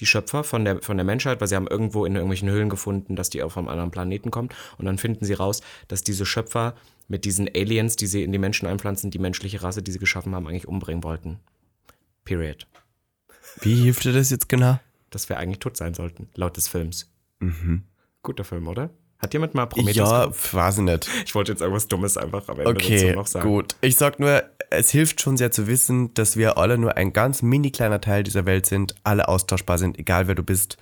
die 0.00 0.06
Schöpfer 0.06 0.42
von 0.42 0.64
der, 0.64 0.82
von 0.82 0.96
der 0.96 1.04
Menschheit, 1.04 1.40
weil 1.40 1.48
sie 1.48 1.56
haben 1.56 1.68
irgendwo 1.68 2.04
in 2.04 2.14
irgendwelchen 2.14 2.50
Höhlen 2.50 2.68
gefunden, 2.68 3.14
dass 3.14 3.30
die 3.30 3.42
auch 3.44 3.52
vom 3.52 3.68
anderen 3.68 3.92
Planeten 3.92 4.32
kommen. 4.32 4.48
Und 4.76 4.86
dann 4.86 4.98
finden 4.98 5.24
sie 5.24 5.34
raus, 5.34 5.60
dass 5.86 6.02
diese 6.02 6.26
Schöpfer 6.26 6.74
mit 7.08 7.24
diesen 7.24 7.48
Aliens, 7.48 7.96
die 7.96 8.06
sie 8.06 8.22
in 8.22 8.32
die 8.32 8.38
Menschen 8.38 8.68
einpflanzen, 8.68 9.10
die 9.10 9.18
menschliche 9.18 9.62
Rasse, 9.62 9.82
die 9.82 9.90
sie 9.90 9.98
geschaffen 9.98 10.34
haben, 10.34 10.46
eigentlich 10.46 10.68
umbringen 10.68 11.02
wollten. 11.02 11.40
Period. 12.24 12.66
Wie 13.60 13.74
hilft 13.82 14.04
dir 14.04 14.12
das 14.12 14.30
jetzt 14.30 14.48
genau? 14.48 14.78
Dass 15.10 15.28
wir 15.28 15.38
eigentlich 15.38 15.58
tot 15.58 15.76
sein 15.76 15.94
sollten, 15.94 16.28
laut 16.34 16.56
des 16.56 16.68
Films. 16.68 17.10
Guter 18.22 18.44
Film, 18.44 18.68
oder? 18.68 18.90
Hat 19.18 19.32
jemand 19.32 19.54
mal 19.54 19.66
Prometheus 19.66 19.96
Ja, 19.96 20.28
ich 20.28 20.78
nicht. 20.78 21.10
Ich 21.24 21.34
wollte 21.34 21.50
jetzt 21.50 21.60
irgendwas 21.60 21.88
Dummes 21.88 22.16
einfach 22.16 22.48
am 22.48 22.60
Ende 22.60 22.70
Okay, 22.70 23.14
noch 23.14 23.26
sagen. 23.26 23.48
gut. 23.48 23.74
Ich 23.80 23.96
sag 23.96 24.20
nur, 24.20 24.44
es 24.70 24.90
hilft 24.90 25.20
schon 25.20 25.36
sehr 25.36 25.50
zu 25.50 25.66
wissen, 25.66 26.14
dass 26.14 26.36
wir 26.36 26.56
alle 26.56 26.78
nur 26.78 26.96
ein 26.96 27.12
ganz 27.12 27.42
mini 27.42 27.72
kleiner 27.72 28.00
Teil 28.00 28.22
dieser 28.22 28.46
Welt 28.46 28.66
sind, 28.66 28.94
alle 29.02 29.26
austauschbar 29.28 29.78
sind, 29.78 29.98
egal 29.98 30.28
wer 30.28 30.36
du 30.36 30.44
bist. 30.44 30.76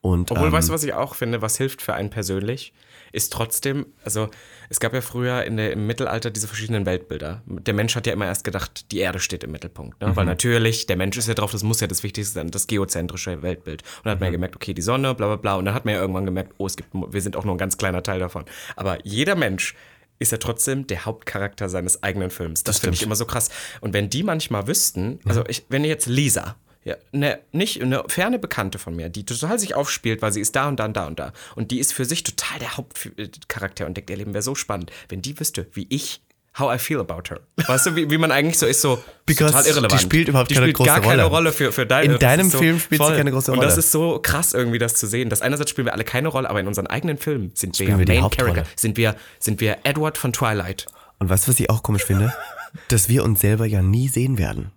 Und 0.00 0.30
Obwohl, 0.30 0.46
ähm, 0.46 0.52
weißt 0.52 0.68
du, 0.68 0.72
was 0.72 0.84
ich 0.84 0.94
auch 0.94 1.14
finde, 1.14 1.42
was 1.42 1.58
hilft 1.58 1.82
für 1.82 1.94
einen 1.94 2.08
persönlich, 2.10 2.72
ist 3.14 3.32
trotzdem, 3.32 3.86
also 4.04 4.28
es 4.68 4.80
gab 4.80 4.92
ja 4.92 5.00
früher 5.00 5.44
in 5.44 5.56
der, 5.56 5.72
im 5.72 5.86
Mittelalter 5.86 6.30
diese 6.30 6.48
verschiedenen 6.48 6.84
Weltbilder. 6.84 7.42
Der 7.46 7.72
Mensch 7.74 7.94
hat 7.94 8.06
ja 8.06 8.12
immer 8.12 8.26
erst 8.26 8.44
gedacht, 8.44 8.90
die 8.90 8.98
Erde 8.98 9.20
steht 9.20 9.44
im 9.44 9.52
Mittelpunkt. 9.52 10.00
Ne? 10.00 10.08
Mhm. 10.08 10.16
Weil 10.16 10.24
natürlich, 10.24 10.86
der 10.86 10.96
Mensch 10.96 11.16
ist 11.16 11.28
ja 11.28 11.34
drauf, 11.34 11.52
das 11.52 11.62
muss 11.62 11.80
ja 11.80 11.86
das 11.86 12.02
Wichtigste 12.02 12.34
sein, 12.34 12.50
das 12.50 12.66
geozentrische 12.66 13.42
Weltbild. 13.42 13.82
Und 13.82 14.06
dann 14.06 14.10
hat 14.12 14.18
Mhm. 14.18 14.20
man 14.20 14.26
ja 14.26 14.32
gemerkt, 14.32 14.56
okay, 14.56 14.74
die 14.74 14.82
Sonne, 14.82 15.14
bla 15.14 15.26
bla 15.28 15.36
bla. 15.36 15.54
Und 15.54 15.64
dann 15.64 15.74
hat 15.74 15.84
man 15.84 15.94
ja 15.94 16.00
irgendwann 16.00 16.24
gemerkt, 16.26 16.54
oh, 16.58 16.66
es 16.66 16.76
gibt, 16.76 16.88
wir 16.92 17.20
sind 17.20 17.36
auch 17.36 17.44
nur 17.44 17.54
ein 17.54 17.58
ganz 17.58 17.78
kleiner 17.78 18.02
Teil 18.02 18.18
davon. 18.18 18.44
Aber 18.74 18.98
jeder 19.06 19.36
Mensch 19.36 19.76
ist 20.18 20.32
ja 20.32 20.38
trotzdem 20.38 20.86
der 20.86 21.04
Hauptcharakter 21.04 21.68
seines 21.68 22.02
eigenen 22.02 22.30
Films. 22.30 22.64
Das, 22.64 22.78
finde 22.78 22.94
ich 22.94 23.02
immer 23.02 23.16
so 23.16 23.26
krass. 23.26 23.50
Und 23.80 23.94
wenn 23.94 24.10
die 24.10 24.22
manchmal 24.22 24.66
wüssten, 24.66 25.20
also 25.24 25.44
ich, 25.48 25.66
wenn 25.68 25.84
jetzt 25.84 26.06
Lisa, 26.06 26.56
ja, 26.84 26.96
ne, 27.12 27.38
nicht 27.52 27.80
eine 27.82 28.04
ferne 28.08 28.38
Bekannte 28.38 28.78
von 28.78 28.94
mir, 28.94 29.08
die 29.08 29.24
total 29.24 29.58
sich 29.58 29.74
aufspielt, 29.74 30.20
weil 30.22 30.32
sie 30.32 30.40
ist 30.40 30.54
da 30.54 30.68
und 30.68 30.78
da 30.78 30.84
und 30.84 30.96
da 30.96 31.06
und 31.06 31.18
da. 31.18 31.32
Und 31.56 31.70
die 31.70 31.78
ist 31.80 31.92
für 31.94 32.04
sich 32.04 32.22
total 32.22 32.58
der 32.58 32.76
Hauptcharakter 32.76 33.86
und 33.86 33.96
denkt, 33.96 34.10
ihr 34.10 34.16
Leben 34.16 34.34
wäre 34.34 34.42
so 34.42 34.54
spannend. 34.54 34.90
Wenn 35.08 35.22
die 35.22 35.38
wüsste, 35.40 35.66
wie 35.72 35.86
ich, 35.88 36.20
how 36.58 36.74
I 36.74 36.78
feel 36.78 37.00
about 37.00 37.22
her. 37.30 37.40
Weißt 37.66 37.86
du, 37.86 37.96
wie, 37.96 38.10
wie 38.10 38.18
man 38.18 38.30
eigentlich 38.30 38.58
so 38.58 38.66
ist, 38.66 38.80
so 38.80 39.02
Because 39.26 39.52
total 39.52 39.66
irrelevant. 39.66 39.92
die 39.92 39.98
spielt 40.04 40.28
überhaupt 40.28 40.50
die 40.50 40.54
keine 40.54 40.66
spielt 40.66 40.76
große 40.76 40.86
gar 40.88 41.00
keine 41.00 41.22
Rolle. 41.24 41.36
Rolle 41.36 41.52
für, 41.52 41.72
für 41.72 41.86
deine 41.86 42.12
In 42.14 42.18
deinem 42.20 42.48
so 42.50 42.58
Film 42.58 42.78
spielt 42.78 43.00
sie 43.00 43.06
voll. 43.06 43.16
keine 43.16 43.32
große 43.32 43.50
Und 43.50 43.58
das 43.62 43.72
Rolle. 43.72 43.80
ist 43.80 43.90
so 43.92 44.20
krass 44.22 44.52
irgendwie, 44.52 44.78
das 44.78 44.94
zu 44.94 45.06
sehen. 45.06 45.30
Das 45.30 45.42
einerseits 45.42 45.70
spielen 45.70 45.86
wir 45.86 45.94
alle 45.94 46.04
keine 46.04 46.28
Rolle, 46.28 46.48
aber 46.48 46.60
in 46.60 46.68
unseren 46.68 46.86
eigenen 46.86 47.16
Filmen 47.18 47.50
sind 47.54 47.78
wir 47.78 47.86
Spielen 47.86 47.98
wir 47.98 48.06
die 48.06 48.20
Main. 48.20 48.30
Character. 48.30 48.64
Sind 48.76 48.96
wir, 48.96 49.16
sind 49.40 49.60
wir 49.60 49.78
Edward 49.84 50.16
von 50.18 50.32
Twilight. 50.32 50.86
Und 51.18 51.28
weißt 51.30 51.46
du, 51.46 51.52
was 51.52 51.58
ich 51.60 51.70
auch 51.70 51.82
komisch 51.82 52.04
finde? 52.04 52.32
Dass 52.88 53.08
wir 53.08 53.24
uns 53.24 53.40
selber 53.40 53.66
ja 53.66 53.82
nie 53.82 54.08
sehen 54.08 54.36
werden. 54.38 54.70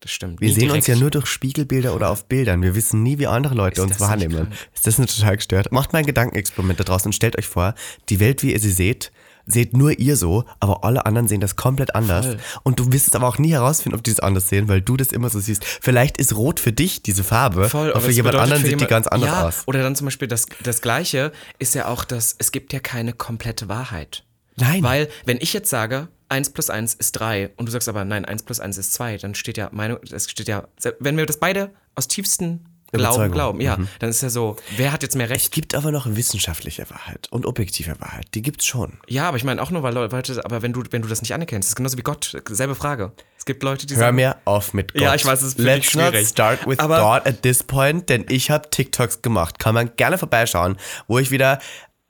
Das 0.00 0.12
stimmt. 0.12 0.40
Wir 0.40 0.52
sehen 0.52 0.70
uns 0.70 0.86
ja 0.86 0.94
nur 0.94 1.10
durch 1.10 1.26
Spiegelbilder 1.26 1.94
oder 1.94 2.10
auf 2.10 2.26
Bildern. 2.26 2.62
Wir 2.62 2.76
wissen 2.76 3.02
nie, 3.02 3.18
wie 3.18 3.26
andere 3.26 3.54
Leute 3.54 3.82
uns 3.82 3.98
wahrnehmen. 3.98 4.52
Ist 4.72 4.86
das 4.86 4.98
nicht 4.98 5.16
total 5.16 5.36
gestört? 5.36 5.72
Macht 5.72 5.92
mal 5.92 5.98
ein 5.98 6.06
Gedankenexperiment 6.06 6.78
da 6.78 6.84
draußen 6.84 7.08
und 7.08 7.12
stellt 7.14 7.36
euch 7.36 7.48
vor, 7.48 7.74
die 8.08 8.20
Welt, 8.20 8.42
wie 8.44 8.52
ihr 8.52 8.60
sie 8.60 8.70
seht, 8.70 9.10
seht 9.48 9.76
nur 9.76 9.98
ihr 9.98 10.16
so, 10.16 10.44
aber 10.60 10.84
alle 10.84 11.06
anderen 11.06 11.26
sehen 11.26 11.40
das 11.40 11.56
komplett 11.56 11.94
anders. 11.94 12.26
Voll. 12.26 12.38
Und 12.62 12.78
du 12.78 12.92
wirst 12.92 13.08
es 13.08 13.14
aber 13.14 13.26
auch 13.26 13.38
nie 13.38 13.50
herausfinden, 13.50 13.96
ob 13.96 14.04
die 14.04 14.10
es 14.10 14.20
anders 14.20 14.48
sehen, 14.48 14.68
weil 14.68 14.80
du 14.80 14.96
das 14.96 15.08
immer 15.08 15.30
so 15.30 15.40
siehst. 15.40 15.64
Vielleicht 15.64 16.18
ist 16.18 16.36
rot 16.36 16.60
für 16.60 16.72
dich 16.72 17.02
diese 17.02 17.24
Farbe, 17.24 17.68
Voll, 17.68 17.90
aber 17.90 18.02
für 18.02 18.12
jemand 18.12 18.36
anderen 18.36 18.62
für 18.62 18.68
sieht 18.68 18.80
die 18.80 18.86
ganz 18.86 19.08
anders 19.08 19.30
ja, 19.30 19.48
aus. 19.48 19.62
Oder 19.66 19.82
dann 19.82 19.96
zum 19.96 20.04
Beispiel 20.04 20.28
das, 20.28 20.46
das 20.62 20.80
Gleiche 20.80 21.32
ist 21.58 21.74
ja 21.74 21.88
auch, 21.88 22.04
dass 22.04 22.36
es 22.38 22.52
gibt 22.52 22.72
ja 22.72 22.78
keine 22.78 23.14
komplette 23.14 23.68
Wahrheit. 23.68 24.24
Nein. 24.56 24.82
Weil, 24.82 25.08
wenn 25.24 25.38
ich 25.40 25.52
jetzt 25.52 25.70
sage, 25.70 26.08
1 26.28 26.50
plus 26.50 26.70
1 26.70 26.94
ist 26.94 27.12
3 27.12 27.50
und 27.56 27.66
du 27.66 27.72
sagst 27.72 27.88
aber, 27.88 28.04
nein, 28.04 28.24
1 28.24 28.42
plus 28.42 28.60
1 28.60 28.76
ist 28.78 28.92
2, 28.94 29.16
dann 29.18 29.34
steht 29.34 29.56
ja 29.56 29.68
meine, 29.72 29.98
es 30.12 30.30
steht 30.30 30.48
ja, 30.48 30.66
wenn 31.00 31.16
wir 31.16 31.26
das 31.26 31.38
beide 31.38 31.70
aus 31.94 32.08
tiefstem 32.08 32.60
Glauben 32.90 33.30
glauben, 33.32 33.60
ja, 33.60 33.76
dann 33.98 34.08
ist 34.08 34.22
ja 34.22 34.30
so, 34.30 34.56
wer 34.78 34.92
hat 34.92 35.02
jetzt 35.02 35.14
mehr 35.14 35.26
Es 35.26 35.32
Recht? 35.32 35.52
gibt 35.52 35.74
aber 35.74 35.92
noch 35.92 36.06
wissenschaftliche 36.06 36.88
Wahrheit 36.88 37.28
und 37.30 37.44
objektive 37.44 38.00
Wahrheit. 38.00 38.28
Die 38.32 38.40
gibt's 38.40 38.64
schon. 38.64 38.94
Ja, 39.06 39.28
aber 39.28 39.36
ich 39.36 39.44
meine 39.44 39.60
auch 39.60 39.70
nur, 39.70 39.82
weil 39.82 39.92
Leute, 39.92 40.42
aber 40.42 40.62
wenn 40.62 40.72
du, 40.72 40.82
wenn 40.90 41.02
du 41.02 41.08
das 41.08 41.20
nicht 41.20 41.34
anerkennst, 41.34 41.66
das 41.66 41.72
ist 41.72 41.76
genauso 41.76 41.98
wie 41.98 42.02
Gott, 42.02 42.34
selbe 42.48 42.74
Frage. 42.74 43.12
Es 43.36 43.44
gibt 43.44 43.62
Leute, 43.62 43.86
die 43.86 43.92
Hör 43.94 44.00
sagen, 44.04 44.16
mir 44.16 44.36
auf 44.46 44.72
mit 44.72 44.94
Gott. 44.94 45.02
Ja, 45.02 45.14
ich 45.14 45.26
weiß, 45.26 45.42
es 45.42 45.48
ist 45.48 45.58
Let's 45.58 45.94
not 45.94 46.04
schwierig. 46.12 46.28
start 46.28 46.66
with 46.66 46.78
Aber- 46.78 46.98
God 47.00 47.26
at 47.26 47.42
this 47.42 47.62
point, 47.62 48.08
denn 48.08 48.24
ich 48.30 48.50
habe 48.50 48.70
TikToks 48.70 49.20
gemacht. 49.20 49.58
Kann 49.58 49.74
man 49.74 49.94
gerne 49.96 50.16
vorbeischauen, 50.16 50.78
wo 51.08 51.18
ich 51.18 51.30
wieder 51.30 51.58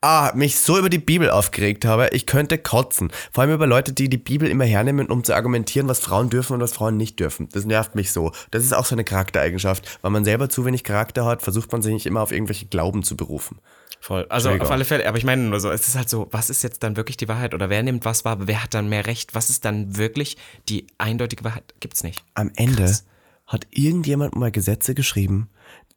ah, 0.00 0.32
mich 0.34 0.58
so 0.58 0.78
über 0.78 0.90
die 0.90 0.98
Bibel 0.98 1.30
aufgeregt 1.30 1.84
habe, 1.84 2.08
ich 2.12 2.26
könnte 2.26 2.58
kotzen. 2.58 3.10
Vor 3.32 3.42
allem 3.42 3.52
über 3.52 3.66
Leute, 3.66 3.92
die 3.92 4.08
die 4.08 4.18
Bibel 4.18 4.48
immer 4.48 4.64
hernehmen, 4.64 5.08
um 5.08 5.24
zu 5.24 5.34
argumentieren, 5.34 5.88
was 5.88 6.00
Frauen 6.00 6.30
dürfen 6.30 6.54
und 6.54 6.60
was 6.60 6.72
Frauen 6.72 6.96
nicht 6.96 7.18
dürfen. 7.18 7.48
Das 7.52 7.64
nervt 7.64 7.94
mich 7.94 8.12
so. 8.12 8.32
Das 8.50 8.64
ist 8.64 8.72
auch 8.72 8.84
so 8.84 8.94
eine 8.94 9.04
Charaktereigenschaft. 9.04 9.98
Weil 10.02 10.10
man 10.10 10.24
selber 10.24 10.48
zu 10.48 10.64
wenig 10.64 10.84
Charakter 10.84 11.24
hat, 11.24 11.42
versucht 11.42 11.72
man 11.72 11.82
sich 11.82 11.92
nicht 11.92 12.06
immer 12.06 12.20
auf 12.20 12.32
irgendwelche 12.32 12.66
Glauben 12.66 13.02
zu 13.02 13.16
berufen. 13.16 13.58
Voll. 14.00 14.26
Also 14.28 14.50
auf 14.50 14.70
alle 14.70 14.84
Fälle, 14.84 15.08
aber 15.08 15.18
ich 15.18 15.24
meine 15.24 15.42
nur 15.42 15.58
so, 15.58 15.70
es 15.70 15.88
ist 15.88 15.96
halt 15.96 16.08
so, 16.08 16.28
was 16.30 16.50
ist 16.50 16.62
jetzt 16.62 16.84
dann 16.84 16.96
wirklich 16.96 17.16
die 17.16 17.26
Wahrheit 17.26 17.52
oder 17.52 17.68
wer 17.68 17.82
nimmt 17.82 18.04
was 18.04 18.24
wahr, 18.24 18.36
wer 18.46 18.62
hat 18.62 18.74
dann 18.74 18.88
mehr 18.88 19.06
Recht, 19.06 19.34
was 19.34 19.50
ist 19.50 19.64
dann 19.64 19.96
wirklich 19.96 20.36
die 20.68 20.86
eindeutige 20.98 21.42
Wahrheit? 21.42 21.74
Gibt's 21.80 22.04
nicht. 22.04 22.22
Am 22.34 22.52
Ende 22.54 22.84
Krass. 22.84 23.04
hat 23.48 23.66
irgendjemand 23.70 24.36
mal 24.36 24.52
Gesetze 24.52 24.94
geschrieben, 24.94 25.48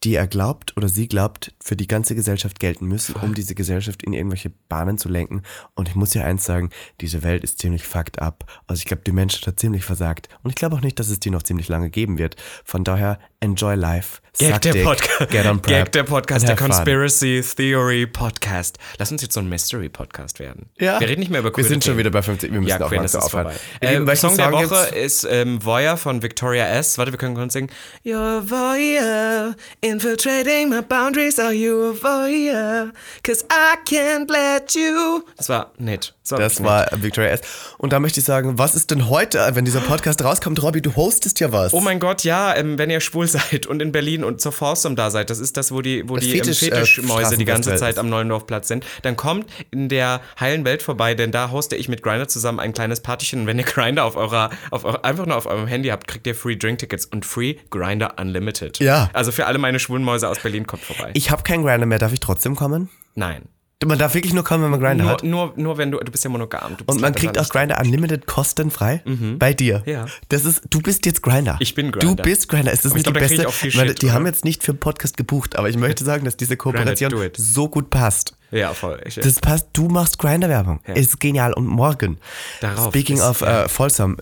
die 0.04 0.16
er 0.16 0.28
glaubt 0.28 0.76
oder 0.78 0.90
sie 0.90 1.08
glaubt, 1.08 1.54
für 1.64 1.76
die 1.76 1.88
ganze 1.88 2.16
Gesellschaft 2.16 2.60
gelten 2.60 2.88
müssen, 2.88 3.16
um 3.16 3.36
diese 3.36 3.54
Gesellschaft 3.54 4.02
in 4.04 4.14
irgendwelche 4.14 4.52
Bahnen 4.68 4.98
zu 4.98 5.10
lenken. 5.10 5.44
Und 5.76 5.90
ich 5.90 5.96
muss 5.96 6.14
ja 6.14 6.24
eins 6.24 6.44
sagen, 6.44 6.72
diese 7.02 7.22
Welt 7.24 7.44
ist 7.44 7.60
ziemlich 7.60 7.84
fucked 7.84 8.20
up. 8.20 8.46
Also 8.66 8.80
ich 8.80 8.86
glaube, 8.86 9.04
die 9.06 9.12
Menschheit 9.12 9.46
hat 9.46 9.60
ziemlich 9.60 9.84
versagt. 9.84 10.30
Und 10.42 10.50
ich 10.50 10.56
glaube 10.56 10.76
auch 10.76 10.82
nicht, 10.82 11.00
dass 11.00 11.10
es 11.10 11.20
die 11.20 11.30
noch 11.30 11.44
ziemlich 11.44 11.68
lange 11.68 11.90
geben 11.90 12.18
wird. 12.18 12.36
Von 12.66 12.84
daher, 12.84 13.20
enjoy 13.42 13.76
life. 13.76 14.22
Gag 14.40 14.62
der, 14.62 14.74
Podcast, 14.86 15.30
Gag 15.66 15.92
der 15.92 16.04
Podcast, 16.04 16.48
der 16.48 16.52
have 16.56 16.64
fun. 16.64 16.72
Conspiracy 16.72 17.42
Theory 17.56 18.08
Podcast. 18.08 18.78
Lass 18.98 19.12
uns 19.12 19.22
jetzt 19.22 19.34
so 19.34 19.42
ein 19.42 19.50
Mystery 19.50 19.90
Podcast 19.90 20.40
werden. 20.40 20.68
Ja. 20.80 21.02
Wir 21.02 21.10
reden 21.10 21.20
nicht 21.20 21.30
mehr 21.32 21.42
über 21.42 21.50
Wir 21.50 21.54
queere 21.54 21.68
sind 21.68 21.84
schon 21.84 21.98
wieder 21.98 22.12
bei 22.12 22.22
50. 22.22 22.50
Wir 22.52 22.62
müssen 22.62 22.70
Ja, 22.70 22.86
auch 22.86 22.92
ist 22.94 23.16
aufhören. 23.18 23.52
Lieben, 23.82 24.04
Äh, 24.04 24.08
welchen 24.08 24.30
Song 24.30 24.38
der 24.38 24.46
Song 24.52 24.54
Woche 24.54 24.86
gibt's? 24.94 25.24
ist 25.26 25.28
ähm, 25.30 25.64
Voyeur 25.64 25.98
von 25.98 26.24
Victoria 26.24 26.66
S. 26.70 26.98
Warte, 26.98 27.12
wir 27.12 27.20
können 27.20 27.36
kurz 27.36 27.52
singen. 27.52 27.70
You're 28.06 28.38
a 28.40 28.42
voyeur, 28.50 29.56
infiltrating 29.82 30.70
my 30.70 30.82
boundaries. 30.82 31.38
Are 31.38 31.52
you 31.52 31.92
a 31.92 31.94
voyeur? 31.94 32.94
Cause 33.24 33.44
I 33.52 33.76
can't 33.86 34.32
let 34.32 34.74
you. 34.74 35.24
Das 35.36 35.50
war 35.50 35.74
nett. 35.78 36.16
Das 36.24 36.32
war, 36.32 36.40
Das 36.40 36.64
war 36.64 36.88
Victoria 37.04 37.32
S. 37.32 37.42
Und 37.78 37.92
da 37.92 38.00
möchte 38.00 38.22
ich 38.22 38.26
sagen, 38.26 38.58
was 38.58 38.76
ist 38.76 38.92
denn 38.92 39.10
heute, 39.10 39.46
wenn 39.56 39.66
dieser 39.66 39.82
Podcast 39.82 40.24
rauskommt? 40.24 40.64
Robby, 40.64 40.82
du 40.82 40.96
hostest 40.96 41.42
ja 41.42 41.52
was. 41.52 41.74
Oh 41.74 41.82
mein 41.82 42.00
Gott, 42.00 42.24
ja, 42.24 42.56
ähm, 42.56 42.78
wenn 42.78 42.90
ihr 42.90 43.02
schwul 43.02 43.28
seid 43.28 43.68
und 43.68 43.82
in 43.82 43.92
Berlin 43.92 44.21
und 44.24 44.42
zur 44.42 44.52
Foursome 44.52 44.96
da 44.96 45.10
seid, 45.12 45.30
das 45.30 45.40
ist 45.40 45.58
das, 45.58 45.72
wo 45.72 45.82
die, 45.82 46.08
wo 46.08 46.16
Das 46.16 46.26
die 46.26 46.32
ähm, 46.32 46.38
Fetisch, 46.44 46.62
äh, 46.64 46.72
Fetischmäuse 46.72 47.38
die 47.38 47.46
ganze 47.46 47.76
Zeit 47.76 47.98
am 47.98 48.10
Neulendorfplatz 48.10 48.68
sind, 48.68 48.86
dann 49.02 49.16
kommt 49.16 49.50
in 49.72 49.90
der 49.90 50.22
heilen 50.40 50.66
Welt 50.66 50.82
vorbei, 50.84 51.14
denn 51.16 51.32
da 51.32 51.52
hoste 51.52 51.76
ich 51.76 51.88
mit 51.90 52.04
Grinder 52.04 52.28
zusammen 52.28 52.60
ein 52.60 52.74
kleines 52.74 53.00
Partychen. 53.02 53.42
Und 53.42 53.48
wenn 53.48 53.58
ihr 53.60 53.66
Grinder 53.66 54.04
auf 54.06 54.16
eurer, 54.18 54.50
auf 54.72 54.86
eu- 54.86 55.02
einfach 55.04 55.26
nur 55.26 55.36
auf 55.38 55.46
eurem 55.46 55.68
Handy 55.68 55.90
habt, 55.90 56.08
kriegt 56.08 56.26
ihr 56.28 56.36
Free 56.36 56.56
Drink 56.56 56.80
Tickets 56.80 57.06
und 57.06 57.26
Free 57.26 57.56
Grinder 57.70 58.16
Unlimited. 58.20 58.80
Ja. 58.80 59.10
Also 59.14 59.32
für 59.32 59.46
alle 59.46 59.58
meine 59.58 59.80
schwulen 59.80 60.04
Mäuse 60.04 60.28
aus 60.30 60.40
Berlin 60.40 60.68
kommt 60.68 60.84
vorbei. 60.84 61.12
Ich 61.14 61.32
habe 61.32 61.44
keinen 61.44 61.64
Grinder 61.64 61.86
mehr, 61.86 62.00
darf 62.00 62.14
ich 62.14 62.20
trotzdem 62.20 62.56
kommen? 62.56 62.90
Nein. 63.16 63.44
Man 63.86 63.98
darf 63.98 64.14
wirklich 64.14 64.34
nur 64.34 64.44
kommen, 64.44 64.64
wenn 64.64 64.72
man 64.72 64.80
Grinder 64.80 65.04
Nur, 65.04 65.14
hat. 65.14 65.24
nur, 65.24 65.54
nur 65.56 65.78
wenn 65.78 65.90
du, 65.92 65.98
du 66.00 66.12
bist 66.12 66.24
ja 66.24 66.30
monogam. 66.30 66.72
Du 66.78 66.84
bist 66.86 66.90
Und 66.90 67.02
man 67.02 67.14
leider 67.14 67.20
kriegt 67.20 67.40
auch. 67.40 67.50
Grinder 67.50 67.80
Unlimited 67.80 68.28
kostenfrei 68.28 69.02
bei 69.40 69.54
dir. 69.54 69.82
Ja. 69.86 70.06
Das 70.30 70.46
ist, 70.46 70.62
du 70.70 70.82
bist 70.82 71.06
jetzt 71.06 71.22
Grinder. 71.24 71.58
Ich 71.60 71.74
bin 71.74 71.92
Du 71.92 72.00
Grindr. 72.00 72.24
bist 72.24 72.48
Grinder. 72.48 72.72
Ist 72.72 72.86
das 72.86 72.92
Aber 72.92 72.98
nicht 72.98 73.06
glaub, 73.06 73.16
die 73.16 73.20
krieg 73.22 73.32
ich 73.32 73.38
beste? 73.38 73.48
auch 73.50 73.54
viel 73.54 73.72
Shit, 73.72 74.02
die 74.02 74.06
oder? 74.08 74.14
haben 74.16 74.26
jetzt 74.28 74.46
nicht 74.46 74.64
für 74.64 74.74
den 74.74 74.80
Podcast 74.80 75.18
gebucht, 75.18 75.56
aber 75.56 75.70
ich 75.70 75.78
möchte 75.78 76.04
sagen, 76.06 76.26
dass 76.26 76.38
diese 76.38 76.58
Kooperation 76.58 77.12
it. 77.24 77.36
so 77.38 77.68
gut 77.70 77.90
passt. 77.90 78.36
Ja, 78.52 78.74
voll. 78.74 79.02
Ich, 79.06 79.16
Das 79.16 79.40
passt, 79.40 79.68
du 79.74 79.88
machst 79.88 80.20
Grinder-Werbung. 80.20 80.82
Ist 80.94 81.20
genial. 81.20 81.54
Und 81.54 81.68
morgen, 81.68 82.18
Darauf 82.60 82.88
speaking 82.90 83.16
ist- 83.18 83.24
of 83.24 83.42
äh, 83.42 83.70
Folsom, 83.70 84.18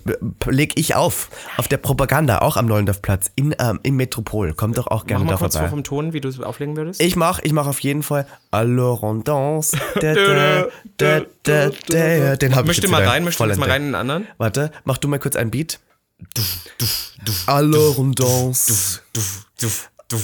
leg 0.48 0.78
ich 0.80 0.96
auf, 0.96 1.30
auf 1.58 1.68
der 1.68 1.78
Propaganda, 1.78 2.40
auch 2.40 2.56
am 2.56 2.68
Neulendorfplatz, 2.68 3.32
in, 3.36 3.56
ähm, 3.60 3.80
im 3.84 3.96
Metropol. 3.96 4.54
Komm 4.54 4.74
doch 4.74 4.88
auch 4.88 5.06
gerne 5.08 5.24
Mach 5.26 5.32
mal 5.32 5.36
da 5.36 5.40
kurz 5.40 5.54
vor 5.56 5.62
vorbei. 5.62 5.70
vom 5.72 5.84
Ton, 5.84 6.14
wie 6.14 6.22
du 6.22 6.30
es 6.30 6.40
auflegen 6.40 6.78
würdest. 6.78 7.02
Ich 7.02 7.16
mach, 7.16 7.40
ich 7.40 7.52
mach 7.54 7.66
auf 7.68 7.80
jeden 7.80 8.04
Fall 8.04 8.28
Alors 8.52 9.02
on 9.04 9.24
danse. 9.24 9.76
Da, 10.00 10.14
da, 10.14 10.66
da, 10.98 11.20
da, 11.44 11.70
da. 11.88 12.36
Den 12.36 12.56
hab 12.56 12.62
ich 12.64 12.68
Möchte 12.68 12.88
mal 12.88 13.04
rein, 13.06 13.24
möchte 13.24 13.44
mal 13.58 13.70
rein 13.70 13.82
in 13.82 13.88
einen 13.88 13.96
anderen. 13.96 14.28
Warte, 14.38 14.72
mach 14.84 14.98
du 15.00 15.08
mal 15.08 15.18
kurz 15.20 15.36
ein 15.36 15.50
Beat. 15.52 15.80
Alors 17.48 17.98
on 17.98 18.12
danse. 18.14 19.00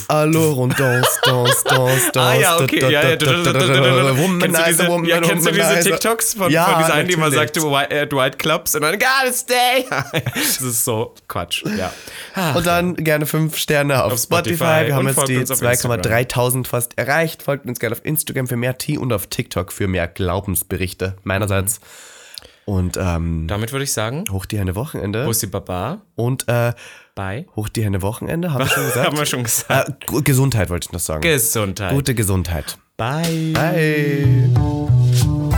Alors 0.08 0.58
on 0.58 0.70
danse, 0.70 1.08
danse, 1.24 1.64
danse, 1.66 2.12
danse. 2.12 2.20
Ah 2.20 2.34
ja, 2.36 2.58
okay, 2.58 2.80
ja, 2.80 2.90
ja. 2.90 4.18
Womanizer, 4.18 4.66
diese, 4.68 4.84
ja, 4.84 4.90
Womanizer, 4.90 5.22
kennst 5.22 5.46
du 5.46 5.52
diese 5.52 5.64
Womanizer. 5.64 5.90
TikToks 5.92 6.34
von, 6.34 6.52
Ja, 6.52 6.66
von 6.66 6.84
dieser 6.84 6.94
einen, 6.96 7.08
die 7.08 7.16
natürlich. 7.18 7.54
sagte, 7.54 8.08
Dwight 8.08 8.40
Clubs 8.40 8.76
und 8.76 8.82
dann 8.82 8.98
gotta 8.98 9.32
stay. 9.32 9.86
das 10.34 10.62
ist 10.62 10.86
so 10.86 11.14
Quatsch, 11.28 11.64
ja. 11.78 11.92
Und 12.56 12.66
dann 12.66 12.96
gerne 12.96 13.26
fünf 13.26 13.58
Sterne 13.58 14.04
auf, 14.04 14.14
Auf 14.14 14.20
Spotify. 14.20 14.56
Spotify 14.56 14.88
Wir 14.88 14.96
haben 14.96 15.08
und 15.08 15.16
jetzt 15.18 15.28
die 15.28 15.38
uns 15.38 15.52
auf 15.52 15.60
2,3000 15.62 16.68
fast 16.68 16.98
erreicht. 16.98 17.44
Folgt 17.44 17.66
uns 17.66 17.80
gerne 17.80 17.96
auf 17.96 18.04
Instagram 18.04 18.48
für 18.48 18.56
mehr 18.58 18.78
Tee 18.78 18.98
und 18.98 19.14
auf 19.14 19.28
TikTok 19.28 19.72
für 19.72 19.88
mehr 19.88 20.08
Glaubensberichte 20.08 21.16
meinerseits. 21.24 21.80
Und 22.66 22.98
ähm, 22.98 23.46
Damit 23.48 23.72
würde 23.72 23.84
ich 23.84 23.94
sagen, 23.94 24.24
hoch 24.32 24.48
die 24.48 24.58
Hände 24.58 24.76
Wochenende. 24.76 25.26
Bussi 25.26 25.46
Baba, 25.46 26.02
Und 26.16 26.48
äh, 26.48 26.74
bye. 27.16 27.46
hoch 27.56 27.70
die 27.70 27.84
Hände 27.84 28.02
Wochenende, 28.02 28.52
haben 28.54 28.60
wir 28.66 28.68
schon 28.70 28.84
gesagt. 28.86 29.08
Haben 29.08 29.18
wir 29.18 29.26
schon 29.26 29.44
gesagt. 29.44 29.90
äh, 29.90 30.06
Gu- 30.06 30.22
Gesundheit 30.24 30.70
wollte 30.70 30.88
ich 30.90 30.94
noch 30.94 31.00
sagen. 31.00 31.22
Gesundheit. 31.22 31.92
Gute 31.94 32.14
Gesundheit. 32.16 32.78
Bye. 32.98 33.52
Bye. 33.54 34.50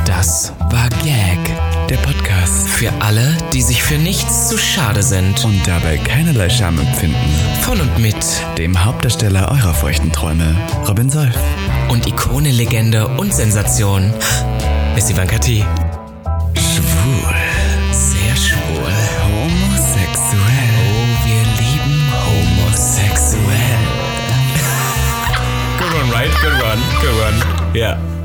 Das 0.06 0.54
war 0.72 0.90
Gag, 1.04 1.38
der 1.90 1.98
Podcast 1.98 2.68
Für 2.70 2.92
alle, 3.02 3.36
die 3.54 3.62
sich 3.62 3.84
für 3.84 3.98
nichts 3.98 4.50
zu 4.50 4.58
schade 4.58 5.04
sind. 5.04 5.44
und 5.44 5.60
dabei 5.68 5.98
keinerlei 5.98 6.50
Scham 6.50 6.80
empfinden. 6.80 7.16
Von 7.62 7.80
und 7.82 7.98
mit 8.00 8.16
Dem 8.58 8.84
Hauptdarsteller 8.86 9.52
eurer 9.52 9.74
feuchten 9.74 10.12
Träume, 10.12 10.56
Robin 10.88 11.10
Solf. 11.10 11.36
und 11.90 12.08
Ikone, 12.08 12.52
Legende 12.52 13.08
und 13.08 13.34
Sensation 13.34 14.14
ist 14.96 15.10
Ivanka 15.12 15.38
T. 15.40 15.66
Good 26.48 26.64
one. 26.64 26.80
Good 27.02 27.18
one. 27.20 27.76
Yeah. 27.76 28.17